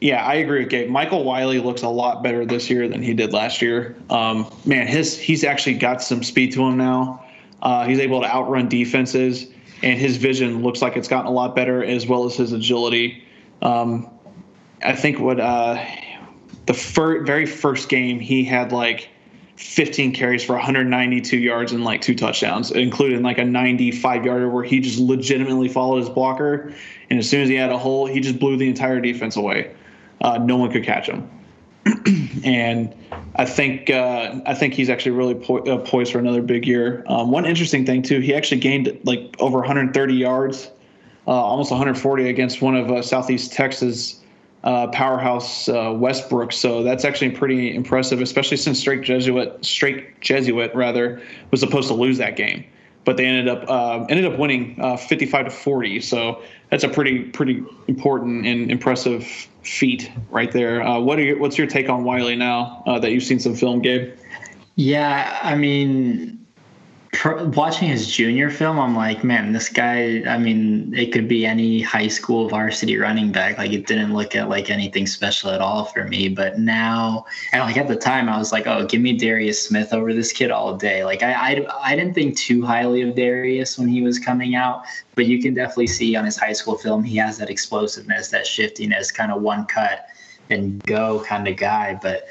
yeah, 0.00 0.24
I 0.24 0.34
agree 0.34 0.60
with 0.60 0.70
Gabe. 0.70 0.90
Michael 0.90 1.24
Wiley 1.24 1.60
looks 1.60 1.82
a 1.82 1.88
lot 1.88 2.22
better 2.22 2.44
this 2.46 2.70
year 2.70 2.88
than 2.88 3.02
he 3.02 3.14
did 3.14 3.32
last 3.32 3.60
year. 3.60 3.96
Um, 4.10 4.50
man, 4.64 4.86
his 4.86 5.18
he's 5.18 5.44
actually 5.44 5.74
got 5.74 6.02
some 6.02 6.22
speed 6.22 6.52
to 6.52 6.62
him 6.62 6.76
now. 6.76 7.24
Uh, 7.62 7.86
he's 7.86 7.98
able 7.98 8.20
to 8.20 8.26
outrun 8.26 8.68
defenses, 8.68 9.46
and 9.82 9.98
his 9.98 10.16
vision 10.16 10.62
looks 10.62 10.82
like 10.82 10.96
it's 10.96 11.08
gotten 11.08 11.26
a 11.26 11.32
lot 11.32 11.56
better, 11.56 11.82
as 11.84 12.06
well 12.06 12.24
as 12.24 12.36
his 12.36 12.52
agility. 12.52 13.22
Um, 13.62 14.10
I 14.82 14.94
think 14.94 15.18
what 15.18 15.40
uh, 15.40 15.82
the 16.66 16.74
fir- 16.74 17.24
very 17.24 17.46
first 17.46 17.88
game 17.88 18.20
he 18.20 18.44
had 18.44 18.72
like 18.72 19.08
15 19.56 20.12
carries 20.12 20.42
for 20.42 20.54
192 20.54 21.38
yards 21.38 21.72
and 21.72 21.84
like 21.84 22.00
two 22.00 22.14
touchdowns, 22.14 22.70
including 22.72 23.22
like 23.22 23.38
a 23.38 23.44
95 23.44 24.24
yarder 24.24 24.48
where 24.48 24.64
he 24.64 24.80
just 24.80 24.98
legitimately 24.98 25.68
followed 25.68 25.98
his 25.98 26.08
blocker. 26.08 26.72
And 27.08 27.18
as 27.18 27.28
soon 27.28 27.42
as 27.42 27.48
he 27.48 27.54
had 27.54 27.70
a 27.70 27.78
hole, 27.78 28.06
he 28.06 28.20
just 28.20 28.38
blew 28.38 28.56
the 28.56 28.68
entire 28.68 29.00
defense 29.00 29.36
away. 29.36 29.72
Uh, 30.20 30.38
no 30.38 30.56
one 30.56 30.72
could 30.72 30.84
catch 30.84 31.08
him. 31.08 31.30
and 32.44 32.94
I 33.36 33.44
think 33.44 33.90
uh, 33.90 34.40
I 34.46 34.54
think 34.54 34.74
he's 34.74 34.88
actually 34.88 35.12
really 35.12 35.34
po- 35.34 35.58
uh, 35.58 35.78
poised 35.78 36.12
for 36.12 36.18
another 36.18 36.40
big 36.40 36.66
year. 36.66 37.04
Um, 37.06 37.30
one 37.30 37.44
interesting 37.44 37.84
thing 37.84 38.02
too, 38.02 38.20
he 38.20 38.34
actually 38.34 38.60
gained 38.60 38.98
like 39.04 39.36
over 39.38 39.58
130 39.58 40.14
yards, 40.14 40.70
uh, 41.26 41.30
almost 41.30 41.70
140 41.70 42.28
against 42.28 42.62
one 42.62 42.74
of 42.74 42.90
uh, 42.90 43.02
Southeast 43.02 43.52
Texas 43.52 44.23
uh, 44.64 44.88
powerhouse 44.88 45.68
uh, 45.68 45.92
Westbrook. 45.94 46.52
So 46.52 46.82
that's 46.82 47.04
actually 47.04 47.30
pretty 47.30 47.74
impressive, 47.74 48.20
especially 48.20 48.56
since 48.56 48.78
Strake 48.80 49.02
Jesuit, 49.02 49.64
Strake 49.64 50.20
Jesuit 50.20 50.74
rather, 50.74 51.22
was 51.50 51.60
supposed 51.60 51.88
to 51.88 51.94
lose 51.94 52.18
that 52.18 52.36
game, 52.36 52.64
but 53.04 53.18
they 53.18 53.26
ended 53.26 53.48
up 53.48 53.68
uh, 53.68 54.04
ended 54.08 54.24
up 54.24 54.38
winning 54.38 54.76
uh, 54.80 54.96
55 54.96 55.44
to 55.44 55.50
40. 55.50 56.00
So 56.00 56.42
that's 56.70 56.82
a 56.82 56.88
pretty 56.88 57.24
pretty 57.24 57.62
important 57.88 58.46
and 58.46 58.70
impressive 58.70 59.24
feat 59.62 60.10
right 60.30 60.50
there. 60.50 60.82
Uh, 60.82 60.98
what 60.98 61.18
are 61.18 61.22
your, 61.22 61.38
what's 61.38 61.58
your 61.58 61.66
take 61.66 61.90
on 61.90 62.04
Wiley 62.04 62.34
now 62.34 62.82
uh, 62.86 62.98
that 62.98 63.12
you've 63.12 63.22
seen 63.22 63.38
some 63.38 63.54
film, 63.54 63.82
Gabe? 63.82 64.14
Yeah, 64.76 65.38
I 65.42 65.54
mean, 65.54 66.43
watching 67.24 67.88
his 67.88 68.10
junior 68.10 68.50
film, 68.50 68.78
I'm 68.78 68.94
like, 68.94 69.22
man, 69.24 69.52
this 69.52 69.68
guy. 69.68 70.22
I 70.26 70.38
mean, 70.38 70.92
it 70.94 71.12
could 71.12 71.28
be 71.28 71.44
any 71.44 71.82
high 71.82 72.08
school 72.08 72.48
varsity 72.48 72.96
running 72.96 73.32
back. 73.32 73.58
Like, 73.58 73.72
it 73.72 73.86
didn't 73.86 74.14
look 74.14 74.34
at 74.34 74.48
like 74.48 74.70
anything 74.70 75.06
special 75.06 75.50
at 75.50 75.60
all 75.60 75.84
for 75.84 76.04
me. 76.04 76.28
But 76.28 76.58
now, 76.58 77.26
and 77.52 77.62
like 77.62 77.76
at 77.76 77.88
the 77.88 77.96
time, 77.96 78.28
I 78.28 78.38
was 78.38 78.52
like, 78.52 78.66
oh, 78.66 78.86
give 78.86 79.00
me 79.00 79.16
Darius 79.16 79.62
Smith 79.62 79.92
over 79.92 80.12
this 80.12 80.32
kid 80.32 80.50
all 80.50 80.76
day. 80.76 81.04
Like, 81.04 81.22
I 81.22 81.32
I, 81.32 81.66
I 81.82 81.96
didn't 81.96 82.14
think 82.14 82.36
too 82.36 82.64
highly 82.64 83.02
of 83.02 83.14
Darius 83.14 83.78
when 83.78 83.88
he 83.88 84.02
was 84.02 84.18
coming 84.18 84.54
out, 84.54 84.84
but 85.14 85.26
you 85.26 85.42
can 85.42 85.54
definitely 85.54 85.88
see 85.88 86.16
on 86.16 86.24
his 86.24 86.36
high 86.36 86.52
school 86.52 86.78
film, 86.78 87.04
he 87.04 87.16
has 87.16 87.38
that 87.38 87.50
explosiveness, 87.50 88.28
that 88.28 88.46
shiftiness, 88.46 89.10
kind 89.10 89.30
of 89.30 89.42
one 89.42 89.66
cut 89.66 90.06
and 90.50 90.82
go 90.84 91.24
kind 91.26 91.48
of 91.48 91.56
guy. 91.56 91.98
But 92.00 92.26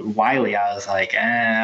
Wiley, 0.00 0.56
I 0.56 0.74
was 0.74 0.86
like, 0.86 1.14
eh, 1.14 1.18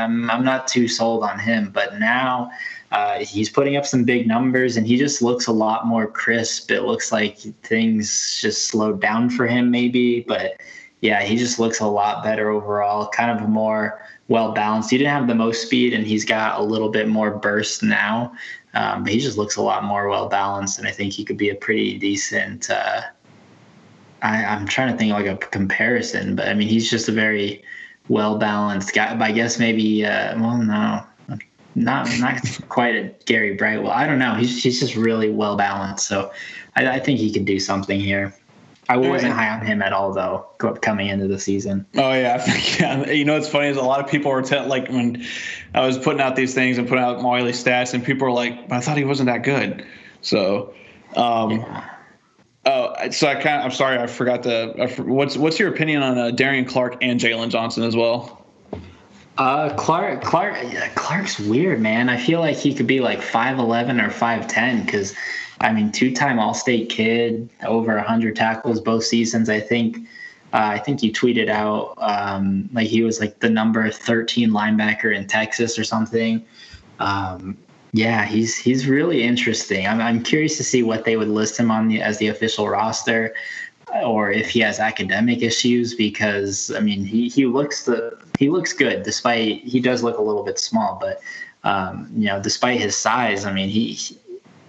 I'm, 0.04 0.26
not 0.26 0.68
too 0.68 0.88
sold 0.88 1.22
on 1.22 1.38
him. 1.38 1.70
But 1.70 1.98
now 1.98 2.50
uh, 2.92 3.20
he's 3.20 3.48
putting 3.48 3.76
up 3.76 3.86
some 3.86 4.04
big 4.04 4.26
numbers 4.26 4.76
and 4.76 4.86
he 4.86 4.96
just 4.96 5.22
looks 5.22 5.46
a 5.46 5.52
lot 5.52 5.86
more 5.86 6.06
crisp. 6.06 6.70
It 6.70 6.82
looks 6.82 7.12
like 7.12 7.38
things 7.62 8.38
just 8.40 8.68
slowed 8.68 9.00
down 9.00 9.30
for 9.30 9.46
him, 9.46 9.70
maybe. 9.70 10.20
But 10.20 10.60
yeah, 11.00 11.22
he 11.22 11.36
just 11.36 11.58
looks 11.58 11.80
a 11.80 11.86
lot 11.86 12.24
better 12.24 12.50
overall, 12.50 13.08
kind 13.08 13.30
of 13.30 13.48
more 13.48 14.02
well 14.28 14.52
balanced. 14.52 14.90
He 14.90 14.98
didn't 14.98 15.12
have 15.12 15.26
the 15.26 15.34
most 15.34 15.62
speed 15.62 15.92
and 15.92 16.06
he's 16.06 16.24
got 16.24 16.60
a 16.60 16.62
little 16.62 16.88
bit 16.88 17.08
more 17.08 17.30
burst 17.30 17.82
now. 17.82 18.32
Um, 18.74 19.04
he 19.04 19.18
just 19.18 19.36
looks 19.36 19.56
a 19.56 19.62
lot 19.62 19.84
more 19.84 20.08
well 20.08 20.28
balanced. 20.28 20.78
And 20.78 20.86
I 20.86 20.92
think 20.92 21.12
he 21.12 21.24
could 21.24 21.36
be 21.36 21.50
a 21.50 21.54
pretty 21.54 21.98
decent. 21.98 22.70
Uh, 22.70 23.02
I, 24.22 24.44
I'm 24.44 24.66
trying 24.66 24.92
to 24.92 24.98
think 24.98 25.12
like 25.12 25.26
a 25.26 25.36
comparison, 25.36 26.36
but 26.36 26.48
I 26.48 26.54
mean, 26.54 26.68
he's 26.68 26.90
just 26.90 27.08
a 27.08 27.12
very 27.12 27.62
well 28.08 28.38
balanced 28.38 28.94
guy. 28.94 29.16
I 29.18 29.32
guess 29.32 29.58
maybe 29.58 30.04
uh, 30.04 30.40
well 30.40 30.58
no, 30.58 31.04
not 31.74 32.08
not 32.18 32.40
quite 32.68 32.96
a 32.96 33.14
Gary 33.26 33.54
Brightwell. 33.54 33.92
I 33.92 34.06
don't 34.06 34.18
know. 34.18 34.34
He's 34.34 34.62
he's 34.62 34.80
just 34.80 34.96
really 34.96 35.30
well 35.30 35.56
balanced. 35.56 36.06
So 36.06 36.32
I, 36.76 36.86
I 36.88 37.00
think 37.00 37.18
he 37.18 37.32
could 37.32 37.44
do 37.44 37.60
something 37.60 38.00
here. 38.00 38.34
I 38.88 38.96
wasn't 38.96 39.34
high 39.34 39.48
on 39.48 39.64
him 39.64 39.82
at 39.82 39.92
all 39.92 40.12
though 40.12 40.48
coming 40.80 41.08
into 41.08 41.28
the 41.28 41.38
season. 41.38 41.86
Oh 41.94 42.12
yeah, 42.12 42.38
think 42.38 42.80
yeah. 42.80 43.08
You 43.08 43.24
know 43.24 43.34
what's 43.34 43.48
funny 43.48 43.68
is 43.68 43.76
a 43.76 43.82
lot 43.82 44.04
of 44.04 44.10
people 44.10 44.32
were 44.32 44.42
te- 44.42 44.66
like 44.66 44.88
when 44.88 45.24
I 45.74 45.86
was 45.86 45.96
putting 45.96 46.20
out 46.20 46.34
these 46.34 46.54
things 46.54 46.76
and 46.76 46.88
putting 46.88 47.04
out 47.04 47.22
Wiley 47.22 47.52
stats, 47.52 47.94
and 47.94 48.04
people 48.04 48.26
were 48.26 48.32
like, 48.32 48.72
"I 48.72 48.80
thought 48.80 48.96
he 48.96 49.04
wasn't 49.04 49.28
that 49.28 49.44
good." 49.44 49.86
So, 50.22 50.74
um, 51.14 51.52
Yeah. 51.52 51.89
Oh, 52.72 53.10
so 53.10 53.26
I 53.26 53.34
kind 53.34 53.58
of, 53.58 53.64
I'm 53.64 53.70
sorry, 53.72 53.98
I 53.98 54.06
forgot 54.06 54.44
to. 54.44 54.72
I 54.80 54.86
what's 55.02 55.36
what's 55.36 55.58
your 55.58 55.70
opinion 55.70 56.04
on 56.04 56.16
uh, 56.16 56.30
Darian 56.30 56.64
Clark 56.64 56.98
and 57.02 57.18
Jalen 57.18 57.48
Johnson 57.50 57.82
as 57.82 57.96
well? 57.96 58.46
Uh, 59.38 59.74
Clark, 59.74 60.22
Clark, 60.22 60.56
Clark's 60.94 61.40
weird, 61.40 61.80
man. 61.80 62.08
I 62.08 62.16
feel 62.16 62.38
like 62.38 62.56
he 62.56 62.72
could 62.72 62.86
be 62.86 63.00
like 63.00 63.22
five 63.22 63.58
eleven 63.58 64.00
or 64.00 64.08
five 64.08 64.46
ten 64.46 64.84
because, 64.84 65.16
I 65.60 65.72
mean, 65.72 65.90
two 65.90 66.14
time 66.14 66.38
All 66.38 66.54
State 66.54 66.90
kid, 66.90 67.50
over 67.66 67.98
hundred 67.98 68.36
tackles 68.36 68.80
both 68.80 69.02
seasons. 69.02 69.48
I 69.48 69.58
think, 69.58 69.96
uh, 70.52 70.70
I 70.74 70.78
think 70.78 71.02
you 71.02 71.10
tweeted 71.12 71.48
out 71.48 71.94
um, 71.98 72.70
like 72.72 72.86
he 72.86 73.02
was 73.02 73.18
like 73.18 73.40
the 73.40 73.50
number 73.50 73.90
thirteen 73.90 74.50
linebacker 74.50 75.12
in 75.12 75.26
Texas 75.26 75.76
or 75.76 75.82
something. 75.82 76.44
Um, 77.00 77.56
yeah, 77.92 78.24
he's 78.24 78.56
he's 78.56 78.86
really 78.86 79.22
interesting. 79.22 79.86
I'm 79.86 80.00
I'm 80.00 80.22
curious 80.22 80.56
to 80.58 80.64
see 80.64 80.82
what 80.82 81.04
they 81.04 81.16
would 81.16 81.28
list 81.28 81.58
him 81.58 81.70
on 81.70 81.88
the 81.88 82.00
as 82.00 82.18
the 82.18 82.28
official 82.28 82.68
roster 82.68 83.34
or 84.04 84.30
if 84.30 84.48
he 84.48 84.60
has 84.60 84.78
academic 84.78 85.42
issues 85.42 85.94
because 85.94 86.72
I 86.76 86.80
mean 86.80 87.04
he 87.04 87.28
he 87.28 87.46
looks 87.46 87.84
the 87.84 88.18
he 88.38 88.48
looks 88.48 88.72
good 88.72 89.02
despite 89.02 89.62
he 89.64 89.80
does 89.80 90.02
look 90.02 90.18
a 90.18 90.22
little 90.22 90.44
bit 90.44 90.58
small 90.58 90.98
but 91.00 91.20
um, 91.64 92.08
you 92.14 92.26
know 92.26 92.40
despite 92.40 92.80
his 92.80 92.96
size 92.96 93.44
I 93.44 93.52
mean 93.52 93.68
he 93.68 93.98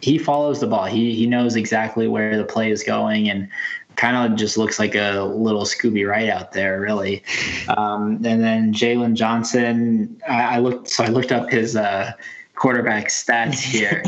he 0.02 0.18
follows 0.18 0.60
the 0.60 0.68
ball 0.68 0.86
he 0.86 1.14
he 1.14 1.28
knows 1.28 1.56
exactly 1.56 2.08
where 2.08 2.38
the 2.38 2.44
play 2.44 2.72
is 2.72 2.84
going 2.84 3.30
and 3.30 3.48
kind 3.96 4.32
of 4.32 4.38
just 4.38 4.58
looks 4.58 4.80
like 4.80 4.96
a 4.96 5.22
little 5.22 5.64
Scooby 5.64 6.10
right 6.10 6.30
out 6.30 6.54
there 6.54 6.80
really 6.82 7.24
um, 7.78 8.14
and 8.26 8.44
then 8.44 8.74
Jalen 8.74 9.14
Johnson 9.14 10.20
I, 10.28 10.56
I 10.56 10.58
looked 10.58 10.90
so 10.90 11.04
I 11.04 11.08
looked 11.08 11.32
up 11.32 11.50
his 11.50 11.76
uh, 11.76 12.14
quarterback 12.62 13.08
stats 13.08 13.60
here. 13.60 14.04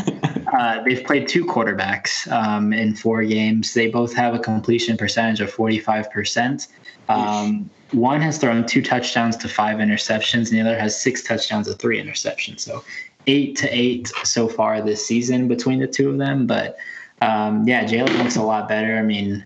uh, 0.53 0.84
they've 0.84 1.03
played 1.03 1.27
two 1.27 1.43
quarterbacks 1.43 2.31
um, 2.31 2.71
in 2.71 2.95
four 2.95 3.23
games. 3.23 3.73
They 3.73 3.88
both 3.88 4.13
have 4.13 4.35
a 4.35 4.39
completion 4.39 4.95
percentage 4.95 5.41
of 5.41 5.51
45%. 5.51 6.67
Um, 7.09 7.67
one 7.93 8.21
has 8.21 8.38
thrown 8.38 8.67
two 8.67 8.84
touchdowns 8.84 9.38
to 9.38 9.49
five 9.49 9.77
interceptions, 9.77 10.51
and 10.51 10.59
the 10.59 10.61
other 10.61 10.80
has 10.80 11.01
six 11.01 11.23
touchdowns 11.23 11.67
to 11.67 11.73
three 11.73 11.99
interceptions. 11.99 12.59
So 12.59 12.84
eight 13.25 13.55
to 13.57 13.67
eight 13.75 14.11
so 14.23 14.47
far 14.47 14.84
this 14.84 15.03
season 15.03 15.47
between 15.47 15.80
the 15.80 15.88
two 15.88 16.11
of 16.11 16.19
them. 16.19 16.45
But 16.45 16.77
um, 17.23 17.67
yeah, 17.67 17.84
Jalen 17.85 18.15
looks 18.19 18.35
a 18.35 18.43
lot 18.43 18.69
better. 18.69 18.97
I 18.97 19.01
mean, 19.01 19.43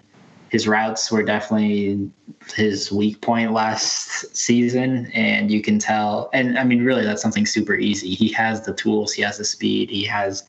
his 0.49 0.67
routes 0.67 1.11
were 1.11 1.23
definitely 1.23 2.09
his 2.55 2.91
weak 2.91 3.19
point 3.21 3.51
last 3.51 4.35
season 4.35 5.07
and 5.13 5.51
you 5.51 5.61
can 5.61 5.77
tell 5.79 6.29
and 6.33 6.57
i 6.57 6.63
mean 6.63 6.83
really 6.83 7.03
that's 7.03 7.21
something 7.21 7.45
super 7.45 7.75
easy. 7.75 8.13
He 8.13 8.31
has 8.33 8.61
the 8.61 8.73
tools 8.73 9.13
he 9.13 9.21
has 9.23 9.37
the 9.37 9.45
speed 9.45 9.89
he 9.89 10.05
has 10.05 10.43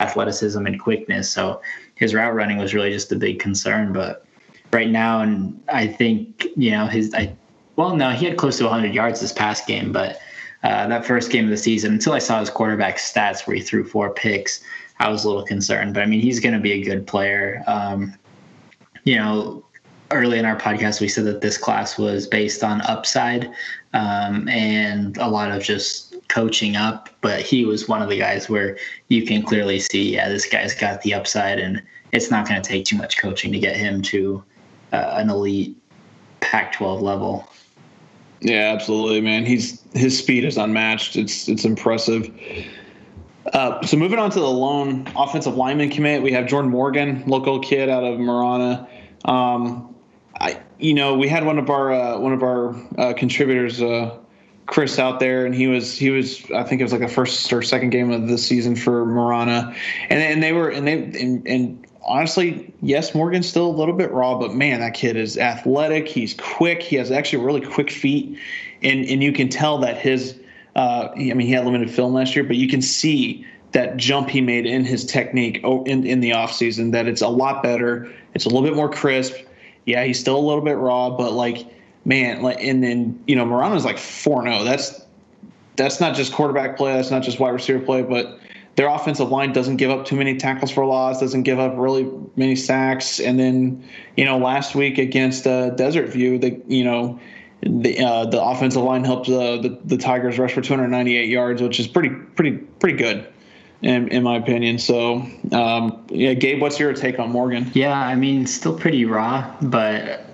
athleticism 0.00 0.66
and 0.66 0.80
quickness 0.80 1.30
so 1.30 1.60
his 1.94 2.14
route 2.14 2.34
running 2.34 2.58
was 2.58 2.74
really 2.74 2.90
just 2.90 3.12
a 3.12 3.16
big 3.16 3.38
concern 3.38 3.92
but 3.92 4.26
right 4.72 4.90
now 4.90 5.20
and 5.20 5.62
i 5.68 5.86
think 5.86 6.46
you 6.56 6.72
know 6.72 6.86
his 6.86 7.14
i 7.14 7.32
well 7.76 7.94
no 7.94 8.10
he 8.10 8.26
had 8.26 8.36
close 8.36 8.58
to 8.58 8.64
100 8.64 8.92
yards 8.92 9.20
this 9.20 9.32
past 9.32 9.66
game 9.66 9.92
but 9.92 10.18
uh, 10.64 10.88
that 10.88 11.04
first 11.04 11.30
game 11.30 11.44
of 11.44 11.50
the 11.50 11.56
season 11.56 11.92
until 11.92 12.12
i 12.12 12.18
saw 12.18 12.40
his 12.40 12.50
quarterback 12.50 12.96
stats 12.96 13.46
where 13.46 13.54
he 13.54 13.62
threw 13.62 13.84
four 13.84 14.12
picks 14.12 14.64
i 14.98 15.08
was 15.08 15.24
a 15.24 15.28
little 15.28 15.44
concerned 15.44 15.94
but 15.94 16.02
i 16.02 16.06
mean 16.06 16.20
he's 16.20 16.40
going 16.40 16.54
to 16.54 16.60
be 16.60 16.72
a 16.72 16.82
good 16.82 17.06
player 17.06 17.62
um, 17.68 18.12
you 19.04 19.16
know, 19.16 19.64
early 20.10 20.38
in 20.38 20.44
our 20.44 20.56
podcast, 20.56 21.00
we 21.00 21.08
said 21.08 21.24
that 21.24 21.40
this 21.40 21.56
class 21.56 21.98
was 21.98 22.26
based 22.26 22.62
on 22.62 22.80
upside 22.82 23.50
um, 23.92 24.48
and 24.48 25.16
a 25.18 25.28
lot 25.28 25.50
of 25.50 25.62
just 25.62 26.14
coaching 26.28 26.76
up. 26.76 27.08
But 27.20 27.40
he 27.40 27.64
was 27.64 27.88
one 27.88 28.02
of 28.02 28.08
the 28.08 28.18
guys 28.18 28.48
where 28.48 28.76
you 29.08 29.24
can 29.24 29.42
clearly 29.42 29.78
see, 29.78 30.14
yeah, 30.14 30.28
this 30.28 30.46
guy's 30.46 30.74
got 30.74 31.02
the 31.02 31.14
upside, 31.14 31.58
and 31.58 31.82
it's 32.12 32.30
not 32.30 32.48
going 32.48 32.60
to 32.60 32.68
take 32.68 32.84
too 32.84 32.96
much 32.96 33.18
coaching 33.18 33.52
to 33.52 33.58
get 33.58 33.76
him 33.76 34.02
to 34.02 34.42
uh, 34.92 35.14
an 35.16 35.30
elite 35.30 35.76
Pac-12 36.40 37.00
level. 37.00 37.48
Yeah, 38.40 38.72
absolutely, 38.72 39.22
man. 39.22 39.46
He's 39.46 39.82
his 39.94 40.18
speed 40.18 40.44
is 40.44 40.58
unmatched. 40.58 41.16
It's 41.16 41.48
it's 41.48 41.64
impressive. 41.64 42.30
Uh, 43.52 43.84
so 43.84 43.96
moving 43.96 44.18
on 44.18 44.30
to 44.30 44.40
the 44.40 44.48
lone 44.48 45.06
offensive 45.16 45.56
lineman 45.56 45.90
commit, 45.90 46.22
we 46.22 46.32
have 46.32 46.46
Jordan 46.46 46.70
Morgan, 46.70 47.24
local 47.26 47.60
kid 47.60 47.88
out 47.88 48.04
of 48.04 48.18
Marana. 48.18 48.88
Um, 49.24 49.94
I, 50.40 50.60
you 50.78 50.94
know, 50.94 51.14
we 51.14 51.28
had 51.28 51.44
one 51.44 51.58
of 51.58 51.70
our 51.70 51.92
uh, 51.92 52.18
one 52.18 52.32
of 52.32 52.42
our 52.42 52.74
uh, 52.98 53.12
contributors, 53.14 53.80
uh, 53.82 54.18
Chris, 54.66 54.98
out 54.98 55.20
there, 55.20 55.44
and 55.44 55.54
he 55.54 55.66
was 55.66 55.96
he 55.96 56.10
was 56.10 56.50
I 56.52 56.62
think 56.64 56.80
it 56.80 56.84
was 56.84 56.92
like 56.92 57.02
the 57.02 57.08
first 57.08 57.52
or 57.52 57.62
second 57.62 57.90
game 57.90 58.10
of 58.10 58.28
the 58.28 58.38
season 58.38 58.76
for 58.76 59.04
Marana, 59.04 59.74
and 60.08 60.22
and 60.22 60.42
they 60.42 60.52
were 60.52 60.70
and 60.70 60.86
they 60.86 61.02
and, 61.20 61.46
and 61.46 61.86
honestly, 62.06 62.72
yes, 62.82 63.14
Morgan's 63.14 63.48
still 63.48 63.66
a 63.66 63.76
little 63.76 63.94
bit 63.94 64.10
raw, 64.10 64.38
but 64.38 64.54
man, 64.54 64.80
that 64.80 64.94
kid 64.94 65.16
is 65.16 65.38
athletic. 65.38 66.08
He's 66.08 66.34
quick. 66.34 66.82
He 66.82 66.96
has 66.96 67.10
actually 67.10 67.44
really 67.44 67.60
quick 67.60 67.90
feet, 67.90 68.38
and 68.82 69.04
and 69.04 69.22
you 69.22 69.32
can 69.32 69.48
tell 69.48 69.78
that 69.78 69.98
his. 69.98 70.38
Uh, 70.76 71.08
I 71.14 71.34
mean, 71.34 71.40
he 71.40 71.52
had 71.52 71.64
limited 71.64 71.90
film 71.90 72.14
last 72.14 72.34
year, 72.34 72.44
but 72.44 72.56
you 72.56 72.68
can 72.68 72.82
see 72.82 73.46
that 73.72 73.96
jump 73.96 74.30
he 74.30 74.40
made 74.40 74.66
in 74.66 74.84
his 74.84 75.04
technique 75.04 75.60
in, 75.64 76.06
in 76.06 76.20
the 76.20 76.30
offseason, 76.30 76.92
that 76.92 77.06
it's 77.06 77.22
a 77.22 77.28
lot 77.28 77.62
better. 77.62 78.12
It's 78.34 78.44
a 78.44 78.48
little 78.48 78.62
bit 78.62 78.76
more 78.76 78.88
crisp. 78.88 79.34
Yeah, 79.84 80.04
he's 80.04 80.18
still 80.18 80.36
a 80.36 80.40
little 80.40 80.62
bit 80.62 80.76
raw, 80.76 81.10
but 81.10 81.32
like, 81.32 81.66
man, 82.04 82.42
like, 82.42 82.58
and 82.60 82.82
then, 82.82 83.22
you 83.26 83.34
know, 83.34 83.44
Marana's 83.44 83.84
like 83.84 83.98
4 83.98 84.44
0. 84.44 84.64
That's, 84.64 85.04
that's 85.76 86.00
not 86.00 86.14
just 86.14 86.32
quarterback 86.32 86.76
play. 86.76 86.92
That's 86.92 87.10
not 87.10 87.22
just 87.22 87.40
wide 87.40 87.50
receiver 87.50 87.80
play, 87.80 88.02
but 88.02 88.38
their 88.76 88.88
offensive 88.88 89.30
line 89.30 89.52
doesn't 89.52 89.76
give 89.76 89.90
up 89.90 90.04
too 90.04 90.16
many 90.16 90.36
tackles 90.36 90.70
for 90.70 90.84
loss, 90.84 91.20
doesn't 91.20 91.42
give 91.42 91.58
up 91.58 91.74
really 91.76 92.08
many 92.36 92.56
sacks. 92.56 93.20
And 93.20 93.38
then, 93.38 93.84
you 94.16 94.24
know, 94.24 94.38
last 94.38 94.74
week 94.74 94.98
against 94.98 95.46
uh, 95.46 95.70
Desert 95.70 96.08
View, 96.08 96.38
the, 96.38 96.60
you 96.66 96.84
know, 96.84 97.18
the 97.66 97.98
uh, 97.98 98.26
the 98.26 98.42
offensive 98.42 98.82
line 98.82 99.04
helped 99.04 99.26
the 99.26 99.78
the 99.84 99.96
Tigers 99.96 100.38
rush 100.38 100.52
for 100.52 100.60
298 100.60 101.28
yards, 101.28 101.62
which 101.62 101.80
is 101.80 101.86
pretty 101.86 102.10
pretty 102.10 102.58
pretty 102.58 102.96
good, 102.96 103.26
in, 103.82 104.08
in 104.08 104.22
my 104.22 104.36
opinion. 104.36 104.78
So 104.78 105.26
um, 105.52 106.04
yeah, 106.08 106.34
Gabe, 106.34 106.60
what's 106.60 106.78
your 106.78 106.92
take 106.92 107.18
on 107.18 107.30
Morgan? 107.30 107.70
Yeah, 107.74 107.98
I 107.98 108.14
mean, 108.14 108.46
still 108.46 108.78
pretty 108.78 109.04
raw, 109.06 109.54
but 109.62 110.26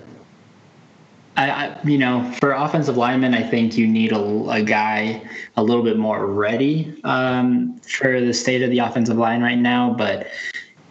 I, 1.37 1.49
I 1.49 1.79
you 1.85 1.97
know, 1.97 2.29
for 2.39 2.51
offensive 2.51 2.97
linemen, 2.97 3.33
I 3.33 3.43
think 3.43 3.77
you 3.77 3.87
need 3.87 4.11
a, 4.11 4.49
a 4.49 4.61
guy 4.61 5.21
a 5.55 5.63
little 5.63 5.83
bit 5.83 5.97
more 5.97 6.25
ready 6.27 6.99
um, 7.05 7.77
for 7.79 8.19
the 8.19 8.33
state 8.33 8.61
of 8.61 8.69
the 8.69 8.79
offensive 8.79 9.17
line 9.17 9.41
right 9.41 9.57
now. 9.57 9.93
But 9.93 10.27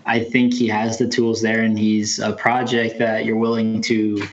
I 0.06 0.20
think 0.20 0.54
he 0.54 0.68
has 0.68 0.96
the 0.96 1.06
tools 1.06 1.42
there, 1.42 1.60
and 1.60 1.78
he's 1.78 2.18
a 2.18 2.32
project 2.32 2.98
that 2.98 3.26
you're 3.26 3.36
willing 3.36 3.82
to 3.82 4.26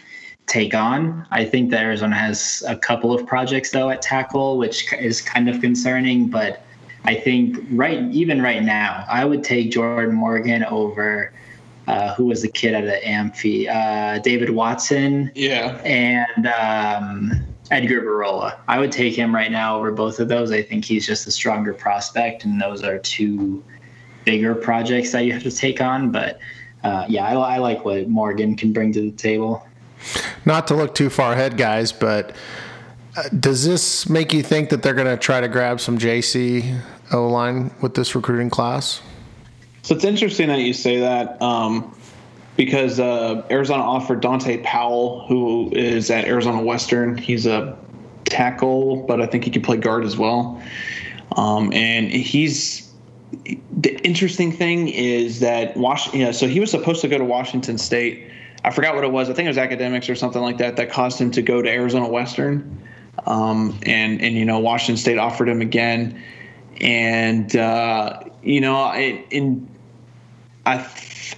take 0.47 0.73
on. 0.73 1.27
I 1.29 1.45
think 1.45 1.69
that 1.71 1.83
Arizona 1.83 2.15
has 2.15 2.63
a 2.67 2.75
couple 2.75 3.13
of 3.13 3.27
projects 3.27 3.71
though 3.71 3.89
at 3.89 4.01
tackle, 4.01 4.57
which 4.57 4.91
is 4.93 5.21
kind 5.21 5.49
of 5.49 5.61
concerning. 5.61 6.29
But 6.29 6.63
I 7.05 7.15
think 7.15 7.59
right 7.71 7.99
even 8.11 8.41
right 8.41 8.63
now, 8.63 9.05
I 9.09 9.25
would 9.25 9.43
take 9.43 9.71
Jordan 9.71 10.15
Morgan 10.15 10.63
over 10.63 11.33
uh, 11.87 12.13
who 12.15 12.25
was 12.25 12.41
the 12.41 12.49
kid 12.49 12.73
at 12.73 12.83
the 12.83 13.07
Amphi, 13.07 13.67
uh, 13.69 14.19
David 14.19 14.49
Watson, 14.49 15.31
Yeah, 15.35 15.79
and 15.85 16.47
um, 16.47 17.31
Edgar 17.71 18.01
Burrola. 18.01 18.57
I 18.67 18.79
would 18.79 18.91
take 18.91 19.15
him 19.15 19.33
right 19.33 19.51
now 19.51 19.77
over 19.77 19.91
both 19.91 20.19
of 20.19 20.27
those. 20.27 20.51
I 20.51 20.61
think 20.61 20.83
he's 20.83 21.07
just 21.07 21.27
a 21.27 21.31
stronger 21.31 21.73
prospect, 21.73 22.43
and 22.43 22.61
those 22.61 22.83
are 22.83 22.97
two 22.99 23.63
bigger 24.25 24.53
projects 24.53 25.13
that 25.13 25.21
you 25.21 25.31
have 25.31 25.43
to 25.43 25.51
take 25.51 25.81
on. 25.81 26.11
But 26.11 26.39
uh, 26.83 27.05
yeah, 27.07 27.25
I, 27.25 27.55
I 27.55 27.57
like 27.57 27.85
what 27.85 28.09
Morgan 28.09 28.55
can 28.55 28.73
bring 28.73 28.91
to 28.93 29.01
the 29.01 29.11
table. 29.11 29.65
Not 30.45 30.67
to 30.67 30.75
look 30.75 30.95
too 30.95 31.09
far 31.09 31.33
ahead, 31.33 31.57
guys, 31.57 31.91
but 31.91 32.35
uh, 33.15 33.23
does 33.39 33.65
this 33.65 34.07
make 34.07 34.33
you 34.33 34.43
think 34.43 34.69
that 34.69 34.83
they're 34.83 34.93
going 34.93 35.07
to 35.07 35.17
try 35.17 35.41
to 35.41 35.47
grab 35.47 35.79
some 35.79 35.97
JC 35.97 36.79
O 37.11 37.27
line 37.27 37.71
with 37.81 37.95
this 37.95 38.15
recruiting 38.15 38.49
class? 38.49 39.01
So 39.81 39.95
it's 39.95 40.03
interesting 40.03 40.49
that 40.49 40.59
you 40.59 40.73
say 40.73 40.99
that 40.99 41.41
um, 41.41 41.95
because 42.57 42.99
uh, 42.99 43.45
Arizona 43.49 43.83
offered 43.83 44.21
Dante 44.21 44.61
Powell, 44.63 45.25
who 45.27 45.71
is 45.73 46.11
at 46.11 46.25
Arizona 46.25 46.61
Western. 46.61 47.17
He's 47.17 47.45
a 47.45 47.77
tackle, 48.25 49.05
but 49.07 49.21
I 49.21 49.25
think 49.27 49.45
he 49.45 49.51
can 49.51 49.61
play 49.61 49.77
guard 49.77 50.03
as 50.03 50.17
well. 50.17 50.61
Um, 51.35 51.71
and 51.71 52.09
he's 52.11 52.91
the 53.79 53.95
interesting 54.03 54.51
thing 54.51 54.87
is 54.87 55.39
that 55.39 55.75
Washington. 55.77 56.21
Yeah, 56.21 56.31
so 56.31 56.47
he 56.47 56.59
was 56.59 56.71
supposed 56.71 57.01
to 57.01 57.07
go 57.07 57.17
to 57.17 57.25
Washington 57.25 57.77
State. 57.77 58.29
I 58.63 58.71
forgot 58.71 58.95
what 58.95 59.03
it 59.03 59.11
was. 59.11 59.29
I 59.29 59.33
think 59.33 59.45
it 59.45 59.49
was 59.49 59.57
academics 59.57 60.09
or 60.09 60.15
something 60.15 60.41
like 60.41 60.57
that 60.57 60.75
that 60.77 60.91
caused 60.91 61.19
him 61.19 61.31
to 61.31 61.41
go 61.41 61.61
to 61.61 61.69
Arizona 61.69 62.07
Western. 62.07 62.81
Um, 63.25 63.77
and 63.83 64.21
and 64.21 64.35
you 64.35 64.45
know 64.45 64.59
Washington 64.59 64.97
State 64.97 65.17
offered 65.17 65.49
him 65.49 65.61
again, 65.61 66.21
and 66.79 67.55
uh, 67.55 68.21
you 68.43 68.61
know 68.61 68.93
in, 68.93 69.23
in 69.31 69.69
I, 70.67 70.85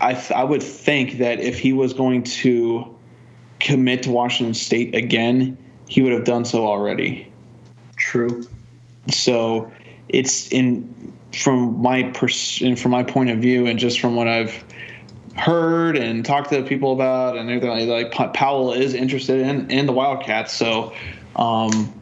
I, 0.02 0.26
I 0.36 0.44
would 0.44 0.64
think 0.64 1.20
that 1.20 1.40
if 1.40 1.60
he 1.60 1.72
was 1.72 1.94
going 1.94 2.24
to 2.24 2.96
commit 3.60 4.04
to 4.04 4.12
Washington 4.12 4.56
State 4.56 4.96
again, 4.96 5.58
he 5.88 6.02
would 6.02 6.12
have 6.12 6.24
done 6.24 6.46
so 6.46 6.66
already. 6.66 7.32
True. 7.96 8.44
So 9.10 9.72
it's 10.10 10.52
in 10.52 11.14
from 11.34 11.80
my 11.80 12.04
pers- 12.04 12.62
and 12.62 12.80
from 12.80 12.92
my 12.92 13.04
point 13.04 13.30
of 13.30 13.38
view, 13.38 13.68
and 13.68 13.78
just 13.78 14.00
from 14.00 14.16
what 14.16 14.28
I've 14.28 14.64
heard 15.40 15.98
and 15.98 16.26
talked 16.26 16.50
to 16.52 16.62
people 16.64 16.94
about, 16.94 17.38
and 17.38 17.50
everything 17.50 17.90
like 17.90 18.12
Pa- 18.12 18.30
Powell 18.30 18.74
is 18.74 18.94
interested 18.94 19.40
in 19.40 19.70
in 19.72 19.86
the 19.86 19.94
Wildcats. 19.94 20.54
So 20.54 20.94
um, 21.36 21.94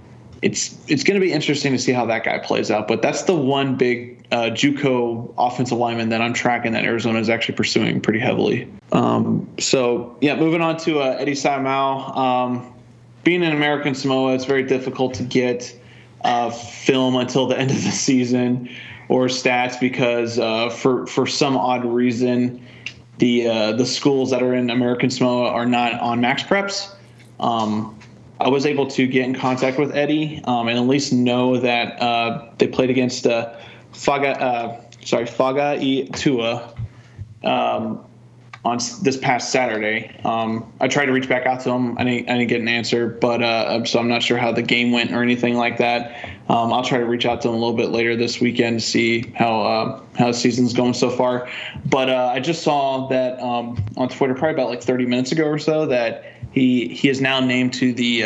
it's 0.42 0.78
it's 0.88 1.04
going 1.04 1.20
to 1.20 1.26
be 1.26 1.32
interesting 1.32 1.72
to 1.72 1.80
see 1.80 1.92
how 1.92 2.06
that 2.08 2.24
guy 2.24 2.40
plays 2.40 2.72
out. 2.72 2.88
But 2.88 3.02
that's 3.02 3.24
the 3.24 3.36
one 3.36 3.76
big 3.76 4.26
uh, 4.32 4.50
JUCO 4.52 5.34
offensive 5.38 5.78
lineman 5.78 6.10
that 6.10 6.22
I'm 6.22 6.34
tracking 6.34 6.74
that 6.74 6.84
Arizona 6.84 7.20
is 7.20 7.30
actually 7.30 7.56
pursuing 7.56 8.02
pretty 8.02 8.20
heavily. 8.20 8.68
Um, 8.92 9.50
so 9.60 10.18
yeah, 10.22 10.36
moving 10.36 10.62
on 10.62 10.78
to 10.78 11.00
uh, 11.00 11.18
Eddie 11.20 11.34
Saimao. 11.34 12.18
Um, 12.18 12.74
being 13.24 13.44
in 13.44 13.54
American 13.54 13.94
Samoa, 13.94 14.34
it's 14.34 14.46
very 14.46 14.64
difficult 14.64 15.14
to 15.16 15.24
get 15.24 15.78
uh, 16.24 16.50
film 16.50 17.16
until 17.16 17.48
the 17.48 17.58
end 17.60 17.72
of 17.72 17.84
the 17.84 17.92
season 17.92 18.70
or 19.10 19.28
stats 19.28 19.80
because 19.80 20.38
uh, 20.40 20.70
for 20.70 21.08
for 21.08 21.26
some 21.26 21.56
odd 21.56 21.86
reason 21.86 22.66
the 23.18 23.48
uh, 23.48 23.72
the 23.74 23.86
schools 23.86 24.32
that 24.32 24.44
are 24.44 24.54
in 24.54 24.70
American 24.70 25.10
Samoa 25.10 25.50
are 25.50 25.66
not 25.66 25.94
on 26.00 26.22
max 26.22 26.44
preps. 26.44 26.94
Um, 27.40 27.98
I 28.40 28.50
was 28.50 28.66
able 28.66 28.88
to 28.88 29.08
get 29.08 29.26
in 29.26 29.34
contact 29.34 29.80
with 29.80 29.96
Eddie 29.96 30.42
um, 30.44 30.68
and 30.68 30.78
at 30.78 30.86
least 30.86 31.12
know 31.12 31.58
that 31.58 32.00
uh, 32.00 32.50
they 32.60 32.68
played 32.68 32.90
against 32.92 33.26
uh, 33.26 33.56
Faga, 33.94 34.40
uh, 34.40 34.82
sorry 35.04 35.26
Faga 35.26 36.16
Tua 36.16 36.74
um, 37.44 38.07
on 38.66 38.80
this 39.02 39.18
past 39.18 39.52
Saturday. 39.52 40.20
Um, 40.24 40.72
I 40.80 40.88
tried 40.88 41.06
to 41.06 41.12
reach 41.12 41.30
back 41.30 41.46
out 41.46 41.62
to 41.62 41.72
him. 41.72 41.98
I 41.98 42.04
didn't, 42.04 42.30
I 42.30 42.38
didn't 42.38 42.50
get 42.50 42.62
an 42.62 42.68
answer, 42.68 43.08
but 43.08 43.42
uh, 43.42 43.84
so 43.86 44.00
I'm 44.00 44.08
not 44.08 44.24
sure 44.24 44.38
how 44.38 44.52
the 44.52 44.62
game 44.62 44.92
went 44.92 45.12
or 45.12 45.22
anything 45.22 45.56
like 45.56 45.78
that. 45.78 46.30
Um, 46.50 46.74
I'll 46.74 46.84
try 46.84 46.98
to 46.98 47.06
reach 47.06 47.26
out 47.26 47.42
to 47.42 47.50
him 47.50 47.56
a 47.56 47.58
little 47.58 47.76
bit 47.76 47.90
later 47.90 48.16
this 48.16 48.40
weekend 48.40 48.80
to 48.80 48.86
see 48.86 49.32
how 49.36 49.62
uh, 49.62 50.02
how 50.18 50.28
the 50.28 50.34
season's 50.34 50.74
going 50.74 50.94
so 50.94 51.10
far. 51.10 51.50
But 51.86 52.10
uh, 52.10 52.32
I 52.34 52.40
just 52.40 52.64
saw 52.64 53.08
that 53.08 53.40
um, 53.40 53.84
on 53.96 54.10
Twitter 54.10 54.34
probably 54.34 54.54
about 54.54 54.70
like 54.70 54.82
30 54.82 55.06
minutes 55.06 55.32
ago 55.32 55.46
or 55.46 55.60
so 55.60 55.86
that 55.86 56.26
he 56.52 56.88
he 56.90 57.10
is 57.10 57.22
now 57.22 57.40
named 57.40 57.74
to 57.76 57.94
the 57.94 58.26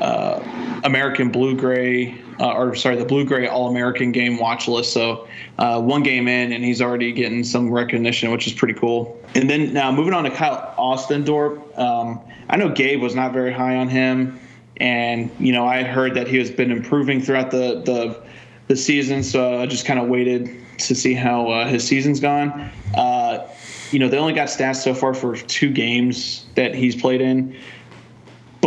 uh, 0.00 0.80
American 0.84 1.30
Blue 1.30 1.56
Gray, 1.56 2.18
uh, 2.40 2.52
or 2.52 2.74
sorry, 2.74 2.96
the 2.96 3.04
Blue 3.04 3.24
Gray 3.24 3.48
All 3.48 3.68
American 3.68 4.12
Game 4.12 4.38
watch 4.38 4.68
list. 4.68 4.92
So 4.92 5.26
uh, 5.58 5.80
one 5.80 6.02
game 6.02 6.28
in, 6.28 6.52
and 6.52 6.64
he's 6.64 6.82
already 6.82 7.12
getting 7.12 7.44
some 7.44 7.70
recognition, 7.70 8.30
which 8.30 8.46
is 8.46 8.52
pretty 8.52 8.74
cool. 8.74 9.20
And 9.34 9.48
then 9.48 9.72
now 9.72 9.90
moving 9.92 10.14
on 10.14 10.24
to 10.24 10.30
Kyle 10.30 10.74
Ostendorp. 10.78 11.78
Um, 11.78 12.20
I 12.48 12.56
know 12.56 12.68
Gabe 12.68 13.00
was 13.00 13.14
not 13.14 13.32
very 13.32 13.52
high 13.52 13.76
on 13.76 13.88
him, 13.88 14.38
and 14.78 15.30
you 15.38 15.52
know 15.52 15.66
I 15.66 15.78
had 15.78 15.86
heard 15.86 16.14
that 16.14 16.28
he 16.28 16.36
has 16.38 16.50
been 16.50 16.70
improving 16.70 17.20
throughout 17.20 17.50
the 17.50 17.82
the, 17.84 18.22
the 18.68 18.76
season. 18.76 19.22
So 19.22 19.60
I 19.60 19.66
just 19.66 19.86
kind 19.86 19.98
of 19.98 20.08
waited 20.08 20.50
to 20.78 20.94
see 20.94 21.14
how 21.14 21.48
uh, 21.48 21.66
his 21.68 21.84
season's 21.84 22.20
gone. 22.20 22.70
Uh, 22.94 23.46
you 23.92 23.98
know, 23.98 24.08
they 24.08 24.18
only 24.18 24.32
got 24.32 24.48
stats 24.48 24.76
so 24.76 24.94
far 24.94 25.14
for 25.14 25.36
two 25.36 25.70
games 25.70 26.44
that 26.54 26.74
he's 26.74 27.00
played 27.00 27.20
in 27.20 27.56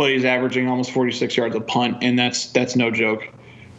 but 0.00 0.12
he's 0.12 0.24
averaging 0.24 0.66
almost 0.66 0.92
46 0.92 1.36
yards 1.36 1.54
a 1.54 1.60
punt, 1.60 1.98
and 2.00 2.18
that's 2.18 2.46
that's 2.52 2.74
no 2.74 2.90
joke. 2.90 3.28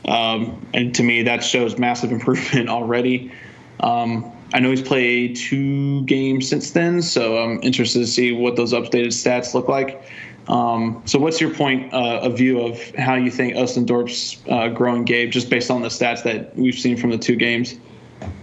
Um, 0.06 0.64
and 0.72 0.94
to 0.94 1.02
me, 1.02 1.24
that 1.24 1.44
shows 1.44 1.80
massive 1.80 2.12
improvement 2.18 2.70
already. 2.70 3.32
Um, 3.80 4.32
I 4.54 4.60
know 4.60 4.70
he's 4.70 4.84
played 4.84 5.36
two 5.36 6.04
games 6.04 6.48
since 6.48 6.70
then, 6.72 7.02
so 7.02 7.40
I'm 7.40 7.60
interested 7.64 8.02
to 8.02 8.06
see 8.06 8.34
what 8.34 8.56
those 8.56 8.72
updated 8.72 9.08
stats 9.08 9.56
look 9.56 9.68
like. 9.68 10.04
Um, 10.48 11.02
so, 11.06 11.18
what's 11.18 11.42
your 11.42 11.56
point 11.56 11.92
uh, 11.92 12.20
of 12.20 12.38
view 12.38 12.62
of 12.62 12.80
how 12.98 13.16
you 13.16 13.32
think 13.32 13.56
Ostendorp's 13.56 14.38
uh, 14.48 14.68
growing 14.68 15.06
Gabe, 15.06 15.32
just 15.32 15.50
based 15.50 15.72
on 15.72 15.82
the 15.82 15.88
stats 15.88 16.22
that 16.22 16.56
we've 16.56 16.78
seen 16.78 16.98
from 16.98 17.10
the 17.10 17.18
two 17.18 17.36
games? 17.36 17.78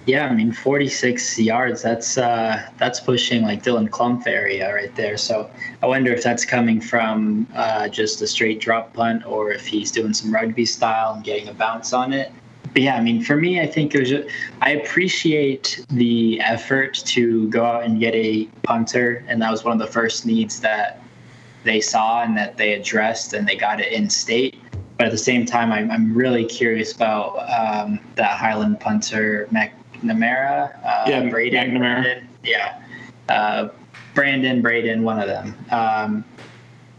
Yeah, 0.06 0.26
I 0.26 0.34
mean, 0.34 0.52
46 0.52 1.38
yards. 1.38 1.82
That's 1.82 2.16
uh, 2.16 2.66
that's 2.78 2.98
pushing 2.98 3.42
like 3.42 3.62
Dylan 3.62 3.90
Clump 3.90 4.26
area 4.26 4.72
right 4.72 4.94
there. 4.96 5.18
So 5.18 5.50
I 5.82 5.86
wonder 5.86 6.10
if 6.12 6.22
that's 6.22 6.46
coming 6.46 6.80
from 6.80 7.46
uh, 7.54 7.88
just 7.88 8.22
a 8.22 8.26
straight 8.26 8.58
drop 8.58 8.94
punt, 8.94 9.26
or 9.26 9.52
if 9.52 9.66
he's 9.66 9.90
doing 9.90 10.14
some 10.14 10.32
rugby 10.32 10.64
style 10.64 11.12
and 11.12 11.22
getting 11.22 11.48
a 11.48 11.52
bounce 11.52 11.92
on 11.92 12.14
it. 12.14 12.32
But 12.72 12.82
yeah, 12.82 12.96
I 12.96 13.02
mean, 13.02 13.22
for 13.22 13.36
me, 13.36 13.60
I 13.60 13.66
think 13.66 13.92
there's. 13.92 14.12
A, 14.12 14.26
I 14.62 14.70
appreciate 14.70 15.84
the 15.90 16.40
effort 16.40 16.94
to 17.06 17.48
go 17.50 17.64
out 17.66 17.84
and 17.84 18.00
get 18.00 18.14
a 18.14 18.46
punter, 18.62 19.24
and 19.28 19.42
that 19.42 19.50
was 19.50 19.62
one 19.62 19.78
of 19.78 19.86
the 19.86 19.92
first 19.92 20.24
needs 20.24 20.60
that 20.60 21.02
they 21.64 21.82
saw 21.82 22.22
and 22.22 22.34
that 22.36 22.56
they 22.56 22.72
addressed, 22.72 23.34
and 23.34 23.46
they 23.46 23.56
got 23.56 23.78
it 23.78 23.92
in 23.92 24.08
state. 24.08 24.58
But 24.98 25.06
at 25.06 25.12
the 25.12 25.18
same 25.18 25.46
time, 25.46 25.70
I'm, 25.70 25.90
I'm 25.90 26.12
really 26.12 26.44
curious 26.44 26.92
about 26.92 27.36
um, 27.48 28.00
that 28.16 28.36
Highland 28.36 28.80
punter 28.80 29.48
McNamara. 29.52 30.74
Uh, 30.84 31.04
Yeah, 31.06 31.28
Braden. 31.30 31.70
McNamara. 31.70 32.02
Brandon, 32.02 32.28
yeah, 32.42 32.82
uh, 33.28 33.68
Brandon, 34.14 34.60
Braden, 34.60 35.04
one 35.04 35.20
of 35.20 35.28
them. 35.28 35.54
Um, 35.70 36.24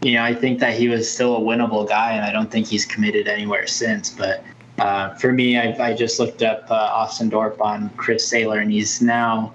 you 0.02 0.14
know, 0.14 0.24
I 0.24 0.34
think 0.34 0.60
that 0.60 0.78
he 0.78 0.88
was 0.88 1.10
still 1.10 1.36
a 1.36 1.40
winnable 1.40 1.86
guy, 1.86 2.12
and 2.12 2.24
I 2.24 2.32
don't 2.32 2.50
think 2.50 2.66
he's 2.66 2.86
committed 2.86 3.28
anywhere 3.28 3.66
since. 3.66 4.08
But 4.08 4.42
uh, 4.78 5.14
for 5.16 5.30
me, 5.30 5.58
I, 5.58 5.90
I 5.90 5.94
just 5.94 6.18
looked 6.18 6.42
up 6.42 6.64
uh, 6.70 7.04
Ostendorp 7.06 7.60
on 7.60 7.90
Chris 7.98 8.26
Sailer, 8.26 8.60
and 8.60 8.72
he's 8.72 9.02
now 9.02 9.52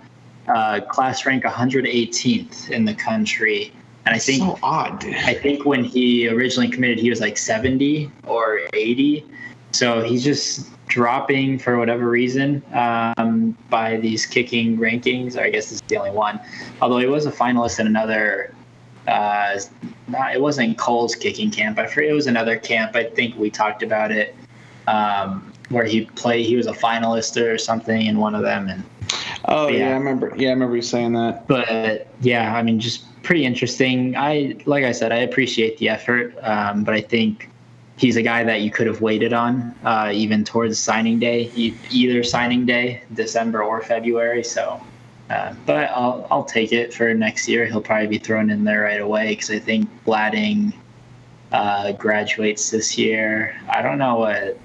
uh, 0.48 0.82
class 0.82 1.26
rank 1.26 1.44
118th 1.44 2.70
in 2.70 2.86
the 2.86 2.94
country. 2.94 3.74
And 4.06 4.16
I 4.16 4.20
think 4.20 4.44
so 4.44 4.60
odd. 4.62 5.00
dude. 5.00 5.16
I 5.16 5.34
think 5.34 5.66
when 5.66 5.84
he 5.84 6.28
originally 6.30 6.70
committed, 6.70 7.00
he 7.00 7.10
was 7.10 7.22
like 7.22 7.38
70 7.38 8.12
or 8.28 8.62
80. 8.74 9.26
So 9.72 10.02
he's 10.04 10.24
just 10.24 10.70
dropping 10.88 11.58
for 11.58 11.78
whatever 11.78 12.08
reason 12.10 12.62
um, 12.74 13.58
by 13.70 13.98
these 13.98 14.26
kicking 14.26 14.78
rankings. 14.78 15.36
Or 15.36 15.42
I 15.42 15.50
guess 15.50 15.70
this 15.70 15.74
is 15.74 15.82
the 15.88 15.98
only 15.98 16.12
one. 16.12 16.40
Although 16.82 17.00
he 17.00 17.08
was 17.08 17.26
a 17.26 17.32
finalist 17.32 17.80
in 17.80 17.88
another. 17.88 18.54
Uh, 19.08 19.60
not, 20.08 20.34
it 20.34 20.42
wasn't 20.42 20.78
Kohl's 20.80 21.16
kicking 21.16 21.52
camp. 21.52 21.78
I 21.78 21.86
forget. 21.86 22.10
It 22.10 22.14
was 22.14 22.28
another 22.28 22.58
camp. 22.58 22.96
I 22.96 23.04
think 23.04 23.38
we 23.38 23.52
talked 23.52 23.84
about 23.84 24.12
it, 24.12 24.36
um, 24.88 25.54
where 25.70 25.86
he 25.86 26.06
played. 26.06 26.48
He 26.48 26.56
was 26.56 26.66
a 26.66 26.74
finalist 26.74 27.40
or 27.40 27.60
something 27.60 28.08
in 28.08 28.18
one 28.18 28.34
of 28.34 28.42
them, 28.42 28.68
and 28.68 28.84
Oh 29.48 29.68
yeah. 29.68 29.80
Yeah. 29.80 29.90
I 29.90 29.98
remember. 29.98 30.34
Yeah, 30.36 30.50
I 30.50 30.52
remember 30.54 30.76
you 30.76 30.82
saying 30.82 31.14
that. 31.14 31.48
but 31.48 32.08
yeah, 32.22 32.56
I 32.56 32.64
mean, 32.64 32.80
just 32.80 33.04
pretty 33.26 33.44
interesting. 33.44 34.16
I 34.16 34.56
like 34.66 34.86
I 34.86 34.92
said, 34.92 35.12
I 35.12 35.18
appreciate 35.18 35.78
the 35.80 35.90
effort, 35.90 36.34
um, 36.42 36.84
but 36.84 36.94
I 36.94 37.02
think 37.02 37.50
he's 37.98 38.16
a 38.16 38.22
guy 38.22 38.44
that 38.44 38.62
you 38.62 38.72
could 38.72 38.88
have 38.88 39.02
waited 39.02 39.34
on, 39.34 39.76
uh, 39.84 40.12
even 40.14 40.46
towards 40.46 40.80
signing 40.80 41.20
day, 41.20 41.52
either 41.56 42.24
signing 42.24 42.66
day, 42.66 43.02
December 43.14 43.64
or 43.64 43.82
February. 43.82 44.44
So, 44.44 44.80
uh, 45.30 45.54
but 45.66 45.90
I'll 45.90 46.28
I'll 46.30 46.46
take 46.46 46.72
it 46.72 46.94
for 46.94 47.14
next 47.14 47.48
year. 47.48 47.66
He'll 47.66 47.82
probably 47.82 48.08
be 48.08 48.20
thrown 48.20 48.50
in 48.50 48.64
there 48.64 48.84
right 48.84 49.02
away 49.02 49.30
because 49.30 49.50
I 49.50 49.60
think 49.60 49.90
Glatting 50.06 50.74
uh, 51.52 51.92
graduates 51.94 52.70
this 52.70 52.98
year. 52.98 53.60
I 53.70 53.82
don't 53.82 53.98
know 53.98 54.18
what 54.18 54.60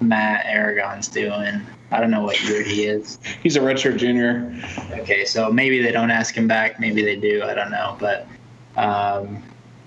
Matt 0.00 0.46
Aragon's 0.46 1.08
doing. 1.08 1.60
I 1.90 2.00
don't 2.00 2.10
know 2.10 2.22
what 2.22 2.42
year 2.44 2.62
he 2.62 2.84
is. 2.84 3.18
He's 3.42 3.56
a 3.56 3.60
redshirt 3.60 3.96
junior. 3.96 4.52
Okay, 4.90 5.24
so 5.24 5.52
maybe 5.52 5.80
they 5.80 5.92
don't 5.92 6.10
ask 6.10 6.34
him 6.34 6.48
back. 6.48 6.80
Maybe 6.80 7.04
they 7.04 7.16
do. 7.16 7.42
I 7.44 7.54
don't 7.54 7.70
know, 7.70 7.96
but 8.00 8.26
um, 8.76 9.42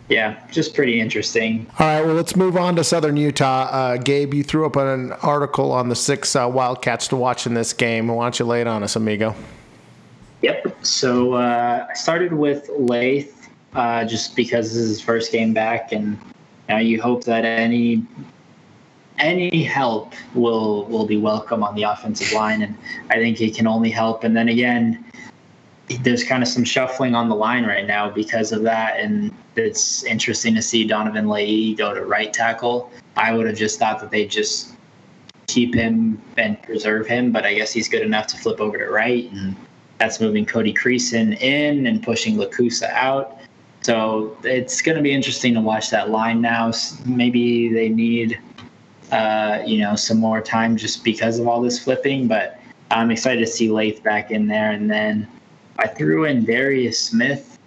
yeah, 0.07 0.41
just 0.49 0.73
pretty 0.73 0.99
interesting. 0.99 1.67
All 1.77 1.85
right, 1.85 2.05
well, 2.05 2.15
let's 2.15 2.35
move 2.35 2.57
on 2.57 2.76
to 2.77 2.84
Southern 2.84 3.17
Utah. 3.17 3.67
Uh, 3.69 3.97
Gabe, 3.97 4.34
you 4.34 4.43
threw 4.43 4.65
up 4.65 4.76
an 4.76 5.11
article 5.11 5.71
on 5.71 5.89
the 5.89 5.95
six 5.95 6.35
uh, 6.35 6.47
Wildcats 6.47 7.07
to 7.09 7.15
watch 7.15 7.45
in 7.45 7.53
this 7.53 7.73
game. 7.73 8.07
Why 8.07 8.26
don't 8.26 8.39
you 8.39 8.45
lay 8.45 8.61
it 8.61 8.67
on 8.67 8.81
us, 8.81 8.95
amigo? 8.95 9.35
Yep. 10.41 10.85
So 10.85 11.34
uh, 11.34 11.85
I 11.89 11.93
started 11.93 12.34
with 12.34 12.69
Layth 12.77 13.49
uh, 13.73 14.05
just 14.05 14.35
because 14.35 14.69
this 14.69 14.77
is 14.77 14.89
his 14.89 15.01
first 15.01 15.31
game 15.31 15.53
back, 15.53 15.91
and 15.91 16.17
now 16.69 16.77
you 16.77 17.01
hope 17.01 17.26
that 17.26 17.45
any 17.45 18.03
any 19.19 19.63
help 19.63 20.13
will 20.33 20.85
will 20.85 21.05
be 21.05 21.17
welcome 21.17 21.63
on 21.63 21.75
the 21.75 21.83
offensive 21.83 22.31
line, 22.33 22.61
and 22.61 22.75
I 23.09 23.15
think 23.15 23.37
he 23.37 23.51
can 23.51 23.67
only 23.67 23.89
help. 23.89 24.23
And 24.23 24.35
then 24.35 24.49
again, 24.49 25.05
there's 26.01 26.23
kind 26.23 26.43
of 26.43 26.49
some 26.49 26.63
shuffling 26.63 27.15
on 27.15 27.29
the 27.29 27.35
line 27.35 27.65
right 27.65 27.85
now 27.85 28.09
because 28.09 28.51
of 28.51 28.63
that, 28.63 28.99
and 28.99 29.31
it's 29.55 30.03
interesting 30.03 30.55
to 30.55 30.61
see 30.61 30.85
Donovan 30.85 31.27
Laie 31.27 31.73
go 31.73 31.93
to 31.93 32.03
right 32.05 32.31
tackle. 32.31 32.91
I 33.15 33.33
would 33.33 33.47
have 33.47 33.57
just 33.57 33.79
thought 33.79 33.99
that 33.99 34.11
they 34.11 34.25
just 34.25 34.73
keep 35.47 35.73
him 35.73 36.21
and 36.37 36.61
preserve 36.61 37.07
him, 37.07 37.31
but 37.31 37.45
I 37.45 37.55
guess 37.55 37.73
he's 37.73 37.89
good 37.89 38.03
enough 38.03 38.27
to 38.27 38.37
flip 38.37 38.61
over 38.61 38.77
to 38.77 38.85
right, 38.85 39.31
and 39.31 39.55
that's 39.97 40.21
moving 40.21 40.45
Cody 40.45 40.73
Creason 40.73 41.39
in 41.41 41.87
and 41.87 42.01
pushing 42.01 42.35
Lukusa 42.37 42.89
out. 42.91 43.37
So 43.81 44.37
it's 44.43 44.81
going 44.81 44.97
to 44.97 45.01
be 45.01 45.11
interesting 45.11 45.53
to 45.55 45.61
watch 45.61 45.89
that 45.89 46.09
line 46.09 46.41
now. 46.41 46.71
Maybe 47.05 47.73
they 47.73 47.89
need, 47.89 48.39
uh, 49.11 49.61
you 49.65 49.80
know, 49.80 49.95
some 49.95 50.18
more 50.18 50.41
time 50.41 50.77
just 50.77 51.03
because 51.03 51.40
of 51.40 51.48
all 51.48 51.61
this 51.61 51.80
flipping, 51.80 52.27
but 52.27 52.60
I'm 52.91 53.11
excited 53.11 53.40
to 53.40 53.48
see 53.48 53.69
Layth 53.69 54.03
back 54.03 54.31
in 54.31 54.48
there. 54.48 54.72
And 54.72 54.90
then 54.90 55.27
I 55.77 55.88
threw 55.88 56.26
in 56.26 56.45
Darius 56.45 56.99
Smith. 56.99 57.57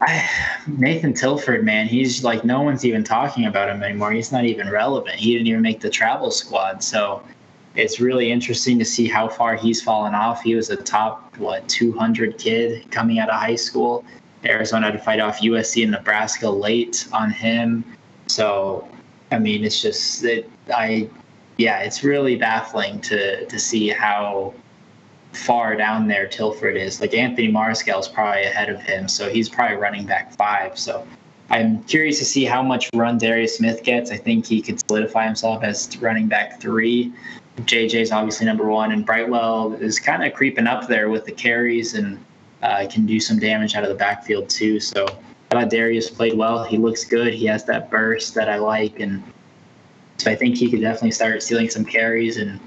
I, 0.00 0.28
Nathan 0.66 1.14
Tilford, 1.14 1.64
man, 1.64 1.86
he's 1.86 2.24
like 2.24 2.44
no 2.44 2.62
one's 2.62 2.84
even 2.84 3.04
talking 3.04 3.46
about 3.46 3.68
him 3.68 3.82
anymore. 3.82 4.12
He's 4.12 4.32
not 4.32 4.44
even 4.44 4.68
relevant. 4.70 5.16
He 5.16 5.32
didn't 5.32 5.46
even 5.46 5.62
make 5.62 5.80
the 5.80 5.90
travel 5.90 6.30
squad. 6.30 6.82
So 6.82 7.22
it's 7.76 8.00
really 8.00 8.30
interesting 8.30 8.78
to 8.78 8.84
see 8.84 9.08
how 9.08 9.28
far 9.28 9.56
he's 9.56 9.82
fallen 9.82 10.14
off. 10.14 10.42
He 10.42 10.54
was 10.54 10.70
a 10.70 10.76
top 10.76 11.36
what 11.38 11.66
200 11.68 12.38
kid 12.38 12.90
coming 12.90 13.18
out 13.18 13.28
of 13.28 13.36
high 13.36 13.56
school. 13.56 14.04
Arizona 14.44 14.86
had 14.86 14.92
to 14.92 14.98
fight 14.98 15.20
off 15.20 15.40
USC 15.40 15.82
and 15.82 15.92
Nebraska 15.92 16.48
late 16.48 17.06
on 17.12 17.30
him. 17.30 17.84
So, 18.26 18.88
I 19.34 19.38
mean, 19.38 19.64
it's 19.64 19.82
just 19.82 20.22
that 20.22 20.44
I, 20.74 21.10
yeah, 21.56 21.80
it's 21.80 22.04
really 22.04 22.36
baffling 22.36 23.00
to 23.02 23.44
to 23.46 23.58
see 23.58 23.88
how 23.88 24.54
far 25.32 25.74
down 25.76 26.06
there 26.06 26.28
Tilford 26.28 26.76
is. 26.76 27.00
Like 27.00 27.14
Anthony 27.14 27.50
Marscale 27.50 27.98
is 27.98 28.08
probably 28.08 28.44
ahead 28.44 28.70
of 28.70 28.80
him, 28.80 29.08
so 29.08 29.28
he's 29.28 29.48
probably 29.48 29.76
running 29.76 30.06
back 30.06 30.32
five. 30.32 30.78
So 30.78 31.06
I'm 31.50 31.82
curious 31.84 32.18
to 32.20 32.24
see 32.24 32.44
how 32.44 32.62
much 32.62 32.88
run 32.94 33.18
Darius 33.18 33.56
Smith 33.58 33.82
gets. 33.82 34.12
I 34.12 34.16
think 34.16 34.46
he 34.46 34.62
could 34.62 34.78
solidify 34.86 35.26
himself 35.26 35.64
as 35.64 35.96
running 35.98 36.28
back 36.28 36.60
three. 36.60 37.12
JJ's 37.62 38.12
obviously 38.12 38.46
number 38.46 38.66
one, 38.66 38.92
and 38.92 39.04
Brightwell 39.04 39.74
is 39.74 39.98
kind 39.98 40.24
of 40.24 40.32
creeping 40.32 40.66
up 40.66 40.88
there 40.88 41.08
with 41.08 41.24
the 41.24 41.32
carries 41.32 41.94
and 41.94 42.24
uh, 42.62 42.86
can 42.90 43.04
do 43.04 43.18
some 43.20 43.38
damage 43.38 43.74
out 43.74 43.82
of 43.82 43.88
the 43.88 43.94
backfield 43.96 44.48
too. 44.48 44.80
So 44.80 45.06
I 45.50 45.60
thought 45.60 45.70
Darius 45.70 46.10
played 46.10 46.34
well. 46.34 46.64
He 46.64 46.78
looks 46.78 47.04
good. 47.04 47.32
He 47.34 47.46
has 47.46 47.64
that 47.64 47.90
burst 47.90 48.34
that 48.34 48.48
I 48.48 48.56
like, 48.56 49.00
and 49.00 49.22
so 50.16 50.30
I 50.30 50.36
think 50.36 50.56
he 50.56 50.70
could 50.70 50.80
definitely 50.80 51.12
start 51.12 51.42
stealing 51.42 51.70
some 51.70 51.84
carries, 51.84 52.36
and 52.36 52.60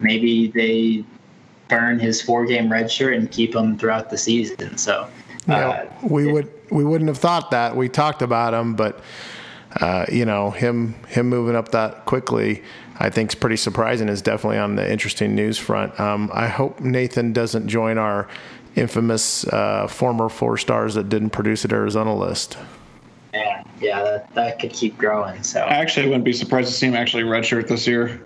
maybe 0.00 0.48
they 0.48 1.04
burn 1.68 1.98
his 1.98 2.22
four-game 2.22 2.70
red 2.70 2.90
shirt 2.90 3.14
and 3.14 3.30
keep 3.30 3.54
him 3.54 3.78
throughout 3.78 4.10
the 4.10 4.18
season. 4.18 4.76
So. 4.76 5.08
You 5.48 5.54
Uh, 5.54 5.86
we 6.02 6.26
would 6.30 6.52
we 6.70 6.84
wouldn't 6.84 7.06
have 7.08 7.18
thought 7.18 7.52
that. 7.52 7.76
We 7.76 7.88
talked 7.88 8.20
about 8.20 8.52
him, 8.52 8.74
but 8.74 9.00
uh, 9.80 10.06
you 10.10 10.24
know 10.24 10.50
him 10.50 10.94
him 11.06 11.28
moving 11.28 11.54
up 11.54 11.68
that 11.68 12.04
quickly, 12.04 12.64
I 12.98 13.10
think 13.10 13.30
is 13.30 13.36
pretty 13.36 13.56
surprising. 13.56 14.08
Is 14.08 14.22
definitely 14.22 14.58
on 14.58 14.74
the 14.74 14.90
interesting 14.90 15.36
news 15.36 15.56
front. 15.56 15.98
Um, 16.00 16.30
I 16.34 16.48
hope 16.48 16.80
Nathan 16.80 17.32
doesn't 17.32 17.68
join 17.68 17.96
our 17.96 18.26
infamous 18.76 19.46
uh, 19.48 19.86
former 19.88 20.28
four 20.28 20.56
stars 20.58 20.94
that 20.94 21.08
didn't 21.08 21.30
produce 21.30 21.64
at 21.64 21.72
Arizona 21.72 22.14
list. 22.14 22.56
yeah, 23.34 23.62
yeah, 23.80 24.02
that, 24.02 24.34
that 24.34 24.58
could 24.58 24.72
keep 24.72 24.96
growing. 24.98 25.42
So 25.42 25.60
I 25.62 25.74
actually 25.74 26.06
wouldn't 26.06 26.24
be 26.24 26.32
surprised 26.32 26.68
to 26.68 26.74
see 26.74 26.86
him 26.86 26.94
actually 26.94 27.24
redshirt 27.24 27.68
this 27.68 27.86
year. 27.86 28.22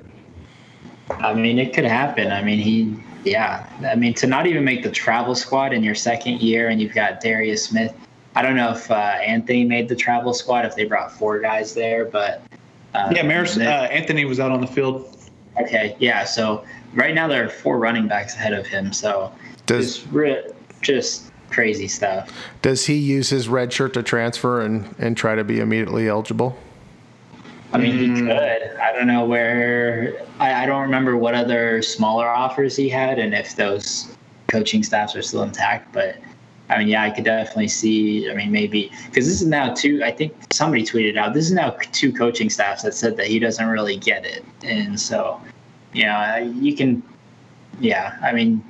I 1.11 1.35
mean, 1.35 1.59
it 1.59 1.73
could 1.75 1.85
happen. 1.85 2.31
I 2.31 2.43
mean, 2.43 2.59
he, 2.59 2.97
yeah. 3.25 3.69
I 3.89 3.95
mean, 3.97 4.15
to 4.15 4.27
not 4.27 4.47
even 4.47 4.65
make 4.65 4.83
the 4.83 4.91
travel 4.91 5.35
squad 5.35 5.73
in 5.73 5.83
your 5.83 5.95
second 5.95 6.41
year, 6.41 6.69
and 6.69 6.81
you've 6.81 6.95
got 6.95 7.21
Darius 7.21 7.65
Smith. 7.65 7.95
I 8.37 8.43
don't 8.43 8.55
know 8.57 8.71
if 8.71 8.89
uh, 8.91 8.95
Anthony 8.95 9.65
made 9.65 9.89
the 9.89 9.97
travel 9.97 10.33
squad 10.35 10.65
if 10.65 10.77
they 10.77 10.85
brought 10.85 11.11
four 11.11 11.41
guys 11.41 11.75
there, 11.75 12.05
but 12.05 12.43
uh, 12.95 13.13
Yeah, 13.15 13.23
Maris, 13.23 13.57
they- 13.57 13.67
uh, 13.67 13.85
Anthony 13.87 14.25
was 14.25 14.39
out 14.39 14.53
on 14.53 14.61
the 14.61 14.69
field. 14.69 15.17
okay, 15.61 15.97
yeah. 15.99 16.25
So 16.25 16.65
right 16.95 17.13
now 17.15 17.27
there 17.27 17.45
are 17.45 17.49
four 17.49 17.79
running 17.79 18.07
backs 18.07 18.35
ahead 18.37 18.53
of 18.53 18.67
him. 18.69 18.93
So 18.93 19.33
Does 19.71 19.99
just 19.99 20.13
re- 20.13 20.45
just 20.81 21.31
crazy 21.51 21.89
stuff. 21.89 22.31
does 22.63 22.87
he 22.87 22.95
use 22.95 23.31
his 23.31 23.49
red 23.49 23.73
shirt 23.73 23.95
to 23.95 24.03
transfer 24.03 24.61
and 24.61 24.95
and 24.99 25.17
try 25.17 25.35
to 25.35 25.45
be 25.45 25.61
immediately 25.61 26.09
eligible? 26.09 26.57
I 27.73 27.79
mean, 27.79 27.99
he 27.99 28.09
hmm. 28.09 28.27
could. 28.27 28.77
I 28.81 28.93
don't 28.93 29.07
know 29.07 29.25
where. 29.25 30.27
I, 30.41 30.65
I 30.65 30.67
don't 30.67 30.83
remember 30.83 31.17
what 31.17 31.35
other 31.35 31.83
smaller 31.83 32.29
offers 32.29 32.75
he 32.77 32.89
had, 32.89 33.19
and 33.19 33.33
if 33.33 33.55
those 33.55 34.17
coaching 34.49 34.83
staffs 34.83 35.15
are 35.15 35.23
still 35.23 35.43
intact. 35.43 35.93
But 35.93 36.17
I 36.69 36.79
mean, 36.79 36.89
yeah, 36.89 37.05
I 37.05 37.11
could 37.11 37.25
definitely 37.25 37.69
see. 37.69 38.29
I 38.29 38.35
mean, 38.35 38.51
maybe 38.51 38.91
because 39.07 39.27
this 39.27 39.41
is 39.41 39.47
now 39.47 39.73
two. 39.73 40.03
I 40.03 40.11
think 40.11 40.35
somebody 40.53 40.83
tweeted 40.85 41.17
out 41.17 41.33
this 41.33 41.47
is 41.47 41.53
now 41.53 41.71
two 41.93 42.13
coaching 42.13 42.51
staffs 42.51 42.83
that 42.83 42.95
said 42.95 43.17
that 43.19 43.29
he 43.29 43.39
doesn't 43.39 43.67
really 43.67 43.97
get 43.97 44.25
it, 44.25 44.45
and 44.65 44.99
so 44.99 45.41
you 45.93 46.05
know, 46.05 46.53
you 46.57 46.75
can. 46.75 47.03
Yeah, 47.79 48.19
I 48.21 48.33
mean, 48.33 48.65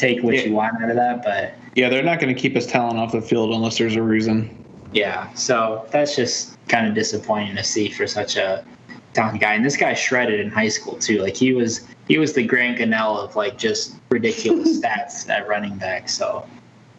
take 0.00 0.22
what 0.22 0.34
Yeah. 0.34 0.44
you 0.44 0.52
want 0.54 0.82
out 0.82 0.90
of 0.90 0.96
that, 0.96 1.22
but 1.22 1.54
Yeah, 1.76 1.88
they're 1.88 2.02
not 2.02 2.18
going 2.18 2.34
to 2.34 2.40
keep 2.40 2.54
his 2.54 2.66
talent 2.66 2.98
off 2.98 3.12
the 3.12 3.20
field 3.22 3.52
unless 3.54 3.78
there's 3.78 3.94
a 3.96 4.02
reason. 4.02 4.50
Yeah, 4.92 5.32
so 5.34 5.86
that's 5.92 6.16
just 6.16 6.56
kind 6.68 6.86
of 6.88 6.94
disappointing 6.94 7.54
to 7.56 7.62
see 7.62 7.88
for 7.90 8.06
such 8.08 8.36
a 8.36 8.64
talented 9.12 9.40
guy. 9.40 9.54
And 9.54 9.64
this 9.64 9.76
guy 9.76 9.94
shredded 9.94 10.40
in 10.40 10.50
high 10.50 10.68
school 10.68 10.94
too. 10.96 11.22
Like 11.22 11.36
he 11.36 11.52
was 11.52 11.82
he 12.08 12.18
was 12.18 12.32
the 12.32 12.42
Grant 12.42 12.78
Gunnell 12.78 13.16
of 13.22 13.36
like 13.36 13.56
just 13.56 13.94
ridiculous 14.08 14.80
stats 14.82 15.28
at 15.28 15.46
running 15.46 15.76
back. 15.76 16.08
So 16.08 16.44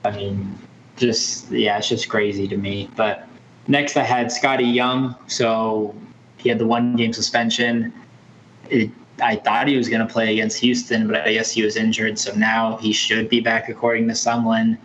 I 0.05 0.11
mean, 0.11 0.57
just 0.95 1.51
yeah, 1.51 1.77
it's 1.77 1.89
just 1.89 2.07
crazy 2.07 2.47
to 2.47 2.55
me. 2.55 2.89
But 2.95 3.27
next 3.67 3.97
I 3.97 4.03
had 4.03 4.31
Scotty 4.31 4.63
Young. 4.63 5.15
So 5.27 5.93
he 6.37 6.47
had 6.47 6.59
the 6.59 6.67
one 6.67 6.95
game 6.95 7.11
suspension. 7.11 7.91
It, 8.69 8.89
I 9.21 9.35
thought 9.35 9.67
he 9.67 9.77
was 9.77 9.89
going 9.89 10.05
to 10.05 10.11
play 10.11 10.33
against 10.33 10.59
Houston, 10.59 11.07
but 11.07 11.27
I 11.27 11.33
guess 11.33 11.51
he 11.51 11.63
was 11.63 11.75
injured. 11.75 12.17
So 12.17 12.33
now 12.33 12.77
he 12.77 12.91
should 12.91 13.29
be 13.29 13.39
back 13.39 13.69
according 13.69 14.07
to 14.07 14.13
Sumlin. 14.13 14.77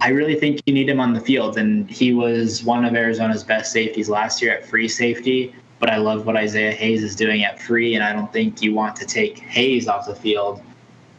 I 0.00 0.08
really 0.08 0.34
think 0.34 0.62
you 0.66 0.72
need 0.72 0.88
him 0.88 1.00
on 1.00 1.12
the 1.12 1.20
field, 1.20 1.58
and 1.58 1.90
he 1.90 2.14
was 2.14 2.64
one 2.64 2.84
of 2.84 2.94
Arizona's 2.94 3.44
best 3.44 3.72
safeties 3.72 4.08
last 4.08 4.40
year 4.40 4.52
at 4.52 4.66
free 4.66 4.88
safety. 4.88 5.54
But 5.78 5.90
I 5.90 5.96
love 5.96 6.26
what 6.26 6.36
Isaiah 6.36 6.72
Hayes 6.72 7.02
is 7.02 7.16
doing 7.16 7.44
at 7.44 7.60
free, 7.60 7.94
and 7.94 8.04
I 8.04 8.12
don't 8.12 8.32
think 8.32 8.62
you 8.62 8.74
want 8.74 8.96
to 8.96 9.06
take 9.06 9.38
Hayes 9.38 9.88
off 9.88 10.06
the 10.06 10.14
field. 10.14 10.60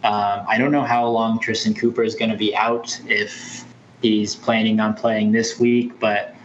Um, 0.04 0.46
I 0.48 0.58
don't 0.58 0.72
know 0.72 0.84
how 0.84 1.08
long 1.08 1.40
Tristan 1.40 1.74
Cooper 1.74 2.04
is 2.04 2.16
going 2.16 2.32
to 2.32 2.38
be 2.38 2.56
out 2.56 3.00
if 3.08 3.66
he's 4.02 4.36
planning 4.36 4.80
on 4.80 4.96
playing 4.96 5.32
this 5.32 5.60
week, 5.60 6.00
but 6.00 6.36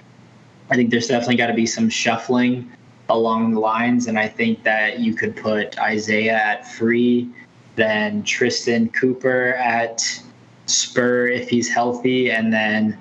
I 0.70 0.77
think 0.77 0.90
there's 0.90 1.07
definitely 1.07 1.36
got 1.36 1.47
to 1.47 1.55
be 1.55 1.66
some 1.66 1.89
shuffling 1.89 2.70
along 3.09 3.55
the 3.55 3.61
lines, 3.61 4.07
and 4.07 4.19
I 4.19 4.28
think 4.28 4.62
that 4.65 4.99
you 5.01 5.15
could 5.15 5.37
put 5.37 5.78
Isaiah 5.78 6.37
at 6.37 6.70
free, 6.73 7.31
then 7.77 8.23
Tristan 8.23 8.89
Cooper 8.89 9.55
at 9.55 10.03
Spur 10.66 11.28
if 11.28 11.49
he's 11.49 11.69
healthy, 11.69 12.31
and 12.31 12.53
then 12.53 12.99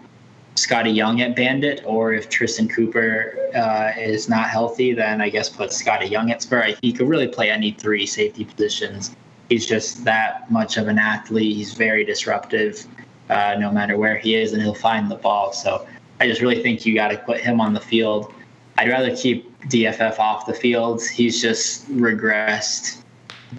Scotty 0.56 0.92
Young 0.92 1.22
at 1.22 1.36
Bandit, 1.36 1.82
or 1.86 2.14
if 2.14 2.30
Tristan 2.30 2.68
Cooper 2.68 3.38
uh, 3.56 4.00
is 4.00 4.30
not 4.30 4.50
healthy, 4.50 4.94
then 4.94 5.22
I 5.22 5.30
guess 5.30 5.50
put 5.50 5.74
Scotty 5.74 6.08
Young 6.08 6.32
at 6.32 6.42
Spur. 6.42 6.76
He 6.82 6.94
could 6.94 7.08
really 7.08 7.28
play 7.28 7.50
any 7.50 7.72
three 7.72 8.06
safety 8.06 8.46
positions. 8.46 9.16
He's 9.50 9.66
just 9.66 10.04
that 10.06 10.50
much 10.50 10.78
of 10.78 10.88
an 10.88 10.98
athlete. 10.98 11.56
He's 11.56 11.74
very 11.74 12.06
disruptive, 12.06 12.86
uh, 13.30 13.56
no 13.60 13.72
matter 13.72 13.98
where 13.98 14.18
he 14.18 14.36
is, 14.36 14.54
and 14.54 14.62
he'll 14.62 14.74
find 14.74 15.10
the 15.10 15.16
ball. 15.16 15.52
So 15.52 15.88
I 16.20 16.28
just 16.28 16.42
really 16.42 16.62
think 16.62 16.86
you 16.86 16.96
got 16.96 17.10
to 17.10 17.18
put 17.18 17.40
him 17.42 17.60
on 17.60 17.74
the 17.74 17.82
field. 17.82 18.34
I'd 18.78 18.90
rather 18.90 19.16
keep 19.16 19.52
DFF 19.70 20.20
off 20.20 20.46
the 20.46 20.54
field. 20.54 21.04
He's 21.04 21.42
just 21.42 21.90
regressed 21.92 23.02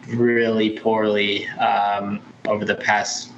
really 0.08 0.78
poorly 0.78 1.48
um, 1.48 2.20
over 2.46 2.64
the 2.64 2.74
past 2.74 3.30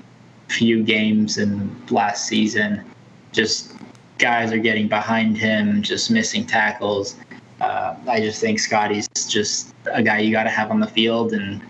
few 0.48 0.82
games 0.82 1.38
and 1.38 1.90
last 1.90 2.26
season. 2.26 2.84
Just 3.32 3.74
guys 4.18 4.52
are 4.52 4.58
getting 4.58 4.88
behind 4.88 5.36
him, 5.36 5.82
just 5.82 6.10
missing 6.10 6.44
tackles. 6.44 7.16
Uh, 7.60 7.96
I 8.08 8.20
just 8.20 8.40
think 8.40 8.58
Scotty's 8.58 9.08
just 9.28 9.74
a 9.92 10.02
guy 10.02 10.18
you 10.18 10.30
got 10.30 10.44
to 10.44 10.50
have 10.50 10.70
on 10.70 10.80
the 10.80 10.86
field 10.86 11.32
and 11.32 11.62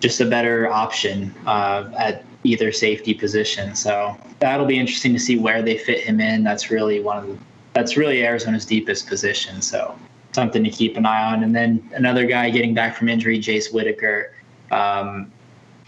just 0.00 0.20
a 0.20 0.26
better 0.26 0.70
option 0.70 1.32
uh, 1.46 1.90
at 1.96 2.24
either 2.44 2.72
safety 2.72 3.14
position. 3.14 3.74
So 3.74 4.16
that'll 4.40 4.66
be 4.66 4.78
interesting 4.78 5.12
to 5.12 5.18
see 5.18 5.38
where 5.38 5.62
they 5.62 5.78
fit 5.78 6.00
him 6.00 6.20
in. 6.20 6.42
That's 6.42 6.70
really 6.70 7.00
one 7.00 7.18
of 7.18 7.28
the, 7.28 7.38
that's 7.74 7.96
really 7.96 8.24
Arizona's 8.24 8.66
deepest 8.66 9.06
position. 9.06 9.62
So 9.62 9.96
something 10.32 10.64
to 10.64 10.70
keep 10.70 10.96
an 10.96 11.06
eye 11.06 11.32
on. 11.32 11.42
And 11.42 11.54
then 11.54 11.88
another 11.94 12.26
guy 12.26 12.50
getting 12.50 12.74
back 12.74 12.96
from 12.96 13.08
injury, 13.08 13.38
Jace 13.38 13.72
Whitaker. 13.72 14.34
Um, 14.70 15.30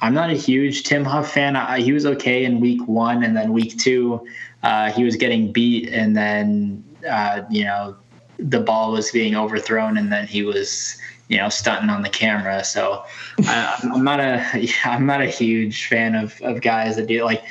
I'm 0.00 0.12
not 0.12 0.30
a 0.30 0.34
huge 0.34 0.82
Tim 0.82 1.04
Huff 1.04 1.32
fan. 1.32 1.56
I, 1.56 1.80
he 1.80 1.92
was 1.92 2.04
okay 2.04 2.44
in 2.44 2.60
week 2.60 2.86
one, 2.86 3.24
and 3.24 3.36
then 3.36 3.52
week 3.52 3.78
two, 3.78 4.26
uh, 4.62 4.90
he 4.90 5.04
was 5.04 5.16
getting 5.16 5.50
beat, 5.50 5.88
and 5.88 6.14
then 6.16 6.84
uh, 7.08 7.42
you 7.48 7.64
know 7.64 7.96
the 8.38 8.60
ball 8.60 8.92
was 8.92 9.10
being 9.10 9.34
overthrown, 9.34 9.96
and 9.96 10.12
then 10.12 10.26
he 10.26 10.42
was 10.42 10.98
you 11.28 11.36
know 11.36 11.48
stunting 11.48 11.90
on 11.90 12.02
the 12.02 12.08
camera. 12.08 12.64
So 12.64 13.04
I, 13.40 13.78
I'm 13.82 14.04
not 14.04 14.20
a 14.20 14.44
I'm 14.84 15.06
not 15.06 15.22
a 15.22 15.26
huge 15.26 15.86
fan 15.86 16.14
of, 16.14 16.40
of 16.42 16.60
guys 16.60 16.96
that 16.96 17.06
do 17.06 17.24
like 17.24 17.42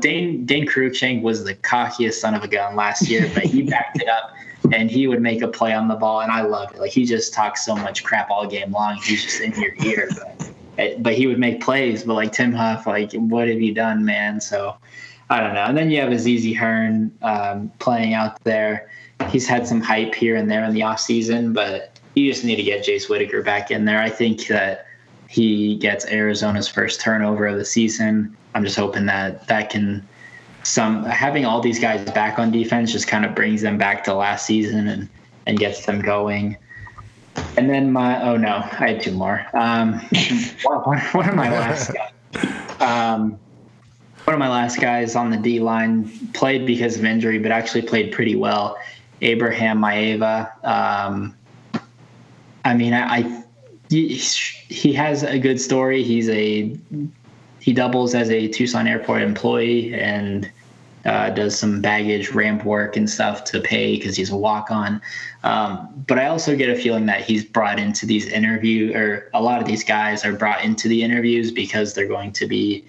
Dane 0.00 0.46
Dane 0.46 0.66
Cruikshank 0.66 1.22
was 1.22 1.44
the 1.44 1.54
cockiest 1.54 2.14
son 2.14 2.34
of 2.34 2.42
a 2.42 2.48
gun 2.48 2.76
last 2.76 3.08
year, 3.08 3.30
but 3.34 3.44
he 3.44 3.62
backed 3.70 4.00
it 4.00 4.08
up. 4.08 4.32
And 4.72 4.90
he 4.90 5.06
would 5.06 5.22
make 5.22 5.40
a 5.40 5.48
play 5.48 5.72
on 5.72 5.88
the 5.88 5.94
ball, 5.94 6.20
and 6.20 6.30
I 6.30 6.42
loved 6.42 6.74
it. 6.74 6.80
Like 6.80 6.90
he 6.90 7.06
just 7.06 7.32
talks 7.32 7.64
so 7.64 7.74
much 7.74 8.04
crap 8.04 8.28
all 8.28 8.46
game 8.46 8.72
long. 8.72 8.96
He's 8.96 9.22
just 9.22 9.40
in 9.40 9.52
your 9.52 9.72
ear. 9.82 10.10
But 10.76 11.02
but 11.02 11.14
he 11.14 11.26
would 11.26 11.38
make 11.38 11.62
plays. 11.62 12.04
But 12.04 12.14
like 12.14 12.32
Tim 12.32 12.52
Huff, 12.52 12.86
like 12.86 13.12
what 13.12 13.48
have 13.48 13.62
you 13.62 13.72
done, 13.72 14.04
man? 14.04 14.40
So 14.40 14.76
I 15.30 15.40
don't 15.40 15.54
know. 15.54 15.64
And 15.64 15.78
then 15.78 15.90
you 15.90 16.00
have 16.00 16.10
Azizi 16.10 16.54
Hearn 16.54 17.16
um, 17.22 17.70
playing 17.78 18.14
out 18.14 18.42
there. 18.44 18.90
He's 19.28 19.46
had 19.46 19.66
some 19.66 19.80
hype 19.80 20.14
here 20.14 20.36
and 20.36 20.50
there 20.50 20.64
in 20.64 20.74
the 20.74 20.82
off 20.82 21.00
season, 21.00 21.52
but 21.52 21.97
you 22.18 22.30
just 22.30 22.44
need 22.44 22.56
to 22.56 22.62
get 22.62 22.84
Jace 22.84 23.08
Whitaker 23.08 23.42
back 23.42 23.70
in 23.70 23.84
there. 23.84 24.00
I 24.00 24.10
think 24.10 24.46
that 24.48 24.86
he 25.28 25.76
gets 25.76 26.06
Arizona's 26.06 26.68
first 26.68 27.00
turnover 27.00 27.46
of 27.46 27.58
the 27.58 27.64
season. 27.64 28.36
I'm 28.54 28.64
just 28.64 28.76
hoping 28.76 29.06
that 29.06 29.46
that 29.48 29.70
can 29.70 30.06
some 30.62 31.04
having 31.04 31.44
all 31.44 31.60
these 31.60 31.78
guys 31.78 32.10
back 32.10 32.38
on 32.38 32.50
defense 32.50 32.92
just 32.92 33.06
kind 33.06 33.24
of 33.24 33.34
brings 33.34 33.62
them 33.62 33.78
back 33.78 34.04
to 34.04 34.14
last 34.14 34.46
season 34.46 34.88
and 34.88 35.08
and 35.46 35.58
gets 35.58 35.86
them 35.86 36.00
going. 36.00 36.56
And 37.56 37.70
then 37.70 37.92
my 37.92 38.20
oh 38.22 38.36
no, 38.36 38.56
I 38.56 38.88
had 38.88 39.02
two 39.02 39.12
more. 39.12 39.46
Um, 39.54 39.94
one, 40.64 40.98
one, 40.98 41.28
of 41.28 41.34
my 41.36 41.50
last 41.50 41.92
guys, 41.94 42.80
um, 42.80 43.38
one 44.24 44.34
of 44.34 44.38
my 44.38 44.48
last 44.48 44.80
guys 44.80 45.14
on 45.14 45.30
the 45.30 45.36
D 45.36 45.60
line 45.60 46.10
played 46.32 46.66
because 46.66 46.96
of 46.98 47.04
injury, 47.04 47.38
but 47.38 47.52
actually 47.52 47.82
played 47.82 48.12
pretty 48.12 48.34
well. 48.34 48.76
Abraham 49.20 49.78
Maeva. 49.78 50.52
Um, 50.64 51.37
I 52.68 52.74
mean, 52.74 52.92
I, 52.92 53.16
I 53.16 53.44
he, 53.88 54.08
he 54.68 54.92
has 54.92 55.22
a 55.22 55.38
good 55.38 55.58
story. 55.58 56.02
He's 56.02 56.28
a 56.28 56.76
he 57.60 57.72
doubles 57.72 58.14
as 58.14 58.30
a 58.30 58.46
Tucson 58.48 58.86
Airport 58.86 59.22
employee 59.22 59.94
and 59.94 60.50
uh, 61.06 61.30
does 61.30 61.58
some 61.58 61.80
baggage 61.80 62.32
ramp 62.32 62.64
work 62.64 62.94
and 62.94 63.08
stuff 63.08 63.44
to 63.44 63.60
pay 63.60 63.96
because 63.96 64.16
he's 64.16 64.28
a 64.30 64.36
walk 64.36 64.70
on. 64.70 65.00
Um, 65.44 66.04
but 66.06 66.18
I 66.18 66.26
also 66.26 66.54
get 66.56 66.68
a 66.68 66.76
feeling 66.76 67.06
that 67.06 67.22
he's 67.22 67.42
brought 67.42 67.78
into 67.78 68.04
these 68.04 68.26
interview 68.26 68.94
or 68.94 69.30
a 69.32 69.42
lot 69.42 69.62
of 69.62 69.66
these 69.66 69.82
guys 69.82 70.26
are 70.26 70.34
brought 70.34 70.62
into 70.62 70.88
the 70.88 71.02
interviews 71.02 71.50
because 71.50 71.94
they're 71.94 72.06
going 72.06 72.32
to 72.32 72.46
be, 72.46 72.84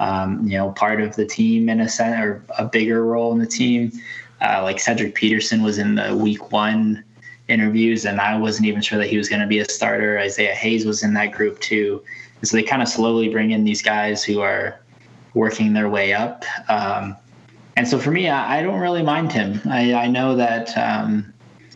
um, 0.00 0.44
you 0.44 0.58
know, 0.58 0.72
part 0.72 1.00
of 1.00 1.14
the 1.14 1.24
team 1.24 1.68
in 1.68 1.80
a 1.80 1.88
sense 1.88 2.20
or 2.20 2.44
a 2.58 2.64
bigger 2.64 3.04
role 3.04 3.32
in 3.32 3.38
the 3.38 3.46
team. 3.46 3.92
Uh, 4.40 4.60
like 4.64 4.80
Cedric 4.80 5.14
Peterson 5.14 5.62
was 5.62 5.78
in 5.78 5.94
the 5.94 6.16
week 6.16 6.50
one 6.50 7.04
interviews, 7.50 8.04
and 8.04 8.20
I 8.20 8.38
wasn't 8.38 8.66
even 8.66 8.80
sure 8.80 8.98
that 8.98 9.08
he 9.08 9.18
was 9.18 9.28
going 9.28 9.42
to 9.42 9.46
be 9.46 9.58
a 9.58 9.64
starter. 9.64 10.18
Isaiah 10.18 10.54
Hayes 10.54 10.86
was 10.86 11.02
in 11.02 11.14
that 11.14 11.32
group 11.32 11.60
too. 11.60 12.02
And 12.40 12.48
so 12.48 12.56
they 12.56 12.62
kind 12.62 12.80
of 12.80 12.88
slowly 12.88 13.28
bring 13.28 13.50
in 13.50 13.64
these 13.64 13.82
guys 13.82 14.24
who 14.24 14.40
are 14.40 14.80
working 15.34 15.72
their 15.72 15.88
way 15.88 16.12
up. 16.12 16.44
Um, 16.68 17.16
and 17.76 17.86
so 17.86 17.98
for 17.98 18.10
me, 18.10 18.28
I, 18.28 18.58
I, 18.58 18.62
don't 18.62 18.80
really 18.80 19.02
mind 19.02 19.32
him. 19.32 19.60
I, 19.66 19.94
I 19.94 20.06
know 20.06 20.36
that 20.36 20.76
um, 20.76 21.32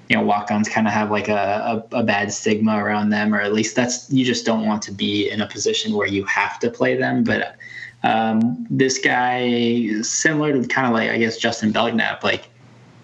you 0.08 0.16
know 0.16 0.22
walk-ons 0.22 0.68
kind 0.68 0.86
of 0.86 0.92
have 0.92 1.10
like 1.10 1.28
a, 1.28 1.84
a, 1.92 1.98
a, 1.98 2.02
bad 2.02 2.32
stigma 2.32 2.76
around 2.76 3.10
them, 3.10 3.34
or 3.34 3.40
at 3.40 3.52
least 3.52 3.76
that's 3.76 4.10
you 4.10 4.24
just 4.24 4.44
don't 4.44 4.66
want 4.66 4.82
to 4.82 4.92
be 4.92 5.30
in 5.30 5.40
a 5.40 5.46
position 5.46 5.94
where 5.94 6.06
you 6.06 6.24
have 6.24 6.58
to 6.60 6.70
play 6.70 6.96
them. 6.96 7.24
But 7.24 7.56
um, 8.02 8.66
this 8.68 8.98
guy, 8.98 10.02
similar 10.02 10.52
to 10.52 10.66
kind 10.68 10.86
of 10.86 10.92
like 10.92 11.10
I 11.10 11.18
guess 11.18 11.38
Justin 11.38 11.72
Belknap, 11.72 12.22
like 12.22 12.48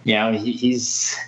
you 0.05 0.15
know 0.15 0.33
he, 0.33 0.53
he's 0.53 1.19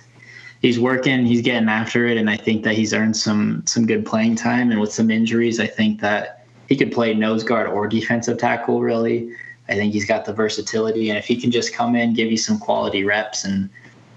he's 0.63 0.79
working, 0.79 1.25
he's 1.25 1.41
getting 1.41 1.69
after 1.69 2.07
it, 2.07 2.17
and 2.17 2.29
I 2.29 2.37
think 2.37 2.63
that 2.63 2.73
he's 2.73 2.93
earned 2.93 3.15
some 3.15 3.63
some 3.67 3.85
good 3.85 4.03
playing 4.03 4.37
time. 4.37 4.71
And 4.71 4.81
with 4.81 4.91
some 4.91 5.11
injuries, 5.11 5.59
I 5.59 5.67
think 5.67 6.01
that 6.01 6.47
he 6.67 6.75
could 6.75 6.91
play 6.91 7.13
nose 7.13 7.43
guard 7.43 7.67
or 7.67 7.87
defensive 7.87 8.39
tackle 8.39 8.81
really. 8.81 9.29
I 9.69 9.75
think 9.75 9.93
he's 9.93 10.05
got 10.05 10.25
the 10.25 10.33
versatility, 10.33 11.09
and 11.09 11.19
if 11.19 11.25
he 11.25 11.39
can 11.39 11.51
just 11.51 11.73
come 11.73 11.95
in, 11.95 12.13
give 12.15 12.31
you 12.31 12.37
some 12.37 12.57
quality 12.57 13.03
reps, 13.03 13.45
and 13.45 13.69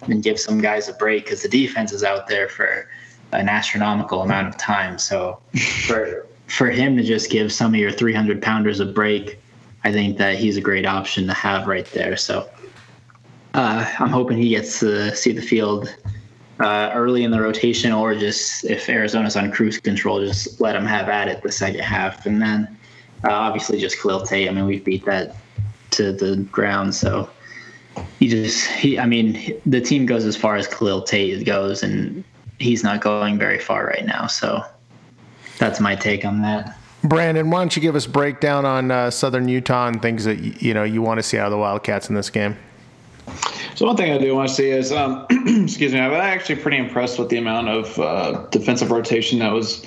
and 0.03 0.23
give 0.23 0.41
some 0.41 0.61
guys 0.61 0.89
a 0.89 0.95
break, 0.95 1.25
because 1.25 1.43
the 1.43 1.49
defense 1.49 1.93
is 1.93 2.03
out 2.03 2.29
there 2.29 2.49
for 2.49 2.89
an 3.33 3.49
astronomical 3.49 4.23
amount 4.23 4.49
of 4.49 4.57
time. 4.57 4.99
So 4.99 5.39
for 5.87 6.27
for 6.47 6.71
him 6.71 6.97
to 6.97 7.03
just 7.03 7.29
give 7.31 7.53
some 7.53 7.75
of 7.75 7.81
your 7.81 7.91
300 7.91 8.41
pounders 8.41 8.79
a 8.79 8.87
break, 8.87 9.41
I 9.83 9.91
think 9.91 10.17
that 10.19 10.39
he's 10.39 10.57
a 10.57 10.61
great 10.61 10.87
option 10.87 11.27
to 11.27 11.35
have 11.35 11.67
right 11.67 11.87
there. 11.87 12.17
So 12.17 12.49
uh, 13.55 13.91
I'm 13.99 14.11
hoping 14.11 14.39
he 14.39 14.51
gets 14.51 14.79
to 14.79 15.15
see 15.17 15.33
the 15.33 15.43
field 15.43 15.93
uh, 16.61 16.91
early 16.95 17.25
in 17.25 17.31
the 17.31 17.41
rotation, 17.41 17.93
or 17.93 18.15
just 18.15 18.65
if 18.65 18.89
Arizona's 18.89 19.37
on 19.37 19.51
cruise 19.53 19.79
control, 19.79 20.25
just 20.25 20.61
let 20.61 20.73
them 20.73 20.87
have 20.87 21.09
at 21.09 21.29
it 21.29 21.43
the 21.43 21.53
second 21.53 21.81
half, 21.81 22.27
and 22.27 22.41
then 22.41 22.77
uh, 23.25 23.33
obviously, 23.33 23.81
just 23.81 24.01
Khalil 24.01 24.23
Tate. 24.23 24.49
I 24.49 24.53
mean, 24.53 24.67
we 24.67 24.79
beat 24.79 25.05
that 25.07 25.37
to 25.93 26.13
the 26.13 26.37
ground. 26.53 26.95
So 26.95 27.29
he 28.19 28.29
just, 28.29 28.67
he, 28.73 28.99
I 28.99 29.07
mean, 29.07 29.61
the 29.65 29.81
team 29.81 30.07
goes 30.07 30.25
as 30.25 30.37
far 30.37 30.57
as 30.57 30.67
Khalil 30.67 31.03
Tate 31.03 31.45
goes, 31.45 31.83
and 31.83 32.23
he's 32.59 32.83
not 32.83 33.01
going 33.01 33.39
very 33.39 33.59
far 33.59 33.87
right 33.87 34.05
now. 34.05 34.27
So 34.27 34.63
that's 35.59 35.81
my 35.81 35.97
take 35.97 36.25
on 36.25 36.43
that. 36.43 36.79
Brandon, 37.03 37.51
why 37.51 37.61
don't 37.61 37.75
you 37.75 37.83
give 37.83 37.95
us 37.95 38.07
breakdown 38.07 38.65
on 38.65 38.91
uh, 38.91 39.11
Southern 39.11 39.49
Utah 39.49 39.87
and 39.87 40.03
things 40.03 40.25
that 40.25 40.63
you 40.63 40.75
know 40.75 40.83
you 40.83 41.03
want 41.03 41.19
to 41.19 41.23
see 41.23 41.39
out 41.39 41.47
of 41.47 41.53
the 41.53 41.59
Wildcats 41.59 42.09
in 42.09 42.15
this 42.15 42.31
game? 42.31 42.57
So 43.77 43.85
one 43.85 43.95
thing 43.99 44.11
I 44.11 44.17
do 44.17 44.35
want 44.35 44.49
to 44.49 44.55
see 44.55 44.71
is, 44.71 44.91
um, 44.91 45.27
excuse 45.31 45.93
me, 45.93 46.01
I'm 46.01 46.11
actually 46.15 46.57
pretty 46.57 46.79
impressed 46.79 47.19
with 47.19 47.29
the 47.29 47.37
amount 47.37 47.69
of 47.69 47.99
uh, 47.99 48.47
defensive 48.51 48.91
rotation 48.91 49.41
that 49.41 49.53
was 49.53 49.85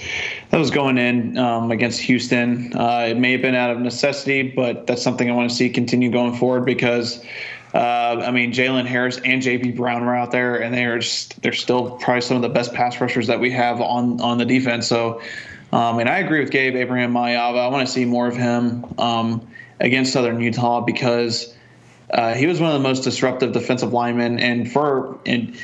that 0.51 0.59
was 0.59 0.69
going 0.69 0.99
in 0.99 1.39
um, 1.39 1.71
against 1.71 1.99
Houston. 2.01 2.71
Uh, 2.77 3.07
it 3.09 3.17
may 3.17 3.31
have 3.31 3.41
been 3.41 3.55
out 3.55 3.71
of 3.71 3.79
necessity, 3.79 4.43
but 4.43 4.85
that's 4.85 5.01
something 5.01 5.27
I 5.27 5.33
want 5.33 5.49
to 5.49 5.55
see 5.55 5.69
continue 5.69 6.09
going 6.09 6.35
forward 6.35 6.65
because. 6.65 7.25
Uh, 7.71 8.23
I 8.25 8.31
mean, 8.31 8.51
Jalen 8.51 8.87
Harris 8.87 9.19
and 9.19 9.43
J.B. 9.43 9.73
Brown 9.73 10.03
were 10.03 10.15
out 10.15 10.31
there, 10.31 10.59
and 10.59 10.73
they 10.73 10.85
are 10.85 10.97
just, 10.97 11.39
they're 11.43 11.53
still 11.53 11.91
probably 11.97 12.21
some 12.21 12.35
of 12.35 12.41
the 12.41 12.49
best 12.49 12.73
pass 12.73 12.99
rushers 12.99 13.27
that 13.27 13.39
we 13.39 13.51
have 13.51 13.79
on 13.79 14.19
on 14.21 14.39
the 14.39 14.45
defense. 14.45 14.87
So, 14.87 15.21
um, 15.71 15.99
and 15.99 16.09
I 16.09 16.17
agree 16.17 16.39
with 16.39 16.49
Gabe 16.49 16.75
Abraham 16.75 17.13
Mayava. 17.13 17.59
I 17.59 17.67
want 17.67 17.87
to 17.87 17.93
see 17.93 18.05
more 18.05 18.27
of 18.27 18.35
him 18.35 18.91
um, 18.97 19.47
against 19.79 20.13
Southern 20.13 20.41
Utah 20.41 20.81
because 20.81 21.53
uh, 22.11 22.33
he 22.33 22.47
was 22.47 22.59
one 22.59 22.71
of 22.71 22.81
the 22.81 22.87
most 22.87 23.03
disruptive 23.03 23.51
defensive 23.51 23.93
linemen, 23.93 24.39
and 24.39 24.71
for 24.71 25.19
and 25.25 25.55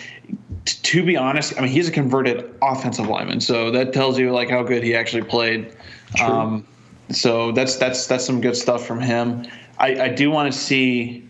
t- 0.65 0.77
to 0.81 1.03
be 1.03 1.17
honest, 1.17 1.57
I 1.57 1.61
mean 1.61 1.71
he's 1.71 1.87
a 1.87 1.91
converted 1.91 2.55
offensive 2.61 3.07
lineman, 3.07 3.41
so 3.41 3.71
that 3.71 3.93
tells 3.93 4.19
you 4.19 4.31
like 4.31 4.49
how 4.49 4.63
good 4.63 4.83
he 4.83 4.95
actually 4.95 5.23
played. 5.23 5.75
Um, 6.21 6.65
so 7.09 7.51
that's 7.51 7.77
that's 7.77 8.07
that's 8.07 8.25
some 8.25 8.41
good 8.41 8.55
stuff 8.55 8.85
from 8.85 8.99
him. 8.99 9.45
I, 9.79 10.03
I 10.03 10.09
do 10.09 10.29
want 10.29 10.51
to 10.51 10.57
see. 10.57 11.27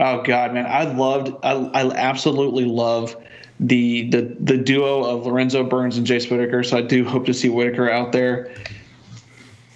Oh 0.00 0.22
God, 0.22 0.52
man, 0.52 0.66
I 0.66 0.92
loved, 0.92 1.32
I, 1.44 1.52
I 1.52 1.88
absolutely 1.92 2.64
love 2.64 3.16
the 3.60 4.10
the 4.10 4.36
the 4.40 4.58
duo 4.58 5.04
of 5.04 5.24
Lorenzo 5.24 5.62
Burns 5.62 5.96
and 5.96 6.06
Jace 6.06 6.30
Whitaker. 6.30 6.62
So 6.64 6.76
I 6.76 6.82
do 6.82 7.04
hope 7.04 7.26
to 7.26 7.34
see 7.34 7.48
Whitaker 7.48 7.88
out 7.90 8.12
there 8.12 8.52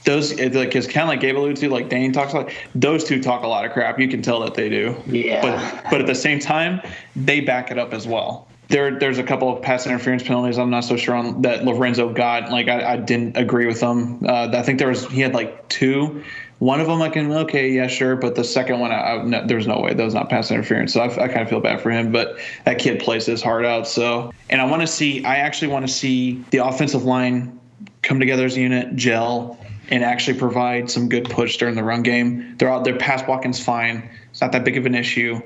those 0.04 0.32
like 0.38 0.52
because 0.52 0.86
kind 0.86 1.02
of 1.02 1.08
like 1.08 1.20
Gabe 1.20 1.36
alluded 1.36 1.56
to, 1.58 1.68
like 1.68 1.88
Dane 1.88 2.12
talks 2.12 2.32
like 2.32 2.56
those 2.74 3.04
two 3.04 3.22
talk 3.22 3.42
a 3.42 3.46
lot 3.46 3.64
of 3.64 3.72
crap. 3.72 3.98
You 3.98 4.08
can 4.08 4.22
tell 4.22 4.40
that 4.40 4.54
they 4.54 4.68
do. 4.68 4.96
Yeah. 5.06 5.42
But 5.42 5.90
but 5.90 6.00
at 6.00 6.06
the 6.06 6.14
same 6.14 6.38
time, 6.38 6.80
they 7.16 7.40
back 7.40 7.70
it 7.70 7.78
up 7.78 7.92
as 7.92 8.06
well. 8.06 8.48
There 8.68 8.98
there's 8.98 9.18
a 9.18 9.22
couple 9.22 9.54
of 9.54 9.62
pass 9.62 9.86
interference 9.86 10.22
penalties. 10.22 10.58
I'm 10.58 10.70
not 10.70 10.84
so 10.84 10.96
sure 10.96 11.14
on 11.14 11.42
that 11.42 11.64
Lorenzo 11.64 12.12
got. 12.12 12.50
Like 12.50 12.68
I, 12.68 12.94
I 12.94 12.96
didn't 12.96 13.36
agree 13.36 13.66
with 13.66 13.80
them. 13.80 14.24
Uh, 14.24 14.50
I 14.52 14.62
think 14.62 14.78
there 14.78 14.88
was 14.88 15.06
he 15.08 15.20
had 15.20 15.34
like 15.34 15.68
two. 15.68 16.22
One 16.58 16.80
of 16.80 16.88
them 16.88 17.00
I 17.00 17.08
can 17.08 17.30
okay 17.30 17.70
yeah 17.70 17.86
sure, 17.86 18.16
but 18.16 18.34
the 18.34 18.44
second 18.44 18.80
one 18.80 18.90
I, 18.90 18.96
I, 18.96 19.22
no, 19.22 19.46
there's 19.46 19.66
no 19.66 19.80
way 19.80 19.94
that 19.94 20.02
was 20.02 20.14
not 20.14 20.28
pass 20.28 20.50
interference. 20.50 20.92
So 20.92 21.00
I, 21.00 21.06
I 21.06 21.28
kind 21.28 21.42
of 21.42 21.48
feel 21.48 21.60
bad 21.60 21.80
for 21.80 21.90
him, 21.90 22.10
but 22.12 22.38
that 22.64 22.78
kid 22.78 23.00
plays 23.00 23.26
his 23.26 23.42
heart 23.42 23.64
out. 23.64 23.86
So 23.86 24.32
and 24.50 24.60
I 24.60 24.64
want 24.64 24.82
to 24.82 24.86
see. 24.86 25.24
I 25.24 25.36
actually 25.36 25.68
want 25.68 25.86
to 25.86 25.92
see 25.92 26.44
the 26.50 26.58
offensive 26.58 27.04
line 27.04 27.58
come 28.02 28.18
together 28.18 28.44
as 28.44 28.56
a 28.56 28.60
unit, 28.60 28.96
gel 28.96 29.58
and 29.90 30.04
actually 30.04 30.38
provide 30.38 30.90
some 30.90 31.08
good 31.08 31.28
push 31.30 31.56
during 31.56 31.74
the 31.74 31.84
run 31.84 32.02
game. 32.02 32.56
They're 32.58 32.70
out, 32.70 32.84
their 32.84 32.96
pass 32.96 33.22
blocking's 33.22 33.62
fine. 33.62 34.08
It's 34.30 34.40
not 34.40 34.52
that 34.52 34.64
big 34.64 34.76
of 34.76 34.86
an 34.86 34.94
issue. 34.94 35.40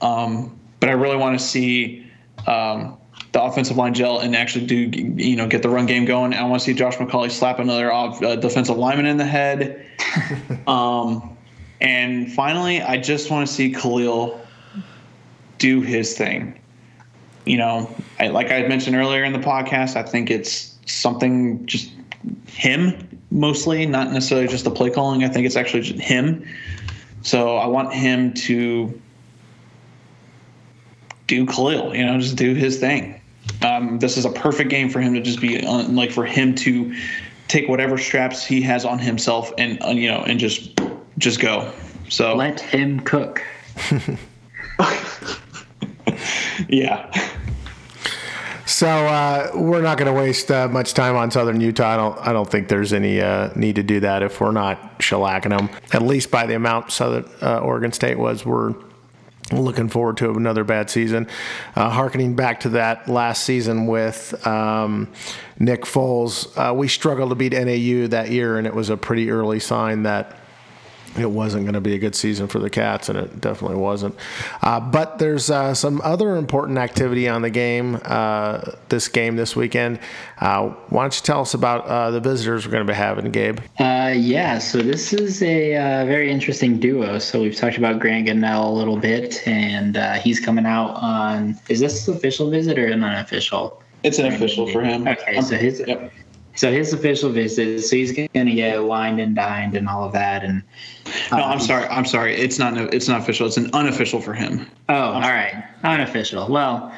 Um, 0.00 0.58
but 0.80 0.88
I 0.88 0.92
really 0.92 1.16
want 1.16 1.38
to 1.38 1.44
see 1.44 2.06
um, 2.46 2.96
the 3.32 3.42
offensive 3.42 3.76
line 3.76 3.94
gel 3.94 4.18
and 4.18 4.34
actually 4.34 4.66
do 4.66 4.76
you 5.22 5.36
know 5.36 5.46
get 5.46 5.62
the 5.62 5.68
run 5.68 5.86
game 5.86 6.04
going. 6.04 6.34
I 6.34 6.44
want 6.44 6.60
to 6.60 6.66
see 6.66 6.74
Josh 6.74 6.96
McCauley 6.96 7.30
slap 7.30 7.58
another 7.58 7.92
uh, 7.92 8.36
defensive 8.36 8.76
lineman 8.76 9.06
in 9.06 9.16
the 9.16 9.26
head. 9.26 9.86
um, 10.66 11.36
and 11.80 12.32
finally, 12.32 12.80
I 12.80 12.96
just 12.96 13.30
want 13.30 13.46
to 13.46 13.52
see 13.52 13.72
Khalil 13.72 14.40
do 15.58 15.80
his 15.80 16.16
thing. 16.16 16.58
You 17.44 17.58
know, 17.58 17.94
I, 18.20 18.28
like 18.28 18.50
I 18.50 18.62
mentioned 18.66 18.96
earlier 18.96 19.24
in 19.24 19.32
the 19.32 19.40
podcast, 19.40 19.96
I 19.96 20.02
think 20.02 20.30
it's 20.30 20.78
something 20.86 21.64
just 21.66 21.90
him 22.46 23.11
mostly, 23.32 23.86
not 23.86 24.12
necessarily 24.12 24.46
just 24.46 24.64
the 24.64 24.70
play 24.70 24.90
calling. 24.90 25.24
I 25.24 25.28
think 25.28 25.46
it's 25.46 25.56
actually 25.56 25.82
him. 25.98 26.46
So 27.22 27.56
I 27.56 27.66
want 27.66 27.92
him 27.92 28.34
to 28.34 29.00
do 31.26 31.46
Khalil, 31.46 31.96
you 31.96 32.04
know, 32.04 32.18
just 32.18 32.36
do 32.36 32.54
his 32.54 32.78
thing. 32.78 33.20
Um, 33.62 33.98
this 33.98 34.16
is 34.16 34.24
a 34.24 34.30
perfect 34.30 34.70
game 34.70 34.88
for 34.88 35.00
him 35.00 35.14
to 35.14 35.20
just 35.20 35.40
be 35.40 35.64
on, 35.66 35.96
like 35.96 36.10
for 36.10 36.24
him 36.24 36.54
to 36.56 36.94
take 37.48 37.68
whatever 37.68 37.98
straps 37.98 38.44
he 38.44 38.60
has 38.62 38.84
on 38.84 38.98
himself 38.98 39.52
and 39.58 39.82
uh, 39.82 39.88
you 39.88 40.08
know 40.08 40.22
and 40.22 40.38
just 40.38 40.78
just 41.18 41.40
go. 41.40 41.72
So 42.08 42.34
let 42.34 42.60
him 42.60 43.00
cook. 43.00 43.42
yeah. 46.68 47.10
So 48.82 48.88
uh, 48.88 49.52
we're 49.54 49.80
not 49.80 49.96
going 49.96 50.12
to 50.12 50.20
waste 50.20 50.50
uh, 50.50 50.66
much 50.66 50.92
time 50.92 51.14
on 51.14 51.30
Southern 51.30 51.60
Utah. 51.60 51.90
I 51.90 51.96
don't. 51.96 52.18
I 52.18 52.32
don't 52.32 52.50
think 52.50 52.66
there's 52.66 52.92
any 52.92 53.20
uh, 53.20 53.50
need 53.54 53.76
to 53.76 53.84
do 53.84 54.00
that 54.00 54.24
if 54.24 54.40
we're 54.40 54.50
not 54.50 54.98
shellacking 54.98 55.56
them. 55.56 55.70
At 55.92 56.02
least 56.02 56.32
by 56.32 56.46
the 56.46 56.56
amount 56.56 56.90
Southern 56.90 57.30
uh, 57.40 57.60
Oregon 57.60 57.92
State 57.92 58.18
was, 58.18 58.44
we're 58.44 58.74
looking 59.52 59.88
forward 59.88 60.16
to 60.16 60.30
another 60.32 60.64
bad 60.64 60.90
season. 60.90 61.28
Uh, 61.76 61.90
harkening 61.90 62.34
back 62.34 62.58
to 62.58 62.70
that 62.70 63.06
last 63.06 63.44
season 63.44 63.86
with 63.86 64.44
um, 64.48 65.12
Nick 65.60 65.82
Foles, 65.82 66.48
uh, 66.56 66.74
we 66.74 66.88
struggled 66.88 67.30
to 67.30 67.36
beat 67.36 67.52
NAU 67.52 68.08
that 68.08 68.30
year, 68.30 68.58
and 68.58 68.66
it 68.66 68.74
was 68.74 68.90
a 68.90 68.96
pretty 68.96 69.30
early 69.30 69.60
sign 69.60 70.02
that 70.02 70.41
it 71.18 71.30
wasn't 71.30 71.64
going 71.64 71.74
to 71.74 71.80
be 71.80 71.94
a 71.94 71.98
good 71.98 72.14
season 72.14 72.48
for 72.48 72.58
the 72.58 72.70
Cats, 72.70 73.08
and 73.08 73.18
it 73.18 73.40
definitely 73.40 73.76
wasn't. 73.76 74.14
Uh, 74.62 74.80
but 74.80 75.18
there's 75.18 75.50
uh, 75.50 75.74
some 75.74 76.00
other 76.02 76.36
important 76.36 76.78
activity 76.78 77.28
on 77.28 77.42
the 77.42 77.50
game, 77.50 78.00
uh, 78.04 78.72
this 78.88 79.08
game 79.08 79.36
this 79.36 79.54
weekend. 79.54 79.98
Uh, 80.38 80.68
why 80.88 81.02
don't 81.02 81.14
you 81.14 81.22
tell 81.22 81.40
us 81.40 81.54
about 81.54 81.86
uh, 81.86 82.10
the 82.10 82.20
visitors 82.20 82.64
we're 82.64 82.72
going 82.72 82.86
to 82.86 82.90
be 82.90 82.96
having, 82.96 83.30
Gabe? 83.30 83.60
Uh, 83.78 84.12
yeah, 84.16 84.58
so 84.58 84.78
this 84.78 85.12
is 85.12 85.42
a 85.42 85.76
uh, 85.76 86.06
very 86.06 86.30
interesting 86.30 86.80
duo. 86.80 87.18
So 87.18 87.40
we've 87.42 87.56
talked 87.56 87.78
about 87.78 88.00
Grant 88.00 88.28
Gunnell 88.28 88.66
a 88.66 88.72
little 88.72 88.96
bit, 88.96 89.46
and 89.46 89.96
uh, 89.96 90.14
he's 90.14 90.40
coming 90.40 90.66
out 90.66 90.94
on. 90.94 91.58
Is 91.68 91.80
this 91.80 92.08
official 92.08 92.50
visit 92.50 92.78
or 92.78 92.86
an 92.86 93.04
unofficial? 93.04 93.82
It's 94.02 94.18
an 94.18 94.26
official 94.26 94.66
for 94.66 94.82
him. 94.82 95.06
Okay, 95.06 95.40
so 95.40 95.56
his 95.56 95.82
Yep. 95.86 96.12
So 96.54 96.70
his 96.70 96.92
official 96.92 97.30
visit. 97.30 97.80
So 97.82 97.96
he's 97.96 98.12
going 98.12 98.28
to 98.32 98.54
get 98.54 98.82
wined 98.82 99.20
and 99.20 99.34
dined 99.34 99.76
and 99.76 99.88
all 99.88 100.04
of 100.04 100.12
that. 100.12 100.44
And 100.44 100.62
No, 101.30 101.38
I'm 101.38 101.60
sorry. 101.60 101.86
I'm 101.86 102.04
sorry. 102.04 102.34
It's 102.34 102.58
not. 102.58 102.76
It's 102.94 103.08
not 103.08 103.20
official. 103.20 103.46
It's 103.46 103.56
an 103.56 103.70
unofficial 103.72 104.20
for 104.20 104.34
him. 104.34 104.66
oh, 104.88 104.94
all 104.94 105.20
right, 105.20 105.64
unofficial. 105.84 106.48
Well, 106.48 106.92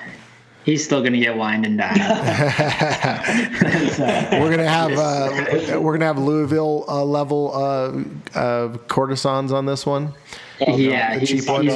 he's 0.64 0.84
still 0.84 1.00
going 1.00 1.12
to 1.12 1.20
get 1.20 1.36
wined 1.36 1.66
and 1.66 1.78
dined. 1.78 1.98
We're 3.98 4.50
gonna 4.50 4.68
have 4.68 4.92
uh, 4.92 5.80
we're 5.80 5.92
gonna 5.92 6.06
have 6.06 6.18
Louisville 6.18 6.84
uh, 6.88 7.04
level 7.04 7.52
uh, 7.54 8.38
uh, 8.38 8.76
courtesans 8.88 9.52
on 9.52 9.66
this 9.66 9.86
one. 9.86 10.12
yeah, 10.60 11.18
the 11.18 11.26
cheap 11.26 11.44
he's, 11.44 11.48
ones. 11.48 11.72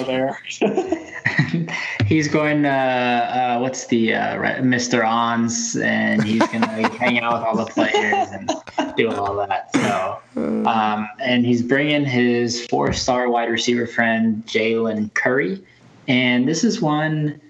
he's, 2.06 2.28
going 2.28 2.62
to 2.62 2.68
uh, 2.68 3.58
what's 3.60 3.86
the 3.86 4.14
uh, 4.14 4.36
Mr. 4.60 5.06
Ons, 5.06 5.76
and 5.76 6.22
he's 6.22 6.46
going 6.48 6.60
to 6.62 6.88
hang 6.98 7.20
out 7.20 7.34
with 7.34 7.42
all 7.42 7.56
the 7.56 7.66
players 7.66 8.28
and 8.30 8.50
do 8.96 9.10
all 9.10 9.34
that. 9.36 9.74
So, 9.74 10.18
um, 10.66 11.08
and 11.20 11.44
he's 11.44 11.62
bringing 11.62 12.04
his 12.04 12.66
four-star 12.66 13.28
wide 13.28 13.50
receiver 13.50 13.86
friend 13.86 14.44
Jalen 14.46 15.12
Curry, 15.14 15.62
and 16.06 16.48
this 16.48 16.64
is 16.64 16.80
one. 16.80 17.40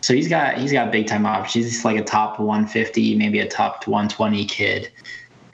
So 0.00 0.14
he's 0.14 0.28
got 0.28 0.58
he's 0.58 0.72
got 0.72 0.90
big 0.90 1.06
time 1.06 1.26
options. 1.26 1.66
He's 1.66 1.84
like 1.84 1.96
a 1.96 2.04
top 2.04 2.40
150, 2.40 3.16
maybe 3.16 3.38
a 3.38 3.48
top 3.48 3.86
120 3.86 4.44
kid. 4.46 4.90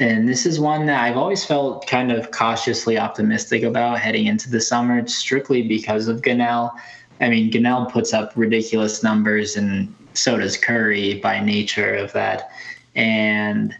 And 0.00 0.28
this 0.28 0.46
is 0.46 0.60
one 0.60 0.86
that 0.86 1.02
I've 1.02 1.16
always 1.16 1.44
felt 1.44 1.86
kind 1.88 2.12
of 2.12 2.30
cautiously 2.30 2.98
optimistic 2.98 3.64
about 3.64 3.98
heading 3.98 4.26
into 4.26 4.48
the 4.48 4.60
summer, 4.60 5.04
strictly 5.08 5.62
because 5.62 6.06
of 6.06 6.22
Gunnell. 6.22 6.72
I 7.20 7.28
mean, 7.28 7.50
Gunnell 7.50 7.90
puts 7.90 8.12
up 8.12 8.32
ridiculous 8.36 9.02
numbers, 9.02 9.56
and 9.56 9.94
so 10.14 10.36
does 10.38 10.56
Curry 10.56 11.14
by 11.20 11.40
nature 11.40 11.94
of 11.94 12.12
that. 12.12 12.50
And 12.94 13.76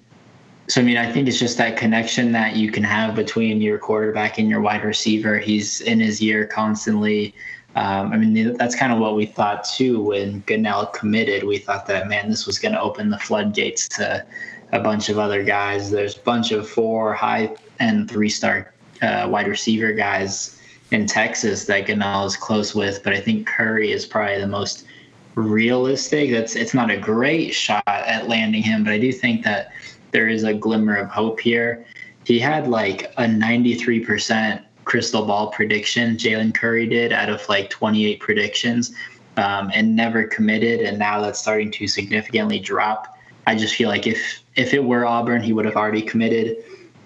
so, 0.69 0.81
I 0.81 0.85
mean, 0.85 0.97
I 0.97 1.11
think 1.11 1.29
it's 1.29 1.39
just 1.39 1.57
that 1.59 1.77
connection 1.77 2.33
that 2.33 2.57
you 2.57 2.71
can 2.71 2.83
have 2.83 3.15
between 3.15 3.61
your 3.61 3.79
quarterback 3.79 4.39
and 4.39 4.49
your 4.49 4.61
wide 4.61 4.85
receiver. 4.85 5.39
He's 5.39 5.81
in 5.81 6.01
his 6.01 6.21
year 6.21 6.47
constantly. 6.47 7.35
Um, 7.75 8.13
I 8.13 8.17
mean, 8.17 8.57
that's 8.57 8.75
kind 8.75 8.93
of 8.93 8.99
what 8.99 9.15
we 9.15 9.25
thought 9.25 9.65
too 9.65 10.03
when 10.03 10.43
Gunnell 10.43 10.93
committed. 10.93 11.45
We 11.45 11.59
thought 11.59 11.87
that, 11.87 12.09
man, 12.09 12.29
this 12.29 12.47
was 12.47 12.59
going 12.59 12.73
to 12.73 12.81
open 12.81 13.09
the 13.09 13.19
floodgates 13.19 13.89
to 13.91 14.27
a 14.73 14.81
bunch 14.81 15.09
of 15.09 15.19
other 15.19 15.43
guys. 15.43 15.91
There's 15.91 16.17
a 16.17 16.21
bunch 16.21 16.51
of 16.51 16.69
four 16.69 17.15
high 17.15 17.55
and 17.79 18.11
three 18.11 18.29
star 18.29 18.75
uh, 19.01 19.29
wide 19.31 19.47
receiver 19.47 19.93
guys 19.93 20.58
in 20.91 21.07
Texas 21.07 21.67
that 21.67 21.87
Gunnell 21.87 22.27
is 22.27 22.37
close 22.37 22.75
with, 22.75 23.03
but 23.03 23.13
I 23.13 23.21
think 23.21 23.47
Curry 23.47 23.93
is 23.93 24.07
probably 24.07 24.41
the 24.41 24.47
most 24.47 24.87
realistic. 25.35 26.31
That's 26.31 26.57
it's 26.57 26.75
not 26.75 26.91
a 26.91 26.97
great 26.97 27.55
shot 27.55 27.83
at 27.87 28.29
landing 28.29 28.63
him, 28.63 28.85
but 28.85 28.93
I 28.93 28.99
do 28.99 29.13
think 29.13 29.45
that 29.45 29.73
there 30.11 30.29
is 30.29 30.45
a 30.45 30.55
glimmer 30.55 30.97
of 30.97 31.09
hope 31.09 31.41
here. 31.41 31.85
He 32.25 32.39
had 32.39 32.69
like 32.69 33.13
a 33.17 33.25
93% 33.25 34.65
crystal 34.85 35.27
ball 35.27 35.51
prediction, 35.51 36.17
Jalen 36.17 36.55
Curry 36.55 36.87
did 36.87 37.13
out 37.13 37.29
of 37.29 37.47
like 37.49 37.69
28 37.69 38.21
predictions, 38.21 38.95
um, 39.37 39.71
and 39.75 39.95
never 39.95 40.25
committed. 40.25 40.81
And 40.81 40.99
now 40.99 41.21
that's 41.21 41.39
starting 41.39 41.71
to 41.73 41.87
significantly 41.87 42.59
drop. 42.59 43.19
I 43.47 43.55
just 43.55 43.75
feel 43.75 43.89
like 43.89 44.07
if 44.07 44.43
if 44.57 44.75
it 44.75 44.83
were 44.83 45.07
Auburn, 45.07 45.43
he 45.43 45.53
would 45.53 45.65
have 45.65 45.77
already 45.77 46.03
committed. 46.03 46.57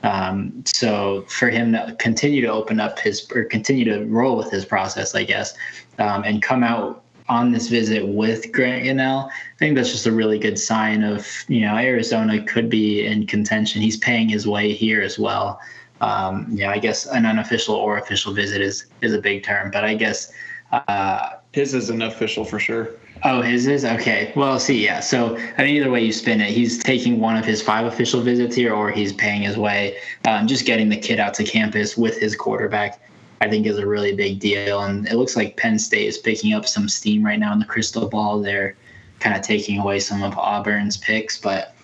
Um, 0.02 0.64
so 0.66 1.22
for 1.28 1.48
him 1.48 1.72
to 1.72 1.96
continue 1.98 2.40
to 2.42 2.48
open 2.48 2.80
up 2.80 2.98
his 2.98 3.30
or 3.34 3.44
continue 3.44 3.84
to 3.84 4.04
roll 4.06 4.36
with 4.36 4.50
his 4.50 4.64
process, 4.64 5.14
I 5.14 5.24
guess, 5.24 5.54
um, 5.98 6.24
and 6.24 6.42
come 6.42 6.64
out 6.64 7.04
on 7.28 7.52
this 7.52 7.68
visit 7.68 8.06
with 8.06 8.52
Grant 8.52 8.84
Gunnell, 8.84 9.28
I 9.28 9.58
think 9.58 9.76
that's 9.76 9.92
just 9.92 10.06
a 10.06 10.12
really 10.12 10.38
good 10.38 10.58
sign 10.58 11.02
of 11.02 11.26
you 11.48 11.60
know 11.60 11.76
Arizona 11.76 12.42
could 12.42 12.68
be 12.68 13.06
in 13.06 13.26
contention. 13.26 13.80
He's 13.80 13.96
paying 13.96 14.28
his 14.28 14.46
way 14.46 14.72
here 14.72 15.02
as 15.02 15.18
well. 15.18 15.60
Um, 16.00 16.48
you 16.50 16.64
know, 16.64 16.70
I 16.70 16.78
guess 16.78 17.06
an 17.06 17.24
unofficial 17.24 17.76
or 17.76 17.98
official 17.98 18.32
visit 18.32 18.60
is 18.60 18.86
is 19.02 19.14
a 19.14 19.20
big 19.20 19.44
term, 19.44 19.70
but 19.70 19.84
I 19.84 19.94
guess 19.94 20.32
uh, 20.72 21.36
His 21.52 21.74
is 21.74 21.90
an 21.90 22.02
official 22.02 22.44
for 22.44 22.58
sure. 22.58 22.90
Oh, 23.24 23.40
his 23.40 23.68
is 23.68 23.84
okay. 23.84 24.32
Well, 24.34 24.58
see, 24.58 24.84
yeah. 24.84 24.98
So, 24.98 25.36
I 25.56 25.62
mean, 25.62 25.76
either 25.76 25.90
way 25.90 26.04
you 26.04 26.12
spin 26.12 26.40
it, 26.40 26.50
he's 26.50 26.82
taking 26.82 27.20
one 27.20 27.36
of 27.36 27.44
his 27.44 27.62
five 27.62 27.86
official 27.86 28.20
visits 28.20 28.56
here, 28.56 28.74
or 28.74 28.90
he's 28.90 29.12
paying 29.12 29.42
his 29.42 29.56
way. 29.56 29.96
Um, 30.26 30.48
just 30.48 30.66
getting 30.66 30.88
the 30.88 30.96
kid 30.96 31.20
out 31.20 31.34
to 31.34 31.44
campus 31.44 31.96
with 31.96 32.18
his 32.18 32.34
quarterback, 32.34 33.00
I 33.40 33.48
think, 33.48 33.66
is 33.66 33.78
a 33.78 33.86
really 33.86 34.14
big 34.14 34.40
deal. 34.40 34.80
And 34.82 35.06
it 35.06 35.14
looks 35.14 35.36
like 35.36 35.56
Penn 35.56 35.78
State 35.78 36.08
is 36.08 36.18
picking 36.18 36.52
up 36.52 36.66
some 36.66 36.88
steam 36.88 37.24
right 37.24 37.38
now 37.38 37.52
in 37.52 37.60
the 37.60 37.64
crystal 37.64 38.08
ball. 38.08 38.40
They're 38.40 38.76
kind 39.20 39.36
of 39.36 39.42
taking 39.42 39.78
away 39.78 40.00
some 40.00 40.24
of 40.24 40.36
Auburn's 40.36 40.96
picks, 40.96 41.38
but 41.38 41.76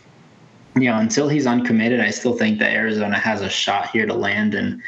you 0.75 0.85
know, 0.85 0.99
until 0.99 1.29
he's 1.29 1.47
uncommitted, 1.47 2.01
I 2.01 2.11
still 2.11 2.35
think 2.35 2.59
that 2.59 2.73
Arizona 2.73 3.19
has 3.19 3.43
a 3.43 3.49
shot 3.49 3.91
here 3.91 4.07
to 4.07 4.15
land. 4.15 4.55
And 4.55 4.83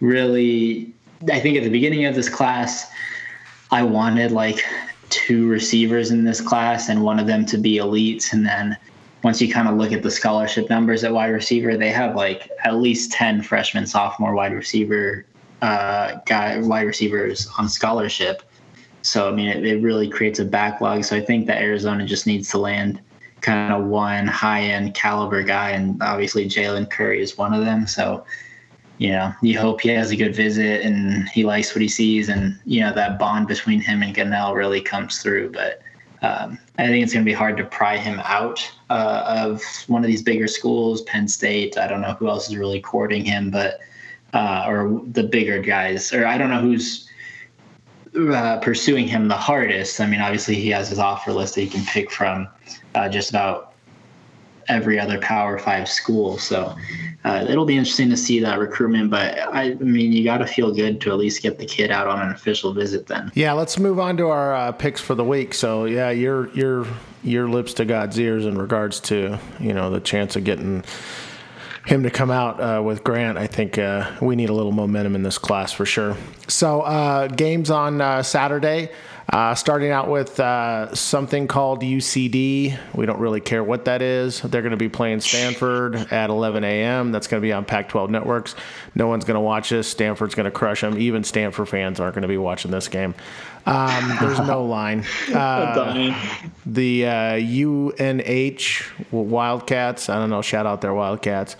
really, 0.00 0.92
I 1.30 1.40
think 1.40 1.56
at 1.56 1.64
the 1.64 1.70
beginning 1.70 2.04
of 2.04 2.14
this 2.14 2.28
class, 2.28 2.90
I 3.70 3.82
wanted 3.82 4.32
like 4.32 4.64
two 5.14 5.46
receivers 5.46 6.10
in 6.10 6.24
this 6.24 6.40
class 6.40 6.88
and 6.88 7.02
one 7.02 7.20
of 7.20 7.26
them 7.26 7.46
to 7.46 7.56
be 7.56 7.78
elites. 7.78 8.32
And 8.32 8.44
then 8.44 8.76
once 9.22 9.40
you 9.40 9.52
kind 9.52 9.68
of 9.68 9.76
look 9.76 9.92
at 9.92 10.02
the 10.02 10.10
scholarship 10.10 10.68
numbers 10.68 11.04
at 11.04 11.12
wide 11.12 11.28
receiver, 11.28 11.76
they 11.76 11.90
have 11.90 12.16
like 12.16 12.50
at 12.64 12.76
least 12.76 13.12
10 13.12 13.42
freshman, 13.42 13.86
sophomore 13.86 14.34
wide 14.34 14.52
receiver 14.52 15.24
uh, 15.62 16.16
guy 16.26 16.58
wide 16.58 16.86
receivers 16.86 17.48
on 17.56 17.68
scholarship. 17.68 18.42
So, 19.02 19.28
I 19.28 19.32
mean, 19.32 19.48
it, 19.48 19.64
it 19.64 19.82
really 19.82 20.08
creates 20.08 20.40
a 20.40 20.44
backlog. 20.44 21.04
So 21.04 21.16
I 21.16 21.20
think 21.20 21.46
that 21.46 21.62
Arizona 21.62 22.04
just 22.04 22.26
needs 22.26 22.50
to 22.50 22.58
land 22.58 23.00
kind 23.40 23.72
of 23.72 23.84
one 23.84 24.26
high 24.26 24.62
end 24.62 24.94
caliber 24.94 25.44
guy. 25.44 25.70
And 25.70 26.02
obviously, 26.02 26.46
Jalen 26.46 26.90
Curry 26.90 27.22
is 27.22 27.38
one 27.38 27.54
of 27.54 27.64
them. 27.64 27.86
So, 27.86 28.24
you 28.98 29.10
know, 29.10 29.32
you 29.42 29.58
hope 29.58 29.80
he 29.80 29.88
has 29.90 30.10
a 30.10 30.16
good 30.16 30.34
visit 30.34 30.82
and 30.82 31.28
he 31.28 31.44
likes 31.44 31.74
what 31.74 31.82
he 31.82 31.88
sees, 31.88 32.28
and 32.28 32.58
you 32.64 32.80
know 32.80 32.92
that 32.92 33.18
bond 33.18 33.48
between 33.48 33.80
him 33.80 34.02
and 34.02 34.14
Gunnell 34.14 34.54
really 34.54 34.80
comes 34.80 35.20
through. 35.20 35.50
But 35.50 35.82
um, 36.22 36.58
I 36.78 36.86
think 36.86 37.02
it's 37.02 37.12
going 37.12 37.24
to 37.24 37.28
be 37.28 37.34
hard 37.34 37.56
to 37.56 37.64
pry 37.64 37.96
him 37.96 38.20
out 38.24 38.70
uh, 38.90 39.24
of 39.26 39.62
one 39.88 40.02
of 40.02 40.08
these 40.08 40.22
bigger 40.22 40.46
schools, 40.46 41.02
Penn 41.02 41.26
State. 41.28 41.76
I 41.76 41.88
don't 41.88 42.00
know 42.00 42.14
who 42.14 42.28
else 42.28 42.48
is 42.48 42.56
really 42.56 42.80
courting 42.80 43.24
him, 43.24 43.50
but 43.50 43.80
uh, 44.32 44.64
or 44.66 45.02
the 45.12 45.24
bigger 45.24 45.60
guys, 45.60 46.12
or 46.12 46.26
I 46.26 46.38
don't 46.38 46.50
know 46.50 46.60
who's 46.60 47.08
uh, 48.16 48.58
pursuing 48.60 49.08
him 49.08 49.28
the 49.28 49.36
hardest. 49.36 50.00
I 50.00 50.06
mean, 50.06 50.20
obviously 50.20 50.54
he 50.54 50.70
has 50.70 50.88
his 50.88 50.98
offer 50.98 51.32
list 51.32 51.56
that 51.56 51.62
he 51.62 51.68
can 51.68 51.84
pick 51.84 52.10
from 52.10 52.48
uh, 52.94 53.08
just 53.08 53.30
about 53.30 53.73
every 54.68 54.98
other 54.98 55.18
Power 55.20 55.58
Five 55.58 55.88
school. 55.88 56.38
So 56.38 56.76
uh, 57.24 57.46
it'll 57.48 57.64
be 57.64 57.76
interesting 57.76 58.10
to 58.10 58.16
see 58.16 58.38
that 58.40 58.58
recruitment. 58.58 59.10
But 59.10 59.38
I, 59.40 59.74
mean, 59.74 60.12
you 60.12 60.24
got 60.24 60.38
to 60.38 60.46
feel 60.46 60.72
good 60.72 61.00
to 61.02 61.10
at 61.10 61.16
least 61.16 61.42
get 61.42 61.58
the 61.58 61.66
kid 61.66 61.90
out 61.90 62.06
on 62.06 62.20
an 62.20 62.32
official 62.32 62.72
visit. 62.72 63.06
Then, 63.06 63.30
Yeah, 63.34 63.52
let's 63.52 63.78
move 63.78 63.98
on 63.98 64.16
to 64.18 64.28
our 64.28 64.54
uh, 64.54 64.72
picks 64.72 65.00
for 65.00 65.14
the 65.14 65.24
week. 65.24 65.54
So 65.54 65.84
yeah, 65.84 66.10
your 66.10 66.50
your 66.50 66.86
your 67.22 67.48
lips 67.48 67.74
to 67.74 67.84
God's 67.84 68.18
ears 68.18 68.44
in 68.44 68.58
regards 68.58 69.00
to 69.00 69.38
you 69.58 69.72
know 69.72 69.90
the 69.90 70.00
chance 70.00 70.36
of 70.36 70.44
getting 70.44 70.84
him 71.86 72.02
to 72.02 72.10
come 72.10 72.30
out 72.30 72.60
uh, 72.60 72.82
with 72.82 73.04
Grant. 73.04 73.36
I 73.36 73.46
think 73.46 73.78
uh, 73.78 74.10
we 74.20 74.36
need 74.36 74.48
a 74.48 74.54
little 74.54 74.72
momentum 74.72 75.14
in 75.14 75.22
this 75.22 75.38
class 75.38 75.72
for 75.72 75.84
sure. 75.84 76.16
So 76.48 76.82
uh, 76.82 77.28
games 77.28 77.70
on 77.70 78.00
uh, 78.00 78.22
Saturday. 78.22 78.90
Uh, 79.32 79.54
starting 79.54 79.90
out 79.90 80.10
with 80.10 80.38
uh, 80.38 80.94
something 80.94 81.48
called 81.48 81.80
UCD. 81.82 82.78
We 82.94 83.06
don't 83.06 83.18
really 83.18 83.40
care 83.40 83.64
what 83.64 83.86
that 83.86 84.02
is. 84.02 84.40
They're 84.42 84.60
going 84.60 84.72
to 84.72 84.76
be 84.76 84.90
playing 84.90 85.20
Stanford 85.20 85.96
at 86.12 86.28
11 86.30 86.62
a.m. 86.62 87.10
That's 87.10 87.26
going 87.26 87.40
to 87.40 87.44
be 87.46 87.52
on 87.52 87.64
Pac 87.64 87.88
12 87.88 88.10
networks. 88.10 88.54
No 88.94 89.08
one's 89.08 89.24
going 89.24 89.36
to 89.36 89.40
watch 89.40 89.70
this. 89.70 89.88
Stanford's 89.88 90.34
going 90.34 90.44
to 90.44 90.50
crush 90.50 90.82
them. 90.82 90.98
Even 90.98 91.24
Stanford 91.24 91.68
fans 91.70 92.00
aren't 92.00 92.14
going 92.14 92.22
to 92.22 92.28
be 92.28 92.36
watching 92.36 92.70
this 92.70 92.86
game. 92.86 93.14
Um, 93.66 94.16
there's 94.20 94.40
no 94.40 94.62
line. 94.66 95.04
Uh, 95.34 96.14
the 96.66 97.06
uh, 97.06 97.36
UNH 97.38 98.84
Wildcats, 99.10 100.08
I 100.10 100.16
don't 100.16 100.30
know, 100.30 100.42
shout 100.42 100.66
out 100.66 100.82
their 100.82 100.94
Wildcats. 100.94 101.56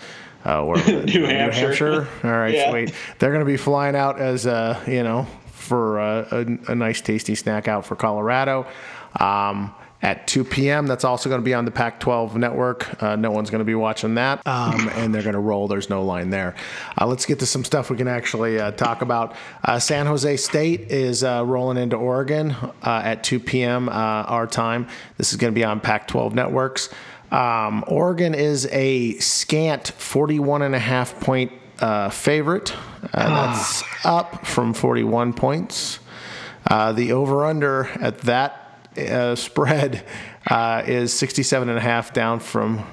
Uh, 0.46 0.62
or 0.62 0.76
New 0.86 1.24
Hampshire. 1.24 2.06
All 2.22 2.30
right, 2.30 2.54
Yeah. 2.54 2.70
sweet. 2.70 2.92
They're 3.18 3.30
going 3.32 3.40
to 3.44 3.50
be 3.50 3.56
flying 3.56 3.96
out 3.96 4.20
as, 4.20 4.46
uh, 4.46 4.78
you 4.86 5.02
know, 5.02 5.26
for 5.64 5.98
uh, 5.98 6.28
a, 6.30 6.72
a 6.72 6.74
nice 6.74 7.00
tasty 7.00 7.34
snack 7.34 7.66
out 7.68 7.84
for 7.84 7.96
Colorado. 7.96 8.66
Um, 9.18 9.74
at 10.04 10.26
2 10.26 10.44
p.m. 10.44 10.86
That's 10.86 11.02
also 11.02 11.30
going 11.30 11.40
to 11.40 11.44
be 11.44 11.54
on 11.54 11.64
the 11.64 11.70
Pac 11.70 11.98
12 11.98 12.36
network. 12.36 13.02
Uh, 13.02 13.16
no 13.16 13.30
one's 13.30 13.48
going 13.48 13.60
to 13.60 13.64
be 13.64 13.74
watching 13.74 14.16
that. 14.16 14.46
Um, 14.46 14.90
and 14.96 15.14
they're 15.14 15.22
going 15.22 15.32
to 15.32 15.40
roll. 15.40 15.66
There's 15.66 15.88
no 15.88 16.04
line 16.04 16.28
there. 16.28 16.54
Uh, 17.00 17.06
let's 17.06 17.24
get 17.24 17.38
to 17.38 17.46
some 17.46 17.64
stuff 17.64 17.88
we 17.88 17.96
can 17.96 18.06
actually 18.06 18.60
uh, 18.60 18.72
talk 18.72 19.00
about. 19.00 19.34
Uh, 19.64 19.78
San 19.78 20.04
Jose 20.04 20.36
State 20.36 20.92
is 20.92 21.24
uh, 21.24 21.42
rolling 21.46 21.78
into 21.78 21.96
Oregon 21.96 22.50
uh, 22.50 23.00
at 23.02 23.24
2 23.24 23.40
p.m. 23.40 23.88
Our 23.88 24.46
time. 24.46 24.88
This 25.16 25.32
is 25.32 25.38
going 25.38 25.52
to 25.52 25.58
be 25.58 25.64
on 25.64 25.80
Pac 25.80 26.06
12 26.06 26.34
networks. 26.34 26.90
Um, 27.30 27.82
Oregon 27.88 28.34
is 28.34 28.66
a 28.66 29.14
scant 29.14 29.88
41 29.88 30.60
and 30.60 30.74
a 30.74 30.78
half 30.78 31.18
point 31.20 31.50
uh, 31.80 32.10
favorite. 32.10 32.74
Uh, 33.12 33.52
that's 33.52 33.82
up 34.04 34.46
from 34.46 34.74
41 34.74 35.32
points. 35.32 35.98
Uh, 36.66 36.92
the 36.92 37.12
over 37.12 37.44
under 37.44 37.86
at 38.00 38.18
that 38.20 38.88
uh, 38.96 39.34
spread 39.34 40.04
uh, 40.48 40.82
is 40.86 41.12
67 41.12 41.68
and 41.68 41.78
a 41.78 41.80
half 41.80 42.12
down 42.12 42.40
from 42.40 42.84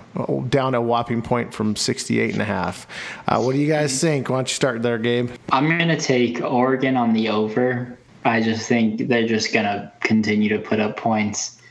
down 0.49 0.75
a 0.75 0.81
whopping 0.81 1.21
point 1.21 1.53
from 1.53 1.75
68 1.75 2.33
and 2.33 2.41
a 2.41 2.45
half. 2.45 2.87
Uh, 3.27 3.41
what 3.41 3.53
do 3.53 3.59
you 3.59 3.67
guys 3.67 3.99
think? 4.01 4.29
Why 4.29 4.37
don't 4.37 4.49
you 4.49 4.55
start 4.55 4.81
there, 4.81 4.97
Gabe? 4.97 5.31
I'm 5.51 5.67
gonna 5.67 5.99
take 5.99 6.41
Oregon 6.41 6.97
on 6.97 7.13
the 7.13 7.29
over. 7.29 7.97
I 8.25 8.41
just 8.41 8.67
think 8.67 9.07
they're 9.07 9.27
just 9.27 9.53
gonna 9.53 9.91
continue 9.99 10.49
to 10.49 10.59
put 10.59 10.79
up 10.79 10.97
points. 10.97 11.61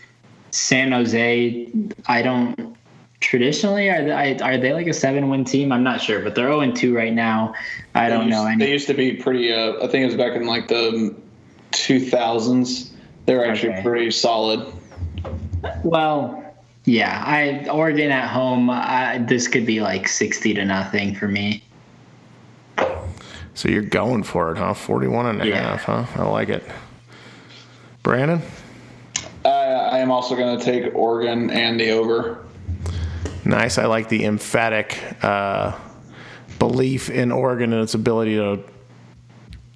San 0.53 0.93
Jose, 0.93 1.69
I 2.07 2.23
don't. 2.23 2.77
Traditionally, 3.21 3.91
are 3.91 4.03
they, 4.03 4.39
are 4.41 4.57
they 4.57 4.73
like 4.73 4.87
a 4.87 4.95
seven-win 4.95 5.45
team? 5.45 5.73
I'm 5.73 5.83
not 5.83 6.01
sure, 6.01 6.21
but 6.21 6.35
they're 6.35 6.49
0 6.49 6.73
2 6.73 6.97
right 6.97 7.13
now. 7.13 7.55
I 7.95 8.09
They 8.09 8.15
don't 8.17 8.27
used- 8.27 8.37
know 8.39 8.47
any. 8.47 8.65
They 8.65 8.73
used 8.73 8.87
to 8.89 8.95
be 8.95 9.13
pretty. 9.13 9.53
Uh, 9.53 9.75
I 9.77 9.87
think 9.89 10.03
it 10.03 10.07
was 10.07 10.15
back 10.17 10.35
in 10.37 10.47
like 10.47 10.69
the 10.69 11.15
2000s. 11.73 12.91
They 13.27 13.35
were 13.35 13.45
actually 13.45 13.75
Okay. 13.75 13.83
pretty 13.83 14.11
solid. 14.11 14.67
Well, 15.85 16.43
yeah, 16.87 17.23
I 17.27 17.69
Oregon 17.71 18.11
at 18.11 18.29
home. 18.31 18.71
I, 18.71 19.19
this 19.19 19.47
could 19.49 19.67
be 19.67 19.81
like 19.81 20.09
60 20.09 20.55
to 20.55 20.65
nothing 20.65 21.15
for 21.15 21.29
me. 21.29 21.63
So 23.53 23.69
you're 23.69 23.83
going 23.83 24.23
for 24.23 24.51
it, 24.53 24.57
huh? 24.57 24.73
41 24.73 25.27
and 25.27 25.43
a 25.43 25.47
Yeah. 25.47 25.61
half, 25.77 25.85
huh? 25.85 26.05
I 26.17 26.23
like 26.23 26.49
it. 26.49 26.65
Brandon? 28.03 28.41
I, 29.45 29.49
I 29.51 29.99
am 29.99 30.11
also 30.11 30.35
going 30.35 30.59
to 30.59 30.65
take 30.65 30.95
Oregon 30.95 31.51
and 31.51 31.79
the 31.79 31.91
over. 31.91 32.39
Nice. 33.45 33.79
I 33.79 33.87
like 33.87 34.09
the 34.09 34.25
emphatic 34.25 34.99
uh, 35.23 35.79
belief 36.59 37.11
in 37.11 37.33
Oregon 37.33 37.73
and 37.73 37.83
its 37.83 37.95
ability 37.95 38.37
to 38.37 38.63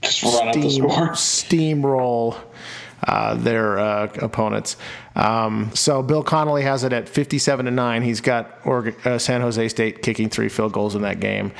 Just 0.03 0.23
run 0.23 0.49
up 0.49 0.55
the 0.55 0.71
steam, 0.71 0.85
steamroll 1.83 2.37
uh, 3.07 3.35
their 3.35 3.79
uh, 3.79 4.13
opponents. 4.21 4.77
Um, 5.17 5.71
so 5.75 6.03
Bill 6.03 6.23
Connelly 6.23 6.63
has 6.63 6.85
it 6.85 6.93
at 6.93 7.09
57 7.09 7.67
to 7.67 7.71
nine. 7.71 8.03
He's 8.03 8.21
got 8.21 8.59
Oregon, 8.65 8.95
uh, 9.05 9.19
San 9.19 9.41
Jose 9.41 9.69
State 9.69 10.03
kicking 10.03 10.29
three 10.29 10.49
field 10.49 10.73
goals 10.73 10.95
in 10.95 11.03
that 11.03 11.21
game. 11.21 11.53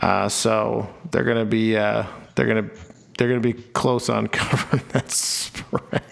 Uh, 0.00 0.28
so 0.28 0.88
they're 1.10 1.24
going 1.24 1.38
to 1.38 1.44
be 1.44 1.76
uh, 1.76 2.04
they're 2.34 2.46
going 2.46 2.68
to 2.68 2.76
they're 3.16 3.28
going 3.28 3.40
to 3.40 3.52
be 3.52 3.62
close 3.72 4.08
on 4.08 4.26
covering 4.28 4.82
that 4.92 5.10
spread. 5.10 6.02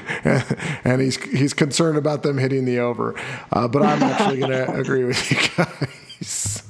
and 0.83 1.01
he's 1.01 1.21
he's 1.23 1.53
concerned 1.53 1.97
about 1.97 2.23
them 2.23 2.37
hitting 2.37 2.65
the 2.65 2.79
over. 2.79 3.15
Uh, 3.51 3.67
but 3.67 3.83
I'm 3.83 4.01
actually 4.03 4.39
going 4.39 4.51
to 4.51 4.73
agree 4.73 5.03
with 5.03 5.31
you 5.31 5.37
guys. 5.57 6.63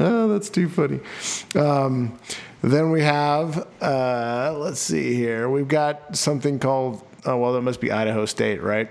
oh, 0.00 0.28
that's 0.28 0.50
too 0.50 0.68
funny. 0.68 1.00
Um, 1.54 2.18
then 2.62 2.90
we 2.90 3.02
have, 3.02 3.68
uh, 3.80 4.56
let's 4.58 4.80
see 4.80 5.14
here. 5.14 5.48
We've 5.48 5.68
got 5.68 6.16
something 6.16 6.58
called, 6.58 7.04
oh, 7.24 7.36
well, 7.36 7.52
that 7.52 7.62
must 7.62 7.80
be 7.80 7.92
Idaho 7.92 8.26
State, 8.26 8.62
right? 8.62 8.90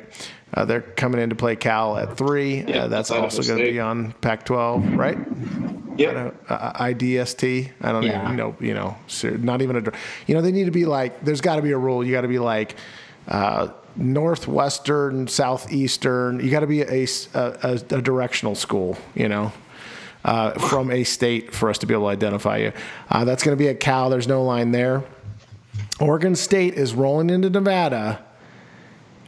Uh, 0.53 0.63
they're 0.63 0.81
coming 0.81 1.19
in 1.19 1.29
to 1.29 1.35
play 1.35 1.55
Cal 1.55 1.97
at 1.97 2.17
three. 2.17 2.63
Yeah, 2.63 2.83
uh, 2.83 2.87
that's 2.87 3.09
that's 3.09 3.37
also 3.37 3.43
going 3.43 3.65
to 3.65 3.71
be 3.71 3.79
on 3.79 4.13
Pac-12, 4.13 4.97
right? 4.97 5.17
Yep. 5.97 6.35
uh, 6.49 6.83
IDST. 6.83 7.71
I 7.81 7.91
don't 7.91 8.03
Yeah. 8.03 8.23
even 8.23 8.35
know. 8.37 8.55
You 8.59 8.73
know, 8.73 8.95
not 9.39 9.61
even 9.61 9.75
a. 9.77 9.91
You 10.27 10.35
know, 10.35 10.41
they 10.41 10.51
need 10.51 10.65
to 10.65 10.71
be 10.71 10.85
like. 10.85 11.23
There's 11.23 11.41
got 11.41 11.55
to 11.57 11.61
be 11.61 11.71
a 11.71 11.77
rule. 11.77 12.03
You 12.03 12.11
got 12.13 12.21
to 12.21 12.27
be 12.27 12.39
like 12.39 12.75
uh, 13.27 13.69
northwestern, 13.95 15.27
southeastern. 15.27 16.39
You 16.39 16.49
got 16.51 16.61
to 16.61 16.67
be 16.67 16.81
a 16.81 17.05
directional 18.01 18.55
school. 18.55 18.97
You 19.15 19.29
know. 19.29 19.51
Uh, 20.25 20.51
from 20.59 20.91
a 20.91 21.05
state 21.05 21.53
for 21.53 21.69
us 21.69 21.77
to 21.77 21.85
be 21.85 21.93
able 21.93 22.03
to 22.03 22.09
identify 22.09 22.57
you. 22.57 22.73
Uh, 23.09 23.23
that's 23.23 23.43
going 23.43 23.57
to 23.57 23.61
be 23.63 23.69
at 23.69 23.79
Cal. 23.79 24.09
There's 24.09 24.27
no 24.27 24.43
line 24.43 24.71
there. 24.73 25.03
Oregon 26.01 26.35
State 26.35 26.73
is 26.73 26.93
rolling 26.93 27.29
into 27.29 27.49
Nevada 27.49 28.25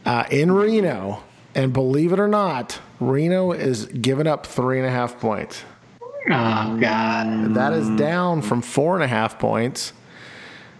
uh, 0.04 0.24
in 0.30 0.52
Reno, 0.52 1.22
and 1.54 1.72
believe 1.72 2.12
it 2.12 2.20
or 2.20 2.28
not, 2.28 2.80
Reno 2.98 3.52
is 3.52 3.86
giving 3.86 4.26
up 4.26 4.44
three 4.46 4.78
and 4.78 4.86
a 4.86 4.90
half 4.90 5.18
points. 5.18 5.62
Oh 6.28 6.76
God. 6.78 7.54
That 7.54 7.72
is 7.72 7.88
down 7.90 8.42
from 8.42 8.60
four 8.62 8.94
and 8.94 9.02
a 9.02 9.08
half 9.08 9.38
points 9.38 9.92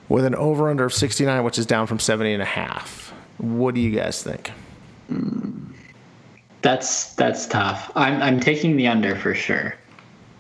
with 0.09 0.25
an 0.25 0.35
over 0.35 0.69
under 0.69 0.85
of 0.85 0.93
69, 0.93 1.45
which 1.45 1.59
is 1.59 1.67
down 1.67 1.87
from 1.87 1.99
70 1.99 2.33
and 2.33 2.43
a 2.43 2.47
half. 2.47 3.15
What 3.39 3.75
do 3.75 3.81
you 3.81 3.91
guys 3.91 4.23
think? 4.23 4.51
That's 6.63 7.15
that's 7.15 7.47
tough. 7.47 7.91
I'm 7.97 8.21
I'm 8.23 8.41
taking 8.41 8.77
the 8.77 8.87
under 8.87 9.17
for 9.17 9.35
sure. 9.35 9.75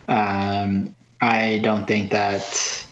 Um, 0.08 0.94
I 1.20 1.60
don't 1.62 1.86
think 1.86 2.10
that. 2.10 2.86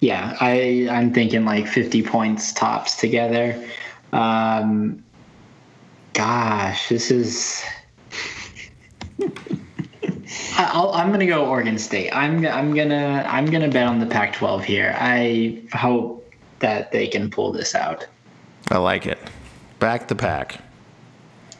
Yeah, 0.00 0.36
I 0.40 0.86
I'm 0.90 1.14
thinking 1.14 1.46
like 1.46 1.66
50 1.66 2.02
points 2.02 2.52
tops 2.52 2.96
together. 2.96 3.66
Um, 4.12 5.02
gosh, 6.12 6.90
this 6.90 7.10
is. 7.10 7.64
I- 10.58 10.70
I'll, 10.72 10.90
I'm 10.92 11.10
gonna 11.10 11.26
go 11.26 11.46
Oregon 11.46 11.78
State. 11.78 12.10
I'm 12.12 12.46
I'm 12.46 12.74
gonna 12.74 13.24
I'm 13.28 13.46
gonna 13.46 13.68
bet 13.68 13.86
on 13.86 13.98
the 14.00 14.06
Pac-12 14.06 14.62
here. 14.64 14.94
I 14.98 15.62
hope 15.72 16.32
that 16.60 16.92
they 16.92 17.06
can 17.06 17.30
pull 17.30 17.52
this 17.52 17.74
out. 17.74 18.06
I 18.70 18.78
like 18.78 19.06
it. 19.06 19.18
Back 19.78 20.08
the 20.08 20.14
pack. 20.14 20.60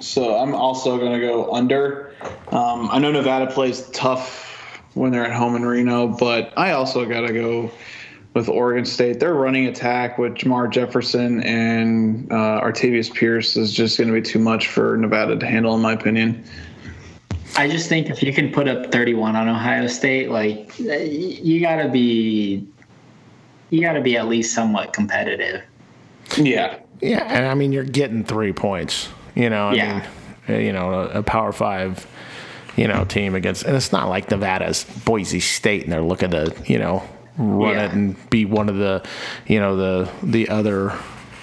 So 0.00 0.36
I'm 0.36 0.54
also 0.54 0.98
going 0.98 1.18
to 1.18 1.26
go 1.26 1.52
under. 1.52 2.12
Um, 2.50 2.88
I 2.90 2.98
know 2.98 3.12
Nevada 3.12 3.50
plays 3.50 3.88
tough 3.90 4.80
when 4.94 5.10
they're 5.10 5.24
at 5.24 5.32
home 5.32 5.56
in 5.56 5.64
Reno, 5.64 6.08
but 6.08 6.52
I 6.56 6.72
also 6.72 7.06
got 7.06 7.22
to 7.22 7.32
go 7.32 7.70
with 8.34 8.48
Oregon 8.48 8.84
State. 8.84 9.20
Their 9.20 9.34
running 9.34 9.66
attack 9.66 10.18
with 10.18 10.34
Jermar 10.34 10.70
Jefferson 10.70 11.42
and 11.42 12.30
uh, 12.30 12.60
Artavis 12.62 13.12
Pierce 13.12 13.56
is 13.56 13.72
just 13.72 13.96
going 13.98 14.08
to 14.08 14.14
be 14.14 14.22
too 14.22 14.38
much 14.38 14.68
for 14.68 14.96
Nevada 14.96 15.36
to 15.36 15.46
handle, 15.46 15.74
in 15.74 15.80
my 15.80 15.92
opinion. 15.92 16.44
I 17.56 17.68
just 17.68 17.88
think 17.88 18.10
if 18.10 18.22
you 18.22 18.32
can 18.32 18.50
put 18.52 18.68
up 18.68 18.90
31 18.92 19.36
on 19.36 19.48
Ohio 19.48 19.86
State, 19.86 20.30
like 20.30 20.78
you 20.78 21.60
got 21.60 21.76
to 21.76 21.88
be, 21.88 22.66
you 23.70 23.80
got 23.80 23.92
to 23.94 24.00
be 24.00 24.16
at 24.16 24.26
least 24.28 24.54
somewhat 24.54 24.92
competitive. 24.92 25.62
Yeah. 26.36 26.78
Yeah, 27.02 27.24
and 27.24 27.46
I 27.46 27.54
mean 27.54 27.72
you're 27.72 27.84
getting 27.84 28.24
three 28.24 28.52
points. 28.52 29.08
You 29.34 29.50
know, 29.50 29.68
I 29.68 29.74
Yeah. 29.74 29.92
mean, 30.48 30.56
uh, 30.56 30.60
you 30.60 30.72
know, 30.72 30.92
a, 30.94 31.18
a 31.18 31.22
Power 31.22 31.52
Five, 31.52 32.06
you 32.76 32.88
know, 32.88 33.04
team 33.04 33.34
against, 33.34 33.64
and 33.64 33.76
it's 33.76 33.92
not 33.92 34.08
like 34.08 34.30
Nevada's 34.30 34.84
Boise 35.04 35.40
State, 35.40 35.84
and 35.84 35.92
they're 35.92 36.00
looking 36.00 36.30
to, 36.30 36.54
you 36.66 36.78
know, 36.78 37.02
run 37.36 37.74
Yeah. 37.76 37.84
it 37.86 37.92
and 37.92 38.30
be 38.30 38.46
one 38.46 38.68
of 38.70 38.76
the, 38.76 39.02
you 39.46 39.60
know, 39.60 39.76
the 39.76 40.10
the 40.22 40.48
other, 40.48 40.92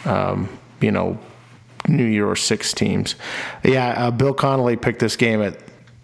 um, 0.05 0.49
you 0.81 0.91
know, 0.91 1.19
New 1.87 2.05
Year 2.05 2.27
or 2.27 2.35
Six 2.35 2.73
teams. 2.73 3.13
Yeah, 3.63 3.89
uh, 4.07 4.11
Bill 4.11 4.33
Connelly 4.33 4.75
picked 4.75 4.99
this 4.99 5.15
game 5.15 5.41
at. 5.41 5.57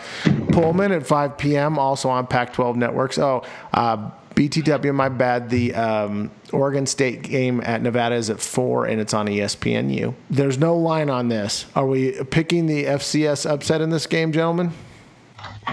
Pullman 0.52 0.92
at 0.92 1.06
5 1.06 1.38
p.m. 1.38 1.78
also 1.78 2.10
on 2.10 2.28
Pac-12 2.28 2.76
networks. 2.76 3.18
Oh 3.18 3.44
uh, 3.74 4.12
BTW 4.36 4.94
my 4.94 5.10
bad. 5.10 5.50
The 5.50 5.74
um, 5.74 6.30
Oregon 6.54 6.86
State 6.86 7.24
game 7.24 7.60
at 7.66 7.82
Nevada 7.82 8.16
is 8.16 8.30
at 8.30 8.40
4 8.40 8.86
and 8.86 9.02
it's 9.02 9.14
on 9.14 9.28
ESPNU 9.28 10.14
there's 10.30 10.58
no 10.58 10.78
line 10.78 11.10
on 11.10 11.28
this. 11.28 11.66
Are 11.76 11.88
we 11.88 12.24
picking 12.26 12.68
the 12.68 12.86
FCS 12.86 13.50
upset 13.50 13.82
in 13.82 13.90
this 13.90 14.06
game 14.08 14.32
gentlemen 14.32 14.74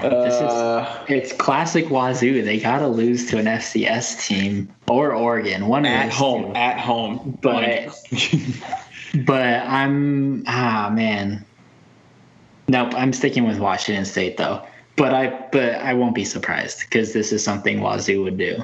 This 0.03 0.35
Uh, 0.35 1.05
is, 1.09 1.11
it's 1.11 1.33
classic 1.33 1.87
Wazoo. 1.91 2.43
They 2.45 2.59
got 2.59 2.79
to 2.81 2.89
lose 2.89 3.27
to 3.31 3.39
an 3.39 3.47
FCS 3.47 4.27
team 4.27 4.69
or 4.89 5.13
Oregon, 5.15 5.67
one 5.69 5.87
at 5.87 6.13
home. 6.13 6.53
two. 6.53 6.55
At 6.57 6.79
home. 6.79 7.39
But 7.41 7.95
but 9.27 9.67
I'm 9.67 10.45
ah 10.47 10.91
man. 10.93 11.45
Nope, 12.69 12.93
I'm 12.97 13.13
sticking 13.13 13.47
with 13.47 13.59
Washington 13.59 14.05
State 14.05 14.37
though. 14.37 14.63
But 14.97 15.15
I 15.15 15.29
but 15.53 15.75
I 15.77 15.95
won't 15.95 16.15
be 16.15 16.25
surprised 16.25 16.81
because 16.81 17.13
this 17.13 17.33
is 17.33 17.43
something 17.45 17.81
Wazoo 17.81 18.23
would 18.25 18.37
do. 18.39 18.63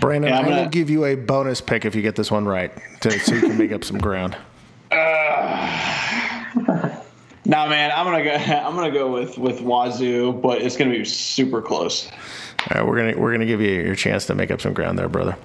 Brandon, 0.00 0.30
Yeah, 0.30 0.36
I 0.36 0.40
I'm 0.40 0.46
will 0.46 0.56
gonna- 0.56 0.70
give 0.70 0.88
you 0.90 1.04
a 1.04 1.14
bonus 1.14 1.60
pick 1.60 1.84
if 1.84 1.94
you 1.94 2.00
get 2.02 2.16
this 2.16 2.30
one 2.30 2.46
right, 2.46 2.72
to, 3.00 3.10
so 3.10 3.34
you 3.34 3.40
can 3.42 3.58
make 3.58 3.70
up 3.72 3.84
some 3.84 3.98
ground. 3.98 4.36
Nah, 7.46 7.68
man, 7.68 7.90
I'm 7.94 8.06
gonna 8.06 8.24
go. 8.24 8.30
I'm 8.34 8.74
gonna 8.74 8.90
go 8.90 9.10
with 9.10 9.38
with 9.38 9.60
Wazoo, 9.60 10.32
but 10.32 10.62
it's 10.62 10.76
gonna 10.76 10.90
be 10.90 11.04
super 11.04 11.60
close. 11.60 12.08
All 12.70 12.80
right, 12.80 12.86
we're 12.86 12.96
gonna 12.96 13.20
we're 13.20 13.32
gonna 13.32 13.46
give 13.46 13.60
you 13.60 13.82
your 13.82 13.94
chance 13.94 14.26
to 14.26 14.34
make 14.34 14.50
up 14.50 14.60
some 14.60 14.72
ground 14.72 14.98
there, 14.98 15.08
brother. 15.08 15.36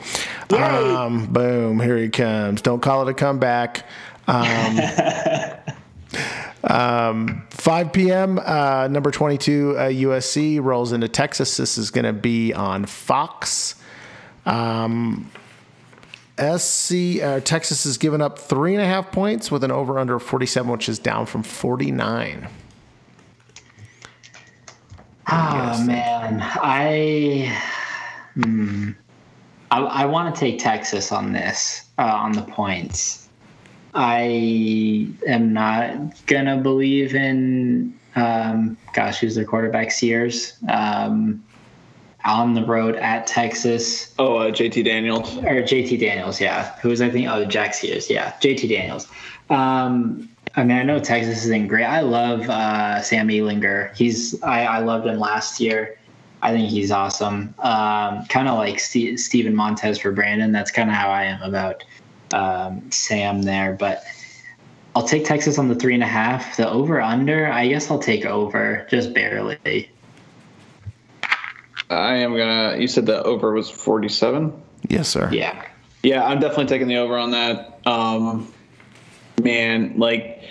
Um, 0.52 1.26
boom, 1.26 1.80
here 1.80 1.98
he 1.98 2.10
comes. 2.10 2.62
Don't 2.62 2.82
call 2.82 3.08
it 3.08 3.12
a 3.12 3.14
comeback. 3.14 3.86
Um, 4.28 4.80
um, 6.64 7.48
5 7.50 7.94
p.m. 7.94 8.40
Uh, 8.40 8.88
number 8.90 9.12
22 9.12 9.76
uh, 9.78 9.82
USC 9.90 10.64
rolls 10.64 10.92
into 10.92 11.08
Texas. 11.08 11.58
This 11.58 11.78
is 11.78 11.92
going 11.92 12.06
to 12.06 12.14
be 12.14 12.54
on 12.54 12.86
Fox. 12.86 13.76
Um, 14.46 15.32
SC 16.40 17.22
uh, 17.22 17.40
Texas 17.42 17.84
has 17.84 17.98
given 17.98 18.22
up 18.22 18.40
three 18.40 18.74
and 18.74 18.82
a 18.82 18.86
half 18.86 19.12
points 19.12 19.52
with 19.52 19.64
an 19.64 19.72
over 19.72 20.00
under 20.00 20.16
of 20.16 20.24
47, 20.24 20.72
which 20.72 20.88
is 20.88 20.98
down 20.98 21.26
from 21.26 21.44
49. 21.44 22.48
Oh 25.32 25.84
man, 25.86 26.40
I 26.42 27.56
hmm, 28.34 28.92
I, 29.70 29.80
I 29.82 30.06
want 30.06 30.34
to 30.34 30.40
take 30.40 30.58
Texas 30.60 31.12
on 31.12 31.34
this 31.34 31.86
uh, 32.00 32.04
on 32.04 32.32
the 32.32 32.42
points. 32.42 33.28
I 33.94 35.08
am 35.28 35.54
not 35.54 36.26
gonna 36.26 36.58
believe 36.58 37.14
in 37.14 37.94
um, 38.16 38.78
gosh, 38.94 39.20
who's 39.20 39.36
their 39.36 39.46
quarterback? 39.46 39.92
Sears 39.92 40.54
um, 40.68 41.44
on 42.26 42.54
the 42.54 42.66
road 42.66 42.96
at 42.98 43.26
Texas 43.28 44.14
Oh, 44.20 44.38
uh, 44.38 44.52
JT 44.52 44.84
Daniels. 44.84 45.38
or 45.38 45.62
JT 45.64 46.00
Daniels, 46.00 46.40
yeah. 46.42 46.76
Who 46.80 46.90
was 46.90 47.02
I 47.02 47.10
think? 47.10 47.28
Oh, 47.30 47.46
Jack 47.46 47.74
Sears, 47.74 48.10
yeah. 48.10 48.34
JT 48.42 48.68
Daniels. 48.70 49.08
Um, 49.50 50.30
I 50.56 50.64
mean, 50.64 50.78
I 50.78 50.84
know 50.84 51.00
Texas 51.00 51.46
isn't 51.46 51.68
great. 51.68 51.86
I 51.86 52.02
love 52.02 52.42
uh, 52.50 53.02
Sam 53.02 53.28
Ehlinger. 53.30 53.96
He's 53.96 54.42
I, 54.44 54.66
I 54.66 54.80
loved 54.80 55.06
him 55.08 55.20
last 55.20 55.60
year. 55.60 55.98
I 56.42 56.52
think 56.54 56.70
he's 56.70 56.92
awesome. 56.92 57.54
Um, 57.60 58.26
kind 58.28 58.48
of 58.48 58.58
like 58.58 58.80
Ste 58.80 59.18
Steven 59.20 59.56
Montez 59.56 60.00
for 60.00 60.12
Brandon. 60.12 60.52
That's 60.52 60.72
kind 60.72 60.90
of 60.90 60.96
how 60.96 61.10
I 61.10 61.24
am 61.26 61.42
about 61.42 61.84
um, 62.34 62.90
Sam 62.92 63.42
there. 63.44 63.74
But 63.74 64.04
I'll 64.96 65.08
take 65.08 65.26
Texas 65.26 65.58
on 65.60 65.68
the 65.68 65.76
three 65.76 65.94
and 65.94 66.04
a 66.04 66.08
half. 66.08 66.58
The 66.58 66.70
over 66.70 67.00
under, 67.02 67.48
I 67.52 67.68
guess 67.68 67.92
I'll 67.92 68.00
take 68.00 68.26
over 68.26 68.88
just 68.90 69.14
barely. 69.14 69.90
I 71.90 72.16
am 72.18 72.36
gonna. 72.38 72.78
You 72.78 72.88
said 72.88 73.06
the 73.06 73.24
over 73.24 73.52
was 73.52 73.70
47. 73.70 74.54
Yes, 74.88 75.08
sir. 75.08 75.30
Yeah. 75.32 75.66
Yeah, 76.04 76.26
I'm 76.26 76.40
definitely 76.40 76.68
taking 76.68 76.88
the 76.88 76.98
over 76.98 77.18
on 77.18 77.32
that. 77.32 77.80
Um, 77.86 78.54
man, 79.42 79.96
like, 79.98 80.44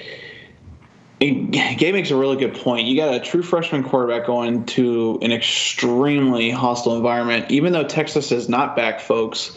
it, 1.20 1.78
Gabe 1.78 1.94
makes 1.94 2.10
a 2.10 2.16
really 2.16 2.36
good 2.36 2.55
point. 2.55 2.86
You 2.86 2.97
got 2.97 3.15
a 3.15 3.20
true 3.20 3.43
freshman 3.43 3.82
quarterback 3.82 4.27
going 4.27 4.66
to 4.66 5.19
an 5.23 5.32
extremely 5.32 6.51
hostile 6.51 6.97
environment. 6.97 7.51
Even 7.51 7.73
though 7.73 7.85
Texas 7.85 8.31
is 8.31 8.48
not 8.48 8.77
back, 8.77 9.01
folks, 9.01 9.56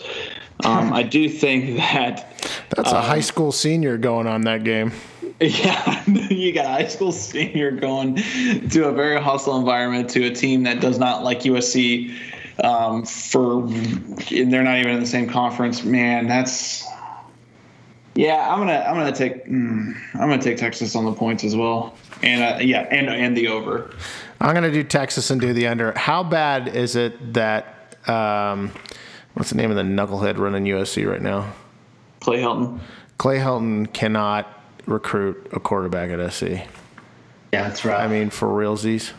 um, 0.63 0.93
I 0.93 1.03
do 1.03 1.27
think 1.27 1.77
that 1.77 2.25
That's 2.69 2.91
a 2.91 3.01
high 3.01 3.19
school 3.19 3.51
senior 3.51 3.97
going 3.97 4.27
on 4.27 4.41
that 4.41 4.63
game. 4.63 4.93
Yeah, 5.49 6.03
you 6.07 6.53
got 6.53 6.65
a 6.65 6.69
high 6.69 6.87
school 6.87 7.11
senior 7.11 7.71
going 7.71 8.15
to 8.15 8.87
a 8.87 8.91
very 8.91 9.19
hostile 9.19 9.57
environment 9.57 10.07
to 10.11 10.27
a 10.27 10.29
team 10.29 10.63
that 10.63 10.81
does 10.81 10.99
not 10.99 11.23
like 11.23 11.39
USC. 11.39 12.15
Um, 12.63 13.05
for 13.05 13.63
and 13.63 14.53
they're 14.53 14.61
not 14.61 14.77
even 14.77 14.91
in 14.91 14.99
the 14.99 15.07
same 15.07 15.27
conference. 15.27 15.83
Man, 15.83 16.27
that's 16.27 16.85
yeah. 18.13 18.53
I'm 18.53 18.59
gonna 18.59 18.85
I'm 18.87 18.95
gonna 18.95 19.15
take 19.15 19.47
mm, 19.47 19.95
I'm 20.13 20.29
gonna 20.29 20.39
take 20.39 20.57
Texas 20.57 20.95
on 20.95 21.05
the 21.05 21.13
points 21.13 21.43
as 21.43 21.55
well, 21.55 21.97
and 22.21 22.43
uh, 22.43 22.59
yeah, 22.61 22.81
and 22.91 23.09
and 23.09 23.35
the 23.35 23.47
over. 23.47 23.91
I'm 24.41 24.55
going 24.55 24.63
to 24.63 24.71
do 24.71 24.83
Texas 24.83 25.29
and 25.29 25.39
do 25.39 25.53
the 25.53 25.67
under. 25.67 25.91
How 25.95 26.23
bad 26.23 26.69
is 26.69 26.95
it 26.95 27.33
that, 27.33 27.95
um, 28.09 28.71
what's 29.35 29.51
the 29.51 29.55
name 29.55 29.69
of 29.69 29.77
the 29.77 29.83
knucklehead 29.83 30.39
running 30.39 30.65
USC 30.65 31.07
right 31.07 31.21
now? 31.21 31.53
Clay 32.21 32.39
Helton. 32.39 32.79
Clay 33.19 33.37
Helton 33.37 33.93
cannot 33.93 34.60
recruit 34.85 35.47
a 35.51 35.59
quarterback 35.59 36.09
at 36.09 36.33
SC. 36.33 36.43
Yeah, 36.43 37.67
that's 37.67 37.83
right. 37.83 37.99
I 38.01 38.07
mean, 38.07 38.29
for 38.29 38.47
realsies, 38.47 39.11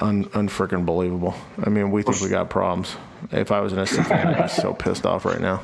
un, 0.00 0.24
unfreaking 0.26 0.86
believable. 0.86 1.34
I 1.64 1.68
mean, 1.68 1.90
we 1.90 2.02
think 2.02 2.20
we 2.20 2.28
got 2.28 2.50
problems. 2.50 2.96
If 3.32 3.52
I 3.52 3.60
was 3.60 3.72
an 3.72 3.84
SC 3.86 4.02
fan, 4.02 4.28
I'd 4.28 4.42
be 4.42 4.48
so 4.48 4.72
pissed 4.72 5.04
off 5.06 5.24
right 5.24 5.40
now. 5.40 5.60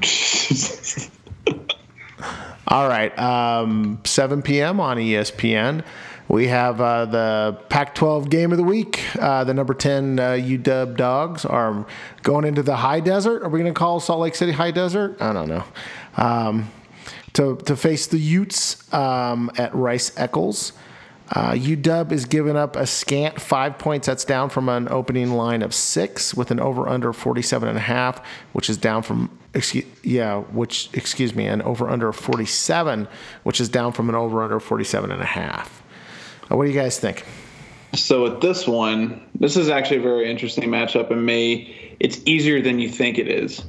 All 2.66 2.88
right, 2.88 3.16
um, 3.18 4.00
7 4.04 4.42
p.m. 4.42 4.80
on 4.80 4.96
ESPN. 4.96 5.84
We 6.28 6.46
have 6.48 6.80
uh, 6.80 7.04
the 7.04 7.58
Pac-12 7.68 8.30
game 8.30 8.50
of 8.50 8.58
the 8.58 8.64
week. 8.64 9.04
Uh, 9.20 9.44
the 9.44 9.52
number 9.52 9.74
10 9.74 10.18
uh, 10.18 10.22
UW 10.32 10.96
Dogs 10.96 11.44
are 11.44 11.86
going 12.22 12.46
into 12.46 12.62
the 12.62 12.76
high 12.76 13.00
desert. 13.00 13.42
Are 13.42 13.50
we 13.50 13.60
going 13.60 13.72
to 13.72 13.78
call 13.78 14.00
Salt 14.00 14.20
Lake 14.20 14.34
City 14.34 14.52
high 14.52 14.70
desert? 14.70 15.20
I 15.20 15.34
don't 15.34 15.48
know. 15.48 15.64
Um, 16.16 16.70
to, 17.34 17.56
to 17.56 17.76
face 17.76 18.06
the 18.06 18.18
Utes 18.18 18.92
um, 18.92 19.50
at 19.56 19.74
Rice 19.74 20.12
Eccles. 20.16 20.72
Uh, 21.30 21.52
UW 21.52 22.12
is 22.12 22.26
giving 22.26 22.56
up 22.56 22.76
a 22.76 22.86
scant 22.86 23.40
five 23.40 23.78
points. 23.78 24.06
That's 24.06 24.24
down 24.24 24.50
from 24.50 24.68
an 24.68 24.88
opening 24.88 25.32
line 25.32 25.62
of 25.62 25.74
six 25.74 26.34
with 26.34 26.50
an 26.50 26.60
over 26.60 26.88
under 26.88 27.12
47 27.12 27.68
and 27.68 27.78
a 27.78 27.80
half, 27.80 28.24
which 28.52 28.68
is 28.68 28.76
down 28.76 29.02
from, 29.02 29.36
excuse, 29.54 29.86
yeah, 30.02 30.40
which, 30.40 30.90
excuse 30.92 31.34
me, 31.34 31.46
an 31.46 31.62
over 31.62 31.88
under 31.88 32.12
47, 32.12 33.08
which 33.42 33.60
is 33.60 33.68
down 33.68 33.92
from 33.92 34.08
an 34.08 34.14
over 34.14 34.42
under 34.42 34.60
47 34.60 35.10
and 35.10 35.22
a 35.22 35.26
half. 35.26 35.82
Uh, 36.50 36.56
what 36.56 36.64
do 36.64 36.70
you 36.70 36.78
guys 36.78 36.98
think? 36.98 37.24
So 37.94 38.24
with 38.24 38.40
this 38.40 38.66
one, 38.66 39.22
this 39.34 39.56
is 39.56 39.70
actually 39.70 39.98
a 39.98 40.02
very 40.02 40.30
interesting 40.30 40.68
matchup 40.68 41.10
and 41.10 41.24
may 41.24 41.96
it's 42.00 42.20
easier 42.26 42.60
than 42.60 42.78
you 42.78 42.88
think 42.88 43.18
it 43.18 43.28
is. 43.28 43.64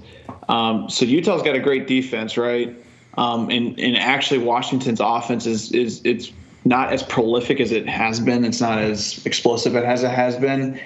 Um, 0.50 0.90
so 0.90 1.06
Utah's 1.06 1.42
got 1.42 1.56
a 1.56 1.60
great 1.60 1.88
defense, 1.88 2.38
right? 2.38 2.76
Um, 3.18 3.50
and 3.50 3.80
and 3.80 3.98
actually 3.98 4.40
Washington's 4.40 5.00
offense 5.00 5.46
is 5.46 5.72
is 5.72 6.02
it's 6.04 6.32
not 6.66 6.92
as 6.92 7.04
prolific 7.04 7.60
as 7.60 7.72
it 7.72 7.88
has 7.88 8.20
been. 8.20 8.44
It's 8.44 8.60
not 8.60 8.80
as 8.80 9.26
explosive 9.26 9.76
as 9.76 10.04
it 10.04 10.12
has 10.12 10.36
been. 10.36 10.80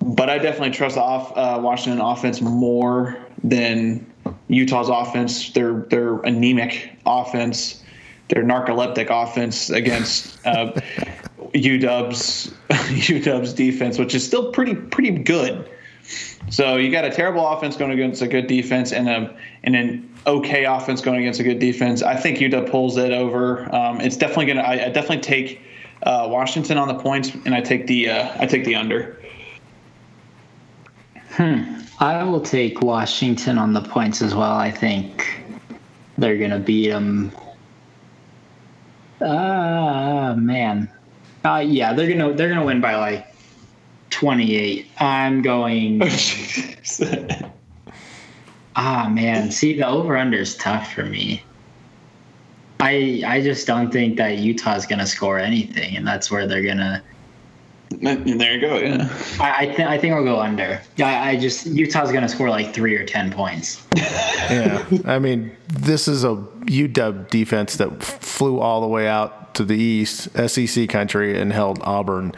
But 0.00 0.30
I 0.30 0.38
definitely 0.38 0.70
trust 0.70 0.96
off, 0.96 1.36
uh, 1.36 1.60
Washington 1.62 2.00
offense 2.00 2.40
more 2.40 3.18
than 3.44 4.04
Utah's 4.48 4.88
offense. 4.88 5.50
Their 5.52 6.20
anemic 6.20 6.90
offense, 7.04 7.82
their 8.28 8.42
narcoleptic 8.42 9.08
offense 9.10 9.70
against 9.70 10.44
uh, 10.46 10.72
UW's 11.54 12.52
UW's 12.70 13.52
defense, 13.54 13.98
which 13.98 14.14
is 14.14 14.24
still 14.24 14.52
pretty 14.52 14.74
pretty 14.74 15.10
good. 15.10 15.68
So 16.50 16.76
you 16.76 16.90
got 16.90 17.04
a 17.04 17.10
terrible 17.10 17.46
offense 17.46 17.76
going 17.76 17.90
against 17.90 18.22
a 18.22 18.28
good 18.28 18.46
defense, 18.46 18.92
and 18.92 19.08
a 19.08 19.36
and 19.64 19.76
an 19.76 20.08
okay 20.28 20.64
offense 20.66 21.00
going 21.00 21.20
against 21.20 21.40
a 21.40 21.42
good 21.42 21.58
defense. 21.58 22.02
I 22.02 22.14
think 22.14 22.38
UW 22.38 22.70
pulls 22.70 22.96
it 22.96 23.12
over. 23.12 23.74
Um, 23.74 24.00
it's 24.00 24.16
definitely 24.16 24.46
going 24.46 24.58
to. 24.58 24.68
I 24.68 24.86
I 24.86 24.88
definitely 24.90 25.20
take 25.20 25.60
uh, 26.04 26.28
Washington 26.30 26.78
on 26.78 26.88
the 26.88 26.94
points, 26.94 27.34
and 27.44 27.54
I 27.54 27.60
take 27.60 27.86
the 27.86 28.10
uh, 28.10 28.36
I 28.38 28.46
take 28.46 28.64
the 28.64 28.74
under. 28.74 29.20
Hmm. 31.30 31.74
I 32.00 32.22
will 32.22 32.40
take 32.40 32.80
Washington 32.80 33.58
on 33.58 33.72
the 33.72 33.80
points 33.80 34.22
as 34.22 34.34
well. 34.34 34.56
I 34.56 34.70
think 34.70 35.42
they're 36.16 36.38
gonna 36.38 36.60
beat 36.60 36.90
them. 36.90 37.32
Ah, 39.20 40.34
man. 40.36 40.90
Uh, 41.44 41.64
yeah, 41.66 41.92
they're 41.92 42.08
gonna 42.08 42.34
they're 42.34 42.48
gonna 42.48 42.64
win 42.64 42.80
by 42.80 42.94
like 42.96 43.34
twenty 44.10 44.54
eight. 44.56 44.86
I'm 44.98 45.42
going. 45.42 46.02
ah, 48.78 49.08
man. 49.12 49.50
See, 49.50 49.76
the 49.76 49.86
over 49.86 50.16
under 50.16 50.38
is 50.38 50.56
tough 50.56 50.92
for 50.94 51.04
me. 51.04 51.42
I 52.80 53.22
I 53.26 53.40
just 53.42 53.66
don't 53.66 53.90
think 53.92 54.16
that 54.18 54.38
Utah's 54.38 54.86
gonna 54.86 55.06
score 55.06 55.38
anything, 55.38 55.96
and 55.96 56.06
that's 56.06 56.30
where 56.30 56.46
they're 56.46 56.62
gonna. 56.62 57.02
And 57.90 58.38
there 58.40 58.54
you 58.54 58.60
go. 58.60 58.76
Yeah. 58.78 59.08
I 59.40 59.62
I, 59.62 59.66
th- 59.66 59.88
I 59.88 59.98
think 59.98 60.14
I'll 60.14 60.22
go 60.24 60.38
under. 60.38 60.80
I, 60.98 61.30
I 61.30 61.36
just 61.36 61.66
Utah's 61.66 62.12
gonna 62.12 62.28
score 62.28 62.48
like 62.50 62.72
three 62.72 62.94
or 62.96 63.04
ten 63.04 63.30
points. 63.32 63.84
Yeah, 64.48 64.82
I 65.04 65.18
mean, 65.18 65.54
this 65.68 66.08
is 66.08 66.24
a 66.24 66.28
UW 66.28 67.28
defense 67.28 67.76
that 67.76 67.92
f- 67.92 68.22
flew 68.22 68.60
all 68.60 68.80
the 68.80 68.86
way 68.86 69.06
out 69.06 69.54
to 69.56 69.64
the 69.64 69.76
east, 69.76 70.30
SEC 70.48 70.88
country, 70.88 71.38
and 71.38 71.52
held 71.52 71.80
Auburn 71.82 72.32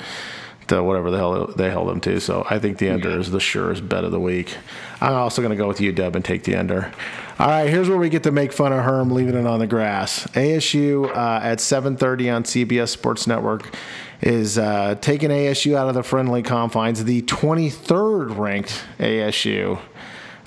to 0.70 0.82
whatever 0.82 1.10
the 1.10 1.18
hell 1.18 1.46
they 1.48 1.68
held 1.68 1.88
them 1.88 2.00
to. 2.00 2.20
So 2.20 2.46
I 2.48 2.58
think 2.58 2.78
the 2.78 2.90
under 2.90 3.18
is 3.18 3.30
the 3.30 3.40
surest 3.40 3.88
bet 3.88 4.04
of 4.04 4.12
the 4.12 4.20
week. 4.20 4.56
I'm 5.00 5.14
also 5.14 5.42
going 5.42 5.50
to 5.50 5.56
go 5.56 5.68
with 5.68 5.78
UW 5.78 6.14
and 6.14 6.24
take 6.24 6.44
the 6.44 6.56
under. 6.56 6.92
All 7.38 7.48
right, 7.48 7.68
here's 7.68 7.88
where 7.88 7.98
we 7.98 8.08
get 8.08 8.22
to 8.24 8.30
make 8.30 8.52
fun 8.52 8.72
of 8.72 8.84
Herm 8.84 9.10
leaving 9.10 9.34
it 9.34 9.46
on 9.46 9.58
the 9.58 9.66
grass. 9.66 10.26
ASU 10.28 11.08
uh, 11.08 11.40
at 11.42 11.58
7:30 11.58 12.34
on 12.34 12.44
CBS 12.44 12.88
Sports 12.88 13.26
Network 13.26 13.74
is 14.20 14.58
uh, 14.58 14.94
taking 15.00 15.30
ASU 15.30 15.74
out 15.74 15.88
of 15.88 15.94
the 15.94 16.02
friendly 16.02 16.42
confines. 16.42 17.04
The 17.04 17.22
23rd 17.22 18.36
ranked 18.36 18.84
ASU. 18.98 19.80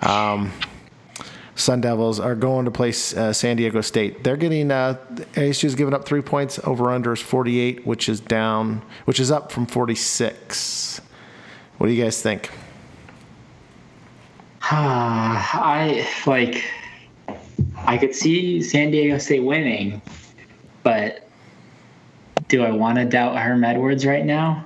Um, 0.01 0.51
Sun 1.55 1.81
Devils 1.81 2.19
are 2.19 2.35
going 2.35 2.65
to 2.65 2.71
play 2.71 2.89
uh, 2.89 3.31
San 3.31 3.57
Diego 3.57 3.81
State. 3.81 4.23
They're 4.23 4.37
getting 4.37 4.71
uh, 4.71 4.97
ASU's 5.33 5.75
giving 5.75 5.93
up 5.93 6.05
three 6.05 6.21
points 6.21 6.59
over 6.63 6.91
under 6.91 7.13
is 7.13 7.21
48, 7.21 7.85
which 7.85 8.09
is 8.09 8.19
down, 8.19 8.81
which 9.05 9.19
is 9.19 9.31
up 9.31 9.51
from 9.51 9.67
46. 9.67 11.01
What 11.77 11.87
do 11.87 11.93
you 11.93 12.03
guys 12.03 12.21
think? 12.21 12.49
I 14.61 16.07
like. 16.25 16.63
I 17.75 17.97
could 17.97 18.15
see 18.15 18.61
San 18.61 18.91
Diego 18.91 19.17
State 19.17 19.43
winning, 19.43 20.01
but 20.83 21.27
do 22.47 22.63
I 22.63 22.71
want 22.71 22.97
to 22.97 23.05
doubt 23.05 23.37
Herm 23.37 23.63
Edwards 23.63 24.05
right 24.05 24.25
now? 24.25 24.65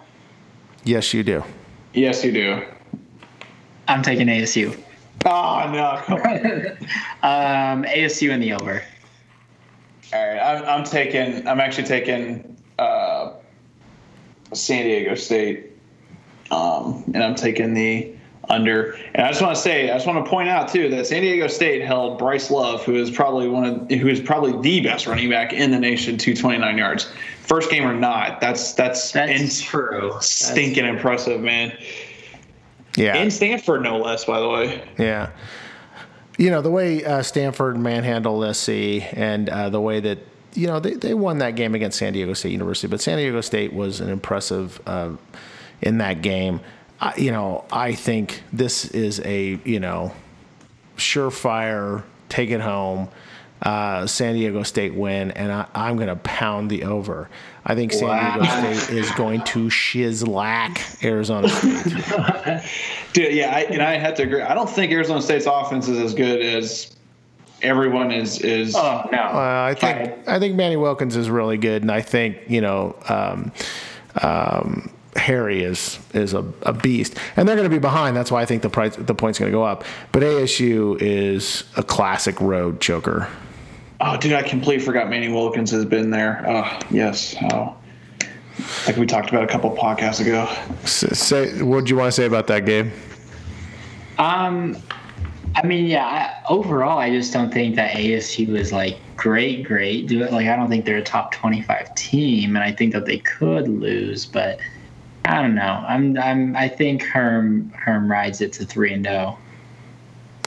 Yes, 0.84 1.14
you 1.14 1.23
do. 1.23 1.43
Yes, 1.93 2.23
you 2.23 2.31
do. 2.31 2.64
I'm 3.88 4.03
taking 4.03 4.27
ASU. 4.27 4.77
Oh 5.27 5.69
no! 5.71 6.01
Come 6.05 6.21
on. 6.21 6.77
Um, 7.23 7.83
ASU 7.83 8.29
in 8.29 8.39
the 8.39 8.53
over. 8.53 8.81
All 10.13 10.27
right, 10.27 10.39
I'm, 10.39 10.63
I'm 10.63 10.83
taking. 10.85 11.45
I'm 11.47 11.59
actually 11.59 11.87
taking 11.87 12.55
uh, 12.79 13.33
San 14.53 14.85
Diego 14.85 15.15
State, 15.15 15.71
um, 16.51 17.03
and 17.07 17.23
I'm 17.23 17.35
taking 17.35 17.73
the 17.73 18.13
under. 18.49 18.91
And 19.13 19.25
I 19.25 19.29
just 19.29 19.41
want 19.41 19.55
to 19.55 19.61
say, 19.61 19.89
I 19.89 19.95
just 19.95 20.07
want 20.07 20.23
to 20.23 20.29
point 20.29 20.47
out 20.47 20.69
too 20.69 20.89
that 20.89 21.07
San 21.07 21.21
Diego 21.21 21.47
State 21.47 21.83
held 21.83 22.17
Bryce 22.17 22.49
Love, 22.49 22.83
who 22.85 22.95
is 22.95 23.11
probably 23.11 23.49
one 23.49 23.65
of, 23.65 23.91
who 23.91 24.07
is 24.07 24.21
probably 24.21 24.59
the 24.61 24.81
best 24.87 25.07
running 25.07 25.29
back 25.29 25.51
in 25.51 25.71
the 25.71 25.79
nation, 25.79 26.17
to 26.17 26.33
29 26.35 26.77
yards. 26.77 27.11
First 27.41 27.69
game 27.69 27.85
or 27.85 27.93
not, 27.93 28.39
that's 28.39 28.73
that's, 28.73 29.11
That's 29.11 29.61
true. 29.61 30.01
That's- 30.03 30.29
stinking 30.29 30.85
impressive, 30.85 31.41
man. 31.41 31.77
Yeah. 32.98 33.15
In 33.18 33.30
Stanford, 33.30 33.84
no 33.84 33.99
less, 33.99 34.26
by 34.26 34.40
the 34.40 34.49
way. 34.49 34.84
Yeah. 34.98 35.30
You 36.38 36.49
know, 36.49 36.61
the 36.61 36.72
way 36.72 37.06
uh, 37.06 37.22
Stanford 37.22 37.78
manhandled 37.78 38.56
SC 38.56 38.69
and 39.15 39.49
uh, 39.49 39.69
the 39.69 39.80
way 39.80 39.99
that, 39.99 40.18
you 40.56 40.68
know, 40.68 40.80
they, 40.80 40.94
they 40.94 41.14
won 41.14 41.38
that 41.38 41.56
game 41.56 41.76
against 41.76 41.99
San 41.99 42.14
Diego 42.14 42.34
State 42.34 42.52
University, 42.52 42.88
but 42.88 42.99
San 42.99 43.18
Diego 43.18 43.41
State 43.41 43.72
was 43.72 44.02
an 44.02 44.10
impressive 44.10 44.82
uh, 44.88 45.11
in 45.82 45.99
that 45.99 46.24
game. 46.24 46.60
I, 46.99 47.15
you 47.18 47.32
know, 47.32 47.65
I 47.72 47.94
think 47.94 48.41
this 48.52 48.86
is 48.86 49.19
a, 49.24 49.60
you 49.64 49.80
know, 49.80 50.11
surefire, 50.98 52.03
take 52.30 52.49
it 52.49 52.61
home. 52.61 53.10
Uh, 53.61 54.06
San 54.06 54.36
Diego 54.36 54.61
State 54.64 54.94
win, 54.94 55.32
and 55.32 55.52
I, 55.52 55.68
I'm 55.74 55.95
going 55.95 56.10
to 56.10 56.15
pound 56.15 56.69
the 56.69 56.84
over. 56.84 57.30
I 57.69 57.76
think 57.76 57.91
San 57.91 58.07
Wow. 58.07 58.39
Diego 58.39 58.73
State 58.77 58.98
is 58.98 59.11
going 59.11 59.44
to 59.44 59.68
shizlack 59.68 61.03
Arizona 61.03 61.49
State. 61.49 62.64
Dude, 63.14 63.34
yeah, 63.34 63.53
I, 63.53 63.60
and 63.64 63.81
I 63.81 63.98
have 63.98 64.15
to 64.15 64.23
agree. 64.23 64.41
I 64.41 64.56
don't 64.56 64.69
think 64.69 64.94
Arizona 64.94 65.22
State's 65.22 65.45
offense 65.45 65.89
is 65.89 65.99
as 65.99 66.14
good 66.14 66.41
as 66.41 66.95
everyone 67.61 68.11
is. 68.11 68.39
Is 68.39 68.73
Oh 68.73 69.10
no. 69.11 69.18
Uh, 69.18 69.65
I 69.69 69.73
think 69.73 70.27
I 70.30 70.39
think 70.39 70.56
Manny 70.56 70.77
Wilkins 70.77 71.18
is 71.18 71.30
really 71.30 71.57
good, 71.57 71.81
and 71.81 71.91
I 71.91 72.02
think 72.02 72.38
you 72.48 72.61
know 72.61 72.95
um, 73.10 73.52
um, 74.22 74.89
Harry 75.18 75.61
is 75.61 75.99
is 76.14 76.34
a, 76.34 76.45
a 76.61 76.72
beast, 76.72 77.15
and 77.35 77.49
they're 77.49 77.57
going 77.57 77.69
to 77.69 77.76
be 77.76 77.80
behind. 77.80 78.15
That's 78.15 78.31
why 78.31 78.41
I 78.41 78.45
think 78.45 78.61
the 78.61 78.69
price 78.69 78.95
the 78.95 79.14
point's 79.14 79.39
going 79.39 79.52
to 79.52 79.56
go 79.56 79.64
up. 79.64 79.84
But 80.14 80.23
ASU 80.23 80.98
is 81.02 81.65
a 81.76 81.84
classic 81.84 82.39
road 82.39 82.80
choker. 82.80 83.27
Oh, 83.99 84.15
dude, 84.18 84.34
I 84.34 84.44
completely 84.44 84.84
forgot 84.84 85.10
Manny 85.10 85.30
Wilkins 85.30 85.72
has 85.72 85.86
been 85.86 86.11
there. 86.11 86.44
Oh, 86.48 86.80
yes. 86.91 87.36
Oh, 87.52 87.76
like 88.86 88.95
we 88.98 89.06
talked 89.06 89.30
about 89.30 89.44
a 89.44 89.48
couple 89.48 89.76
podcasts 89.76 90.19
ago. 90.22 90.48
S- 90.84 91.18
Say, 91.19 91.61
what 91.64 91.86
do 91.86 91.90
you 91.91 91.98
want 91.98 92.07
to 92.07 92.11
say 92.11 92.26
about 92.26 92.48
that 92.48 92.65
game? 92.65 92.91
Um, 94.19 94.78
I 95.56 95.65
mean, 95.65 95.86
yeah. 95.86 96.06
I, 96.06 96.52
overall, 96.52 96.99
I 96.99 97.10
just 97.10 97.34
don't 97.34 97.52
think 97.52 97.76
that 97.76 97.95
ASU 97.95 98.49
is 98.56 98.72
like 98.72 98.98
great, 99.15 99.64
great. 99.64 100.07
Do 100.07 100.24
it 100.24 100.32
like 100.32 100.48
I 100.48 100.56
don't 100.56 100.69
think 100.69 100.86
they're 100.86 100.98
a 100.98 101.03
top 101.03 101.32
twenty-five 101.32 101.94
team, 101.95 102.56
and 102.56 102.64
I 102.64 102.72
think 102.72 102.94
that 102.94 103.06
they 103.06 103.18
could 103.19 103.68
lose, 103.68 104.26
but 104.26 104.60
I 105.26 105.41
don't 105.41 105.56
know. 105.56 105.84
I'm, 105.88 106.18
I'm, 106.18 106.56
I 106.56 106.68
think 106.69 107.03
Herm, 107.03 107.69
Herm 107.72 108.10
rides 108.10 108.41
it 108.41 108.53
to 108.53 108.65
three 108.65 108.94
and 108.94 109.06
zero. 109.06 109.38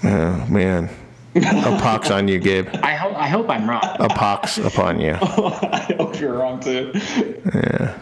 Oh 0.05 0.47
man, 0.49 0.89
a 1.35 1.78
pox 1.81 2.11
on 2.11 2.28
you, 2.28 2.39
Gabe. 2.39 2.69
I 2.82 2.94
hope, 2.94 3.15
I 3.16 3.28
hope 3.28 3.48
I'm 3.51 3.69
wrong. 3.69 3.82
A 4.01 4.09
pox 4.09 4.59
upon 4.59 5.01
you. 5.01 5.12
I 5.20 5.94
hope 5.98 6.19
you're 6.20 6.35
wrong 6.35 6.61
too. 6.61 6.93
Yeah. 6.94 7.98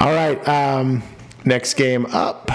All 0.00 0.12
right. 0.12 0.46
Um, 0.48 1.02
next 1.44 1.74
game 1.74 2.06
up. 2.06 2.50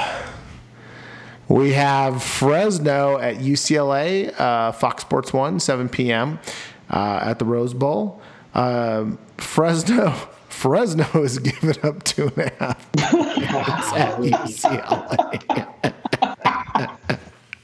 We 1.48 1.74
have 1.74 2.24
Fresno 2.24 3.18
at 3.18 3.38
UCLA, 3.38 4.40
uh, 4.40 4.72
Fox 4.72 5.02
Sports 5.02 5.34
1, 5.34 5.60
7 5.60 5.90
p.m. 5.90 6.40
Uh, 6.90 7.20
at 7.24 7.40
the 7.40 7.46
Rose 7.46 7.74
Bowl. 7.74 8.22
Um, 8.54 9.18
Fresno. 9.38 10.12
Fresno 10.50 11.06
is 11.24 11.40
giving 11.40 11.76
up 11.84 12.04
two 12.04 12.28
and 12.38 12.38
a 12.38 12.54
half 12.60 12.96
at 13.98 14.18
UCLA. 14.20 15.94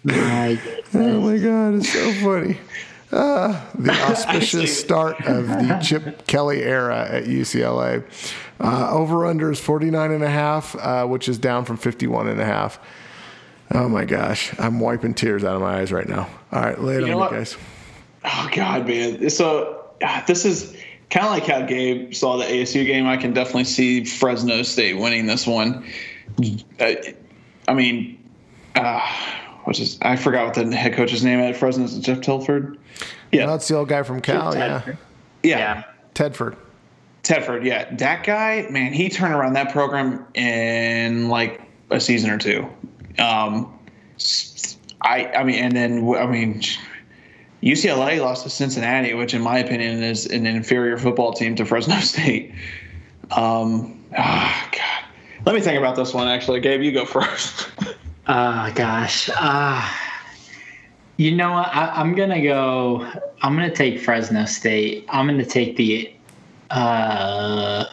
My 0.07 0.59
Oh 0.93 1.21
my 1.21 1.37
God, 1.37 1.75
it's 1.75 1.91
so 1.91 2.13
funny. 2.13 2.57
Uh, 3.11 3.61
the 3.75 3.91
auspicious 4.09 4.77
start 4.77 5.19
of 5.25 5.47
the 5.47 5.79
Chip 5.83 6.25
Kelly 6.27 6.63
era 6.63 7.07
at 7.09 7.25
UCLA. 7.25 8.03
Uh, 8.59 8.89
over 8.91 9.25
under 9.25 9.51
is 9.51 9.59
49 9.59 10.11
and 10.11 10.23
a 10.23 10.29
half, 10.29 10.75
uh, 10.75 11.05
which 11.05 11.27
is 11.27 11.37
down 11.37 11.65
from 11.65 11.77
51 11.77 12.29
and 12.29 12.39
a 12.39 12.45
half. 12.45 12.79
Oh 13.73 13.89
my 13.89 14.05
gosh, 14.05 14.57
I'm 14.59 14.79
wiping 14.79 15.13
tears 15.13 15.43
out 15.43 15.55
of 15.55 15.61
my 15.61 15.79
eyes 15.79 15.91
right 15.91 16.07
now. 16.07 16.29
All 16.53 16.61
right, 16.61 16.79
lay 16.79 16.95
it 16.95 17.07
You 17.07 17.19
on 17.19 17.31
you 17.31 17.37
guys. 17.37 17.57
Oh 18.23 18.49
God, 18.53 18.87
man. 18.87 19.29
So 19.29 19.91
ah, 20.01 20.23
this 20.25 20.45
is 20.45 20.75
kind 21.09 21.25
of 21.25 21.31
like 21.33 21.45
how 21.45 21.65
Gabe 21.65 22.13
saw 22.13 22.37
the 22.37 22.45
ASU 22.45 22.85
game. 22.85 23.07
I 23.07 23.17
can 23.17 23.33
definitely 23.33 23.65
see 23.65 24.05
Fresno 24.05 24.63
State 24.63 24.93
winning 24.93 25.25
this 25.25 25.45
one. 25.45 25.85
Uh, 26.79 26.93
I 27.67 27.73
mean, 27.73 28.17
uh, 29.67 29.71
is? 29.71 29.97
I 30.01 30.15
forgot 30.15 30.45
what 30.45 30.53
the 30.69 30.75
head 30.75 30.93
coach's 30.93 31.23
name 31.23 31.39
at 31.39 31.55
Fresno 31.55 31.83
is. 31.83 31.97
it 31.97 32.01
Jeff 32.01 32.21
Tilford. 32.21 32.77
Yeah, 33.31 33.45
That's 33.45 33.67
the 33.67 33.75
old 33.75 33.89
guy 33.89 34.03
from 34.03 34.21
Cal, 34.21 34.55
yeah. 34.55 34.83
yeah. 34.85 34.93
yeah. 35.43 35.83
Tedford. 36.13 36.55
Tedford, 37.23 37.65
yeah, 37.65 37.93
that 37.95 38.23
guy, 38.23 38.67
man, 38.69 38.93
he 38.93 39.09
turned 39.09 39.33
around 39.33 39.53
that 39.53 39.71
program 39.73 40.25
in 40.33 41.27
like 41.29 41.61
a 41.89 41.99
season 41.99 42.29
or 42.29 42.37
two. 42.37 42.65
Um, 43.19 43.77
s- 44.15 44.77
I, 45.01 45.25
I 45.27 45.43
mean, 45.43 45.55
and 45.55 45.75
then 45.75 46.15
I 46.15 46.25
mean, 46.25 46.61
UCLA 47.61 48.21
lost 48.21 48.43
to 48.43 48.49
Cincinnati, 48.49 49.13
which, 49.13 49.33
in 49.33 49.41
my 49.41 49.57
opinion, 49.59 50.01
is 50.01 50.25
an 50.27 50.45
inferior 50.45 50.97
football 50.97 51.33
team 51.33 51.55
to 51.57 51.65
Fresno 51.65 51.95
State. 51.99 52.53
Um, 53.31 54.01
ah, 54.17 54.69
God, 54.71 55.05
let 55.45 55.53
me 55.53 55.59
think 55.61 55.77
about 55.77 55.97
this 55.97 56.13
one. 56.13 56.27
Actually, 56.29 56.61
Gabe, 56.61 56.81
you 56.81 56.93
go 56.93 57.05
first. 57.05 57.67
Oh 58.27 58.71
gosh. 58.75 59.29
Uh, 59.35 59.89
you 61.17 61.35
know 61.35 61.51
what? 61.51 61.73
I, 61.73 61.89
I'm 61.95 62.13
gonna 62.13 62.41
go. 62.41 63.09
I'm 63.41 63.55
gonna 63.55 63.73
take 63.73 63.99
Fresno 63.99 64.45
State. 64.45 65.05
I'm 65.09 65.27
gonna 65.27 65.45
take 65.45 65.77
the. 65.77 66.13
Uh, 66.69 67.85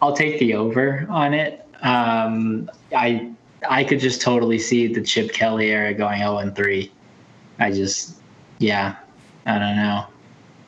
I'll 0.00 0.16
take 0.16 0.38
the 0.38 0.54
over 0.54 1.06
on 1.10 1.34
it. 1.34 1.66
Um, 1.82 2.70
I 2.96 3.30
I 3.68 3.84
could 3.84 4.00
just 4.00 4.22
totally 4.22 4.58
see 4.58 4.86
the 4.92 5.02
Chip 5.02 5.32
Kelly 5.32 5.70
era 5.70 5.92
going 5.92 6.18
0 6.18 6.38
and 6.38 6.56
3. 6.56 6.90
I 7.58 7.70
just, 7.70 8.16
yeah, 8.58 8.96
I 9.44 9.58
don't 9.58 9.76
know. 9.76 10.06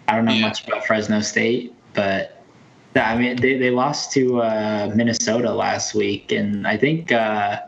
I 0.08 0.16
don't 0.16 0.26
know 0.26 0.32
Yeah. 0.34 0.42
much 0.48 0.66
about 0.66 0.86
Fresno 0.86 1.20
State, 1.20 1.72
but 1.94 2.42
I 2.94 3.16
mean, 3.16 3.36
they, 3.36 3.56
they 3.56 3.70
lost 3.70 4.12
to 4.12 4.42
uh, 4.42 4.92
Minnesota 4.94 5.50
last 5.52 5.94
week, 5.94 6.32
and 6.32 6.66
I 6.66 6.76
think 6.76 7.10
uh, 7.12 7.60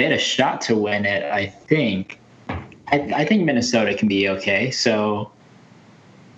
they 0.00 0.04
had 0.04 0.12
a 0.12 0.18
shot 0.18 0.62
to 0.62 0.74
win 0.74 1.04
it. 1.04 1.24
I 1.24 1.46
think. 1.46 2.18
I, 2.48 3.12
I 3.14 3.24
think 3.26 3.44
Minnesota 3.44 3.94
can 3.94 4.08
be 4.08 4.30
okay. 4.30 4.70
So, 4.70 5.30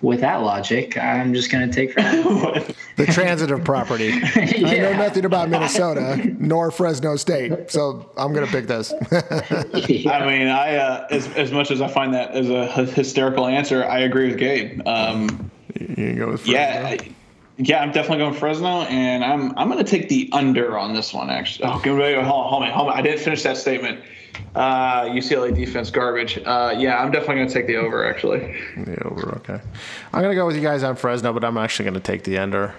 with 0.01 0.19
that 0.19 0.41
logic, 0.41 0.97
I'm 0.97 1.33
just 1.33 1.49
going 1.49 1.71
to 1.71 1.73
take 1.73 1.93
Fresno. 1.93 2.61
The 2.97 3.05
transitive 3.05 3.63
property. 3.63 4.11
I 4.35 4.77
know 4.79 4.93
nothing 4.97 5.23
about 5.23 5.47
Minnesota 5.49 6.35
nor 6.39 6.71
Fresno 6.71 7.15
State, 7.15 7.71
so 7.71 8.11
I'm 8.17 8.33
going 8.33 8.45
to 8.45 8.51
pick 8.51 8.67
this. 8.67 8.91
I 8.91 10.25
mean, 10.25 10.49
I 10.49 10.75
uh, 10.75 11.07
as 11.09 11.27
as 11.29 11.53
much 11.53 11.71
as 11.71 11.81
I 11.81 11.87
find 11.87 12.13
that 12.13 12.31
as 12.31 12.49
a 12.49 12.85
hysterical 12.85 13.47
answer, 13.47 13.85
I 13.85 13.99
agree 13.99 14.27
with 14.27 14.39
Gabe. 14.39 14.85
Um, 14.85 15.49
you 15.79 15.95
can 15.95 16.17
go 16.17 16.31
with 16.31 16.41
Fresno. 16.41 16.53
Yeah, 16.53 16.97
Yeah, 17.57 17.81
I'm 17.81 17.91
definitely 17.91 18.17
going 18.19 18.33
Fresno, 18.33 18.81
and 18.83 19.23
I'm 19.23 19.57
I'm 19.57 19.69
going 19.69 19.83
to 19.83 19.89
take 19.89 20.09
the 20.09 20.29
under 20.33 20.77
on 20.77 20.93
this 20.93 21.13
one. 21.13 21.29
Actually, 21.29 21.69
oh, 21.69 21.79
give 21.79 21.95
me, 21.95 22.13
hold 22.13 22.25
on, 22.25 22.49
hold 22.49 22.63
on, 22.63 22.71
hold 22.71 22.89
on. 22.89 22.97
I 22.97 23.01
didn't 23.01 23.19
finish 23.19 23.43
that 23.43 23.57
statement. 23.57 24.03
Uh, 24.55 25.03
UCLA 25.03 25.53
defense 25.53 25.91
garbage. 25.91 26.39
Uh, 26.39 26.73
yeah, 26.75 26.97
I'm 26.97 27.11
definitely 27.11 27.35
going 27.35 27.47
to 27.47 27.53
take 27.53 27.67
the 27.67 27.75
over. 27.75 28.07
Actually, 28.07 28.59
The 28.75 29.03
over, 29.07 29.35
okay. 29.37 29.59
I'm 30.11 30.21
going 30.21 30.31
to 30.31 30.35
go 30.35 30.47
with 30.47 30.55
you 30.55 30.63
guys 30.63 30.81
on 30.81 30.95
Fresno, 30.95 31.31
but 31.31 31.43
I'm 31.43 31.57
actually 31.57 31.85
going 31.85 31.93
to 31.93 31.99
take 31.99 32.23
the 32.23 32.39
under. 32.39 32.73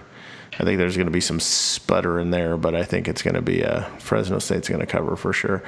I 0.59 0.65
think 0.65 0.79
there's 0.79 0.97
going 0.97 1.07
to 1.07 1.13
be 1.13 1.21
some 1.21 1.41
sputter 1.41 2.19
in 2.19 2.31
there, 2.31 2.57
but 2.57 2.75
I 2.75 2.85
think 2.85 3.09
it's 3.09 3.23
going 3.23 3.35
to 3.35 3.43
be 3.43 3.65
uh, 3.65 3.83
Fresno 3.99 4.39
State's 4.39 4.69
going 4.69 4.81
to 4.81 4.87
cover 4.87 5.17
for 5.17 5.33
sure. 5.33 5.63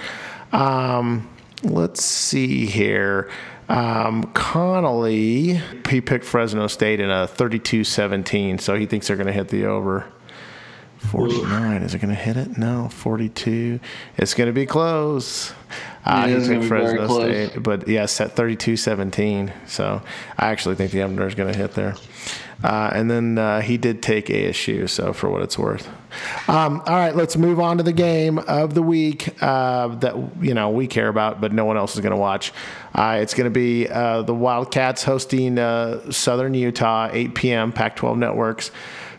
Um, 0.53 1.28
let's 1.62 2.05
see 2.05 2.66
here. 2.66 3.31
Um, 3.69 4.25
Connelly, 4.33 5.61
he 5.89 6.01
picked 6.01 6.25
Fresno 6.25 6.67
State 6.69 7.01
in 7.01 7.11
a 7.11 7.27
32 7.27 7.85
17, 7.85 8.59
so 8.59 8.77
he 8.77 8.87
thinks 8.87 9.09
they're 9.09 9.17
going 9.17 9.27
to 9.27 9.33
hit 9.33 9.49
the 9.49 9.67
over. 9.67 10.07
49. 10.99 11.83
Is 11.83 11.95
it 11.95 11.99
going 11.99 12.15
to 12.15 12.21
hit 12.21 12.37
it? 12.37 12.59
No. 12.59 12.89
42. 12.89 13.81
It's 14.17 14.35
going 14.35 14.47
to 14.49 14.53
be 14.53 14.67
close. 14.67 15.53
Uh, 16.05 16.27
he 16.27 16.35
gonna 16.35 16.63
Fresno. 16.63 17.09
State, 17.09 17.63
but 17.63 17.89
yes, 17.89 18.21
at 18.21 18.33
32 18.33 18.77
17. 18.77 19.53
So 19.67 20.03
I 20.39 20.47
actually 20.49 20.77
think 20.77 20.93
the 20.93 21.03
under 21.03 21.27
is 21.27 21.35
going 21.35 21.53
to 21.53 21.59
hit 21.59 21.73
there. 21.75 21.95
Uh, 22.65 22.90
and 22.93 23.11
then 23.11 23.39
uh, 23.39 23.61
he 23.61 23.77
did 23.77 24.03
take 24.03 24.27
ASU, 24.27 24.89
so 24.89 25.12
for 25.12 25.31
what 25.31 25.43
it's 25.43 25.59
worth. 25.59 25.89
Um, 26.48 26.82
all 26.86 26.97
right, 26.97 27.15
let's 27.15 27.36
move 27.36 27.61
on 27.61 27.77
to 27.77 27.82
the 27.82 27.93
game 27.93 28.39
of 28.39 28.74
the 28.74 28.82
week 28.82 29.43
uh, 29.43 29.89
that 29.89 30.16
you 30.40 30.55
know 30.55 30.70
we 30.70 30.86
care 30.86 31.09
about, 31.09 31.40
but 31.40 31.53
no 31.53 31.65
one 31.65 31.77
else 31.77 31.94
is 31.94 32.01
going 32.01 32.12
to 32.12 32.16
watch. 32.16 32.53
Uh, 32.94 33.19
it's 33.20 33.35
going 33.35 33.44
to 33.44 33.51
be 33.51 33.89
uh, 33.89 34.23
the 34.23 34.35
Wildcats 34.35 35.03
hosting 35.05 35.59
uh, 35.59 36.11
Southern 36.11 36.55
Utah, 36.55 37.11
8 37.12 37.35
p.m. 37.35 37.73
Pac-12 37.73 38.16
networks, 38.16 38.70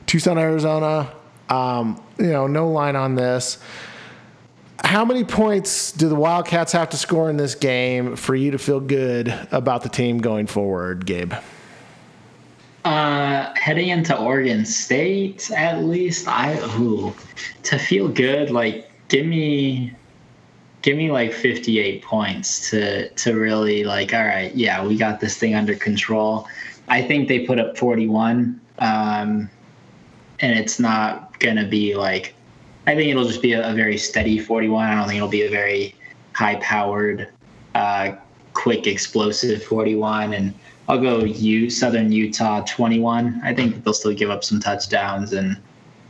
Tucson, 0.07 0.37
Arizona. 0.37 1.13
Um, 1.49 2.01
you 2.17 2.27
know, 2.27 2.47
no 2.47 2.69
line 2.71 2.95
on 2.95 3.15
this. 3.15 3.59
How 4.83 5.05
many 5.05 5.23
points 5.23 5.91
do 5.91 6.07
the 6.09 6.15
Wildcats 6.15 6.71
have 6.73 6.89
to 6.89 6.97
score 6.97 7.29
in 7.29 7.37
this 7.37 7.55
game 7.55 8.15
for 8.15 8.35
you 8.35 8.51
to 8.51 8.57
feel 8.57 8.79
good 8.79 9.33
about 9.51 9.83
the 9.83 9.89
team 9.89 10.19
going 10.19 10.47
forward, 10.47 11.05
Gabe? 11.05 11.33
Uh, 12.87 13.53
heading 13.57 13.89
into 13.89 14.17
Oregon 14.17 14.63
State, 14.63 15.51
at 15.51 15.83
least 15.83 16.25
I 16.25 16.57
ooh, 16.77 17.13
to 17.63 17.77
feel 17.77 18.07
good, 18.07 18.49
like 18.49 18.89
give 19.09 19.25
me, 19.25 19.93
give 20.83 20.95
me 20.95 21.11
like 21.11 21.33
fifty 21.33 21.79
eight 21.79 22.01
points 22.01 22.69
to 22.69 23.09
to 23.09 23.33
really 23.33 23.83
like. 23.83 24.13
All 24.13 24.23
right, 24.23 24.55
yeah, 24.55 24.81
we 24.87 24.95
got 24.95 25.19
this 25.19 25.35
thing 25.35 25.53
under 25.53 25.75
control. 25.75 26.47
I 26.87 27.01
think 27.01 27.27
they 27.27 27.39
put 27.45 27.59
up 27.59 27.77
forty 27.77 28.07
one, 28.07 28.61
um, 28.79 29.49
and 30.39 30.57
it's 30.57 30.79
not 30.79 31.37
gonna 31.41 31.67
be 31.67 31.93
like. 31.93 32.35
I 32.87 32.95
think 32.95 33.11
it'll 33.11 33.25
just 33.25 33.41
be 33.41 33.51
a, 33.51 33.69
a 33.69 33.73
very 33.73 33.97
steady 33.97 34.39
forty 34.39 34.69
one. 34.69 34.87
I 34.87 34.95
don't 34.95 35.09
think 35.09 35.17
it'll 35.17 35.27
be 35.27 35.43
a 35.43 35.49
very 35.49 35.93
high 36.31 36.55
powered, 36.61 37.27
uh, 37.75 38.13
quick 38.53 38.87
explosive 38.87 39.61
forty 39.61 39.95
one 39.95 40.31
and. 40.31 40.53
I'll 40.87 41.01
go 41.01 41.23
U 41.23 41.69
Southern 41.69 42.11
Utah 42.11 42.61
21. 42.61 43.41
I 43.43 43.53
think 43.53 43.83
they'll 43.83 43.93
still 43.93 44.13
give 44.13 44.29
up 44.29 44.43
some 44.43 44.59
touchdowns 44.59 45.33
and 45.33 45.57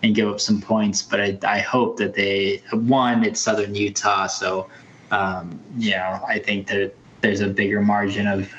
and 0.03 0.13
give 0.13 0.29
up 0.29 0.39
some 0.39 0.61
points, 0.61 1.01
but 1.01 1.19
I, 1.19 1.37
I 1.43 1.59
hope 1.59 1.97
that 1.97 2.13
they 2.13 2.61
one 2.71 3.23
it's 3.23 3.41
Southern 3.41 3.73
Utah, 3.73 4.27
so 4.27 4.69
um, 5.11 5.59
you 5.77 5.91
know 5.91 6.23
I 6.27 6.39
think 6.39 6.67
that 6.67 6.93
there's 7.21 7.41
a 7.41 7.47
bigger 7.47 7.81
margin 7.81 8.27
of 8.27 8.51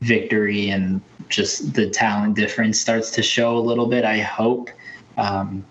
victory 0.00 0.68
and 0.70 1.00
just 1.28 1.74
the 1.74 1.88
talent 1.88 2.36
difference 2.36 2.78
starts 2.78 3.10
to 3.12 3.22
show 3.22 3.56
a 3.56 3.60
little 3.60 3.86
bit. 3.86 4.04
I 4.04 4.18
hope. 4.18 4.70
Um, 5.16 5.64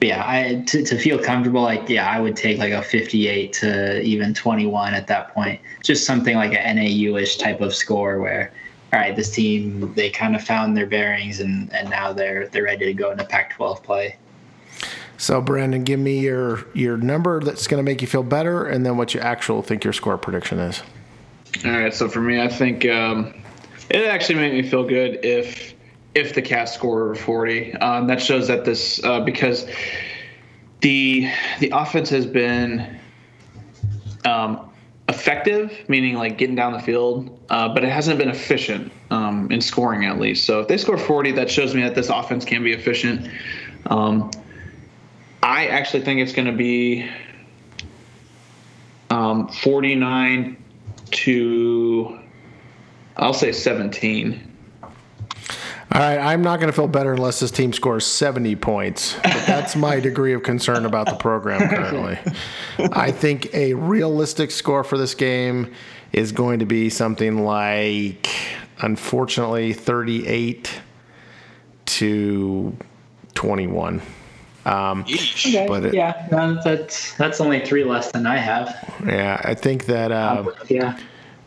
yeah, 0.00 0.24
I 0.26 0.64
to, 0.68 0.82
to 0.82 0.96
feel 0.96 1.18
comfortable, 1.18 1.60
like 1.60 1.86
yeah, 1.90 2.08
I 2.08 2.20
would 2.20 2.34
take 2.34 2.58
like 2.58 2.72
a 2.72 2.80
58 2.80 3.52
to 3.52 4.00
even 4.00 4.32
21 4.32 4.94
at 4.94 5.06
that 5.08 5.34
point. 5.34 5.60
Just 5.82 6.06
something 6.06 6.36
like 6.36 6.54
an 6.54 6.76
NAU-ish 6.76 7.36
type 7.36 7.60
of 7.60 7.74
score 7.74 8.18
where 8.18 8.50
all 8.92 8.98
right, 8.98 9.14
this 9.14 9.30
team 9.30 9.92
they 9.94 10.10
kind 10.10 10.34
of 10.34 10.42
found 10.42 10.76
their 10.76 10.86
bearings 10.86 11.40
and 11.40 11.72
and 11.72 11.88
now 11.90 12.12
they're 12.12 12.48
they're 12.48 12.64
ready 12.64 12.86
to 12.86 12.94
go 12.94 13.10
into 13.10 13.24
Pac-12 13.24 13.82
play. 13.82 14.16
So, 15.16 15.42
Brandon, 15.42 15.84
give 15.84 16.00
me 16.00 16.18
your 16.18 16.66
your 16.72 16.96
number 16.96 17.40
that's 17.40 17.66
going 17.66 17.78
to 17.78 17.88
make 17.88 18.00
you 18.00 18.08
feel 18.08 18.22
better, 18.22 18.64
and 18.64 18.86
then 18.86 18.96
what 18.96 19.12
you 19.12 19.20
actually 19.20 19.62
think 19.62 19.84
your 19.84 19.92
score 19.92 20.16
prediction 20.16 20.58
is. 20.58 20.82
All 21.64 21.72
right, 21.72 21.92
so 21.92 22.08
for 22.08 22.22
me, 22.22 22.40
I 22.40 22.48
think 22.48 22.86
um, 22.86 23.34
it 23.90 24.06
actually 24.06 24.36
made 24.36 24.54
me 24.54 24.62
feel 24.62 24.84
good 24.84 25.22
if 25.22 25.74
if 26.14 26.34
the 26.34 26.40
Cats 26.40 26.72
score 26.72 27.04
over 27.04 27.14
40. 27.14 27.74
Um, 27.74 28.06
that 28.06 28.22
shows 28.22 28.48
that 28.48 28.64
this 28.64 29.04
uh, 29.04 29.20
because 29.20 29.66
the 30.80 31.30
the 31.58 31.70
offense 31.74 32.08
has 32.08 32.24
been 32.24 32.98
um, 34.24 34.69
effective, 35.10 35.76
meaning 35.88 36.14
like 36.14 36.38
getting 36.38 36.54
down 36.54 36.72
the 36.72 36.78
field, 36.78 37.38
uh, 37.50 37.68
but 37.68 37.84
it 37.84 37.90
hasn't 37.90 38.18
been 38.18 38.30
efficient 38.30 38.90
um, 39.10 39.50
in 39.50 39.60
scoring 39.60 40.06
at 40.06 40.18
least. 40.18 40.44
So 40.46 40.60
if 40.60 40.68
they 40.68 40.76
score 40.78 40.96
40, 40.96 41.32
that 41.32 41.50
shows 41.50 41.74
me 41.74 41.82
that 41.82 41.94
this 41.94 42.08
offense 42.08 42.44
can 42.44 42.62
be 42.62 42.72
efficient. 42.72 43.28
Um, 43.86 44.30
I 45.42 45.66
actually 45.66 46.02
think 46.04 46.20
it's 46.20 46.32
going 46.32 46.46
to 46.46 46.56
be 46.56 47.10
um, 49.10 49.48
49 49.48 50.56
to, 51.10 52.18
I'll 53.16 53.34
say 53.34 53.50
17. 53.52 54.49
All 55.92 56.00
right, 56.00 56.18
I'm 56.18 56.42
not 56.42 56.60
going 56.60 56.68
to 56.70 56.76
feel 56.76 56.86
better 56.86 57.12
unless 57.12 57.40
this 57.40 57.50
team 57.50 57.72
scores 57.72 58.06
70 58.06 58.54
points. 58.56 59.14
But 59.24 59.42
that's 59.46 59.74
my 59.74 59.98
degree 60.00 60.32
of 60.34 60.42
concern 60.44 60.86
about 60.86 61.06
the 61.06 61.16
program 61.16 61.68
currently. 61.68 62.18
I 62.92 63.10
think 63.10 63.52
a 63.54 63.74
realistic 63.74 64.52
score 64.52 64.84
for 64.84 64.96
this 64.96 65.14
game 65.16 65.72
is 66.12 66.30
going 66.30 66.60
to 66.60 66.64
be 66.64 66.90
something 66.90 67.44
like, 67.44 68.28
unfortunately, 68.80 69.72
38 69.72 70.80
to 71.86 72.76
21. 73.34 74.00
Um, 74.66 75.00
Okay, 75.02 75.66
But 75.66 75.86
it- 75.86 75.94
yeah, 75.94 76.28
no, 76.30 76.60
that's 76.62 77.14
that's 77.16 77.40
only 77.40 77.64
three 77.64 77.82
less 77.82 78.12
than 78.12 78.26
I 78.26 78.36
have. 78.36 78.94
yeah, 79.06 79.40
I 79.42 79.54
think 79.54 79.86
that. 79.86 80.12
Uh, 80.12 80.52
yeah, 80.68 80.98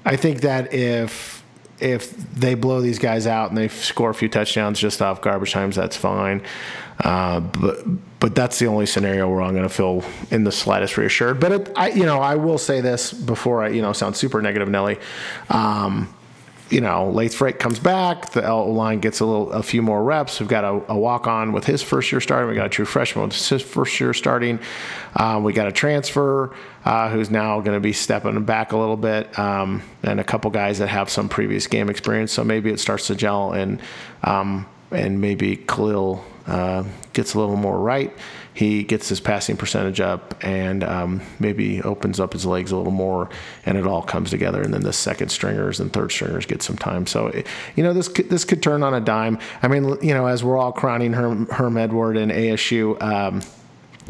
I 0.03 0.15
think 0.15 0.41
that 0.41 0.73
if 0.73 1.42
if 1.83 2.15
they 2.33 2.55
blow 2.55 2.81
these 2.81 2.97
guys 2.97 3.27
out 3.27 3.49
and 3.49 3.57
they 3.57 3.67
score 3.67 4.09
a 4.09 4.13
few 4.13 4.29
touchdowns 4.29 4.79
just 4.79 5.01
off 5.01 5.21
garbage 5.21 5.51
times, 5.51 5.75
that's 5.75 5.97
fine. 5.97 6.41
Uh, 6.99 7.41
but 7.41 7.83
but 8.19 8.35
that's 8.35 8.57
the 8.59 8.67
only 8.67 8.85
scenario 8.85 9.29
where 9.29 9.41
I'm 9.41 9.51
going 9.53 9.67
to 9.67 9.73
feel 9.73 10.03
in 10.31 10.45
the 10.45 10.51
slightest 10.51 10.97
reassured. 10.97 11.39
But 11.39 11.51
it, 11.51 11.71
I 11.75 11.89
you 11.89 12.05
know 12.05 12.19
I 12.19 12.35
will 12.35 12.57
say 12.57 12.79
this 12.79 13.11
before 13.11 13.63
I 13.63 13.69
you 13.69 13.81
know 13.81 13.91
sound 13.91 14.15
super 14.15 14.41
negative, 14.41 14.69
Nelly. 14.69 14.97
Um, 15.49 16.13
you 16.73 16.81
know, 16.81 17.11
Layth 17.11 17.37
Friekh 17.37 17.59
comes 17.59 17.77
back. 17.77 18.31
The 18.31 18.43
L 18.43 18.73
line 18.73 18.99
gets 18.99 19.19
a 19.19 19.25
little, 19.25 19.51
a 19.51 19.61
few 19.61 19.83
more 19.83 20.03
reps. 20.03 20.39
We've 20.39 20.49
got 20.49 20.63
a, 20.63 20.91
a 20.91 20.97
walk 20.97 21.27
on 21.27 21.51
with 21.51 21.65
his 21.65 21.83
first 21.83 22.11
year 22.11 22.19
starting. 22.19 22.49
We 22.49 22.55
got 22.55 22.65
a 22.65 22.69
true 22.69 22.85
freshman 22.85 23.25
with 23.25 23.47
his 23.47 23.61
first 23.61 23.99
year 23.99 24.11
starting. 24.11 24.59
Um, 25.15 25.43
we 25.43 25.53
got 25.53 25.67
a 25.67 25.71
transfer 25.71 26.55
uh, 26.83 27.11
who's 27.11 27.29
now 27.29 27.59
going 27.61 27.77
to 27.77 27.79
be 27.79 27.93
stepping 27.93 28.43
back 28.43 28.71
a 28.71 28.77
little 28.77 28.97
bit, 28.97 29.37
um, 29.37 29.83
and 30.01 30.19
a 30.19 30.23
couple 30.23 30.49
guys 30.49 30.79
that 30.79 30.87
have 30.87 31.11
some 31.11 31.29
previous 31.29 31.67
game 31.67 31.91
experience. 31.91 32.31
So 32.31 32.43
maybe 32.43 32.71
it 32.71 32.79
starts 32.79 33.05
to 33.07 33.15
gel, 33.15 33.51
and 33.51 33.79
um, 34.23 34.65
and 34.89 35.21
maybe 35.21 35.57
Khalil 35.57 36.25
uh, 36.47 36.85
gets 37.13 37.35
a 37.35 37.39
little 37.39 37.55
more 37.55 37.79
right. 37.79 38.11
He 38.53 38.83
gets 38.83 39.09
his 39.09 39.19
passing 39.19 39.57
percentage 39.57 39.99
up 39.99 40.35
and 40.43 40.83
um, 40.83 41.21
maybe 41.39 41.81
opens 41.81 42.19
up 42.19 42.33
his 42.33 42.45
legs 42.45 42.71
a 42.71 42.77
little 42.77 42.91
more, 42.91 43.29
and 43.65 43.77
it 43.77 43.87
all 43.87 44.01
comes 44.01 44.29
together. 44.29 44.61
And 44.61 44.73
then 44.73 44.83
the 44.83 44.93
second 44.93 45.29
stringers 45.29 45.79
and 45.79 45.91
third 45.91 46.11
stringers 46.11 46.45
get 46.45 46.61
some 46.61 46.77
time. 46.77 47.07
So, 47.07 47.31
you 47.75 47.83
know, 47.83 47.93
this 47.93 48.07
could, 48.07 48.29
this 48.29 48.45
could 48.45 48.61
turn 48.61 48.83
on 48.83 48.93
a 48.93 49.01
dime. 49.01 49.39
I 49.61 49.67
mean, 49.67 49.97
you 50.01 50.13
know, 50.13 50.27
as 50.27 50.43
we're 50.43 50.57
all 50.57 50.71
crowning 50.71 51.13
Herm, 51.13 51.47
Herm 51.47 51.77
Edward 51.77 52.17
and 52.17 52.31
ASU. 52.31 53.01
Um, 53.01 53.41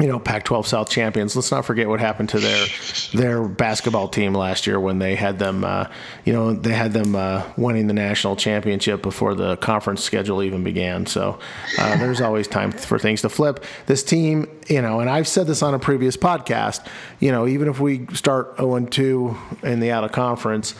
you 0.00 0.08
know, 0.08 0.18
Pac-12 0.18 0.66
South 0.66 0.90
champions. 0.90 1.36
Let's 1.36 1.50
not 1.50 1.64
forget 1.64 1.88
what 1.88 2.00
happened 2.00 2.28
to 2.30 2.40
their 2.40 2.66
their 3.12 3.42
basketball 3.46 4.08
team 4.08 4.34
last 4.34 4.66
year 4.66 4.80
when 4.80 4.98
they 4.98 5.14
had 5.14 5.38
them. 5.38 5.64
Uh, 5.64 5.88
you 6.24 6.32
know, 6.32 6.52
they 6.52 6.72
had 6.72 6.92
them 6.92 7.14
uh, 7.14 7.44
winning 7.56 7.86
the 7.86 7.94
national 7.94 8.34
championship 8.34 9.02
before 9.02 9.34
the 9.34 9.56
conference 9.58 10.02
schedule 10.02 10.42
even 10.42 10.64
began. 10.64 11.06
So 11.06 11.38
uh, 11.78 11.96
there's 11.98 12.20
always 12.20 12.48
time 12.48 12.72
for 12.72 12.98
things 12.98 13.22
to 13.22 13.28
flip. 13.28 13.64
This 13.86 14.02
team, 14.02 14.48
you 14.68 14.82
know, 14.82 15.00
and 15.00 15.08
I've 15.08 15.28
said 15.28 15.46
this 15.46 15.62
on 15.62 15.74
a 15.74 15.78
previous 15.78 16.16
podcast. 16.16 16.84
You 17.20 17.30
know, 17.30 17.46
even 17.46 17.68
if 17.68 17.78
we 17.78 18.06
start 18.14 18.56
0 18.56 18.86
2 18.86 19.36
in 19.62 19.80
the 19.80 19.92
out 19.92 20.04
of 20.04 20.12
conference. 20.12 20.74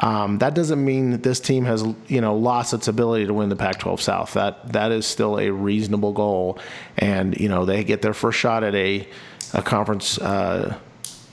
Um, 0.00 0.38
that 0.38 0.54
doesn't 0.54 0.82
mean 0.82 1.10
that 1.10 1.22
this 1.22 1.40
team 1.40 1.66
has, 1.66 1.84
you 2.08 2.20
know, 2.20 2.34
lost 2.34 2.72
its 2.72 2.88
ability 2.88 3.26
to 3.26 3.34
win 3.34 3.50
the 3.50 3.56
Pac-12 3.56 4.00
South. 4.00 4.32
That 4.32 4.72
that 4.72 4.92
is 4.92 5.06
still 5.06 5.38
a 5.38 5.50
reasonable 5.50 6.12
goal, 6.12 6.58
and 6.96 7.38
you 7.38 7.48
know 7.48 7.66
they 7.66 7.84
get 7.84 8.00
their 8.00 8.14
first 8.14 8.38
shot 8.38 8.64
at 8.64 8.74
a 8.74 9.06
a 9.52 9.62
conference 9.62 10.18
uh, 10.18 10.78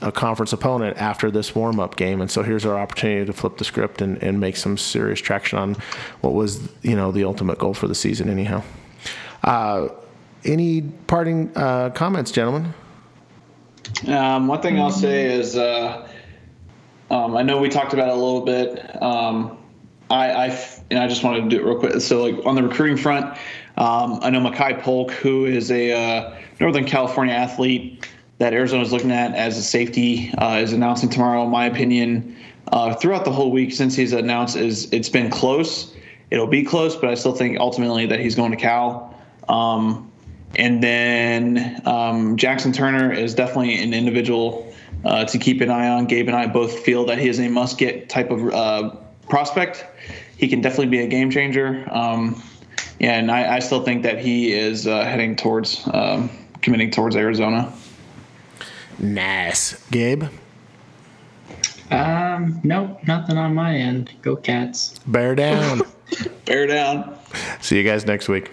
a 0.00 0.12
conference 0.12 0.52
opponent 0.52 0.96
after 0.98 1.30
this 1.30 1.54
warm-up 1.54 1.96
game, 1.96 2.20
and 2.20 2.30
so 2.30 2.42
here's 2.42 2.64
our 2.64 2.78
opportunity 2.78 3.24
to 3.24 3.32
flip 3.32 3.56
the 3.56 3.64
script 3.64 4.00
and, 4.00 4.22
and 4.22 4.38
make 4.38 4.56
some 4.56 4.76
serious 4.76 5.20
traction 5.20 5.58
on 5.58 5.74
what 6.20 6.34
was, 6.34 6.68
you 6.82 6.94
know, 6.94 7.10
the 7.10 7.24
ultimate 7.24 7.58
goal 7.58 7.74
for 7.74 7.88
the 7.88 7.94
season. 7.94 8.28
Anyhow. 8.28 8.62
Uh, 9.42 9.88
any 10.44 10.82
parting 10.82 11.50
uh, 11.56 11.90
comments, 11.90 12.30
gentlemen? 12.30 12.72
Um, 14.06 14.46
one 14.46 14.60
thing 14.60 14.78
I'll 14.78 14.90
say 14.90 15.24
is, 15.24 15.56
uh, 15.56 16.07
um, 17.10 17.36
I 17.36 17.42
know 17.42 17.58
we 17.58 17.68
talked 17.68 17.92
about 17.92 18.08
it 18.08 18.12
a 18.12 18.20
little 18.20 18.42
bit. 18.42 19.02
Um, 19.02 19.58
I, 20.10 20.30
I 20.30 20.68
and 20.90 20.98
I 20.98 21.08
just 21.08 21.22
wanted 21.22 21.42
to 21.42 21.48
do 21.48 21.60
it 21.60 21.64
real 21.64 21.78
quick. 21.78 22.00
So, 22.00 22.22
like 22.22 22.46
on 22.46 22.54
the 22.54 22.62
recruiting 22.62 22.96
front, 22.96 23.26
um, 23.76 24.18
I 24.22 24.30
know 24.30 24.40
Makai 24.40 24.80
Polk, 24.80 25.10
who 25.12 25.46
is 25.46 25.70
a 25.70 25.92
uh, 25.92 26.34
Northern 26.60 26.84
California 26.84 27.34
athlete 27.34 28.08
that 28.38 28.52
Arizona 28.52 28.82
is 28.82 28.92
looking 28.92 29.10
at 29.10 29.34
as 29.34 29.58
a 29.58 29.62
safety, 29.62 30.32
uh, 30.38 30.56
is 30.56 30.72
announcing 30.72 31.08
tomorrow. 31.08 31.44
In 31.44 31.50
my 31.50 31.66
opinion, 31.66 32.36
uh, 32.72 32.94
throughout 32.94 33.24
the 33.24 33.32
whole 33.32 33.50
week 33.50 33.72
since 33.72 33.96
he's 33.96 34.12
announced, 34.12 34.56
is 34.56 34.90
it's 34.92 35.08
been 35.08 35.30
close. 35.30 35.94
It'll 36.30 36.46
be 36.46 36.62
close, 36.62 36.94
but 36.94 37.10
I 37.10 37.14
still 37.14 37.34
think 37.34 37.58
ultimately 37.58 38.06
that 38.06 38.20
he's 38.20 38.34
going 38.34 38.50
to 38.50 38.56
Cal. 38.56 39.14
Um, 39.48 40.10
and 40.56 40.82
then 40.82 41.82
um, 41.84 42.36
Jackson 42.36 42.72
Turner 42.72 43.12
is 43.12 43.34
definitely 43.34 43.82
an 43.82 43.92
individual 43.92 44.67
uh, 45.04 45.24
to 45.24 45.38
keep 45.38 45.60
an 45.60 45.70
eye 45.70 45.88
on. 45.88 46.06
Gabe 46.06 46.28
and 46.28 46.36
I 46.36 46.46
both 46.46 46.78
feel 46.80 47.04
that 47.06 47.18
he 47.18 47.28
is 47.28 47.38
a 47.40 47.48
must 47.48 47.78
get 47.78 48.08
type 48.08 48.30
of 48.30 48.52
uh, 48.52 48.96
prospect. 49.28 49.86
He 50.36 50.48
can 50.48 50.60
definitely 50.60 50.86
be 50.86 51.00
a 51.00 51.06
game 51.06 51.30
changer. 51.30 51.86
Um, 51.90 52.42
and 53.00 53.30
I, 53.30 53.56
I, 53.56 53.58
still 53.60 53.82
think 53.84 54.02
that 54.02 54.18
he 54.18 54.52
is 54.52 54.86
uh, 54.86 55.04
heading 55.04 55.36
towards 55.36 55.88
um, 55.92 56.30
committing 56.62 56.90
towards 56.90 57.16
Arizona. 57.16 57.72
Nice. 58.98 59.84
Gabe? 59.90 60.24
Um, 61.90 62.60
nope, 62.64 62.98
nothing 63.06 63.38
on 63.38 63.54
my 63.54 63.74
end. 63.74 64.12
Go 64.22 64.36
Cats. 64.36 64.98
Bear 65.06 65.34
down. 65.34 65.82
Bear 66.44 66.66
down. 66.66 67.16
See 67.60 67.78
you 67.78 67.84
guys 67.84 68.06
next 68.06 68.28
week. 68.28 68.50